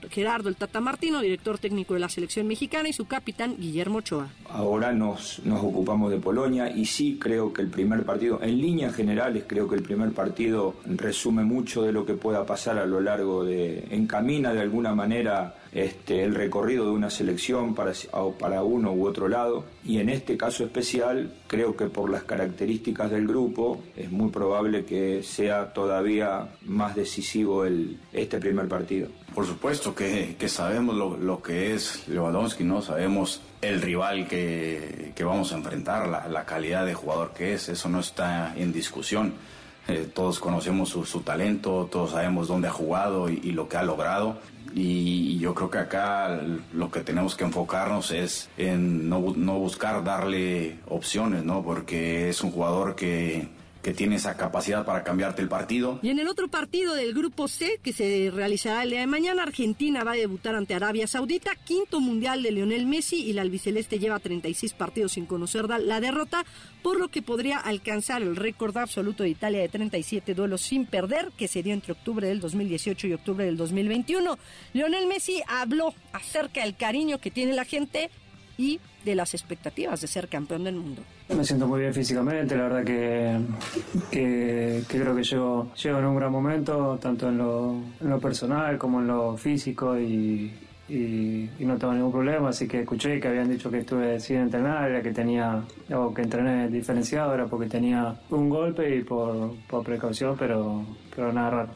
Gerardo 0.09 0.49
el 0.49 0.55
Tata 0.55 0.79
Martino, 0.81 1.21
director 1.21 1.57
técnico 1.57 1.93
de 1.93 1.99
la 1.99 2.09
selección 2.09 2.47
mexicana, 2.47 2.89
y 2.89 2.93
su 2.93 3.05
capitán 3.05 3.55
Guillermo 3.57 3.99
Ochoa. 3.99 4.29
Ahora 4.49 4.91
nos, 4.91 5.39
nos 5.45 5.63
ocupamos 5.63 6.11
de 6.11 6.17
Polonia 6.17 6.69
y 6.69 6.85
sí 6.85 7.17
creo 7.19 7.51
que 7.53 7.61
el 7.61 7.69
primer 7.69 8.03
partido, 8.03 8.39
en 8.41 8.57
líneas 8.57 8.95
generales, 8.95 9.45
creo 9.47 9.67
que 9.67 9.75
el 9.75 9.83
primer 9.83 10.11
partido 10.11 10.75
resume 10.85 11.43
mucho 11.43 11.83
de 11.83 11.91
lo 11.91 12.05
que 12.05 12.13
pueda 12.13 12.45
pasar 12.45 12.77
a 12.77 12.85
lo 12.85 13.01
largo 13.01 13.43
de, 13.43 13.87
encamina 13.91 14.53
de 14.53 14.61
alguna 14.61 14.93
manera 14.93 15.55
este, 15.75 16.23
el 16.23 16.33
recorrido 16.33 16.85
de 16.85 16.91
una 16.91 17.09
selección 17.09 17.75
para, 17.75 17.91
para 18.39 18.63
uno 18.63 18.93
u 18.93 19.05
otro 19.05 19.27
lado. 19.27 19.65
Y 19.83 19.99
en 19.99 20.09
este 20.09 20.37
caso 20.37 20.63
especial, 20.63 21.33
creo 21.47 21.75
que 21.75 21.87
por 21.87 22.09
las 22.09 22.23
características 22.23 23.11
del 23.11 23.27
grupo, 23.27 23.81
es 23.95 24.09
muy 24.09 24.31
probable 24.31 24.85
que 24.85 25.21
sea 25.21 25.73
todavía 25.73 26.47
más 26.63 26.95
decisivo 26.95 27.65
el, 27.65 27.99
este 28.13 28.39
primer 28.39 28.69
partido. 28.69 29.09
Por 29.35 29.45
supuesto 29.45 29.93
que, 29.93 30.37
sabemos 30.47 30.95
lo, 30.95 31.41
que 31.43 31.73
es 31.73 32.07
Lewandowski, 32.07 32.63
¿no? 32.63 32.81
Sabemos 32.81 33.41
el 33.61 33.81
rival 33.81 34.29
que, 34.29 35.13
vamos 35.19 35.51
a 35.51 35.57
enfrentar, 35.57 36.07
la, 36.07 36.45
calidad 36.45 36.85
de 36.85 36.93
jugador 36.93 37.33
que 37.33 37.53
es, 37.53 37.67
eso 37.67 37.89
no 37.89 37.99
está 37.99 38.55
en 38.55 38.71
discusión. 38.71 39.33
Eh, 39.89 40.09
todos 40.13 40.39
conocemos 40.39 40.89
su, 40.89 41.19
talento, 41.19 41.89
todos 41.91 42.11
sabemos 42.11 42.47
dónde 42.47 42.69
ha 42.69 42.71
jugado 42.71 43.29
y, 43.29 43.51
lo 43.51 43.67
que 43.67 43.75
ha 43.75 43.83
logrado. 43.83 44.39
Y, 44.75 45.39
yo 45.39 45.53
creo 45.53 45.69
que 45.69 45.77
acá 45.77 46.41
lo 46.73 46.91
que 46.91 46.99
tenemos 46.99 47.35
que 47.35 47.45
enfocarnos 47.45 48.11
es 48.11 48.49
en 48.57 49.07
no, 49.07 49.33
no 49.35 49.57
buscar 49.57 50.03
darle 50.03 50.79
opciones, 50.87 51.45
¿no? 51.45 51.63
Porque 51.63 52.29
es 52.29 52.41
un 52.43 52.51
jugador 52.51 52.95
que, 52.95 53.47
que 53.85 53.93
tiene 53.93 54.15
esa 54.15 54.35
capacidad 54.35 54.83
para 54.83 55.03
cambiarte 55.03 55.43
el 55.43 55.47
partido. 55.47 55.99
Y 56.01 56.09
en 56.09 56.17
el 56.17 56.27
otro 56.27 56.47
partido 56.47 56.95
del 56.95 57.13
grupo 57.13 57.47
C, 57.47 57.79
que 57.83 57.93
se 57.93 58.31
realizará 58.33 58.81
el 58.81 58.89
día 58.89 59.01
de 59.01 59.05
mañana, 59.05 59.43
Argentina 59.43 60.03
va 60.03 60.13
a 60.13 60.15
debutar 60.15 60.55
ante 60.55 60.73
Arabia 60.73 61.05
Saudita, 61.05 61.51
quinto 61.53 62.01
mundial 62.01 62.41
de 62.41 62.51
Lionel 62.51 62.87
Messi 62.87 63.17
y 63.17 63.33
la 63.33 63.43
albiceleste 63.43 63.99
lleva 63.99 64.17
36 64.17 64.73
partidos 64.73 65.11
sin 65.11 65.27
conocer 65.27 65.69
la 65.69 66.01
derrota, 66.01 66.43
por 66.81 66.99
lo 66.99 67.09
que 67.09 67.21
podría 67.21 67.59
alcanzar 67.59 68.23
el 68.23 68.35
récord 68.35 68.75
absoluto 68.75 69.21
de 69.21 69.29
Italia 69.29 69.61
de 69.61 69.69
37 69.69 70.33
duelos 70.33 70.61
sin 70.61 70.87
perder, 70.87 71.31
que 71.37 71.47
se 71.47 71.61
dio 71.61 71.75
entre 71.75 71.91
octubre 71.91 72.27
del 72.27 72.39
2018 72.39 73.05
y 73.05 73.13
octubre 73.13 73.45
del 73.45 73.55
2021. 73.55 74.39
Lionel 74.73 75.05
Messi 75.05 75.43
habló 75.47 75.93
acerca 76.11 76.63
del 76.63 76.75
cariño 76.75 77.21
que 77.21 77.29
tiene 77.29 77.53
la 77.53 77.65
gente 77.65 78.09
y 78.57 78.79
de 79.03 79.13
las 79.13 79.35
expectativas 79.35 80.01
de 80.01 80.07
ser 80.07 80.27
campeón 80.27 80.63
del 80.63 80.73
mundo. 80.73 81.03
Me 81.27 81.43
siento 81.43 81.67
muy 81.67 81.79
bien 81.79 81.93
físicamente, 81.93 82.55
la 82.55 82.63
verdad 82.63 82.83
que, 82.83 83.39
que, 84.11 84.83
creo 84.87 85.15
que 85.15 85.23
llego, 85.23 85.73
llego, 85.73 85.97
en 85.97 86.05
un 86.05 86.15
gran 86.15 86.31
momento, 86.31 86.99
tanto 87.01 87.29
en 87.29 87.39
lo, 87.39 87.81
en 87.99 88.09
lo 88.09 88.19
personal 88.19 88.77
como 88.77 88.99
en 88.99 89.07
lo 89.07 89.35
físico 89.35 89.99
y, 89.99 90.53
no 91.59 91.77
tengo 91.77 91.93
ningún 91.93 92.11
problema, 92.11 92.49
así 92.49 92.67
que 92.67 92.81
escuché 92.81 93.19
que 93.19 93.27
habían 93.27 93.49
dicho 93.49 93.71
que 93.71 93.79
estuve 93.79 94.19
sin 94.19 94.37
entrenar, 94.37 94.91
era 94.91 95.01
que 95.01 95.11
tenía, 95.11 95.63
o 95.95 96.13
que 96.13 96.21
entrené 96.21 96.69
diferenciado, 96.69 97.33
era 97.33 97.47
porque 97.47 97.67
tenía 97.67 98.15
un 98.29 98.47
golpe 98.47 98.95
y 98.95 99.03
por, 99.03 99.51
por 99.67 99.83
precaución, 99.83 100.35
pero, 100.37 100.83
pero 101.15 101.33
nada 101.33 101.49
raro. 101.49 101.69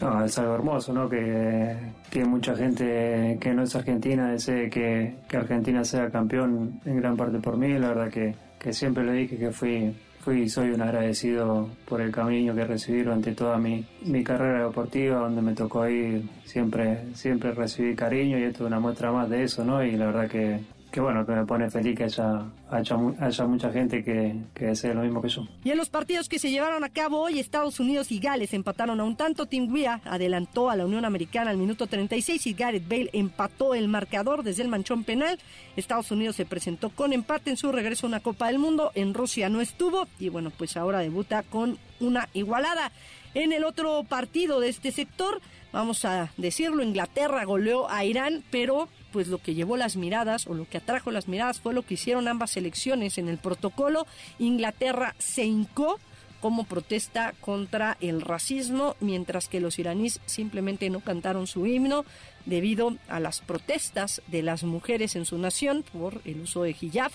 No, 0.00 0.24
es 0.24 0.36
algo 0.38 0.54
hermoso, 0.54 0.92
¿no? 0.92 1.08
Que, 1.08 1.76
que, 2.10 2.24
mucha 2.24 2.56
gente 2.56 3.38
que 3.40 3.52
no 3.52 3.62
es 3.62 3.76
argentina 3.76 4.32
desee 4.32 4.68
que, 4.68 5.14
que, 5.28 5.36
Argentina 5.36 5.84
sea 5.84 6.10
campeón 6.10 6.80
en 6.86 6.96
gran 6.96 7.16
parte 7.16 7.38
por 7.38 7.58
mí. 7.58 7.78
La 7.78 7.88
verdad 7.88 8.08
que, 8.08 8.34
que 8.60 8.74
siempre 8.74 9.02
le 9.02 9.12
dije 9.14 9.38
que 9.38 9.50
fui, 9.50 9.92
fui 10.20 10.42
y 10.42 10.48
soy 10.48 10.70
un 10.70 10.82
agradecido 10.82 11.70
por 11.88 12.02
el 12.02 12.12
camino 12.12 12.54
que 12.54 12.64
recibí 12.64 13.02
durante 13.02 13.32
toda 13.32 13.56
mi, 13.56 13.84
mi 14.02 14.22
carrera 14.22 14.66
deportiva, 14.66 15.20
donde 15.20 15.40
me 15.40 15.54
tocó 15.54 15.88
ir, 15.88 16.28
siempre, 16.44 17.06
siempre 17.14 17.52
recibí 17.52 17.96
cariño 17.96 18.38
y 18.38 18.42
esto 18.42 18.64
es 18.64 18.66
una 18.68 18.78
muestra 18.78 19.10
más 19.12 19.30
de 19.30 19.44
eso, 19.44 19.64
¿no? 19.64 19.82
Y 19.82 19.92
la 19.92 20.06
verdad 20.06 20.28
que, 20.28 20.60
que 20.90 21.00
bueno, 21.00 21.24
que 21.24 21.32
me 21.32 21.46
pone 21.46 21.70
feliz 21.70 21.96
que 21.96 22.04
haya, 22.04 22.46
haya, 22.70 23.46
mucha 23.46 23.70
gente 23.70 24.02
que, 24.02 24.36
que 24.54 24.66
desee 24.66 24.94
lo 24.94 25.02
mismo 25.02 25.22
que 25.22 25.28
yo. 25.28 25.46
Y 25.64 25.70
en 25.70 25.78
los 25.78 25.88
partidos 25.88 26.28
que 26.28 26.38
se 26.38 26.50
llevaron 26.50 26.84
a 26.84 26.88
cabo 26.88 27.20
hoy, 27.20 27.38
Estados 27.38 27.80
Unidos 27.80 28.10
y 28.10 28.18
Gales 28.18 28.52
empataron 28.54 29.00
a 29.00 29.04
un 29.04 29.16
tanto. 29.16 29.46
Tim 29.46 29.72
Weah 29.72 30.00
adelantó 30.04 30.70
a 30.70 30.76
la 30.76 30.84
Unión 30.84 31.04
Americana 31.04 31.50
al 31.50 31.56
minuto 31.56 31.86
36 31.86 32.46
y 32.46 32.54
Gareth 32.54 32.88
Bale 32.88 33.10
empató 33.12 33.74
el 33.74 33.88
marcador 33.88 34.42
desde 34.42 34.62
el 34.62 34.68
manchón 34.68 35.04
penal. 35.04 35.38
Estados 35.76 36.10
Unidos 36.10 36.36
se 36.36 36.46
presentó 36.46 36.90
con 36.90 37.12
empate 37.12 37.50
en 37.50 37.56
su 37.56 37.70
regreso 37.70 38.06
a 38.06 38.08
una 38.08 38.20
Copa 38.20 38.48
del 38.48 38.58
Mundo. 38.58 38.90
En 38.94 39.14
Rusia 39.14 39.48
no 39.48 39.60
estuvo 39.60 40.08
y 40.18 40.28
bueno, 40.28 40.50
pues 40.50 40.76
ahora 40.76 41.00
debuta 41.00 41.42
con 41.44 41.78
una 42.00 42.28
igualada. 42.34 42.92
En 43.34 43.52
el 43.52 43.62
otro 43.62 44.02
partido 44.04 44.58
de 44.58 44.68
este 44.68 44.90
sector, 44.90 45.40
vamos 45.72 46.04
a 46.04 46.32
decirlo, 46.36 46.82
Inglaterra 46.82 47.44
goleó 47.44 47.88
a 47.88 48.04
Irán, 48.04 48.42
pero 48.50 48.88
pues 49.12 49.28
lo 49.28 49.38
que 49.38 49.54
llevó 49.54 49.76
las 49.76 49.96
miradas 49.96 50.46
o 50.46 50.54
lo 50.54 50.68
que 50.68 50.78
atrajo 50.78 51.10
las 51.10 51.28
miradas 51.28 51.60
fue 51.60 51.74
lo 51.74 51.82
que 51.82 51.94
hicieron 51.94 52.28
ambas 52.28 52.52
selecciones 52.52 53.18
en 53.18 53.28
el 53.28 53.38
protocolo. 53.38 54.06
Inglaterra 54.38 55.14
se 55.18 55.44
hincó 55.44 55.98
como 56.40 56.64
protesta 56.64 57.34
contra 57.40 57.96
el 58.00 58.22
racismo, 58.22 58.96
mientras 59.00 59.48
que 59.48 59.60
los 59.60 59.78
iraníes 59.78 60.20
simplemente 60.26 60.88
no 60.88 61.00
cantaron 61.00 61.46
su 61.46 61.66
himno 61.66 62.04
debido 62.46 62.96
a 63.08 63.20
las 63.20 63.40
protestas 63.40 64.22
de 64.26 64.42
las 64.42 64.64
mujeres 64.64 65.16
en 65.16 65.26
su 65.26 65.36
nación 65.38 65.84
por 65.92 66.22
el 66.24 66.40
uso 66.40 66.62
de 66.62 66.74
hijab. 66.80 67.12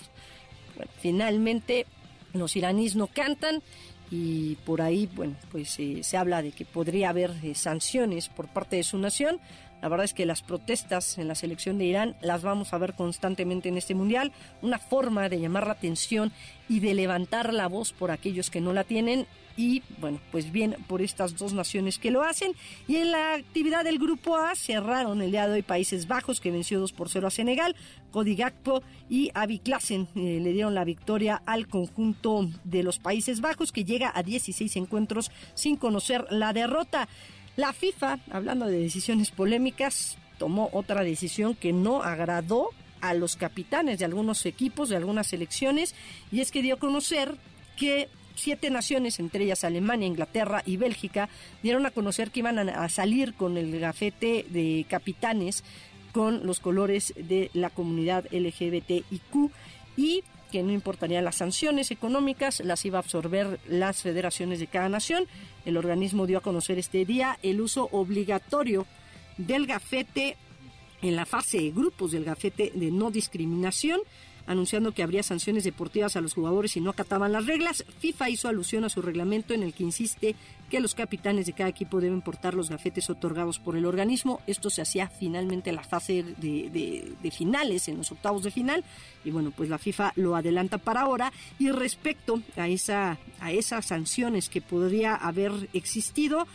finalmente 1.00 1.86
los 2.32 2.54
iraníes 2.54 2.96
no 2.96 3.06
cantan 3.06 3.62
y 4.10 4.54
por 4.64 4.82
ahí, 4.82 5.08
bueno, 5.14 5.34
pues 5.50 5.78
eh, 5.80 6.02
se 6.02 6.16
habla 6.16 6.42
de 6.42 6.52
que 6.52 6.64
podría 6.64 7.10
haber 7.10 7.32
eh, 7.42 7.54
sanciones 7.54 8.28
por 8.28 8.46
parte 8.48 8.76
de 8.76 8.84
su 8.84 8.98
nación. 8.98 9.40
La 9.82 9.88
verdad 9.88 10.04
es 10.04 10.14
que 10.14 10.26
las 10.26 10.42
protestas 10.42 11.18
en 11.18 11.28
la 11.28 11.34
selección 11.34 11.78
de 11.78 11.84
Irán 11.84 12.16
las 12.20 12.42
vamos 12.42 12.72
a 12.72 12.78
ver 12.78 12.94
constantemente 12.94 13.68
en 13.68 13.76
este 13.76 13.94
mundial, 13.94 14.32
una 14.62 14.78
forma 14.78 15.28
de 15.28 15.40
llamar 15.40 15.66
la 15.66 15.74
atención 15.74 16.32
y 16.68 16.80
de 16.80 16.94
levantar 16.94 17.52
la 17.52 17.68
voz 17.68 17.92
por 17.92 18.10
aquellos 18.10 18.50
que 18.50 18.60
no 18.60 18.72
la 18.72 18.84
tienen 18.84 19.26
y 19.56 19.82
bueno, 19.98 20.20
pues 20.30 20.52
bien 20.52 20.76
por 20.86 21.00
estas 21.00 21.36
dos 21.36 21.52
naciones 21.52 21.98
que 21.98 22.10
lo 22.10 22.22
hacen. 22.22 22.52
Y 22.86 22.96
en 22.96 23.12
la 23.12 23.34
actividad 23.34 23.84
del 23.84 23.98
Grupo 23.98 24.36
A 24.36 24.54
cerraron 24.54 25.22
el 25.22 25.30
día 25.30 25.48
de 25.48 25.54
hoy 25.54 25.62
Países 25.62 26.06
Bajos 26.06 26.40
que 26.40 26.50
venció 26.50 26.78
2 26.78 26.92
por 26.92 27.08
0 27.08 27.26
a 27.26 27.30
Senegal, 27.30 27.74
Cody 28.10 28.36
y 29.08 29.30
Avi 29.34 29.58
Klassen 29.58 30.08
eh, 30.14 30.40
le 30.42 30.52
dieron 30.52 30.74
la 30.74 30.84
victoria 30.84 31.42
al 31.46 31.68
conjunto 31.68 32.48
de 32.64 32.82
los 32.82 32.98
Países 32.98 33.40
Bajos 33.40 33.72
que 33.72 33.84
llega 33.84 34.12
a 34.14 34.22
16 34.22 34.76
encuentros 34.76 35.30
sin 35.54 35.76
conocer 35.76 36.26
la 36.30 36.52
derrota. 36.52 37.08
La 37.56 37.72
FIFA, 37.72 38.18
hablando 38.30 38.66
de 38.66 38.78
decisiones 38.78 39.30
polémicas, 39.30 40.18
tomó 40.38 40.68
otra 40.72 41.02
decisión 41.02 41.54
que 41.54 41.72
no 41.72 42.02
agradó 42.02 42.70
a 43.00 43.14
los 43.14 43.36
capitanes 43.36 43.98
de 43.98 44.04
algunos 44.04 44.44
equipos, 44.46 44.90
de 44.90 44.96
algunas 44.96 45.28
selecciones, 45.28 45.94
y 46.30 46.40
es 46.40 46.50
que 46.50 46.62
dio 46.62 46.74
a 46.74 46.78
conocer 46.78 47.36
que 47.76 48.08
siete 48.34 48.70
naciones, 48.70 49.18
entre 49.18 49.44
ellas 49.44 49.64
Alemania, 49.64 50.06
Inglaterra 50.06 50.62
y 50.66 50.76
Bélgica, 50.76 51.28
dieron 51.62 51.86
a 51.86 51.90
conocer 51.90 52.30
que 52.30 52.40
iban 52.40 52.58
a, 52.58 52.88
salir 52.88 53.34
con 53.34 53.56
el 53.56 53.78
gafete 53.80 54.44
de 54.48 54.84
capitanes 54.88 55.64
con 56.12 56.46
los 56.46 56.60
colores 56.60 57.14
de 57.16 57.50
la 57.54 57.70
comunidad 57.70 58.26
LGBTIQ 58.32 59.50
y 59.96 60.24
que 60.56 60.62
no 60.62 60.72
importarían 60.72 61.22
las 61.22 61.36
sanciones 61.36 61.90
económicas, 61.90 62.60
las 62.60 62.86
iba 62.86 62.98
a 62.98 63.02
absorber 63.02 63.60
las 63.68 64.00
federaciones 64.00 64.58
de 64.58 64.66
cada 64.66 64.88
nación. 64.88 65.26
El 65.66 65.76
organismo 65.76 66.26
dio 66.26 66.38
a 66.38 66.40
conocer 66.40 66.78
este 66.78 67.04
día 67.04 67.38
el 67.42 67.60
uso 67.60 67.90
obligatorio 67.92 68.86
del 69.36 69.66
gafete 69.66 70.38
en 71.02 71.14
la 71.14 71.26
fase 71.26 71.58
de 71.58 71.72
grupos 71.72 72.12
del 72.12 72.24
gafete 72.24 72.72
de 72.74 72.90
no 72.90 73.10
discriminación 73.10 74.00
anunciando 74.46 74.92
que 74.92 75.02
habría 75.02 75.22
sanciones 75.22 75.64
deportivas 75.64 76.16
a 76.16 76.20
los 76.20 76.34
jugadores 76.34 76.72
si 76.72 76.80
no 76.80 76.90
acataban 76.90 77.32
las 77.32 77.46
reglas. 77.46 77.84
FIFA 77.98 78.30
hizo 78.30 78.48
alusión 78.48 78.84
a 78.84 78.88
su 78.88 79.02
reglamento 79.02 79.54
en 79.54 79.62
el 79.62 79.74
que 79.74 79.84
insiste 79.84 80.34
que 80.70 80.80
los 80.80 80.94
capitanes 80.94 81.46
de 81.46 81.52
cada 81.52 81.70
equipo 81.70 82.00
deben 82.00 82.22
portar 82.22 82.54
los 82.54 82.70
gafetes 82.70 83.08
otorgados 83.10 83.58
por 83.58 83.76
el 83.76 83.86
organismo. 83.86 84.40
Esto 84.46 84.70
se 84.70 84.82
hacía 84.82 85.08
finalmente 85.08 85.70
en 85.70 85.76
la 85.76 85.84
fase 85.84 86.22
de, 86.22 87.14
de 87.22 87.30
finales, 87.30 87.88
en 87.88 87.98
los 87.98 88.10
octavos 88.10 88.42
de 88.42 88.50
final, 88.50 88.84
y 89.24 89.30
bueno, 89.30 89.52
pues 89.56 89.68
la 89.68 89.78
FIFA 89.78 90.12
lo 90.16 90.34
adelanta 90.34 90.78
para 90.78 91.02
ahora. 91.02 91.32
Y 91.58 91.70
respecto 91.70 92.42
a, 92.56 92.68
esa, 92.68 93.18
a 93.40 93.52
esas 93.52 93.86
sanciones 93.86 94.48
que 94.48 94.60
podría 94.60 95.14
haber 95.14 95.52
existido, 95.72 96.46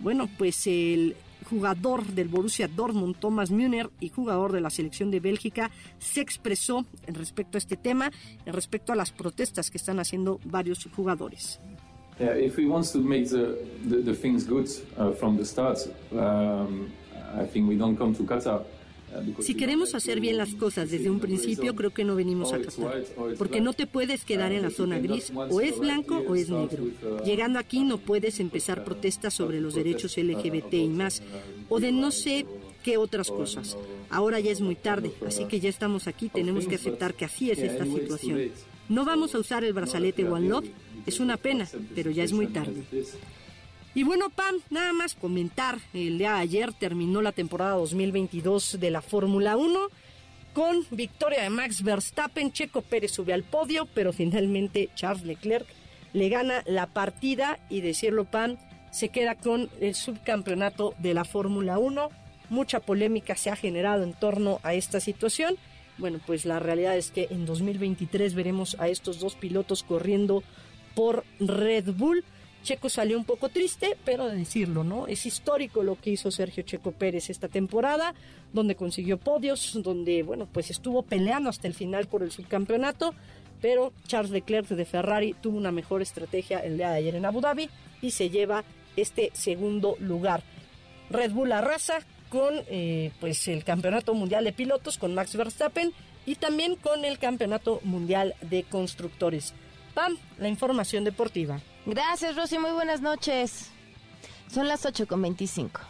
bueno, 0.00 0.28
pues 0.36 0.66
el 0.66 1.16
jugador 1.44 2.04
del 2.04 2.28
Borussia 2.28 2.68
Dortmund, 2.68 3.16
Thomas 3.16 3.50
Müller, 3.50 3.90
y 4.00 4.08
jugador 4.08 4.52
de 4.52 4.60
la 4.60 4.70
selección 4.70 5.10
de 5.10 5.20
Bélgica, 5.20 5.70
se 5.98 6.20
expresó 6.20 6.84
en 7.06 7.14
respecto 7.14 7.56
a 7.56 7.60
este 7.60 7.76
tema, 7.76 8.10
en 8.44 8.52
respecto 8.52 8.92
a 8.92 8.96
las 8.96 9.12
protestas 9.12 9.70
que 9.70 9.78
están 9.78 9.98
haciendo 10.00 10.40
varios 10.44 10.88
jugadores. 10.94 11.60
Yeah, 12.18 12.36
if 12.36 12.56
we 12.56 12.66
want 12.66 12.86
to 12.92 13.00
make 13.00 13.28
the, 13.28 13.56
the, 13.88 14.02
the 14.02 14.14
things 14.14 14.44
good 14.46 14.68
uh, 14.96 15.10
from 15.12 15.36
the 15.36 15.44
um, 16.12 16.92
Qatar. 18.24 18.62
Si 19.40 19.54
queremos 19.54 19.94
hacer 19.94 20.20
bien 20.20 20.36
las 20.36 20.54
cosas 20.54 20.90
desde 20.90 21.10
un 21.10 21.20
principio, 21.20 21.74
creo 21.74 21.92
que 21.92 22.04
no 22.04 22.14
venimos 22.14 22.52
a 22.52 22.60
Qatar, 22.60 23.04
porque 23.38 23.60
no 23.60 23.72
te 23.72 23.86
puedes 23.86 24.24
quedar 24.24 24.52
en 24.52 24.62
la 24.62 24.70
zona 24.70 24.98
gris, 24.98 25.32
o 25.34 25.60
es 25.60 25.78
blanco 25.78 26.22
o 26.26 26.34
es 26.34 26.48
negro. 26.50 26.84
Llegando 27.24 27.58
aquí 27.58 27.84
no 27.84 27.98
puedes 27.98 28.40
empezar 28.40 28.84
protestas 28.84 29.34
sobre 29.34 29.60
los 29.60 29.74
derechos 29.74 30.16
LGBT 30.16 30.74
y 30.74 30.88
más, 30.88 31.22
o 31.68 31.80
de 31.80 31.92
no 31.92 32.10
sé 32.10 32.46
qué 32.82 32.96
otras 32.96 33.30
cosas. 33.30 33.76
Ahora 34.10 34.40
ya 34.40 34.52
es 34.52 34.60
muy 34.60 34.74
tarde, 34.74 35.12
así 35.26 35.46
que 35.46 35.60
ya 35.60 35.68
estamos 35.68 36.06
aquí, 36.06 36.28
tenemos 36.28 36.66
que 36.66 36.76
aceptar 36.76 37.14
que 37.14 37.24
así 37.24 37.50
es 37.50 37.58
esta 37.58 37.84
situación. 37.84 38.50
No 38.88 39.04
vamos 39.04 39.34
a 39.34 39.38
usar 39.38 39.64
el 39.64 39.72
brazalete 39.72 40.28
One 40.28 40.48
Love, 40.48 40.66
es 41.06 41.20
una 41.20 41.36
pena, 41.36 41.68
pero 41.94 42.10
ya 42.10 42.24
es 42.24 42.32
muy 42.32 42.48
tarde. 42.48 42.84
Y 43.94 44.02
bueno, 44.02 44.28
Pam, 44.30 44.56
nada 44.70 44.92
más 44.92 45.14
comentar, 45.14 45.78
el 45.92 46.18
día 46.18 46.34
de 46.34 46.40
ayer 46.40 46.72
terminó 46.72 47.22
la 47.22 47.30
temporada 47.30 47.76
2022 47.76 48.78
de 48.80 48.90
la 48.90 49.02
Fórmula 49.02 49.56
1 49.56 49.88
con 50.52 50.84
victoria 50.90 51.42
de 51.42 51.50
Max 51.50 51.82
Verstappen, 51.82 52.52
Checo 52.52 52.82
Pérez 52.82 53.12
sube 53.12 53.32
al 53.32 53.44
podio, 53.44 53.86
pero 53.94 54.12
finalmente 54.12 54.88
Charles 54.94 55.24
Leclerc 55.24 55.66
le 56.12 56.28
gana 56.28 56.62
la 56.66 56.86
partida 56.86 57.58
y 57.68 57.80
decirlo 57.80 58.24
Pam, 58.24 58.56
se 58.90 59.10
queda 59.10 59.34
con 59.34 59.68
el 59.80 59.94
subcampeonato 59.94 60.94
de 60.98 61.14
la 61.14 61.24
Fórmula 61.24 61.78
1. 61.78 62.08
Mucha 62.50 62.80
polémica 62.80 63.34
se 63.34 63.50
ha 63.50 63.56
generado 63.56 64.04
en 64.04 64.12
torno 64.12 64.60
a 64.62 64.74
esta 64.74 65.00
situación. 65.00 65.56
Bueno, 65.98 66.20
pues 66.24 66.44
la 66.44 66.60
realidad 66.60 66.96
es 66.96 67.10
que 67.10 67.26
en 67.30 67.46
2023 67.46 68.34
veremos 68.34 68.76
a 68.78 68.88
estos 68.88 69.18
dos 69.18 69.34
pilotos 69.34 69.82
corriendo 69.82 70.44
por 70.94 71.24
Red 71.40 71.92
Bull. 71.96 72.24
Checo 72.64 72.88
salió 72.88 73.16
un 73.16 73.24
poco 73.24 73.48
triste, 73.48 73.96
pero 74.04 74.26
de 74.26 74.36
decirlo, 74.36 74.82
¿no? 74.82 75.06
Es 75.06 75.26
histórico 75.26 75.84
lo 75.84 76.00
que 76.00 76.10
hizo 76.10 76.32
Sergio 76.32 76.64
Checo 76.64 76.90
Pérez 76.90 77.30
esta 77.30 77.46
temporada, 77.46 78.14
donde 78.52 78.74
consiguió 78.74 79.18
podios, 79.18 79.80
donde, 79.82 80.24
bueno, 80.24 80.48
pues 80.52 80.70
estuvo 80.70 81.02
peleando 81.02 81.50
hasta 81.50 81.68
el 81.68 81.74
final 81.74 82.06
por 82.06 82.22
el 82.22 82.32
subcampeonato, 82.32 83.14
pero 83.60 83.92
Charles 84.08 84.32
Leclerc 84.32 84.66
de 84.66 84.84
Ferrari 84.84 85.34
tuvo 85.40 85.56
una 85.56 85.70
mejor 85.70 86.02
estrategia 86.02 86.58
el 86.58 86.76
día 86.76 86.90
de 86.90 86.96
ayer 86.96 87.14
en 87.14 87.24
Abu 87.24 87.40
Dhabi 87.40 87.70
y 88.02 88.10
se 88.10 88.30
lleva 88.30 88.64
este 88.96 89.30
segundo 89.34 89.96
lugar. 90.00 90.42
Red 91.10 91.32
Bull 91.32 91.52
arrasa 91.52 92.00
con 92.30 92.54
eh, 92.66 93.12
pues 93.20 93.46
el 93.46 93.62
campeonato 93.62 94.14
mundial 94.14 94.44
de 94.44 94.52
pilotos 94.52 94.98
con 94.98 95.14
Max 95.14 95.36
Verstappen 95.36 95.92
y 96.26 96.36
también 96.36 96.76
con 96.76 97.04
el 97.04 97.18
campeonato 97.18 97.80
mundial 97.84 98.34
de 98.40 98.64
constructores. 98.64 99.54
Pam, 99.94 100.16
la 100.38 100.48
información 100.48 101.04
deportiva. 101.04 101.60
Gracias, 101.86 102.36
Rosy. 102.36 102.58
Muy 102.58 102.72
buenas 102.72 103.00
noches. 103.00 103.70
Son 104.48 104.68
las 104.68 104.86
8 104.86 105.06
con 105.06 105.20
25. 105.22 105.80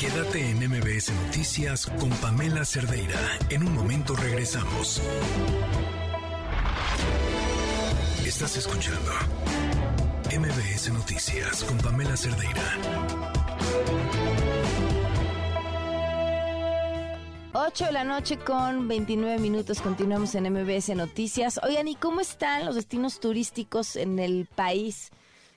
Quédate 0.00 0.50
en 0.50 0.58
MBS 0.68 1.12
Noticias 1.26 1.86
con 1.86 2.10
Pamela 2.10 2.64
Cerdeira. 2.64 3.18
En 3.50 3.66
un 3.66 3.74
momento 3.74 4.14
regresamos. 4.14 5.02
Estás 8.24 8.56
escuchando 8.56 9.10
MBS 10.30 10.92
Noticias 10.92 11.64
con 11.64 11.78
Pamela 11.78 12.16
Cerdeira. 12.16 12.62
8 17.60 17.86
de 17.86 17.92
la 17.92 18.04
noche 18.04 18.38
con 18.38 18.86
29 18.86 19.40
minutos. 19.40 19.80
Continuamos 19.80 20.32
en 20.36 20.44
MBS 20.44 20.90
Noticias. 20.94 21.58
Oigan, 21.64 21.88
¿y 21.88 21.96
cómo 21.96 22.20
están 22.20 22.64
los 22.64 22.76
destinos 22.76 23.18
turísticos 23.18 23.96
en 23.96 24.20
el 24.20 24.46
país? 24.46 25.10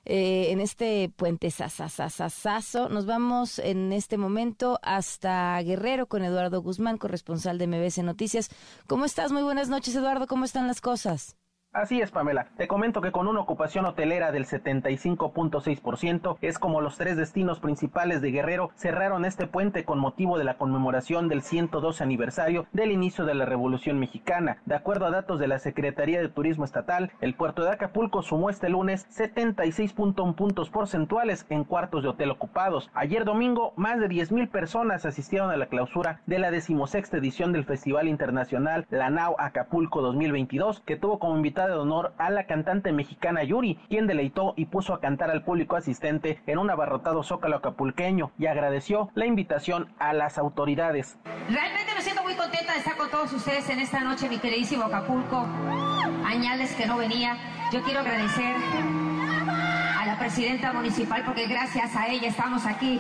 Eh, 0.03 0.47
en 0.49 0.61
este 0.61 1.11
puente 1.15 1.51
sasasasasazo. 1.51 2.89
Nos 2.89 3.05
vamos 3.05 3.59
en 3.59 3.93
este 3.93 4.17
momento 4.17 4.79
hasta 4.81 5.61
Guerrero 5.61 6.07
con 6.07 6.23
Eduardo 6.23 6.63
Guzmán, 6.63 6.97
corresponsal 6.97 7.59
de 7.59 7.67
MBS 7.67 7.99
Noticias. 7.99 8.49
¿Cómo 8.87 9.05
estás? 9.05 9.31
Muy 9.31 9.43
buenas 9.43 9.69
noches, 9.69 9.95
Eduardo. 9.95 10.25
¿Cómo 10.25 10.45
están 10.45 10.65
las 10.65 10.81
cosas? 10.81 11.35
Así 11.73 12.02
es, 12.02 12.11
Pamela. 12.11 12.48
Te 12.57 12.68
comento 12.68 12.99
que 12.99 13.14
con 13.14 13.30
una 13.30 13.39
ocupación 13.39 13.85
hotelera 13.85 14.34
del 14.34 14.45
75.6% 14.45 16.38
es 16.41 16.60
como 16.60 16.81
los 16.81 16.98
tres 16.98 17.15
destinos 17.15 17.61
principales 17.61 18.22
de 18.22 18.30
Guerrero 18.30 18.72
cerraron 18.76 19.23
este 19.23 19.48
puente 19.48 19.85
con 19.85 19.98
motivo 19.98 20.38
de 20.38 20.43
la 20.43 20.57
conmemoración 20.57 21.30
del 21.30 21.41
112 21.41 22.03
aniversario 22.03 22.68
del 22.73 22.91
inicio 22.91 23.23
de 23.23 23.35
la 23.35 23.45
Revolución 23.45 23.99
Mexicana. 23.99 24.57
De 24.65 24.76
acuerdo 24.76 25.06
a 25.06 25.11
datos 25.11 25.39
de 25.39 25.48
la 25.48 25.60
Secretaría 25.60 26.19
de 26.19 26.27
Turismo 26.27 26.65
Estatal, 26.65 27.14
el 27.22 27.35
puerto 27.35 27.64
de 27.64 27.69
Acapulco 27.69 28.22
sumó 28.22 28.49
este 28.49 28.68
lunes 28.68 29.07
76.1 29.18 30.35
puntos 30.35 30.69
porcentuales 30.69 31.45
en 31.48 31.64
cuartos 31.64 32.03
de 32.03 32.10
hotel 32.10 32.31
ocupados. 32.31 32.91
Ayer 32.93 33.23
domingo, 33.23 33.72
más 33.77 33.98
de 34.02 34.10
10.000 34.10 34.49
personas 34.49 35.06
asistieron 35.06 35.49
a 35.52 35.56
la 35.56 35.68
clausura 35.68 36.19
de 36.26 36.38
la 36.38 36.52
decimosexta 36.52 37.15
edición 37.15 37.53
del 37.53 37.64
Festival 37.64 38.10
Internacional 38.10 38.88
Lanao 38.89 39.38
Acapulco 39.39 40.02
2022, 40.02 40.81
que 40.81 40.98
tuvo 40.98 41.18
como 41.18 41.38
invitado 41.38 41.60
de 41.67 41.75
honor 41.75 42.13
a 42.17 42.29
la 42.29 42.45
cantante 42.45 42.91
mexicana 42.91 43.43
Yuri, 43.43 43.79
quien 43.89 44.07
deleitó 44.07 44.53
y 44.55 44.65
puso 44.65 44.93
a 44.93 44.99
cantar 44.99 45.29
al 45.29 45.43
público 45.43 45.75
asistente 45.75 46.41
en 46.47 46.57
un 46.57 46.69
abarrotado 46.69 47.23
zócalo 47.23 47.57
acapulqueño 47.57 48.31
y 48.38 48.47
agradeció 48.47 49.09
la 49.15 49.25
invitación 49.25 49.93
a 49.99 50.13
las 50.13 50.38
autoridades. 50.38 51.17
Realmente 51.49 51.93
me 51.95 52.01
siento 52.01 52.23
muy 52.23 52.35
contenta 52.35 52.73
de 52.73 52.79
estar 52.79 52.97
con 52.97 53.09
todos 53.09 53.31
ustedes 53.33 53.69
en 53.69 53.79
esta 53.79 54.01
noche, 54.01 54.29
mi 54.29 54.38
queridísimo 54.38 54.83
Acapulco. 54.83 55.45
Añales 56.25 56.73
que 56.75 56.85
no 56.85 56.97
venía. 56.97 57.38
Yo 57.71 57.81
quiero 57.83 58.01
agradecer 58.01 58.55
a 59.99 60.05
la 60.05 60.17
presidenta 60.19 60.73
municipal 60.73 61.23
porque 61.25 61.47
gracias 61.47 61.95
a 61.95 62.07
ella 62.07 62.27
estamos 62.27 62.65
aquí. 62.65 62.99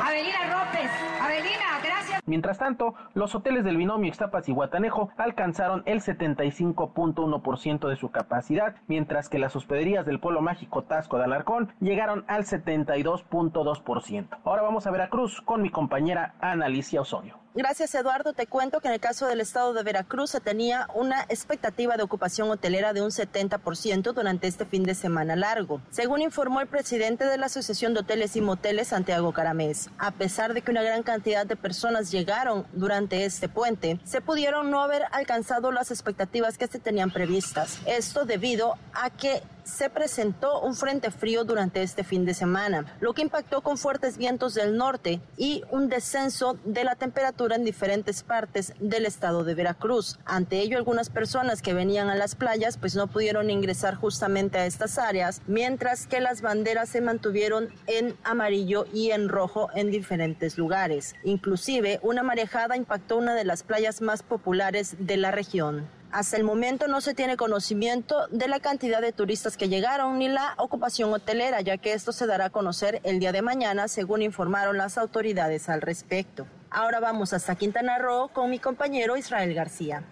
Avelina 0.00 0.64
López, 0.64 0.90
Avelina, 1.20 1.80
gracias. 1.82 2.20
Mientras 2.26 2.58
tanto, 2.58 2.94
los 3.14 3.34
hoteles 3.34 3.64
del 3.64 3.76
binomio 3.76 4.08
Ixtapas 4.08 4.48
y 4.48 4.52
Guatanejo 4.52 5.10
alcanzaron 5.16 5.82
el 5.86 6.00
75.1% 6.00 7.88
de 7.88 7.96
su 7.96 8.10
capacidad, 8.10 8.76
mientras 8.86 9.28
que 9.28 9.38
las 9.38 9.56
hospederías 9.56 10.06
del 10.06 10.20
pueblo 10.20 10.40
mágico 10.40 10.82
Tasco 10.82 11.18
de 11.18 11.24
Alarcón 11.24 11.72
llegaron 11.80 12.24
al 12.28 12.44
72.2%. 12.44 14.38
Ahora 14.44 14.62
vamos 14.62 14.86
a 14.86 14.90
Veracruz 14.90 15.40
con 15.42 15.62
mi 15.62 15.70
compañera 15.70 16.34
Ana 16.40 16.66
Alicia 16.66 17.00
Osorio. 17.00 17.41
Gracias, 17.54 17.94
Eduardo. 17.94 18.32
Te 18.32 18.46
cuento 18.46 18.80
que 18.80 18.88
en 18.88 18.94
el 18.94 19.00
caso 19.00 19.26
del 19.26 19.42
estado 19.42 19.74
de 19.74 19.82
Veracruz 19.82 20.30
se 20.30 20.40
tenía 20.40 20.88
una 20.94 21.20
expectativa 21.28 21.98
de 21.98 22.02
ocupación 22.02 22.50
hotelera 22.50 22.94
de 22.94 23.02
un 23.02 23.10
70% 23.10 24.14
durante 24.14 24.46
este 24.46 24.64
fin 24.64 24.84
de 24.84 24.94
semana 24.94 25.36
largo, 25.36 25.82
según 25.90 26.22
informó 26.22 26.62
el 26.62 26.66
presidente 26.66 27.26
de 27.26 27.36
la 27.36 27.46
Asociación 27.46 27.92
de 27.92 28.00
Hoteles 28.00 28.36
y 28.36 28.40
Moteles, 28.40 28.88
Santiago 28.88 29.34
Caramés. 29.34 29.90
A 29.98 30.12
pesar 30.12 30.54
de 30.54 30.62
que 30.62 30.70
una 30.70 30.82
gran 30.82 31.02
cantidad 31.02 31.44
de 31.44 31.56
personas 31.56 32.10
llegaron 32.10 32.66
durante 32.72 33.26
este 33.26 33.50
puente, 33.50 34.00
se 34.02 34.22
pudieron 34.22 34.70
no 34.70 34.80
haber 34.80 35.02
alcanzado 35.12 35.72
las 35.72 35.90
expectativas 35.90 36.56
que 36.56 36.68
se 36.68 36.78
tenían 36.78 37.10
previstas. 37.10 37.80
Esto 37.84 38.24
debido 38.24 38.78
a 38.94 39.10
que 39.10 39.42
se 39.64 39.90
presentó 39.90 40.60
un 40.60 40.74
frente 40.74 41.10
frío 41.10 41.44
durante 41.44 41.82
este 41.82 42.04
fin 42.04 42.24
de 42.24 42.34
semana, 42.34 42.96
lo 43.00 43.14
que 43.14 43.22
impactó 43.22 43.62
con 43.62 43.78
fuertes 43.78 44.16
vientos 44.18 44.54
del 44.54 44.76
norte 44.76 45.20
y 45.36 45.62
un 45.70 45.88
descenso 45.88 46.58
de 46.64 46.84
la 46.84 46.96
temperatura 46.96 47.56
en 47.56 47.64
diferentes 47.64 48.22
partes 48.22 48.74
del 48.80 49.06
estado 49.06 49.44
de 49.44 49.54
Veracruz. 49.54 50.18
Ante 50.24 50.60
ello, 50.60 50.78
algunas 50.78 51.10
personas 51.10 51.62
que 51.62 51.74
venían 51.74 52.08
a 52.10 52.14
las 52.14 52.34
playas 52.34 52.76
pues 52.76 52.94
no 52.94 53.06
pudieron 53.06 53.50
ingresar 53.50 53.94
justamente 53.94 54.58
a 54.58 54.66
estas 54.66 54.98
áreas, 54.98 55.42
mientras 55.46 56.06
que 56.06 56.20
las 56.20 56.42
banderas 56.42 56.88
se 56.88 57.00
mantuvieron 57.00 57.68
en 57.86 58.16
amarillo 58.24 58.86
y 58.92 59.10
en 59.10 59.28
rojo 59.28 59.68
en 59.74 59.90
diferentes 59.90 60.58
lugares. 60.58 61.14
Inclusive, 61.24 62.00
una 62.02 62.22
marejada 62.22 62.76
impactó 62.76 63.16
una 63.16 63.34
de 63.34 63.44
las 63.44 63.62
playas 63.62 64.00
más 64.00 64.22
populares 64.22 64.96
de 64.98 65.16
la 65.16 65.30
región. 65.30 65.86
Hasta 66.12 66.36
el 66.36 66.44
momento 66.44 66.88
no 66.88 67.00
se 67.00 67.14
tiene 67.14 67.38
conocimiento 67.38 68.26
de 68.30 68.46
la 68.46 68.60
cantidad 68.60 69.00
de 69.00 69.12
turistas 69.12 69.56
que 69.56 69.70
llegaron 69.70 70.18
ni 70.18 70.28
la 70.28 70.52
ocupación 70.58 71.10
hotelera, 71.10 71.62
ya 71.62 71.78
que 71.78 71.94
esto 71.94 72.12
se 72.12 72.26
dará 72.26 72.44
a 72.46 72.50
conocer 72.50 73.00
el 73.02 73.18
día 73.18 73.32
de 73.32 73.40
mañana, 73.40 73.88
según 73.88 74.20
informaron 74.20 74.76
las 74.76 74.98
autoridades 74.98 75.70
al 75.70 75.80
respecto. 75.80 76.46
Ahora 76.70 77.00
vamos 77.00 77.32
hasta 77.32 77.54
Quintana 77.54 77.98
Roo 77.98 78.28
con 78.28 78.50
mi 78.50 78.58
compañero 78.58 79.16
Israel 79.16 79.54
García. 79.54 80.02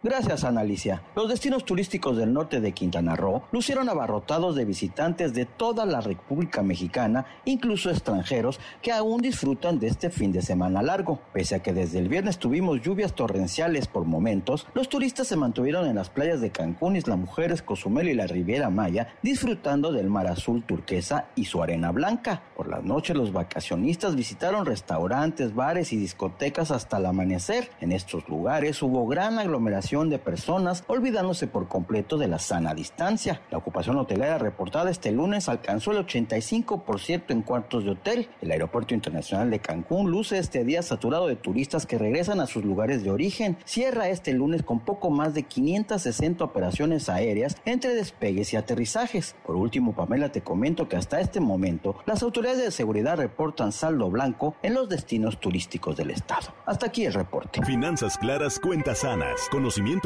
Gracias, 0.00 0.44
Ana 0.44 0.60
Alicia. 0.60 1.02
Los 1.16 1.28
destinos 1.28 1.64
turísticos 1.64 2.16
del 2.16 2.32
norte 2.32 2.60
de 2.60 2.70
Quintana 2.70 3.16
Roo 3.16 3.42
lucieron 3.50 3.88
abarrotados 3.88 4.54
de 4.54 4.64
visitantes 4.64 5.34
de 5.34 5.44
toda 5.44 5.86
la 5.86 6.00
República 6.00 6.62
Mexicana, 6.62 7.26
incluso 7.44 7.90
extranjeros, 7.90 8.60
que 8.80 8.92
aún 8.92 9.20
disfrutan 9.20 9.80
de 9.80 9.88
este 9.88 10.10
fin 10.10 10.30
de 10.30 10.40
semana 10.40 10.82
largo. 10.82 11.18
Pese 11.32 11.56
a 11.56 11.62
que 11.64 11.72
desde 11.72 11.98
el 11.98 12.08
viernes 12.08 12.38
tuvimos 12.38 12.80
lluvias 12.80 13.16
torrenciales 13.16 13.88
por 13.88 14.04
momentos, 14.04 14.68
los 14.72 14.88
turistas 14.88 15.26
se 15.26 15.34
mantuvieron 15.34 15.88
en 15.88 15.96
las 15.96 16.10
playas 16.10 16.40
de 16.40 16.52
Cancún, 16.52 16.94
Isla 16.94 17.16
Mujeres, 17.16 17.62
Cozumel 17.62 18.08
y 18.08 18.14
la 18.14 18.28
Riviera 18.28 18.70
Maya, 18.70 19.08
disfrutando 19.24 19.90
del 19.90 20.10
mar 20.10 20.28
azul 20.28 20.62
turquesa 20.62 21.26
y 21.34 21.46
su 21.46 21.60
arena 21.60 21.90
blanca. 21.90 22.44
Por 22.56 22.68
las 22.68 22.84
noches, 22.84 23.16
los 23.16 23.32
vacacionistas 23.32 24.14
visitaron 24.14 24.64
restaurantes, 24.64 25.56
bares 25.56 25.92
y 25.92 25.96
discotecas 25.96 26.70
hasta 26.70 26.98
el 26.98 27.06
amanecer. 27.06 27.70
En 27.80 27.90
estos 27.90 28.28
lugares 28.28 28.80
hubo 28.80 29.04
gran 29.08 29.40
aglomeración 29.40 29.87
de 29.88 30.18
personas, 30.18 30.84
olvidándose 30.86 31.46
por 31.46 31.66
completo 31.66 32.18
de 32.18 32.28
la 32.28 32.38
sana 32.38 32.74
distancia. 32.74 33.40
La 33.50 33.56
ocupación 33.56 33.96
hotelera 33.96 34.36
reportada 34.36 34.90
este 34.90 35.10
lunes 35.12 35.48
alcanzó 35.48 35.92
el 35.92 36.06
85% 36.06 37.30
en 37.30 37.40
cuartos 37.40 37.84
de 37.84 37.92
hotel. 37.92 38.28
El 38.42 38.50
Aeropuerto 38.50 38.92
Internacional 38.92 39.50
de 39.50 39.60
Cancún 39.60 40.10
luce 40.10 40.36
este 40.36 40.62
día 40.62 40.82
saturado 40.82 41.26
de 41.26 41.36
turistas 41.36 41.86
que 41.86 41.96
regresan 41.96 42.38
a 42.40 42.46
sus 42.46 42.64
lugares 42.64 43.02
de 43.02 43.10
origen. 43.10 43.56
Cierra 43.64 44.10
este 44.10 44.34
lunes 44.34 44.62
con 44.62 44.80
poco 44.80 45.08
más 45.08 45.32
de 45.32 45.44
560 45.44 46.44
operaciones 46.44 47.08
aéreas 47.08 47.56
entre 47.64 47.94
despegues 47.94 48.52
y 48.52 48.56
aterrizajes. 48.56 49.36
Por 49.46 49.56
último, 49.56 49.94
Pamela, 49.94 50.30
te 50.30 50.42
comento 50.42 50.86
que 50.86 50.96
hasta 50.96 51.18
este 51.18 51.40
momento 51.40 51.96
las 52.04 52.22
autoridades 52.22 52.62
de 52.62 52.70
seguridad 52.72 53.16
reportan 53.16 53.72
saldo 53.72 54.10
blanco 54.10 54.54
en 54.62 54.74
los 54.74 54.90
destinos 54.90 55.40
turísticos 55.40 55.96
del 55.96 56.10
estado. 56.10 56.48
Hasta 56.66 56.86
aquí 56.86 57.06
el 57.06 57.14
reporte. 57.14 57.64
Finanzas 57.64 58.18
claras, 58.18 58.60
cuentas 58.60 58.98
sanas. 58.98 59.48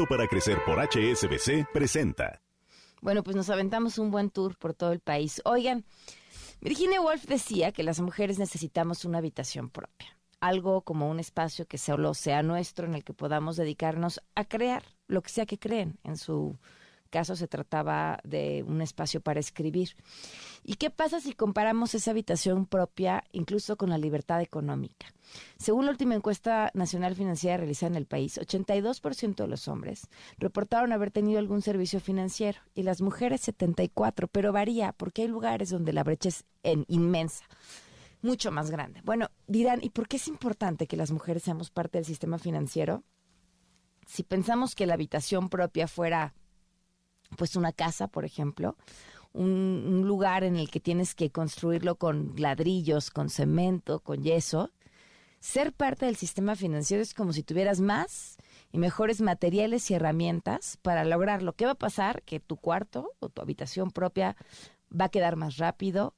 Para 0.07 0.27
crecer 0.27 0.59
por 0.67 0.77
HSBC 0.79 1.65
presenta. 1.73 2.39
Bueno, 3.01 3.23
pues 3.23 3.35
nos 3.35 3.49
aventamos 3.49 3.97
un 3.97 4.11
buen 4.11 4.29
tour 4.29 4.55
por 4.55 4.75
todo 4.75 4.91
el 4.91 4.99
país. 4.99 5.41
Oigan, 5.45 5.83
Virginia 6.61 7.01
Woolf 7.01 7.25
decía 7.25 7.71
que 7.71 7.81
las 7.81 7.99
mujeres 7.99 8.37
necesitamos 8.37 9.03
una 9.03 9.17
habitación 9.17 9.71
propia, 9.71 10.15
algo 10.39 10.81
como 10.81 11.09
un 11.09 11.19
espacio 11.19 11.65
que 11.65 11.79
solo 11.79 12.13
sea 12.13 12.43
nuestro 12.43 12.85
en 12.85 12.93
el 12.93 13.03
que 13.03 13.13
podamos 13.13 13.55
dedicarnos 13.55 14.21
a 14.35 14.45
crear 14.45 14.83
lo 15.07 15.23
que 15.23 15.31
sea 15.31 15.47
que 15.47 15.57
creen. 15.57 15.97
En 16.03 16.17
su 16.17 16.55
caso 17.13 17.35
se 17.35 17.47
trataba 17.47 18.17
de 18.23 18.65
un 18.67 18.81
espacio 18.81 19.21
para 19.21 19.39
escribir. 19.39 19.95
¿Y 20.63 20.75
qué 20.75 20.89
pasa 20.89 21.19
si 21.19 21.33
comparamos 21.33 21.93
esa 21.93 22.09
habitación 22.09 22.65
propia 22.65 23.23
incluso 23.31 23.77
con 23.77 23.91
la 23.91 23.99
libertad 23.99 24.41
económica? 24.41 25.13
Según 25.57 25.85
la 25.85 25.91
última 25.91 26.15
encuesta 26.15 26.71
nacional 26.73 27.15
financiera 27.15 27.57
realizada 27.57 27.91
en 27.91 27.97
el 27.97 28.07
país, 28.07 28.39
82% 28.39 29.35
de 29.35 29.47
los 29.47 29.67
hombres 29.67 30.07
reportaron 30.39 30.91
haber 30.91 31.11
tenido 31.11 31.37
algún 31.37 31.61
servicio 31.61 31.99
financiero 31.99 32.59
y 32.73 32.81
las 32.81 33.01
mujeres 33.01 33.47
74%, 33.47 34.27
pero 34.31 34.51
varía 34.51 34.91
porque 34.93 35.21
hay 35.21 35.27
lugares 35.27 35.69
donde 35.69 35.93
la 35.93 36.03
brecha 36.03 36.29
es 36.29 36.45
en, 36.63 36.83
inmensa 36.87 37.45
mucho 38.23 38.51
más 38.51 38.71
grande. 38.71 39.01
Bueno, 39.03 39.29
dirán, 39.47 39.79
¿y 39.83 39.89
por 39.89 40.07
qué 40.07 40.15
es 40.15 40.27
importante 40.27 40.87
que 40.87 40.97
las 40.97 41.11
mujeres 41.11 41.43
seamos 41.43 41.69
parte 41.69 41.99
del 41.99 42.05
sistema 42.05 42.39
financiero? 42.39 43.03
Si 44.07 44.23
pensamos 44.23 44.75
que 44.75 44.85
la 44.85 44.95
habitación 44.95 45.49
propia 45.49 45.87
fuera 45.87 46.33
pues 47.33 47.55
una 47.55 47.71
casa, 47.71 48.07
por 48.07 48.25
ejemplo, 48.25 48.77
un, 49.33 49.85
un, 49.87 50.07
lugar 50.07 50.43
en 50.43 50.55
el 50.55 50.69
que 50.69 50.79
tienes 50.79 51.15
que 51.15 51.31
construirlo 51.31 51.95
con 51.95 52.33
ladrillos, 52.37 53.09
con 53.09 53.29
cemento, 53.29 53.99
con 53.99 54.23
yeso. 54.23 54.71
Ser 55.39 55.73
parte 55.73 56.05
del 56.05 56.15
sistema 56.15 56.55
financiero 56.55 57.03
es 57.03 57.13
como 57.13 57.33
si 57.33 57.43
tuvieras 57.43 57.81
más 57.81 58.37
y 58.71 58.77
mejores 58.77 59.21
materiales 59.21 59.89
y 59.91 59.95
herramientas 59.95 60.77
para 60.81 61.03
lograrlo. 61.03 61.53
¿Qué 61.53 61.65
va 61.65 61.71
a 61.71 61.75
pasar? 61.75 62.21
Que 62.23 62.39
tu 62.39 62.57
cuarto 62.57 63.11
o 63.19 63.29
tu 63.29 63.41
habitación 63.41 63.91
propia 63.91 64.37
va 64.89 65.05
a 65.05 65.09
quedar 65.09 65.35
más 65.35 65.57
rápido, 65.57 66.15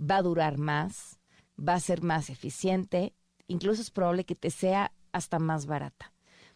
va 0.00 0.16
a 0.16 0.22
durar 0.22 0.58
más, 0.58 1.18
va 1.56 1.74
a 1.74 1.80
ser 1.80 2.02
más 2.02 2.30
eficiente, 2.30 3.14
incluso 3.46 3.82
es 3.82 3.90
probable 3.90 4.24
que 4.24 4.34
te 4.34 4.50
sea 4.50 4.92
hasta 5.12 5.38
más 5.38 5.66
barata 5.66 6.12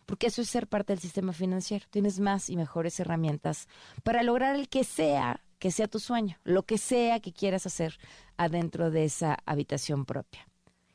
porque 0.07 0.29
eso 0.29 0.43
es 0.43 0.49
ser 0.49 0.67
parte 0.67 0.93
del 0.93 1.01
sistema 1.01 1.33
financiero. 1.33 1.87
Tienes 1.91 2.21
más 2.21 2.51
y 2.51 2.57
mejores 2.57 2.99
herramientas 3.01 3.69
para 4.03 4.23
lograr 4.23 4.57
el 4.57 4.69
que 4.69 4.85
sea, 4.85 5.43
que 5.59 5.71
sea 5.71 5.89
tu 5.89 5.99
sueño, 5.99 6.37
lo 6.45 6.65
que 6.65 6.79
sea 6.79 7.21
que 7.21 7.33
quieras 7.33 7.67
hacer 7.67 7.99
adentro 8.37 8.91
de 8.91 9.05
esa 9.05 9.39
habitación 9.47 10.05
propia. 10.05 10.49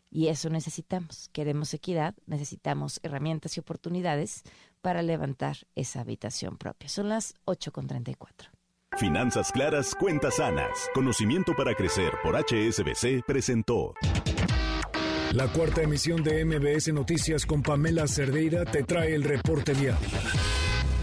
Y 0.09 0.27
eso 0.27 0.49
necesitamos. 0.49 1.29
Queremos 1.33 1.73
equidad, 1.73 2.15
necesitamos 2.25 2.99
herramientas 3.03 3.57
y 3.57 3.59
oportunidades 3.59 4.43
para 4.81 5.01
levantar 5.01 5.57
esa 5.75 6.01
habitación 6.01 6.57
propia. 6.57 6.89
Son 6.89 7.09
las 7.09 7.33
8.34. 7.45 8.49
Finanzas 8.97 9.51
claras, 9.51 9.93
cuentas 9.93 10.37
sanas. 10.37 10.89
Conocimiento 10.93 11.53
para 11.55 11.75
crecer 11.75 12.13
por 12.23 12.35
HSBC 12.35 13.23
presentó. 13.27 13.93
La 15.37 15.47
cuarta 15.49 15.83
emisión 15.83 16.23
de 16.23 16.43
MBS 16.43 16.91
Noticias 16.91 17.45
con 17.45 17.61
Pamela 17.61 18.07
Cerdeira 18.07 18.65
te 18.65 18.81
trae 18.81 19.13
el 19.13 19.23
reporte 19.23 19.75
vial. 19.75 19.95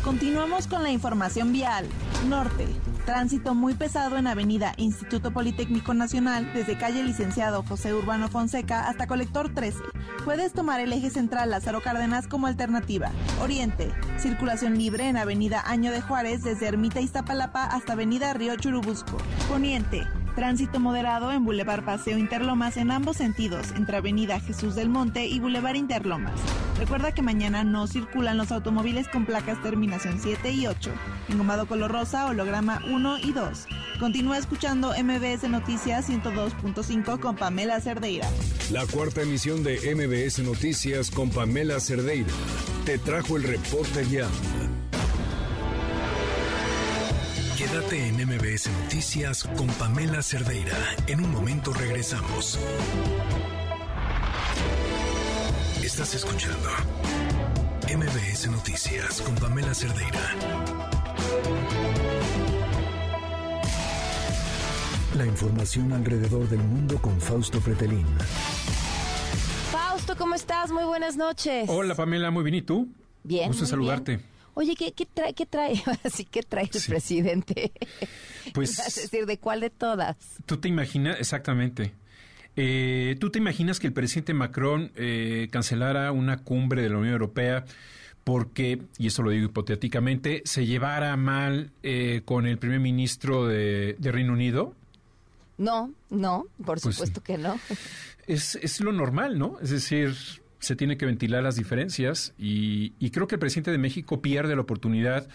Continuamos 0.02 0.66
con 0.66 0.82
la 0.82 0.90
información 0.90 1.52
vial. 1.52 1.86
Norte. 2.28 2.66
Tránsito 3.06 3.54
muy 3.54 3.74
pesado 3.74 4.16
en 4.16 4.26
Avenida 4.26 4.74
Instituto 4.76 5.30
Politécnico 5.30 5.94
Nacional 5.94 6.52
desde 6.52 6.76
calle 6.76 7.04
Licenciado 7.04 7.62
José 7.62 7.94
Urbano 7.94 8.26
Fonseca 8.26 8.88
hasta 8.88 9.06
Colector 9.06 9.54
13. 9.54 9.78
Puedes 10.24 10.52
tomar 10.52 10.80
el 10.80 10.92
eje 10.92 11.10
central 11.10 11.50
Lázaro 11.50 11.80
Cárdenas 11.80 12.26
como 12.26 12.48
alternativa. 12.48 13.12
Oriente. 13.40 13.92
Circulación 14.18 14.76
libre 14.76 15.06
en 15.06 15.16
Avenida 15.16 15.62
Año 15.64 15.92
de 15.92 16.00
Juárez 16.00 16.42
desde 16.42 16.66
Ermita 16.66 17.00
Iztapalapa 17.00 17.66
hasta 17.66 17.92
Avenida 17.92 18.34
Río 18.34 18.56
Churubusco. 18.56 19.16
Poniente. 19.48 20.02
Tránsito 20.34 20.80
moderado 20.80 21.30
en 21.30 21.44
Boulevard 21.44 21.84
Paseo 21.84 22.18
Interlomas 22.18 22.76
en 22.76 22.90
ambos 22.90 23.18
sentidos, 23.18 23.70
entre 23.76 23.98
Avenida 23.98 24.40
Jesús 24.40 24.74
del 24.74 24.88
Monte 24.88 25.26
y 25.26 25.38
Boulevard 25.38 25.76
Interlomas. 25.76 26.32
Recuerda 26.76 27.12
que 27.12 27.22
mañana 27.22 27.62
no 27.62 27.86
circulan 27.86 28.36
los 28.36 28.50
automóviles 28.50 29.06
con 29.08 29.26
placas 29.26 29.62
terminación 29.62 30.18
7 30.20 30.50
y 30.50 30.66
8, 30.66 30.90
engomado 31.28 31.66
color 31.66 31.92
rosa, 31.92 32.26
holograma 32.26 32.82
1 32.90 33.18
y 33.18 33.32
2. 33.32 33.66
Continúa 34.00 34.38
escuchando 34.38 34.92
MBS 35.00 35.48
Noticias 35.48 36.10
102.5 36.10 37.20
con 37.20 37.36
Pamela 37.36 37.80
Cerdeira. 37.80 38.28
La 38.72 38.84
cuarta 38.86 39.22
emisión 39.22 39.62
de 39.62 39.94
MBS 39.94 40.40
Noticias 40.40 41.12
con 41.12 41.30
Pamela 41.30 41.78
Cerdeira 41.78 42.32
te 42.84 42.98
trajo 42.98 43.36
el 43.36 43.44
reporte 43.44 44.04
ya. 44.10 44.28
Quédate 47.56 48.08
en 48.08 48.16
MBS 48.16 48.68
Noticias 48.82 49.44
con 49.44 49.68
Pamela 49.68 50.22
Cerdeira. 50.22 50.76
En 51.06 51.24
un 51.24 51.30
momento 51.30 51.72
regresamos. 51.72 52.58
Estás 55.80 56.16
escuchando 56.16 56.68
MBS 57.96 58.48
Noticias 58.50 59.20
con 59.22 59.36
Pamela 59.36 59.72
Cerdeira. 59.72 60.20
La 65.16 65.24
información 65.24 65.92
alrededor 65.92 66.48
del 66.48 66.58
mundo 66.58 67.00
con 67.00 67.20
Fausto 67.20 67.60
Fretelín. 67.60 68.06
Fausto, 69.70 70.16
¿cómo 70.16 70.34
estás? 70.34 70.72
Muy 70.72 70.82
buenas 70.82 71.16
noches. 71.16 71.68
Hola 71.68 71.94
Pamela, 71.94 72.32
muy 72.32 72.42
bien. 72.42 72.56
¿Y 72.56 72.62
tú? 72.62 72.88
Bien. 73.22 73.46
Gusto 73.46 73.62
muy 73.62 73.70
saludarte. 73.70 74.16
bien. 74.16 74.33
Oye, 74.54 74.74
¿qué, 74.76 74.92
qué 74.92 75.06
trae, 75.06 75.34
qué 75.34 75.46
trae, 75.46 75.82
así 76.04 76.24
que 76.24 76.42
trae 76.42 76.70
el 76.72 76.82
presidente? 76.86 77.72
Pues- 78.52 78.78
es 78.86 78.94
decir, 78.96 79.26
¿de 79.26 79.38
cuál 79.38 79.60
de 79.60 79.70
todas? 79.70 80.16
¿Tú 80.46 80.58
te 80.58 80.68
imaginas? 80.68 81.18
Exactamente. 81.18 81.92
Eh, 82.56 83.16
¿Tú 83.18 83.30
te 83.30 83.38
imaginas 83.38 83.80
que 83.80 83.88
el 83.88 83.92
presidente 83.92 84.32
Macron 84.34 84.92
eh, 84.96 85.48
cancelara 85.50 86.12
una 86.12 86.36
cumbre 86.38 86.82
de 86.82 86.90
la 86.90 86.98
Unión 86.98 87.14
Europea 87.14 87.64
porque, 88.22 88.80
y 88.96 89.06
esto 89.08 89.22
lo 89.22 89.30
digo 89.30 89.46
hipotéticamente, 89.46 90.42
se 90.44 90.64
llevara 90.66 91.16
mal 91.16 91.70
eh, 91.82 92.22
con 92.24 92.46
el 92.46 92.58
primer 92.58 92.80
ministro 92.80 93.46
de, 93.46 93.96
de 93.98 94.12
Reino 94.12 94.32
Unido? 94.34 94.74
No, 95.58 95.92
no, 96.10 96.44
por 96.64 96.80
Pues- 96.80 96.94
supuesto 96.96 97.22
que 97.22 97.38
no. 97.38 97.58
Es, 98.26 98.54
es 98.56 98.80
lo 98.80 98.92
normal, 98.92 99.38
¿no? 99.38 99.58
Es 99.60 99.70
decir, 99.70 100.14
se 100.64 100.76
tiene 100.76 100.96
que 100.96 101.06
ventilar 101.06 101.42
las 101.42 101.56
diferencias 101.56 102.34
y, 102.38 102.94
y 102.98 103.10
creo 103.10 103.26
que 103.26 103.36
el 103.36 103.38
presidente 103.38 103.70
de 103.70 103.78
México 103.78 104.20
pierde 104.20 104.54
la 104.54 104.62
oportunidad 104.62 105.28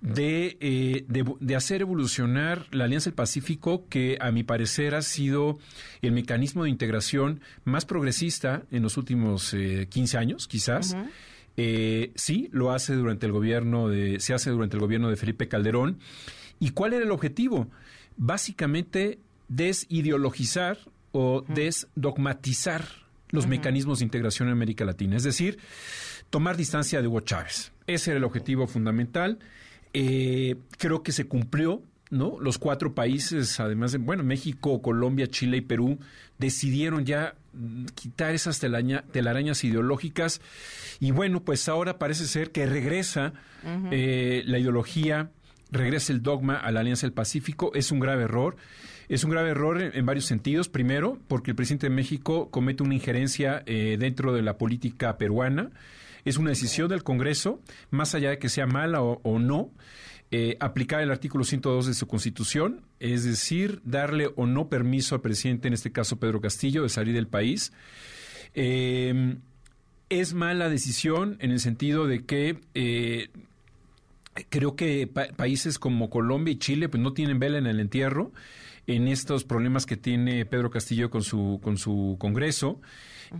de, 0.00 0.56
eh, 0.60 1.04
de, 1.08 1.24
de 1.40 1.56
hacer 1.56 1.80
evolucionar 1.80 2.66
la 2.70 2.84
Alianza 2.84 3.10
del 3.10 3.14
Pacífico, 3.14 3.86
que 3.88 4.18
a 4.20 4.30
mi 4.30 4.42
parecer 4.42 4.94
ha 4.94 5.02
sido 5.02 5.58
el 6.02 6.12
mecanismo 6.12 6.64
de 6.64 6.70
integración 6.70 7.40
más 7.64 7.86
progresista 7.86 8.64
en 8.70 8.82
los 8.82 8.96
últimos 8.96 9.54
eh, 9.54 9.86
15 9.88 10.18
años, 10.18 10.48
quizás. 10.48 10.96
Eh, 11.56 12.12
sí, 12.14 12.48
lo 12.52 12.72
hace 12.72 12.94
durante 12.94 13.24
el 13.26 13.32
gobierno 13.32 13.88
de, 13.88 14.20
se 14.20 14.34
hace 14.34 14.50
durante 14.50 14.76
el 14.76 14.80
gobierno 14.80 15.08
de 15.08 15.16
Felipe 15.16 15.48
Calderón. 15.48 15.98
¿Y 16.60 16.70
cuál 16.70 16.92
era 16.92 17.04
el 17.04 17.10
objetivo? 17.10 17.68
Básicamente 18.16 19.18
desideologizar 19.48 20.78
o 21.12 21.44
desdogmatizar 21.48 23.05
los 23.30 23.46
mecanismos 23.46 23.98
de 23.98 24.04
integración 24.04 24.48
en 24.48 24.52
América 24.52 24.84
Latina, 24.84 25.16
es 25.16 25.22
decir, 25.24 25.58
tomar 26.30 26.56
distancia 26.56 27.00
de 27.02 27.08
Hugo 27.08 27.20
Chávez. 27.20 27.72
Ese 27.86 28.10
era 28.10 28.18
el 28.18 28.24
objetivo 28.24 28.66
fundamental. 28.66 29.38
Eh, 29.92 30.56
creo 30.78 31.02
que 31.02 31.12
se 31.12 31.26
cumplió, 31.26 31.82
¿no? 32.10 32.38
Los 32.40 32.58
cuatro 32.58 32.94
países, 32.94 33.58
además 33.60 33.92
de, 33.92 33.98
bueno, 33.98 34.22
México, 34.22 34.80
Colombia, 34.82 35.26
Chile 35.28 35.56
y 35.58 35.60
Perú, 35.62 35.98
decidieron 36.38 37.04
ya 37.04 37.34
mm, 37.54 37.86
quitar 37.94 38.34
esas 38.34 38.60
telaña- 38.60 39.02
telarañas 39.10 39.64
ideológicas 39.64 40.40
y 41.00 41.10
bueno, 41.10 41.42
pues 41.42 41.68
ahora 41.68 41.98
parece 41.98 42.26
ser 42.26 42.52
que 42.52 42.66
regresa 42.66 43.32
eh, 43.90 44.42
la 44.46 44.58
ideología, 44.58 45.30
regresa 45.70 46.12
el 46.12 46.22
dogma 46.22 46.56
a 46.56 46.70
la 46.70 46.80
Alianza 46.80 47.06
del 47.06 47.12
Pacífico, 47.14 47.72
es 47.74 47.90
un 47.90 47.98
grave 48.00 48.24
error. 48.24 48.56
Es 49.08 49.22
un 49.24 49.30
grave 49.30 49.50
error 49.50 49.80
en, 49.80 50.04
varios 50.06 50.24
sentidos. 50.26 50.68
Primero, 50.68 51.18
porque 51.28 51.52
el 51.52 51.56
presidente 51.56 51.86
de 51.88 51.94
México 51.94 52.50
comete 52.50 52.82
una 52.82 52.94
injerencia 52.94 53.62
eh, 53.66 53.96
dentro 53.98 54.32
de 54.32 54.42
la 54.42 54.58
política 54.58 55.16
peruana. 55.18 55.70
Es 56.24 56.38
una 56.38 56.50
decisión 56.50 56.88
del 56.88 57.04
Congreso, 57.04 57.60
más 57.90 58.14
allá 58.14 58.30
de 58.30 58.38
que 58.38 58.48
sea 58.48 58.66
mala 58.66 59.00
o, 59.00 59.38
no, 59.38 59.70
eh, 60.32 60.56
aplicar 60.58 61.00
el 61.00 61.12
artículo 61.12 61.44
102 61.44 61.86
de 61.86 61.94
su 61.94 62.08
Constitución, 62.08 62.82
es 62.98 63.22
decir, 63.24 63.80
darle 63.84 64.30
o 64.34 64.44
no 64.46 64.68
permiso 64.68 65.14
al 65.14 65.20
presidente, 65.20 65.68
en 65.68 65.74
este 65.74 65.92
caso 65.92 66.18
Pedro 66.18 66.40
Castillo, 66.40 66.82
de 66.82 66.88
salir 66.88 67.14
del 67.14 67.28
país. 67.28 67.72
Eh, 68.54 69.36
es 70.08 70.34
mala 70.34 70.68
decisión 70.68 71.36
en 71.40 71.50
el 71.52 71.60
sentido 71.60 72.06
de 72.08 72.24
que 72.24 72.58
eh, 72.74 73.28
creo 74.50 74.76
que 74.76 75.06
pa- 75.06 75.28
países 75.36 75.78
como 75.78 76.10
Colombia 76.10 76.52
y 76.52 76.58
Chile 76.58 76.88
pues 76.88 77.02
no 77.02 77.12
tienen 77.12 77.38
vela 77.38 77.58
en 77.58 77.66
el 77.66 77.80
entierro 77.80 78.32
en 78.86 79.08
estos 79.08 79.44
problemas 79.44 79.84
que 79.86 79.96
tiene 79.96 80.44
Pedro 80.46 80.70
Castillo 80.70 81.10
con 81.10 81.22
su 81.22 81.60
con 81.62 81.76
su 81.76 82.16
Congreso 82.20 82.80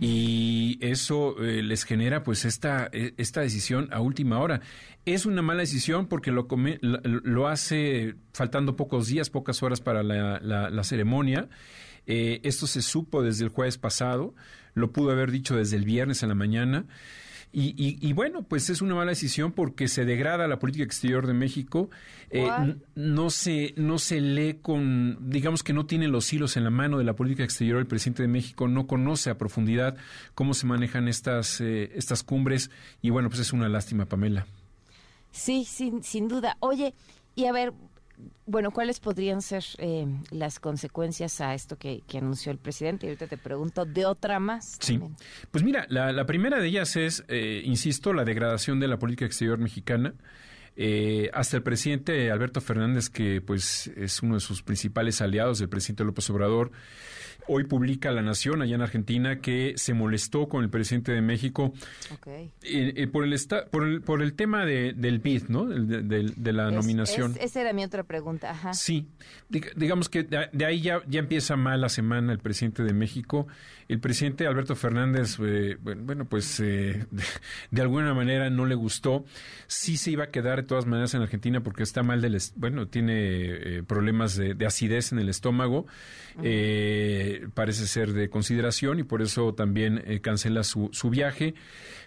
y 0.01 0.77
eso 0.81 1.41
eh, 1.41 1.63
les 1.63 1.83
genera 1.85 2.23
pues 2.23 2.43
esta 2.45 2.89
eh, 2.91 3.13
esta 3.17 3.41
decisión 3.41 3.87
a 3.91 4.01
última 4.01 4.39
hora. 4.39 4.61
Es 5.05 5.25
una 5.25 5.41
mala 5.41 5.61
decisión 5.61 6.07
porque 6.07 6.31
lo, 6.31 6.47
lo 6.81 7.47
hace 7.47 8.15
faltando 8.33 8.75
pocos 8.75 9.07
días 9.07 9.29
pocas 9.29 9.63
horas 9.63 9.79
para 9.79 10.03
la, 10.03 10.39
la- 10.41 10.69
la 10.69 10.83
ceremonia. 10.83 11.47
Eh, 12.05 12.39
esto 12.43 12.67
se 12.67 12.81
supo 12.81 13.21
desde 13.23 13.43
el 13.43 13.49
jueves 13.49 13.77
pasado 13.77 14.33
lo 14.73 14.91
pudo 14.91 15.11
haber 15.11 15.31
dicho 15.31 15.55
desde 15.55 15.75
el 15.75 15.83
viernes 15.85 16.21
en 16.23 16.29
la 16.29 16.35
mañana 16.35 16.85
y, 17.59 17.69
y- 17.77 17.97
y 18.07 18.13
bueno, 18.13 18.43
pues 18.43 18.69
es 18.69 18.81
una 18.81 18.93
mala 18.93 19.09
decisión 19.11 19.51
porque 19.51 19.87
se 19.87 20.05
degrada 20.05 20.47
la 20.47 20.59
política 20.59 20.83
exterior 20.83 21.25
de 21.25 21.33
México. 21.33 21.89
Eh, 22.29 22.45
no 22.95 23.29
se 23.29 23.73
no 23.77 23.97
se 23.97 24.21
lee 24.21 24.59
con, 24.61 25.17
digamos 25.29 25.63
que 25.63 25.73
no 25.73 25.85
tiene 25.85 26.07
los 26.07 26.31
hilos 26.31 26.55
en 26.57 26.63
la 26.63 26.69
mano 26.69 26.97
de 26.99 27.03
la 27.03 27.15
política 27.15 27.43
exterior. 27.43 27.79
El 27.79 27.87
presidente 27.87 28.21
de 28.21 28.27
México 28.27 28.67
no 28.67 28.85
conoce 28.85 29.29
a 29.31 29.37
profundidad 29.37 29.97
cómo 30.35 30.53
se 30.53 30.67
manejan 30.67 31.07
estas 31.07 31.59
eh, 31.61 31.91
estas 31.95 32.21
cumbres 32.23 32.69
y 33.01 33.09
bueno, 33.09 33.29
pues 33.29 33.41
es 33.41 33.53
una 33.53 33.69
lástima, 33.69 34.05
Pamela. 34.05 34.45
Sí, 35.31 35.65
sin, 35.65 36.03
sin 36.03 36.27
duda. 36.27 36.57
Oye, 36.59 36.93
y 37.35 37.45
a 37.45 37.51
ver, 37.51 37.73
bueno, 38.45 38.71
¿cuáles 38.71 38.99
podrían 38.99 39.41
ser 39.41 39.63
eh, 39.77 40.07
las 40.31 40.59
consecuencias 40.59 41.39
a 41.41 41.53
esto 41.53 41.77
que, 41.77 42.01
que 42.07 42.17
anunció 42.17 42.51
el 42.51 42.57
presidente? 42.57 43.05
Y 43.05 43.09
ahorita 43.09 43.27
te 43.27 43.37
pregunto 43.37 43.85
de 43.85 44.05
otra 44.05 44.39
más. 44.39 44.77
Sí. 44.79 44.99
Pues 45.51 45.63
mira, 45.63 45.85
la, 45.89 46.11
la 46.11 46.25
primera 46.25 46.59
de 46.59 46.67
ellas 46.67 46.95
es, 46.95 47.23
eh, 47.27 47.61
insisto, 47.63 48.13
la 48.13 48.23
degradación 48.23 48.79
de 48.79 48.87
la 48.87 48.97
política 48.97 49.25
exterior 49.25 49.57
mexicana. 49.59 50.13
Eh, 50.79 51.31
hasta 51.33 51.57
el 51.57 51.63
presidente 51.63 52.29
Alberto 52.29 52.61
Fernández, 52.61 53.09
que 53.09 53.41
pues 53.41 53.87
es 53.97 54.21
uno 54.21 54.35
de 54.35 54.41
sus 54.41 54.61
principales 54.61 55.21
aliados 55.21 55.57
del 55.57 55.69
presidente 55.69 56.03
López 56.03 56.29
Obrador, 56.29 56.71
hoy 57.49 57.63
publica 57.63 58.11
La 58.11 58.21
Nación 58.21 58.61
allá 58.61 58.75
en 58.75 58.81
Argentina 58.81 59.39
que 59.39 59.73
se 59.77 59.93
molestó 59.95 60.47
con 60.49 60.63
el 60.63 60.69
presidente 60.69 61.13
de 61.13 61.21
México 61.21 61.73
eh, 62.27 62.51
eh, 62.61 63.07
por 63.07 63.23
el 63.23 63.31
esta- 63.33 63.65
por 63.67 63.85
el 63.87 64.01
por 64.01 64.21
el 64.21 64.33
tema 64.33 64.65
de, 64.65 64.93
del 64.93 65.19
BID, 65.19 65.43
¿no? 65.47 65.65
De, 65.65 66.03
de- 66.03 66.33
de 66.35 66.53
la 66.53 66.67
Es- 66.67 66.75
nominación. 66.75 67.31
es- 67.31 67.37
esa 67.51 67.61
era 67.61 67.73
mi 67.73 67.83
otra 67.83 68.03
pregunta. 68.03 68.51
Ajá. 68.51 68.73
Sí, 68.73 69.07
Dig- 69.49 69.73
digamos 69.75 70.09
que 70.09 70.23
de, 70.23 70.65
ahí 70.65 70.81
ya, 70.81 71.01
ya 71.07 71.19
empieza 71.19 71.55
mal 71.55 71.79
la 71.81 71.89
semana 71.89 72.33
el 72.33 72.39
presidente 72.39 72.83
de 72.83 72.93
México. 72.93 73.47
El 73.87 74.01
presidente 74.01 74.45
Alberto 74.45 74.75
Fernández, 74.75 75.37
eh, 75.41 75.77
bueno, 75.81 76.03
bueno, 76.03 76.25
pues 76.25 76.57
de, 77.71 77.81
alguna 77.81 78.13
manera 78.13 78.49
no 78.49 78.65
le 78.65 78.75
gustó. 78.75 79.23
Sí 79.67 79.95
se 79.95 80.11
iba 80.11 80.25
a 80.25 80.31
quedar 80.31 80.63
todas 80.67 80.85
maneras 80.85 81.13
en 81.13 81.21
Argentina 81.21 81.61
porque 81.61 81.83
está 81.83 82.03
mal 82.03 82.21
del, 82.21 82.37
bueno, 82.55 82.87
tiene 82.87 83.13
eh, 83.15 83.83
problemas 83.83 84.35
de, 84.35 84.53
de 84.53 84.65
acidez 84.65 85.11
en 85.11 85.19
el 85.19 85.29
estómago. 85.29 85.87
Eh, 86.43 87.47
parece 87.55 87.87
ser 87.87 88.13
de 88.13 88.29
consideración 88.29 88.99
y 88.99 89.03
por 89.03 89.23
eso 89.23 89.55
también 89.55 90.03
eh, 90.05 90.21
cancela 90.21 90.63
su, 90.63 90.89
su 90.91 91.09
viaje. 91.09 91.55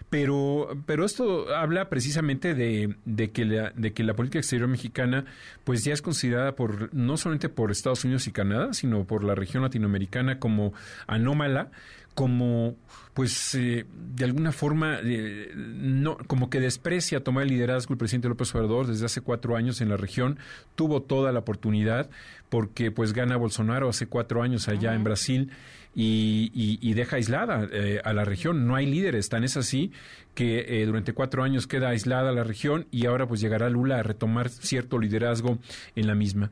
Pero, 0.09 0.77
pero 0.85 1.05
esto 1.05 1.53
habla 1.55 1.89
precisamente 1.89 2.53
de, 2.53 2.95
de 3.05 3.31
que 3.31 3.45
la, 3.45 3.71
de 3.71 3.93
que 3.93 4.03
la 4.03 4.13
política 4.13 4.39
exterior 4.39 4.67
mexicana 4.67 5.25
pues 5.63 5.83
ya 5.83 5.93
es 5.93 6.01
considerada 6.01 6.55
por 6.55 6.93
no 6.93 7.17
solamente 7.17 7.49
por 7.49 7.71
Estados 7.71 8.03
Unidos 8.03 8.27
y 8.27 8.31
Canadá, 8.31 8.73
sino 8.73 9.05
por 9.05 9.23
la 9.23 9.35
región 9.35 9.63
latinoamericana 9.63 10.39
como 10.39 10.73
anómala, 11.07 11.71
como 12.13 12.75
pues 13.13 13.55
eh, 13.55 13.85
de 14.15 14.25
alguna 14.25 14.51
forma 14.51 14.99
eh, 15.03 15.51
no 15.55 16.17
como 16.27 16.49
que 16.49 16.59
desprecia 16.59 17.23
tomar 17.23 17.43
el 17.43 17.49
liderazgo 17.49 17.93
el 17.93 17.97
presidente 17.97 18.29
López 18.29 18.53
Obrador 18.55 18.87
desde 18.87 19.05
hace 19.05 19.21
cuatro 19.21 19.55
años 19.55 19.81
en 19.81 19.89
la 19.89 19.97
región. 19.97 20.39
Tuvo 20.75 21.01
toda 21.01 21.31
la 21.31 21.39
oportunidad 21.39 22.09
porque 22.49 22.91
pues 22.91 23.13
gana 23.13 23.37
Bolsonaro 23.37 23.89
hace 23.89 24.07
cuatro 24.07 24.41
años 24.41 24.67
allá 24.67 24.93
en 24.93 25.03
Brasil 25.03 25.51
y, 25.93 26.93
deja 26.93 27.17
aislada 27.17 27.67
eh, 27.71 27.99
a 28.03 28.13
la 28.13 28.23
región. 28.23 28.65
No 28.65 28.75
hay 28.75 28.85
líderes. 28.85 29.27
Tan 29.27 29.43
es 29.43 29.57
así 29.57 29.91
que 30.35 30.85
durante 30.85 31.13
cuatro 31.13 31.43
años 31.43 31.67
queda 31.67 31.89
aislada 31.89 32.31
la 32.31 32.45
región 32.45 32.87
y 32.91 33.05
ahora 33.07 33.27
pues 33.27 33.41
llegará 33.41 33.69
Lula 33.69 33.99
a 33.99 34.03
retomar 34.03 34.49
cierto 34.49 34.97
liderazgo 34.99 35.57
en 35.95 36.07
la 36.07 36.15
misma. 36.15 36.49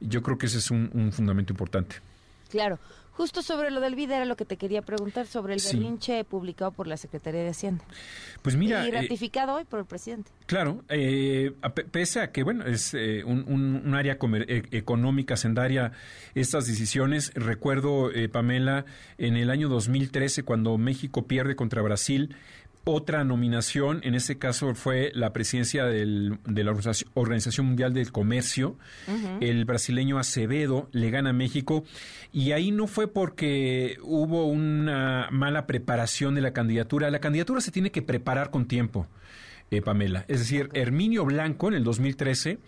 Yo 0.00 0.22
creo 0.22 0.38
que 0.38 0.46
ese 0.46 0.58
es 0.58 0.70
un 0.70 1.12
fundamento 1.12 1.52
importante. 1.52 1.96
Claro 2.50 2.80
Justo 3.12 3.42
sobre 3.42 3.70
lo 3.70 3.80
del 3.80 3.94
BID 3.94 4.10
era 4.10 4.24
lo 4.24 4.36
que 4.36 4.44
te 4.44 4.56
quería 4.56 4.82
preguntar 4.82 5.26
sobre 5.26 5.54
el 5.54 5.60
berrinche 5.62 6.24
publicado 6.24 6.70
por 6.70 6.86
la 6.86 6.96
Secretaría 6.96 7.42
de 7.42 7.50
Hacienda. 7.50 7.84
Pues 8.42 8.56
mira... 8.56 8.84
Y 8.86 8.88
eh, 8.88 8.92
ratificado 8.92 9.54
hoy 9.54 9.64
por 9.64 9.80
el 9.80 9.84
presidente. 9.84 10.30
Claro, 10.46 10.84
eh, 10.88 11.52
pese 11.90 12.20
a 12.20 12.32
que, 12.32 12.42
bueno, 12.42 12.64
es 12.64 12.94
eh, 12.94 13.22
un, 13.24 13.94
área 13.94 14.16
e, 14.20 14.62
económica, 14.70 15.36
sendaria, 15.36 15.92
estas 16.34 16.66
decisiones, 16.66 17.32
recuerdo, 17.34 18.10
Pamela, 18.32 18.84
en 19.18 19.36
el 19.36 19.50
año 19.50 19.68
2013, 19.68 20.42
cuando 20.44 20.78
México 20.78 21.26
pierde 21.26 21.56
contra 21.56 21.82
Brasil, 21.82 22.34
otra 22.84 23.24
nominación, 23.24 24.00
en 24.04 24.14
este 24.14 24.38
caso 24.38 24.74
fue 24.74 25.12
la 25.14 25.32
presidencia 25.32 25.84
de 25.84 26.04
la 26.06 26.74
Organización 27.14 27.66
Mundial 27.66 27.92
del 27.92 28.10
Comercio. 28.10 28.76
El 29.40 29.64
brasileño 29.64 30.18
Acevedo 30.18 30.88
le 30.92 31.10
gana 31.10 31.30
a 31.30 31.34
México 31.34 31.84
y 32.32 32.52
ahí 32.52 32.70
no 32.70 32.86
fue 32.86 33.06
porque 33.06 33.98
hubo 34.02 34.46
una 34.46 35.28
mala 35.30 35.66
preparación 35.66 36.34
de 36.34 36.40
la 36.40 36.52
candidatura. 36.52 37.10
La 37.10 37.20
candidatura 37.20 37.60
se 37.60 37.70
tiene 37.70 37.90
que 37.90 38.02
preparar 38.02 38.50
con 38.50 38.66
tiempo. 38.66 39.06
Eh, 39.72 39.82
Pamela. 39.82 40.24
Es 40.26 40.40
decir, 40.40 40.68
Herminio 40.72 41.24
Blanco 41.24 41.68
en 41.68 41.74
el 41.74 41.84
2013 41.84 42.58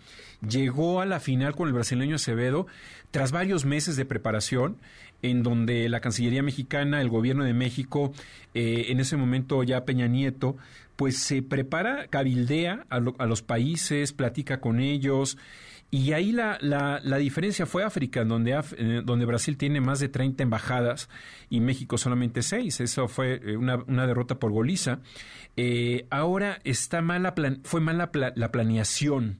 llegó 0.47 1.01
a 1.01 1.05
la 1.05 1.19
final 1.19 1.53
con 1.53 1.67
el 1.67 1.73
brasileño 1.73 2.15
Acevedo 2.15 2.65
tras 3.11 3.33
varios 3.33 3.65
meses 3.65 3.97
de 3.97 4.05
preparación 4.05 4.77
en 5.23 5.41
donde 5.41 5.89
la 5.89 6.01
Cancillería 6.01 6.43
mexicana, 6.43 7.01
el 7.01 7.09
gobierno 7.09 7.45
de 7.45 7.53
México, 7.53 8.13
eh, 8.53 8.85
en 8.89 8.99
ese 8.99 9.17
momento 9.17 9.63
ya 9.63 9.85
Peña 9.85 10.05
Nieto, 10.05 10.57
pues 10.95 11.17
se 11.17 11.41
prepara, 11.41 12.07
cabildea 12.07 12.85
a, 12.89 12.99
los 12.99 13.41
países, 13.41 14.13
platica 14.13 14.59
con 14.59 14.79
ellos. 14.79 15.37
Y 15.89 16.11
ahí 16.11 16.31
la, 16.31 16.57
la, 16.61 16.99
la 17.03 17.17
diferencia 17.17 17.65
fue 17.65 17.83
África, 17.83 18.25
donde, 18.25 18.59
eh, 18.77 19.01
donde 19.03 19.25
Brasil 19.25 19.57
tiene 19.57 19.79
más 19.79 19.99
de 19.99 20.09
30 20.09 20.43
embajadas 20.43 21.09
y 21.49 21.61
México 21.61 21.97
solamente 21.97 22.41
6. 22.41 22.81
Eso 22.81 23.07
fue 23.07 23.39
eh, 23.43 23.57
una, 23.57 23.77
una 23.87 24.05
derrota 24.05 24.39
por 24.39 24.51
goliza. 24.51 24.99
ahora 26.09 26.59
está 26.63 27.01
mala 27.01 27.33
fue 27.63 27.79
mala 27.79 28.11
la 28.35 28.51
planeación 28.51 29.39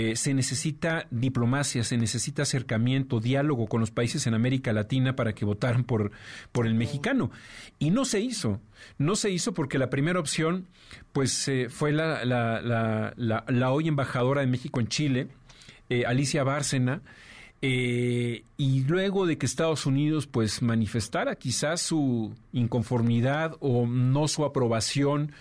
eh, 0.00 0.16
se 0.16 0.32
necesita 0.32 1.06
diplomacia, 1.10 1.84
se 1.84 1.98
necesita 1.98 2.42
acercamiento, 2.42 3.20
diálogo 3.20 3.66
con 3.66 3.80
los 3.80 3.90
países 3.90 4.26
en 4.26 4.34
América 4.34 4.72
Latina 4.72 5.14
para 5.14 5.34
que 5.34 5.44
votaran 5.44 5.84
por, 5.84 6.12
por 6.52 6.66
el 6.66 6.74
mexicano. 6.74 7.30
Y 7.78 7.90
no 7.90 8.04
se 8.04 8.20
hizo. 8.20 8.60
No 8.96 9.14
se 9.14 9.30
hizo 9.30 9.52
porque 9.52 9.78
la 9.78 9.90
primera 9.90 10.18
opción 10.18 10.68
pues 11.12 11.48
eh, 11.48 11.68
fue 11.68 11.92
la, 11.92 12.24
la, 12.24 12.62
la, 12.62 13.44
la, 13.46 13.72
hoy 13.72 13.88
embajadora 13.88 14.40
de 14.40 14.46
México 14.46 14.80
en 14.80 14.88
Chile, 14.88 15.28
eh, 15.88 16.04
Alicia 16.06 16.44
Bárcena, 16.44 17.02
y 17.62 18.84
luego 18.88 19.26
de 19.26 19.36
que 19.36 19.44
Estados 19.44 19.84
Unidos 19.84 20.26
pues 20.26 20.62
manifestara 20.62 21.34
quizás 21.36 21.82
su 21.82 22.34
inconformidad 22.54 23.58
o 23.60 23.86
no 23.86 24.28
su 24.28 24.46
aprobación 24.46 25.32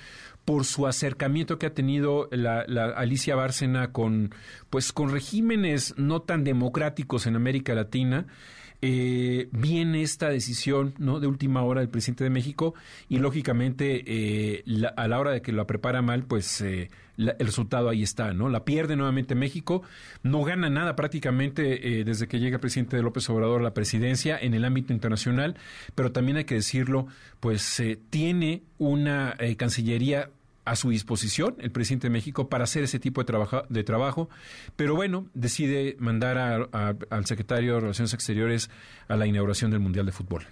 por 0.50 0.66
su 0.66 0.88
acercamiento 0.88 1.60
que 1.60 1.68
ha 1.68 1.76
tenido 1.76 2.28
la, 2.32 2.62
Alicia 2.96 3.36
Bárcena 3.36 3.92
con, 3.92 4.34
pues, 4.72 4.92
con 4.92 5.12
regímenes 5.12 5.94
no 5.96 6.24
tan 6.24 6.44
democráticos 6.44 7.28
en 7.28 7.36
América 7.36 7.76
Latina. 7.76 8.26
Eh, 8.82 9.48
viene 9.52 10.02
esta 10.02 10.30
decisión 10.30 10.96
¿no? 10.98 11.20
de 11.20 11.28
última 11.28 11.62
hora 11.62 11.82
del 11.82 11.90
presidente 11.90 12.24
de 12.24 12.32
México 12.32 12.74
y 13.10 13.20
lógicamente 13.20 14.04
eh, 14.08 14.64
a 14.96 15.08
la 15.08 15.20
hora 15.20 15.32
de 15.32 15.44
que 15.44 15.52
lo 15.52 15.68
prepara 15.68 16.02
mal, 16.02 16.24
pues 16.24 16.62
eh, 16.62 16.90
el 17.18 17.36
resultado 17.38 17.90
ahí 17.90 18.02
está, 18.02 18.34
¿no? 18.34 18.50
La 18.50 18.66
pierde 18.66 18.96
nuevamente 18.96 19.36
México, 19.36 19.84
no 20.24 20.44
gana 20.44 20.72
nada 20.72 20.96
prácticamente 20.96 22.04
desde 22.06 22.28
que 22.28 22.40
llega 22.40 22.56
el 22.56 22.62
presidente 22.62 23.00
López 23.04 23.30
Obrador 23.30 23.62
a 23.62 23.66
la 23.66 23.74
presidencia 23.76 24.40
en 24.40 24.56
el 24.56 24.66
ámbito 24.66 24.94
internacional, 24.94 25.58
pero 25.94 26.12
también 26.12 26.38
hay 26.38 26.46
que 26.46 26.56
decirlo, 26.56 27.08
pues 27.42 27.84
tiene 28.10 28.64
una 28.78 29.36
Cancillería 29.58 30.32
a 30.65 30.76
su 30.76 30.90
disposición 30.90 31.56
el 31.60 31.72
presidente 31.72 32.07
de 32.07 32.11
México 32.11 32.49
para 32.49 32.65
hacer 32.65 32.84
ese 32.84 32.99
tipo 32.99 33.22
de, 33.22 33.26
trabajo, 33.26 33.64
de 33.69 33.84
trabajo, 33.84 34.30
pero 34.76 34.95
bueno, 34.95 35.27
decide 35.34 35.95
mandar 35.99 36.69
al 36.72 37.26
secretario 37.26 37.76
de 37.76 37.80
Relaciones 37.81 38.14
Exteriores 38.14 38.69
a 39.07 39.15
la 39.15 39.26
inauguración 39.26 39.72
del 39.72 39.80
Mundial 39.80 40.06
de 40.06 40.11
Fútbol. 40.11 40.45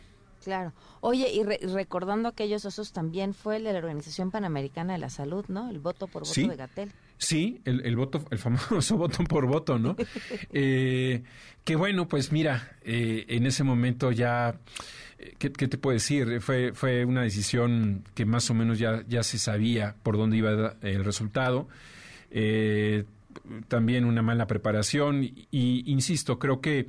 Claro. 0.48 0.72
Oye, 1.02 1.30
y 1.34 1.44
recordando 1.44 2.30
aquellos 2.30 2.64
osos 2.64 2.94
también 2.94 3.34
fue 3.34 3.58
el 3.58 3.66
de 3.66 3.74
la 3.74 3.80
Organización 3.80 4.32
Panamericana 4.32 4.94
de 4.94 5.00
la 5.00 5.10
Salud, 5.10 5.44
¿no? 5.50 5.70
El 5.70 5.80
voto 5.80 6.08
por 6.08 6.26
voto 6.26 6.48
de 6.48 6.56
Gatel. 6.56 6.94
Sí, 7.18 7.60
el, 7.66 7.96
voto, 7.98 8.24
el 8.32 8.38
famoso 8.38 8.96
voto 8.98 9.26
por 9.26 9.46
voto, 9.46 9.78
¿no? 9.78 9.98
eh, 10.54 11.24
que 11.66 11.76
bueno, 11.76 12.08
pues 12.08 12.32
mira, 12.32 12.78
eh, 12.84 13.26
en 13.28 13.46
ese 13.46 13.66
momento 13.66 14.12
ya 14.14 14.58
¿Qué, 15.40 15.50
te 15.50 15.78
puedo 15.78 15.94
decir? 15.94 16.42
Fue, 16.42 16.74
fue 16.74 17.04
una 17.04 17.24
decisión 17.24 18.04
que 18.14 18.26
más 18.26 18.50
o 18.52 18.54
menos 18.54 18.78
ya, 18.78 19.04
ya 19.08 19.24
se 19.24 19.40
sabía 19.40 19.96
por 20.04 20.16
dónde 20.16 20.38
iba 20.38 20.76
el 20.82 21.04
resultado. 21.04 21.68
Eh, 22.30 23.06
también 23.68 24.06
una 24.06 24.22
mala 24.22 24.48
preparación 24.48 25.24
y, 25.24 25.84
insisto, 25.92 26.38
creo 26.38 26.62
que 26.62 26.88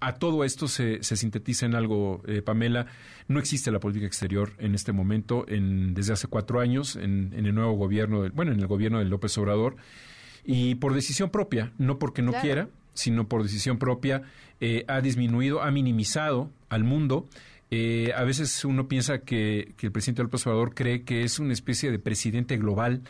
a 0.00 0.16
todo 0.16 0.44
esto 0.44 0.68
se, 0.68 1.02
se 1.02 1.16
sintetiza 1.16 1.64
en 1.64 1.74
algo, 1.74 2.22
eh, 2.26 2.42
Pamela. 2.42 2.86
No 3.28 3.38
existe 3.38 3.70
la 3.70 3.78
política 3.78 4.06
exterior 4.06 4.52
en 4.58 4.74
este 4.74 4.92
momento, 4.92 5.46
en, 5.48 5.94
desde 5.94 6.12
hace 6.12 6.26
cuatro 6.26 6.60
años, 6.60 6.96
en, 6.96 7.32
el 7.32 7.54
nuevo 7.54 7.72
gobierno, 7.72 8.28
bueno, 8.34 8.52
en 8.52 8.60
el 8.60 8.66
gobierno 8.66 8.98
de 8.98 9.04
López 9.06 9.36
Obrador, 9.38 9.76
y 10.44 10.74
por 10.74 10.92
decisión 10.92 11.30
propia, 11.30 11.72
no 11.78 11.98
porque 11.98 12.20
no 12.20 12.32
quiera, 12.32 12.68
sino 12.94 13.28
por 13.28 13.44
decisión 13.44 13.78
propia, 13.78 14.22
eh, 14.60 14.84
ha 14.88 15.00
disminuido, 15.00 15.62
ha 15.62 15.70
minimizado 15.70 16.50
al 16.68 16.84
mundo 16.84 17.28
eh, 17.74 18.12
a 18.14 18.22
veces 18.24 18.66
uno 18.66 18.86
piensa 18.86 19.20
que, 19.20 19.74
el 19.80 19.92
presidente 19.92 20.22
López 20.22 20.46
Obrador 20.46 20.74
cree 20.74 21.04
que 21.04 21.22
es 21.22 21.38
una 21.38 21.54
especie 21.54 21.90
de 21.90 21.98
presidente 21.98 22.58
global 22.58 23.00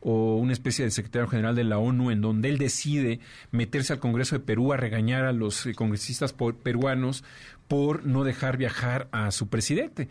o 0.00 0.36
una 0.36 0.54
especie 0.54 0.86
de 0.86 0.90
secretario 0.90 1.28
general 1.28 1.54
de 1.54 1.64
la 1.64 1.76
ONU 1.76 2.10
en 2.10 2.22
donde 2.22 2.48
él 2.48 2.56
decide 2.56 3.20
meterse 3.50 3.92
al 3.92 3.98
Congreso 3.98 4.38
de 4.38 4.42
Perú 4.42 4.72
a 4.72 4.78
regañar 4.78 5.26
a 5.26 5.32
los 5.32 5.66
eh, 5.66 5.74
congresistas 5.74 6.32
peruanos 6.32 7.24
por 7.68 8.06
no 8.06 8.24
dejar 8.24 8.56
viajar 8.56 9.06
a 9.12 9.30
su 9.32 9.48
presidente. 9.48 10.08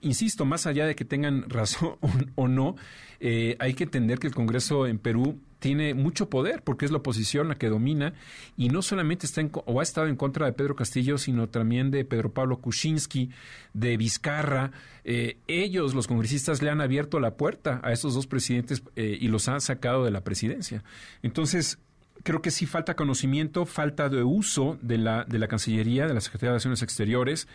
Insisto, 0.00 0.46
más 0.46 0.66
allá 0.66 0.86
de 0.86 0.96
que 0.96 1.04
tengan 1.04 1.44
razón 1.50 1.98
o, 2.36 2.48
no, 2.48 2.76
eh, 3.20 3.56
hay 3.58 3.74
que 3.74 3.84
entender 3.84 4.20
que 4.20 4.28
el 4.28 4.34
Congreso 4.34 4.86
en 4.86 4.98
Perú 4.98 5.38
tiene 5.64 5.94
mucho 5.94 6.28
poder 6.28 6.60
porque 6.60 6.84
es 6.84 6.90
la 6.90 6.98
oposición 6.98 7.48
la 7.48 7.54
que 7.54 7.70
domina 7.70 8.12
y 8.54 8.68
no 8.68 8.82
solamente 8.82 9.24
está 9.24 9.40
o 9.64 9.80
ha 9.80 9.82
estado 9.82 10.08
en 10.08 10.16
contra 10.16 10.44
de 10.44 10.52
Pedro 10.52 10.76
Castillo, 10.76 11.16
sino 11.16 11.48
también 11.48 11.90
de 11.90 12.04
Pedro 12.04 12.34
Pablo 12.34 12.58
Kuczynski, 12.58 13.30
de 13.72 13.96
Vizcarra. 13.96 14.72
Eh, 15.04 15.38
ellos, 15.46 15.94
los 15.94 16.06
congresistas, 16.06 16.60
le 16.60 16.68
han 16.68 16.82
abierto 16.82 17.18
la 17.18 17.38
puerta 17.38 17.80
a 17.82 17.92
esos 17.92 18.12
dos 18.12 18.26
presidentes 18.26 18.82
eh, 18.94 19.16
y 19.18 19.28
los 19.28 19.48
han 19.48 19.62
sacado 19.62 20.04
de 20.04 20.10
la 20.10 20.22
presidencia. 20.22 20.84
Entonces, 21.22 21.78
creo 22.24 22.42
que 22.42 22.50
sí 22.50 22.66
falta 22.66 22.94
conocimiento, 22.94 23.64
falta 23.64 24.10
de 24.10 24.22
uso 24.22 24.76
de 24.82 24.98
la, 24.98 25.24
de 25.24 25.38
la 25.38 25.48
Cancillería, 25.48 26.06
de 26.06 26.12
la 26.12 26.20
Secretaría 26.20 26.50
de 26.50 26.56
Relaciones 26.56 26.82
Exteriores 26.82 27.48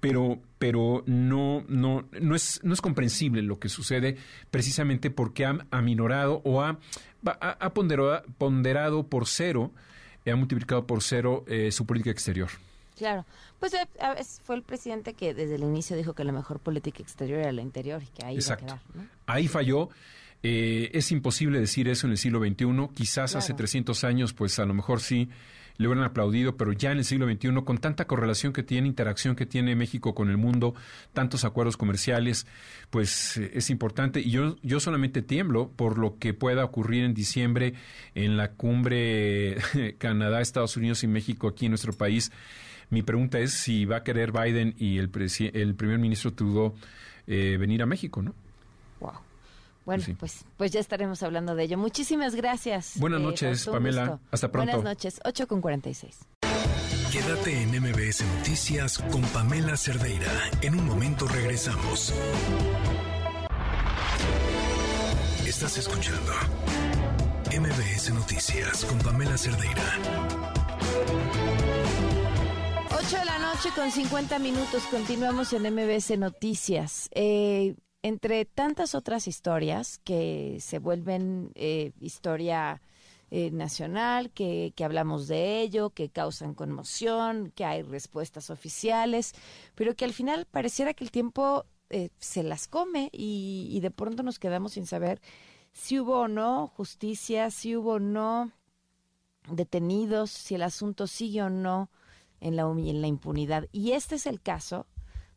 pero, 0.00 0.40
pero 0.58 1.02
no, 1.06 1.64
no, 1.68 2.08
no, 2.20 2.34
es, 2.34 2.60
no 2.62 2.74
es 2.74 2.80
comprensible 2.80 3.42
lo 3.42 3.58
que 3.58 3.68
sucede 3.68 4.16
precisamente 4.50 5.10
porque 5.10 5.46
ha 5.46 5.66
aminorado 5.70 6.42
o 6.44 6.62
ha, 6.62 6.78
ha, 7.28 7.70
ponderado, 7.70 9.06
por 9.06 9.26
cero, 9.26 9.72
eh, 10.24 10.30
ha 10.30 10.36
multiplicado 10.36 10.86
por 10.86 11.02
cero 11.02 11.44
eh, 11.46 11.70
su 11.72 11.86
política 11.86 12.10
exterior. 12.10 12.48
Claro, 12.96 13.26
pues 13.60 13.74
eh, 13.74 13.86
fue 14.42 14.56
el 14.56 14.62
presidente 14.62 15.14
que 15.14 15.34
desde 15.34 15.56
el 15.56 15.62
inicio 15.62 15.96
dijo 15.96 16.14
que 16.14 16.24
la 16.24 16.32
mejor 16.32 16.60
política 16.60 17.02
exterior 17.02 17.40
era 17.40 17.52
la 17.52 17.62
interior 17.62 18.02
y 18.02 18.06
que 18.06 18.24
ahí 18.24 18.38
iba 18.38 18.54
a 18.54 18.56
quedar. 18.56 18.80
Ahí 19.26 19.48
falló. 19.48 19.90
es 20.42 21.12
imposible 21.12 21.60
decir 21.60 21.88
eso 21.88 22.06
en 22.06 22.12
el 22.12 22.18
siglo 22.18 22.40
XXI. 22.40 22.94
Quizás 22.94 23.36
hace 23.36 23.52
300 23.52 24.04
años, 24.04 24.32
pues 24.32 24.58
a 24.58 24.64
lo 24.64 24.72
mejor 24.72 25.00
sí 25.00 25.28
le 25.78 25.86
hubieran 25.86 26.04
aplaudido, 26.04 26.56
pero 26.56 26.72
ya 26.72 26.92
en 26.92 26.98
el 26.98 27.04
siglo 27.04 27.26
XXI, 27.26 27.62
con 27.64 27.78
tanta 27.78 28.06
correlación 28.06 28.52
que 28.52 28.62
tiene, 28.62 28.88
interacción 28.88 29.36
que 29.36 29.46
tiene 29.46 29.76
México 29.76 30.14
con 30.14 30.30
el 30.30 30.36
mundo, 30.36 30.74
tantos 31.12 31.44
acuerdos 31.44 31.76
comerciales, 31.76 32.46
pues 32.90 33.36
eh, 33.36 33.50
es 33.54 33.70
importante. 33.70 34.20
Y 34.20 34.30
yo, 34.30 34.56
yo 34.62 34.80
solamente 34.80 35.22
tiemblo 35.22 35.70
por 35.70 35.98
lo 35.98 36.18
que 36.18 36.34
pueda 36.34 36.64
ocurrir 36.64 37.04
en 37.04 37.14
diciembre 37.14 37.74
en 38.14 38.36
la 38.36 38.52
cumbre 38.52 39.56
Canadá, 39.98 40.40
Estados 40.40 40.76
Unidos 40.76 41.02
y 41.04 41.06
México 41.06 41.48
aquí 41.48 41.66
en 41.66 41.72
nuestro 41.72 41.92
país 41.92 42.30
Mi 42.90 43.02
pregunta 43.02 43.38
es 43.40 43.52
si 43.52 43.84
va 43.84 43.98
a 43.98 44.04
querer 44.04 44.32
Biden 44.32 44.74
y 44.78 44.98
el, 44.98 45.10
el 45.52 45.74
primer 45.74 45.98
ministro 45.98 46.32
Trudeau 46.32 46.74
eh, 47.26 47.56
venir 47.58 47.82
a 47.82 47.86
México, 47.86 48.22
¿no? 48.22 48.34
Wow. 49.00 49.14
Bueno, 49.86 50.04
pues, 50.18 50.44
pues 50.56 50.72
ya 50.72 50.80
estaremos 50.80 51.22
hablando 51.22 51.54
de 51.54 51.62
ello. 51.62 51.78
Muchísimas 51.78 52.34
gracias. 52.34 52.94
Buenas 52.96 53.20
eh, 53.20 53.22
noches, 53.22 53.66
Pamela. 53.66 54.18
Hasta 54.32 54.50
pronto. 54.50 54.72
Buenas 54.72 54.84
noches, 54.84 55.20
8 55.24 55.46
con 55.46 55.60
46. 55.60 56.26
Quédate 57.12 57.62
en 57.62 57.70
MBS 57.70 58.24
Noticias 58.38 58.98
con 58.98 59.22
Pamela 59.22 59.76
Cerdeira. 59.76 60.26
En 60.60 60.76
un 60.76 60.86
momento 60.86 61.28
regresamos. 61.28 62.12
Estás 65.46 65.78
escuchando 65.78 66.32
MBS 67.56 68.12
Noticias 68.12 68.84
con 68.86 68.98
Pamela 68.98 69.38
Cerdeira. 69.38 69.84
8 72.90 73.18
de 73.18 73.24
la 73.24 73.38
noche 73.38 73.68
con 73.76 73.92
50 73.92 74.40
minutos. 74.40 74.82
Continuamos 74.90 75.52
en 75.52 75.72
MBS 75.72 76.18
Noticias. 76.18 77.08
Eh, 77.12 77.76
entre 78.06 78.44
tantas 78.44 78.94
otras 78.94 79.26
historias 79.26 79.98
que 80.04 80.58
se 80.60 80.78
vuelven 80.78 81.50
eh, 81.56 81.90
historia 82.00 82.80
eh, 83.32 83.50
nacional, 83.50 84.30
que, 84.30 84.72
que, 84.76 84.84
hablamos 84.84 85.26
de 85.26 85.60
ello, 85.60 85.90
que 85.90 86.08
causan 86.08 86.54
conmoción, 86.54 87.50
que 87.56 87.64
hay 87.64 87.82
respuestas 87.82 88.48
oficiales, 88.50 89.34
pero 89.74 89.96
que 89.96 90.04
al 90.04 90.12
final 90.12 90.46
pareciera 90.48 90.94
que 90.94 91.02
el 91.02 91.10
tiempo 91.10 91.66
eh, 91.90 92.10
se 92.20 92.44
las 92.44 92.68
come 92.68 93.10
y, 93.12 93.68
y, 93.72 93.80
de 93.80 93.90
pronto 93.90 94.22
nos 94.22 94.38
quedamos 94.38 94.74
sin 94.74 94.86
saber 94.86 95.20
si 95.72 95.98
hubo 95.98 96.20
o 96.20 96.28
no 96.28 96.68
justicia, 96.68 97.50
si 97.50 97.74
hubo 97.74 97.94
o 97.94 97.98
no 97.98 98.52
detenidos, 99.50 100.30
si 100.30 100.54
el 100.54 100.62
asunto 100.62 101.08
sigue 101.08 101.42
o 101.42 101.50
no 101.50 101.90
en 102.40 102.54
la, 102.54 102.62
en 102.62 103.00
la 103.00 103.08
impunidad. 103.08 103.66
Y 103.72 103.92
este 103.92 104.14
es 104.14 104.26
el 104.26 104.40
caso 104.40 104.86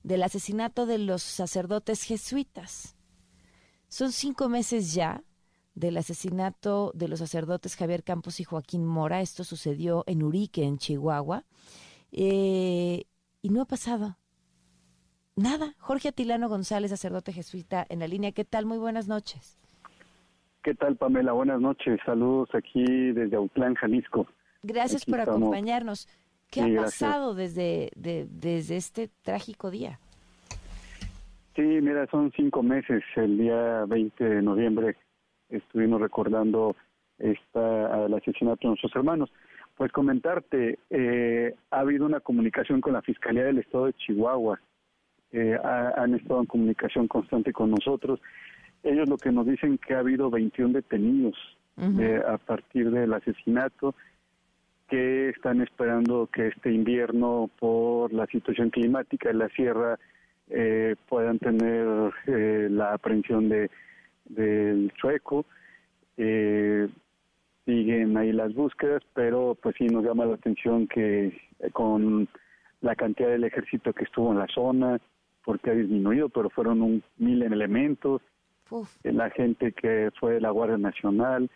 del 0.04 0.24
asesinato 0.24 0.86
de 0.86 0.98
los 0.98 1.22
sacerdotes 1.22 2.04
jesuitas. 2.04 2.96
Son 3.88 4.12
cinco 4.12 4.50
meses 4.50 4.94
ya 4.94 5.24
del 5.76 5.98
asesinato 5.98 6.92
de 6.94 7.08
los 7.08 7.20
sacerdotes 7.20 7.76
Javier 7.76 8.04
Campos 8.04 8.40
y 8.40 8.44
Joaquín 8.44 8.86
Mora. 8.86 9.22
Esto 9.22 9.44
sucedió 9.44 10.04
en 10.08 10.24
Urique, 10.24 10.64
en 10.64 10.78
Chihuahua. 10.78 11.44
Eh, 12.12 13.06
y 13.42 13.50
no 13.50 13.62
ha 13.62 13.66
pasado 13.66 14.18
nada. 15.36 15.74
Jorge 15.80 16.10
Atilano 16.10 16.50
González, 16.50 16.92
sacerdote 16.92 17.34
jesuita, 17.34 17.86
en 17.90 18.00
la 18.00 18.08
línea. 18.08 18.32
¿Qué 18.32 18.46
tal? 18.46 18.66
Muy 18.66 18.78
buenas 18.78 19.08
noches. 19.08 19.58
¿Qué 20.64 20.76
tal, 20.76 20.98
Pamela? 20.98 21.32
Buenas 21.32 21.62
noches. 21.62 22.00
Saludos 22.06 22.50
aquí 22.54 22.84
desde 22.84 23.38
Autlán, 23.38 23.76
Jalisco. 23.76 24.28
Gracias 24.62 25.06
por 25.06 25.22
acompañarnos. 25.22 26.08
¿Qué 26.50 26.62
ha 26.62 26.82
pasado 26.84 27.36
desde, 27.36 27.92
desde 27.96 28.76
este 28.76 29.10
trágico 29.24 29.70
día? 29.70 30.00
Sí, 31.56 31.62
mira, 31.62 32.08
son 32.08 32.32
cinco 32.36 32.64
meses. 32.64 33.04
El 33.16 33.38
día 33.38 33.86
20 33.86 34.24
de 34.24 34.42
noviembre 34.42 34.96
estuvimos 35.50 36.02
recordando 36.02 36.76
esta, 37.18 38.06
el 38.06 38.14
asesinato 38.14 38.60
de 38.62 38.68
nuestros 38.70 38.96
hermanos. 38.96 39.32
Pues 39.76 39.92
comentarte, 39.92 40.80
eh, 40.90 41.54
ha 41.72 41.80
habido 41.80 42.06
una 42.06 42.20
comunicación 42.20 42.82
con 42.82 42.94
la 42.94 43.02
Fiscalía 43.02 43.44
del 43.44 43.60
Estado 43.60 43.86
de 43.86 43.94
Chihuahua. 43.94 44.60
Eh, 45.32 45.58
han 45.64 46.16
estado 46.16 46.40
en 46.42 46.48
comunicación 46.48 47.08
constante 47.08 47.54
con 47.54 47.72
nosotros. 47.72 48.20
Ellos 48.84 49.08
lo 49.08 49.18
que 49.18 49.32
nos 49.32 49.46
dicen 49.46 49.78
que 49.78 49.94
ha 49.94 50.00
habido 50.00 50.30
21 50.30 50.74
detenidos 50.74 51.36
eh, 51.78 52.22
a 52.28 52.38
partir 52.38 52.92
del 52.92 53.14
asesinato 53.14 53.96
que 54.90 55.30
están 55.30 55.62
esperando 55.62 56.28
que 56.28 56.48
este 56.48 56.72
invierno, 56.72 57.50
por 57.60 58.12
la 58.14 58.26
situación 58.28 58.70
climática 58.70 59.30
en 59.30 59.40
la 59.40 59.50
sierra, 59.50 60.00
eh, 60.50 60.96
puedan 61.08 61.40
tener 61.40 62.12
eh, 62.28 62.68
la 62.70 62.94
aprehensión 62.94 63.50
de 63.50 63.70
del 64.26 64.92
chueco. 64.94 65.46
Eh, 66.18 66.88
siguen 67.66 68.18
ahí 68.18 68.32
las 68.32 68.54
búsquedas, 68.54 69.04
pero 69.14 69.56
pues 69.62 69.76
sí 69.78 69.88
nos 69.88 70.04
llama 70.04 70.26
la 70.26 70.36
atención 70.36 70.88
que 70.88 71.40
con 71.74 72.28
la 72.82 72.96
cantidad 72.96 73.30
del 73.30 73.44
ejército 73.44 73.94
que 73.94 74.06
estuvo 74.06 74.32
en 74.32 74.40
la 74.40 74.48
zona, 74.48 75.00
porque 75.44 75.72
ha 75.72 75.74
disminuido, 75.74 76.30
pero 76.30 76.50
fueron 76.50 76.82
un 76.82 77.04
mil 77.18 77.44
elementos, 77.44 78.22
la 79.04 79.30
gente 79.32 79.72
que 79.72 80.12
fue 80.20 80.36
de 80.36 80.42
la 80.42 80.52
Guardia 80.52 80.78
Nacional, 80.78 81.50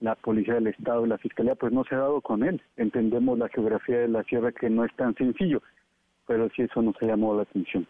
la 0.00 0.14
Policía 0.14 0.54
del 0.54 0.68
Estado 0.68 1.04
y 1.04 1.08
la 1.08 1.18
Fiscalía, 1.18 1.54
pues 1.54 1.72
no 1.72 1.84
se 1.84 1.94
ha 1.94 1.98
dado 1.98 2.20
con 2.20 2.42
él. 2.42 2.62
Entendemos 2.76 3.38
la 3.38 3.48
geografía 3.48 3.98
de 3.98 4.08
la 4.08 4.22
sierra 4.24 4.52
que 4.52 4.70
no 4.70 4.84
es 4.84 4.94
tan 4.96 5.14
sencillo, 5.16 5.62
pero 6.26 6.48
sí 6.54 6.62
eso 6.62 6.82
nos 6.82 6.94
ha 7.02 7.06
llamado 7.06 7.36
la 7.36 7.42
atención. 7.42 7.86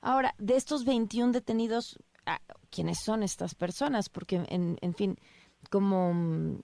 Ahora, 0.00 0.34
de 0.38 0.56
estos 0.56 0.84
21 0.84 1.32
detenidos, 1.32 1.98
ah, 2.26 2.40
¿quiénes 2.70 3.00
son 3.04 3.22
estas 3.22 3.54
personas? 3.54 4.08
Porque, 4.08 4.42
en, 4.48 4.78
en 4.80 4.94
fin, 4.94 5.16
como, 5.70 6.62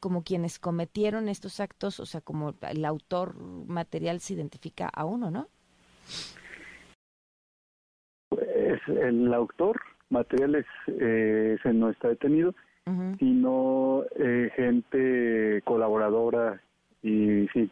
como 0.00 0.22
quienes 0.22 0.58
cometieron 0.58 1.28
estos 1.28 1.60
actos, 1.60 1.98
o 2.00 2.06
sea, 2.06 2.20
como 2.20 2.54
el 2.60 2.84
autor 2.84 3.36
material 3.66 4.20
se 4.20 4.34
identifica 4.34 4.88
a 4.88 5.04
uno, 5.04 5.30
¿no? 5.30 5.48
Pues 8.28 8.80
el 8.88 9.32
autor 9.32 9.80
material 10.10 10.54
es, 10.54 10.66
eh, 10.86 11.58
no 11.72 11.90
está 11.90 12.08
detenido, 12.08 12.54
sino 13.18 14.04
eh, 14.16 14.50
gente 14.54 15.62
colaboradora 15.64 16.60
y 17.02 17.46
sí, 17.48 17.70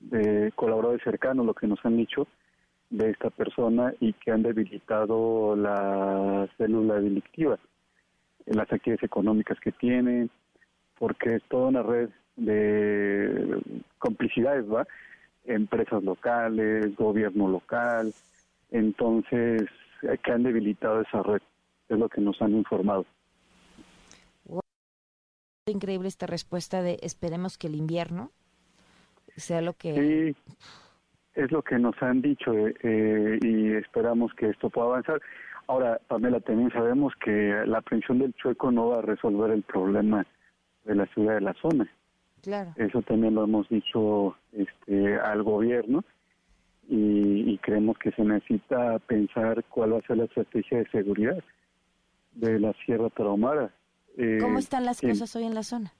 de 0.00 0.52
colaboradores 0.54 1.02
cercanos, 1.02 1.46
lo 1.46 1.54
que 1.54 1.66
nos 1.66 1.84
han 1.84 1.96
dicho 1.96 2.26
de 2.90 3.10
esta 3.10 3.30
persona 3.30 3.92
y 4.00 4.12
que 4.12 4.30
han 4.30 4.42
debilitado 4.42 5.56
la 5.56 6.48
célula 6.56 7.00
delictiva, 7.00 7.58
las 8.46 8.72
actividades 8.72 9.02
económicas 9.02 9.58
que 9.60 9.72
tiene, 9.72 10.28
porque 10.98 11.36
es 11.36 11.42
toda 11.44 11.68
una 11.68 11.82
red 11.82 12.10
de 12.36 13.60
complicidades, 13.98 14.70
¿va? 14.70 14.86
Empresas 15.44 16.02
locales, 16.02 16.94
gobierno 16.96 17.48
local, 17.48 18.12
entonces 18.70 19.64
que 20.22 20.32
han 20.32 20.42
debilitado 20.42 21.00
esa 21.00 21.22
red, 21.22 21.42
es 21.88 21.98
lo 21.98 22.08
que 22.08 22.20
nos 22.20 22.40
han 22.40 22.52
informado 22.52 23.04
increíble 25.72 26.08
esta 26.08 26.26
respuesta 26.26 26.82
de 26.82 26.98
esperemos 27.02 27.58
que 27.58 27.66
el 27.66 27.74
invierno 27.74 28.30
sea 29.36 29.60
lo 29.60 29.74
que... 29.74 30.34
Sí, 30.34 30.54
es 31.34 31.50
lo 31.52 31.62
que 31.62 31.78
nos 31.78 32.00
han 32.02 32.22
dicho 32.22 32.52
eh, 32.56 33.38
y 33.42 33.72
esperamos 33.72 34.32
que 34.34 34.48
esto 34.48 34.70
pueda 34.70 34.86
avanzar. 34.86 35.20
Ahora, 35.66 36.00
Pamela, 36.08 36.40
también 36.40 36.70
sabemos 36.70 37.12
que 37.22 37.62
la 37.66 37.78
aprehensión 37.78 38.20
del 38.20 38.32
chueco 38.34 38.70
no 38.70 38.88
va 38.90 38.98
a 39.00 39.02
resolver 39.02 39.50
el 39.50 39.62
problema 39.62 40.24
de 40.84 40.94
la 40.94 41.06
ciudad 41.06 41.34
de 41.34 41.40
la 41.40 41.54
zona. 41.54 41.90
Claro. 42.42 42.72
Eso 42.76 43.02
también 43.02 43.34
lo 43.34 43.44
hemos 43.44 43.68
dicho 43.68 44.36
este, 44.52 45.16
al 45.18 45.42
gobierno 45.42 46.04
y, 46.88 47.52
y 47.52 47.58
creemos 47.58 47.98
que 47.98 48.12
se 48.12 48.22
necesita 48.22 49.00
pensar 49.00 49.64
cuál 49.64 49.94
va 49.94 49.98
a 49.98 50.06
ser 50.06 50.18
la 50.18 50.24
estrategia 50.24 50.78
de 50.78 50.88
seguridad 50.90 51.42
de 52.34 52.60
la 52.60 52.72
Sierra 52.84 53.10
Tarahumara 53.10 53.72
¿Cómo 54.16 54.56
eh, 54.56 54.60
están 54.60 54.84
las 54.86 55.00
cosas 55.00 55.36
hoy 55.36 55.44
en 55.44 55.54
la 55.54 55.62
zona? 55.62 55.92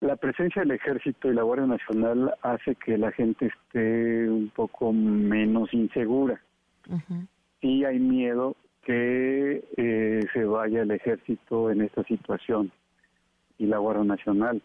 La 0.00 0.16
presencia 0.16 0.62
del 0.62 0.72
ejército 0.72 1.30
y 1.30 1.34
la 1.34 1.42
Guardia 1.42 1.66
Nacional 1.66 2.34
hace 2.42 2.74
que 2.74 2.96
la 2.98 3.12
gente 3.12 3.46
esté 3.46 4.28
un 4.28 4.50
poco 4.50 4.92
menos 4.92 5.72
insegura. 5.72 6.42
Sí 7.60 7.84
hay 7.84 7.98
miedo 7.98 8.56
que 8.82 9.64
eh, 9.76 10.20
se 10.32 10.44
vaya 10.44 10.82
el 10.82 10.90
ejército 10.90 11.70
en 11.70 11.82
esta 11.82 12.02
situación 12.04 12.70
y 13.58 13.66
la 13.66 13.78
Guardia 13.78 14.04
Nacional. 14.04 14.62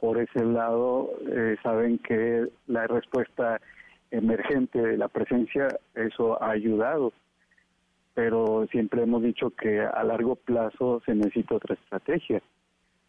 Por 0.00 0.18
ese 0.18 0.44
lado, 0.44 1.10
eh, 1.30 1.56
saben 1.62 1.98
que 1.98 2.48
la 2.66 2.86
respuesta 2.86 3.60
emergente 4.10 4.80
de 4.80 4.96
la 4.96 5.08
presencia, 5.08 5.68
eso 5.94 6.42
ha 6.42 6.50
ayudado 6.50 7.12
pero 8.18 8.66
siempre 8.72 9.04
hemos 9.04 9.22
dicho 9.22 9.50
que 9.50 9.80
a 9.80 10.02
largo 10.02 10.34
plazo 10.34 11.00
se 11.06 11.14
necesita 11.14 11.54
otra 11.54 11.76
estrategia 11.76 12.42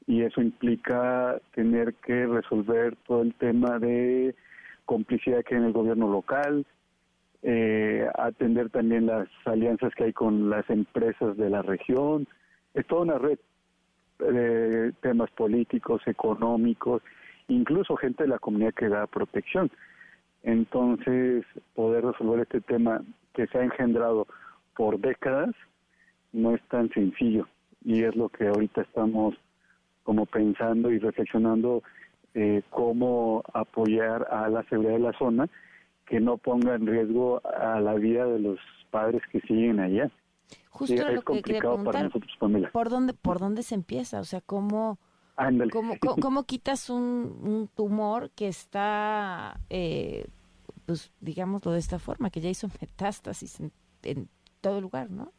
y 0.05 0.21
eso 0.21 0.39
implica 0.39 1.41
tener 1.55 1.95
que 1.95 2.27
resolver 2.27 2.95
todo 3.07 3.23
el 3.23 3.33
tema 3.33 3.79
de 3.79 4.35
complicidad 4.85 5.43
que 5.43 5.55
hay 5.55 5.61
en 5.61 5.65
el 5.65 5.73
gobierno 5.73 6.11
local, 6.11 6.63
eh, 7.41 8.07
atender 8.19 8.69
también 8.69 9.07
las 9.07 9.27
alianzas 9.45 9.95
que 9.95 10.03
hay 10.03 10.13
con 10.13 10.51
las 10.51 10.69
empresas 10.69 11.35
de 11.37 11.49
la 11.49 11.63
región, 11.63 12.27
es 12.75 12.85
toda 12.85 13.01
una 13.01 13.17
red 13.17 13.39
de 14.19 14.93
temas 15.01 15.31
políticos, 15.31 16.03
económicos, 16.05 17.01
incluso 17.47 17.95
gente 17.95 18.25
de 18.25 18.29
la 18.29 18.37
comunidad 18.37 18.75
que 18.75 18.89
da 18.89 19.07
protección. 19.07 19.71
Entonces, 20.43 21.45
poder 21.73 22.05
resolver 22.05 22.41
este 22.41 22.61
tema 22.61 23.01
que 23.33 23.47
se 23.47 23.57
ha 23.57 23.63
engendrado 23.63 24.27
por 24.79 24.97
décadas 24.97 25.53
no 26.31 26.55
es 26.55 26.61
tan 26.69 26.89
sencillo 26.91 27.45
y 27.83 28.03
es 28.03 28.15
lo 28.15 28.29
que 28.29 28.47
ahorita 28.47 28.83
estamos 28.83 29.35
como 30.03 30.25
pensando 30.25 30.89
y 30.89 30.99
reflexionando 30.99 31.83
eh, 32.33 32.61
cómo 32.69 33.43
apoyar 33.53 34.25
a 34.31 34.47
la 34.47 34.63
seguridad 34.69 34.93
de 34.93 34.99
la 34.99 35.17
zona 35.19 35.49
que 36.05 36.21
no 36.21 36.37
ponga 36.37 36.75
en 36.75 36.87
riesgo 36.87 37.41
a 37.45 37.81
la 37.81 37.95
vida 37.95 38.23
de 38.25 38.39
los 38.39 38.57
padres 38.89 39.21
que 39.33 39.41
siguen 39.41 39.81
allá. 39.81 40.09
Justo 40.69 40.95
Sí, 40.95 41.01
era 41.01 41.09
es 41.09 41.15
lo 41.15 41.21
que 41.23 41.41
quería 41.41 41.59
preguntar. 41.59 42.05
nosotros. 42.05 42.31
¿Por 42.71 42.89
dónde, 42.89 43.13
¿Por 43.13 43.39
dónde 43.39 43.63
se 43.63 43.75
empieza? 43.75 44.21
O 44.21 44.23
sea, 44.23 44.39
¿cómo, 44.39 44.97
cómo, 45.35 45.95
cómo, 45.99 46.15
cómo 46.21 46.43
quitas 46.45 46.89
un, 46.89 47.37
un 47.43 47.69
tumor 47.75 48.31
que 48.31 48.47
está, 48.47 49.59
eh, 49.69 50.25
pues 50.85 51.11
digámoslo 51.19 51.73
de 51.73 51.79
esta 51.79 51.99
forma, 51.99 52.29
que 52.29 52.39
ya 52.39 52.49
hizo 52.49 52.69
metástasis 52.79 53.59
en, 53.59 53.73
en 54.03 54.29
todo 54.61 54.81
lugar, 54.81 55.09
¿no? 55.09 55.31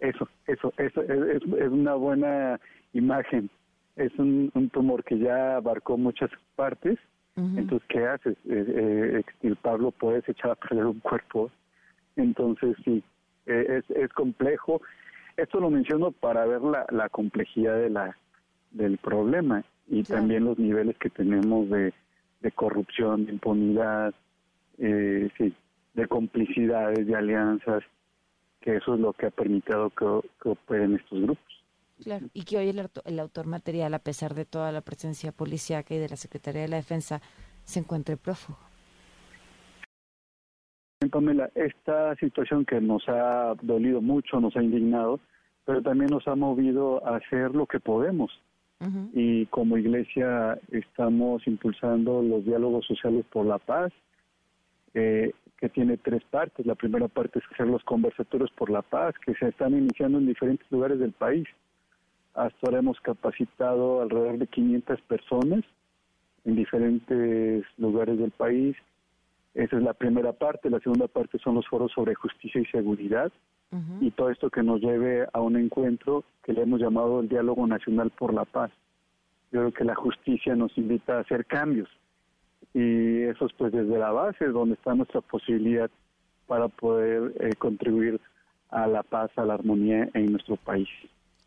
Eso, 0.00 0.28
eso, 0.46 0.72
eso 0.78 1.02
es, 1.02 1.42
es- 1.42 1.68
una 1.70 1.94
buena 1.94 2.60
imagen. 2.92 3.50
Es 3.96 4.16
un, 4.18 4.50
un 4.54 4.70
tumor 4.70 5.02
que 5.04 5.18
ya 5.18 5.56
abarcó 5.56 5.96
muchas 5.96 6.30
partes. 6.56 6.98
Entonces, 7.56 7.88
¿qué 7.88 8.06
haces? 8.06 8.36
Eh, 8.48 8.64
eh, 8.68 9.18
extirparlo, 9.20 9.90
puedes 9.90 10.28
echar 10.28 10.52
a 10.52 10.54
perder 10.54 10.86
un 10.86 11.00
cuerpo. 11.00 11.50
Entonces, 12.16 12.76
sí, 12.84 13.02
eh, 13.46 13.80
es, 13.80 13.96
es 13.96 14.12
complejo. 14.12 14.80
Esto 15.36 15.60
lo 15.60 15.70
menciono 15.70 16.12
para 16.12 16.44
ver 16.46 16.60
la, 16.62 16.86
la 16.90 17.08
complejidad 17.08 17.76
de 17.78 17.90
la 17.90 18.16
del 18.70 18.98
problema 18.98 19.64
y 19.88 20.02
también 20.04 20.44
los 20.44 20.58
niveles 20.58 20.96
que 20.98 21.08
tenemos 21.10 21.70
de, 21.70 21.94
de 22.40 22.52
corrupción, 22.52 23.24
de 23.24 23.32
impunidad, 23.32 24.14
eh, 24.78 25.30
sí, 25.38 25.54
de 25.94 26.06
complicidades, 26.06 27.06
de 27.06 27.14
alianzas, 27.16 27.82
que 28.68 28.76
eso 28.76 28.94
es 28.94 29.00
lo 29.00 29.14
que 29.14 29.26
ha 29.26 29.30
permitido 29.30 29.88
que, 29.88 30.28
que 30.42 30.50
operen 30.50 30.96
estos 30.96 31.22
grupos. 31.22 31.64
Claro. 32.02 32.26
Y 32.34 32.44
que 32.44 32.58
hoy 32.58 32.68
el, 32.68 32.86
el 33.06 33.18
autor 33.18 33.46
material, 33.46 33.94
a 33.94 33.98
pesar 33.98 34.34
de 34.34 34.44
toda 34.44 34.70
la 34.72 34.82
presencia 34.82 35.32
policíaca 35.32 35.94
y 35.94 35.98
de 35.98 36.10
la 36.10 36.16
Secretaría 36.16 36.62
de 36.62 36.68
la 36.68 36.76
Defensa, 36.76 37.22
se 37.64 37.80
encuentre 37.80 38.18
prófugo. 38.18 38.58
Pamela, 41.10 41.50
esta 41.54 42.14
situación 42.16 42.66
que 42.66 42.78
nos 42.78 43.08
ha 43.08 43.54
dolido 43.62 44.02
mucho, 44.02 44.38
nos 44.38 44.54
ha 44.54 44.62
indignado, 44.62 45.18
pero 45.64 45.80
también 45.80 46.10
nos 46.10 46.28
ha 46.28 46.34
movido 46.34 47.02
a 47.06 47.16
hacer 47.16 47.54
lo 47.54 47.66
que 47.66 47.80
podemos. 47.80 48.30
Y 49.12 49.46
como 49.46 49.76
iglesia 49.76 50.56
estamos 50.70 51.44
impulsando 51.48 52.22
los 52.22 52.44
diálogos 52.44 52.86
sociales 52.86 53.24
por 53.32 53.44
la 53.44 53.58
paz, 53.58 53.92
eh, 54.94 55.32
que 55.58 55.68
tiene 55.68 55.96
tres 55.96 56.22
partes. 56.30 56.64
La 56.66 56.74
primera 56.74 57.08
parte 57.08 57.40
es 57.40 57.44
hacer 57.52 57.66
los 57.66 57.82
conversatorios 57.84 58.50
por 58.52 58.70
la 58.70 58.82
paz, 58.82 59.14
que 59.24 59.34
se 59.34 59.48
están 59.48 59.76
iniciando 59.76 60.18
en 60.18 60.26
diferentes 60.26 60.70
lugares 60.70 60.98
del 60.98 61.12
país. 61.12 61.46
Hasta 62.34 62.58
ahora 62.62 62.78
hemos 62.78 63.00
capacitado 63.00 64.00
alrededor 64.00 64.38
de 64.38 64.46
500 64.46 65.00
personas 65.02 65.64
en 66.44 66.54
diferentes 66.54 67.64
lugares 67.76 68.18
del 68.18 68.30
país. 68.30 68.76
Esa 69.54 69.76
es 69.76 69.82
la 69.82 69.94
primera 69.94 70.32
parte. 70.32 70.70
La 70.70 70.78
segunda 70.78 71.08
parte 71.08 71.38
son 71.38 71.56
los 71.56 71.66
foros 71.66 71.90
sobre 71.92 72.14
justicia 72.14 72.60
y 72.60 72.66
seguridad. 72.66 73.32
Y 74.00 74.10
todo 74.12 74.30
esto 74.30 74.48
que 74.48 74.62
nos 74.62 74.80
lleve 74.80 75.26
a 75.30 75.42
un 75.42 75.56
encuentro 75.56 76.24
que 76.42 76.54
le 76.54 76.62
hemos 76.62 76.80
llamado 76.80 77.20
el 77.20 77.28
Diálogo 77.28 77.66
Nacional 77.66 78.10
por 78.10 78.32
la 78.32 78.46
Paz. 78.46 78.70
Yo 79.52 79.60
creo 79.60 79.72
que 79.72 79.84
la 79.84 79.94
justicia 79.94 80.56
nos 80.56 80.76
invita 80.78 81.18
a 81.18 81.20
hacer 81.20 81.44
cambios. 81.44 81.88
Y 82.74 83.22
eso 83.22 83.46
es 83.46 83.52
pues 83.54 83.72
desde 83.72 83.98
la 83.98 84.10
base, 84.12 84.46
donde 84.46 84.74
está 84.74 84.94
nuestra 84.94 85.20
posibilidad 85.20 85.90
para 86.46 86.68
poder 86.68 87.32
eh, 87.40 87.54
contribuir 87.58 88.20
a 88.70 88.86
la 88.86 89.02
paz, 89.02 89.30
a 89.36 89.44
la 89.44 89.54
armonía 89.54 90.08
en 90.14 90.32
nuestro 90.32 90.56
país. 90.56 90.88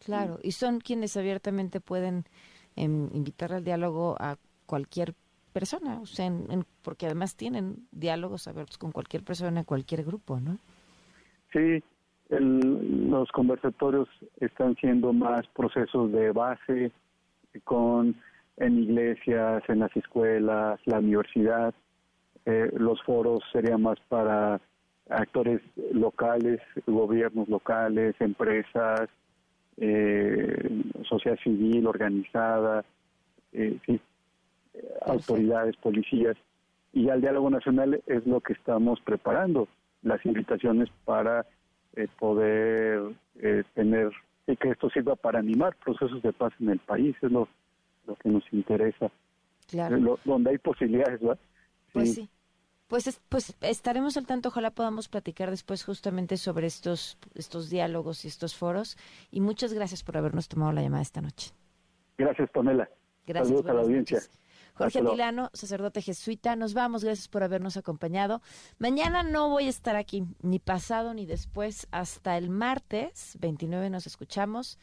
Claro, 0.03 0.39
y 0.41 0.51
son 0.53 0.79
quienes 0.79 1.15
abiertamente 1.17 1.79
pueden 1.79 2.25
em, 2.75 3.09
invitar 3.13 3.51
al 3.53 3.63
diálogo 3.63 4.15
a 4.19 4.37
cualquier 4.65 5.13
persona, 5.53 5.99
o 5.99 6.05
sea, 6.05 6.25
en- 6.25 6.49
en- 6.49 6.65
porque 6.81 7.05
además 7.05 7.35
tienen 7.35 7.85
diálogos 7.91 8.47
abiertos 8.47 8.77
con 8.77 8.91
cualquier 8.93 9.23
persona, 9.23 9.63
cualquier 9.65 10.03
grupo, 10.05 10.39
¿no? 10.39 10.57
Sí, 11.51 11.83
el- 12.29 13.09
los 13.11 13.29
conversatorios 13.31 14.07
están 14.39 14.75
siendo 14.77 15.11
más 15.13 15.45
procesos 15.49 16.11
de 16.13 16.31
base 16.31 16.91
con 17.65 18.15
en 18.57 18.79
iglesias, 18.79 19.63
en 19.67 19.79
las 19.79 19.95
escuelas, 19.95 20.79
la 20.85 20.99
universidad. 20.99 21.73
Eh, 22.45 22.71
los 22.77 23.01
foros 23.03 23.43
serían 23.51 23.81
más 23.81 23.99
para 24.07 24.59
actores 25.09 25.61
locales, 25.91 26.61
gobiernos 26.87 27.49
locales, 27.49 28.15
empresas, 28.19 29.09
eh, 29.77 30.83
sociedad 31.03 31.37
civil 31.43 31.87
organizada, 31.87 32.83
eh, 33.53 33.77
sí, 33.85 33.99
eh, 34.73 34.93
autoridades, 35.05 35.75
policías. 35.77 36.37
Y 36.93 37.05
ya 37.05 37.13
el 37.13 37.21
diálogo 37.21 37.49
nacional 37.49 38.01
es 38.05 38.25
lo 38.25 38.41
que 38.41 38.53
estamos 38.53 38.99
preparando, 39.01 39.67
las 40.01 40.25
invitaciones 40.25 40.89
para 41.05 41.45
eh, 41.95 42.07
poder 42.19 43.13
eh, 43.41 43.63
tener 43.73 44.11
y 44.47 44.55
que 44.55 44.69
esto 44.69 44.89
sirva 44.89 45.15
para 45.15 45.39
animar 45.39 45.75
procesos 45.83 46.21
de 46.21 46.33
paz 46.33 46.53
en 46.59 46.69
el 46.69 46.79
país, 46.79 47.15
es 47.21 47.31
lo, 47.31 47.47
lo 48.07 48.15
que 48.15 48.29
nos 48.29 48.43
interesa. 48.51 49.11
Claro. 49.67 49.97
Lo- 49.97 50.19
donde 50.25 50.51
hay 50.51 50.57
posibilidades, 50.57 51.19
¿verdad? 51.21 51.39
Pues 51.93 52.13
sí. 52.15 52.29
Pues, 52.87 53.07
es- 53.07 53.21
pues 53.29 53.55
estaremos 53.61 54.17
al 54.17 54.25
tanto, 54.25 54.49
ojalá 54.49 54.71
podamos 54.71 55.07
platicar 55.07 55.49
después 55.49 55.83
justamente 55.85 56.35
sobre 56.35 56.67
estos, 56.67 57.17
estos 57.35 57.69
diálogos 57.69 58.25
y 58.25 58.27
estos 58.27 58.55
foros. 58.55 58.97
Y 59.31 59.39
muchas 59.39 59.71
gracias 59.73 60.03
por 60.03 60.17
habernos 60.17 60.49
tomado 60.49 60.73
la 60.73 60.81
llamada 60.81 61.01
esta 61.01 61.21
noche. 61.21 61.51
Gracias, 62.17 62.49
Pamela. 62.51 62.89
Gracias, 63.25 63.47
Saludos 63.47 63.69
a 63.71 63.73
la 63.73 63.81
audiencia. 63.81 64.17
noches. 64.17 64.31
Jorge. 64.73 64.99
Atilano, 64.99 65.49
sacerdote 65.53 66.01
jesuita, 66.01 66.55
nos 66.55 66.73
vamos, 66.73 67.03
gracias 67.03 67.27
por 67.27 67.43
habernos 67.43 67.77
acompañado. 67.77 68.41
Mañana 68.79 69.21
no 69.21 69.49
voy 69.49 69.65
a 69.67 69.69
estar 69.69 69.95
aquí, 69.95 70.23
ni 70.41 70.59
pasado 70.59 71.13
ni 71.13 71.25
después, 71.25 71.87
hasta 71.91 72.37
el 72.37 72.49
martes 72.49 73.37
29 73.41 73.89
nos 73.89 74.07
escuchamos. 74.07 74.79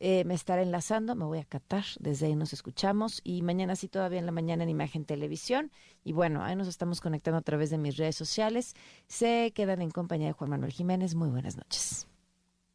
Eh, 0.00 0.24
me 0.24 0.34
estaré 0.34 0.62
enlazando, 0.62 1.14
me 1.16 1.24
voy 1.24 1.38
a 1.38 1.44
Qatar, 1.44 1.84
desde 1.98 2.26
ahí 2.26 2.36
nos 2.36 2.52
escuchamos 2.52 3.20
y 3.24 3.42
mañana 3.42 3.74
sí 3.76 3.88
todavía 3.88 4.20
en 4.20 4.26
la 4.26 4.32
mañana 4.32 4.62
en 4.62 4.70
Imagen 4.70 5.04
Televisión. 5.04 5.72
Y 6.04 6.12
bueno, 6.12 6.44
ahí 6.44 6.54
nos 6.56 6.68
estamos 6.68 7.00
conectando 7.00 7.38
a 7.38 7.42
través 7.42 7.70
de 7.70 7.78
mis 7.78 7.96
redes 7.96 8.16
sociales. 8.16 8.74
Se 9.06 9.52
quedan 9.54 9.82
en 9.82 9.90
compañía 9.90 10.28
de 10.28 10.32
Juan 10.32 10.50
Manuel 10.50 10.72
Jiménez. 10.72 11.14
Muy 11.14 11.28
buenas 11.28 11.56
noches. 11.56 12.06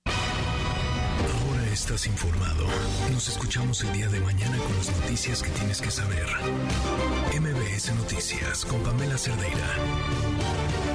Ahora 0.06 1.70
estás 1.72 2.06
informado. 2.08 2.66
Nos 3.12 3.30
escuchamos 3.30 3.84
el 3.84 3.94
día 3.94 4.10
de 4.10 4.20
mañana 4.20 4.58
con 4.58 4.76
las 4.76 4.92
noticias 5.02 5.42
que 5.42 5.50
tienes 5.52 5.82
que 5.82 5.92
saber. 5.92 6.28
MBS 7.40 7.96
Noticias 7.96 8.66
con 8.66 8.82
Pamela 8.84 9.18
Cerdeira. 9.18 10.93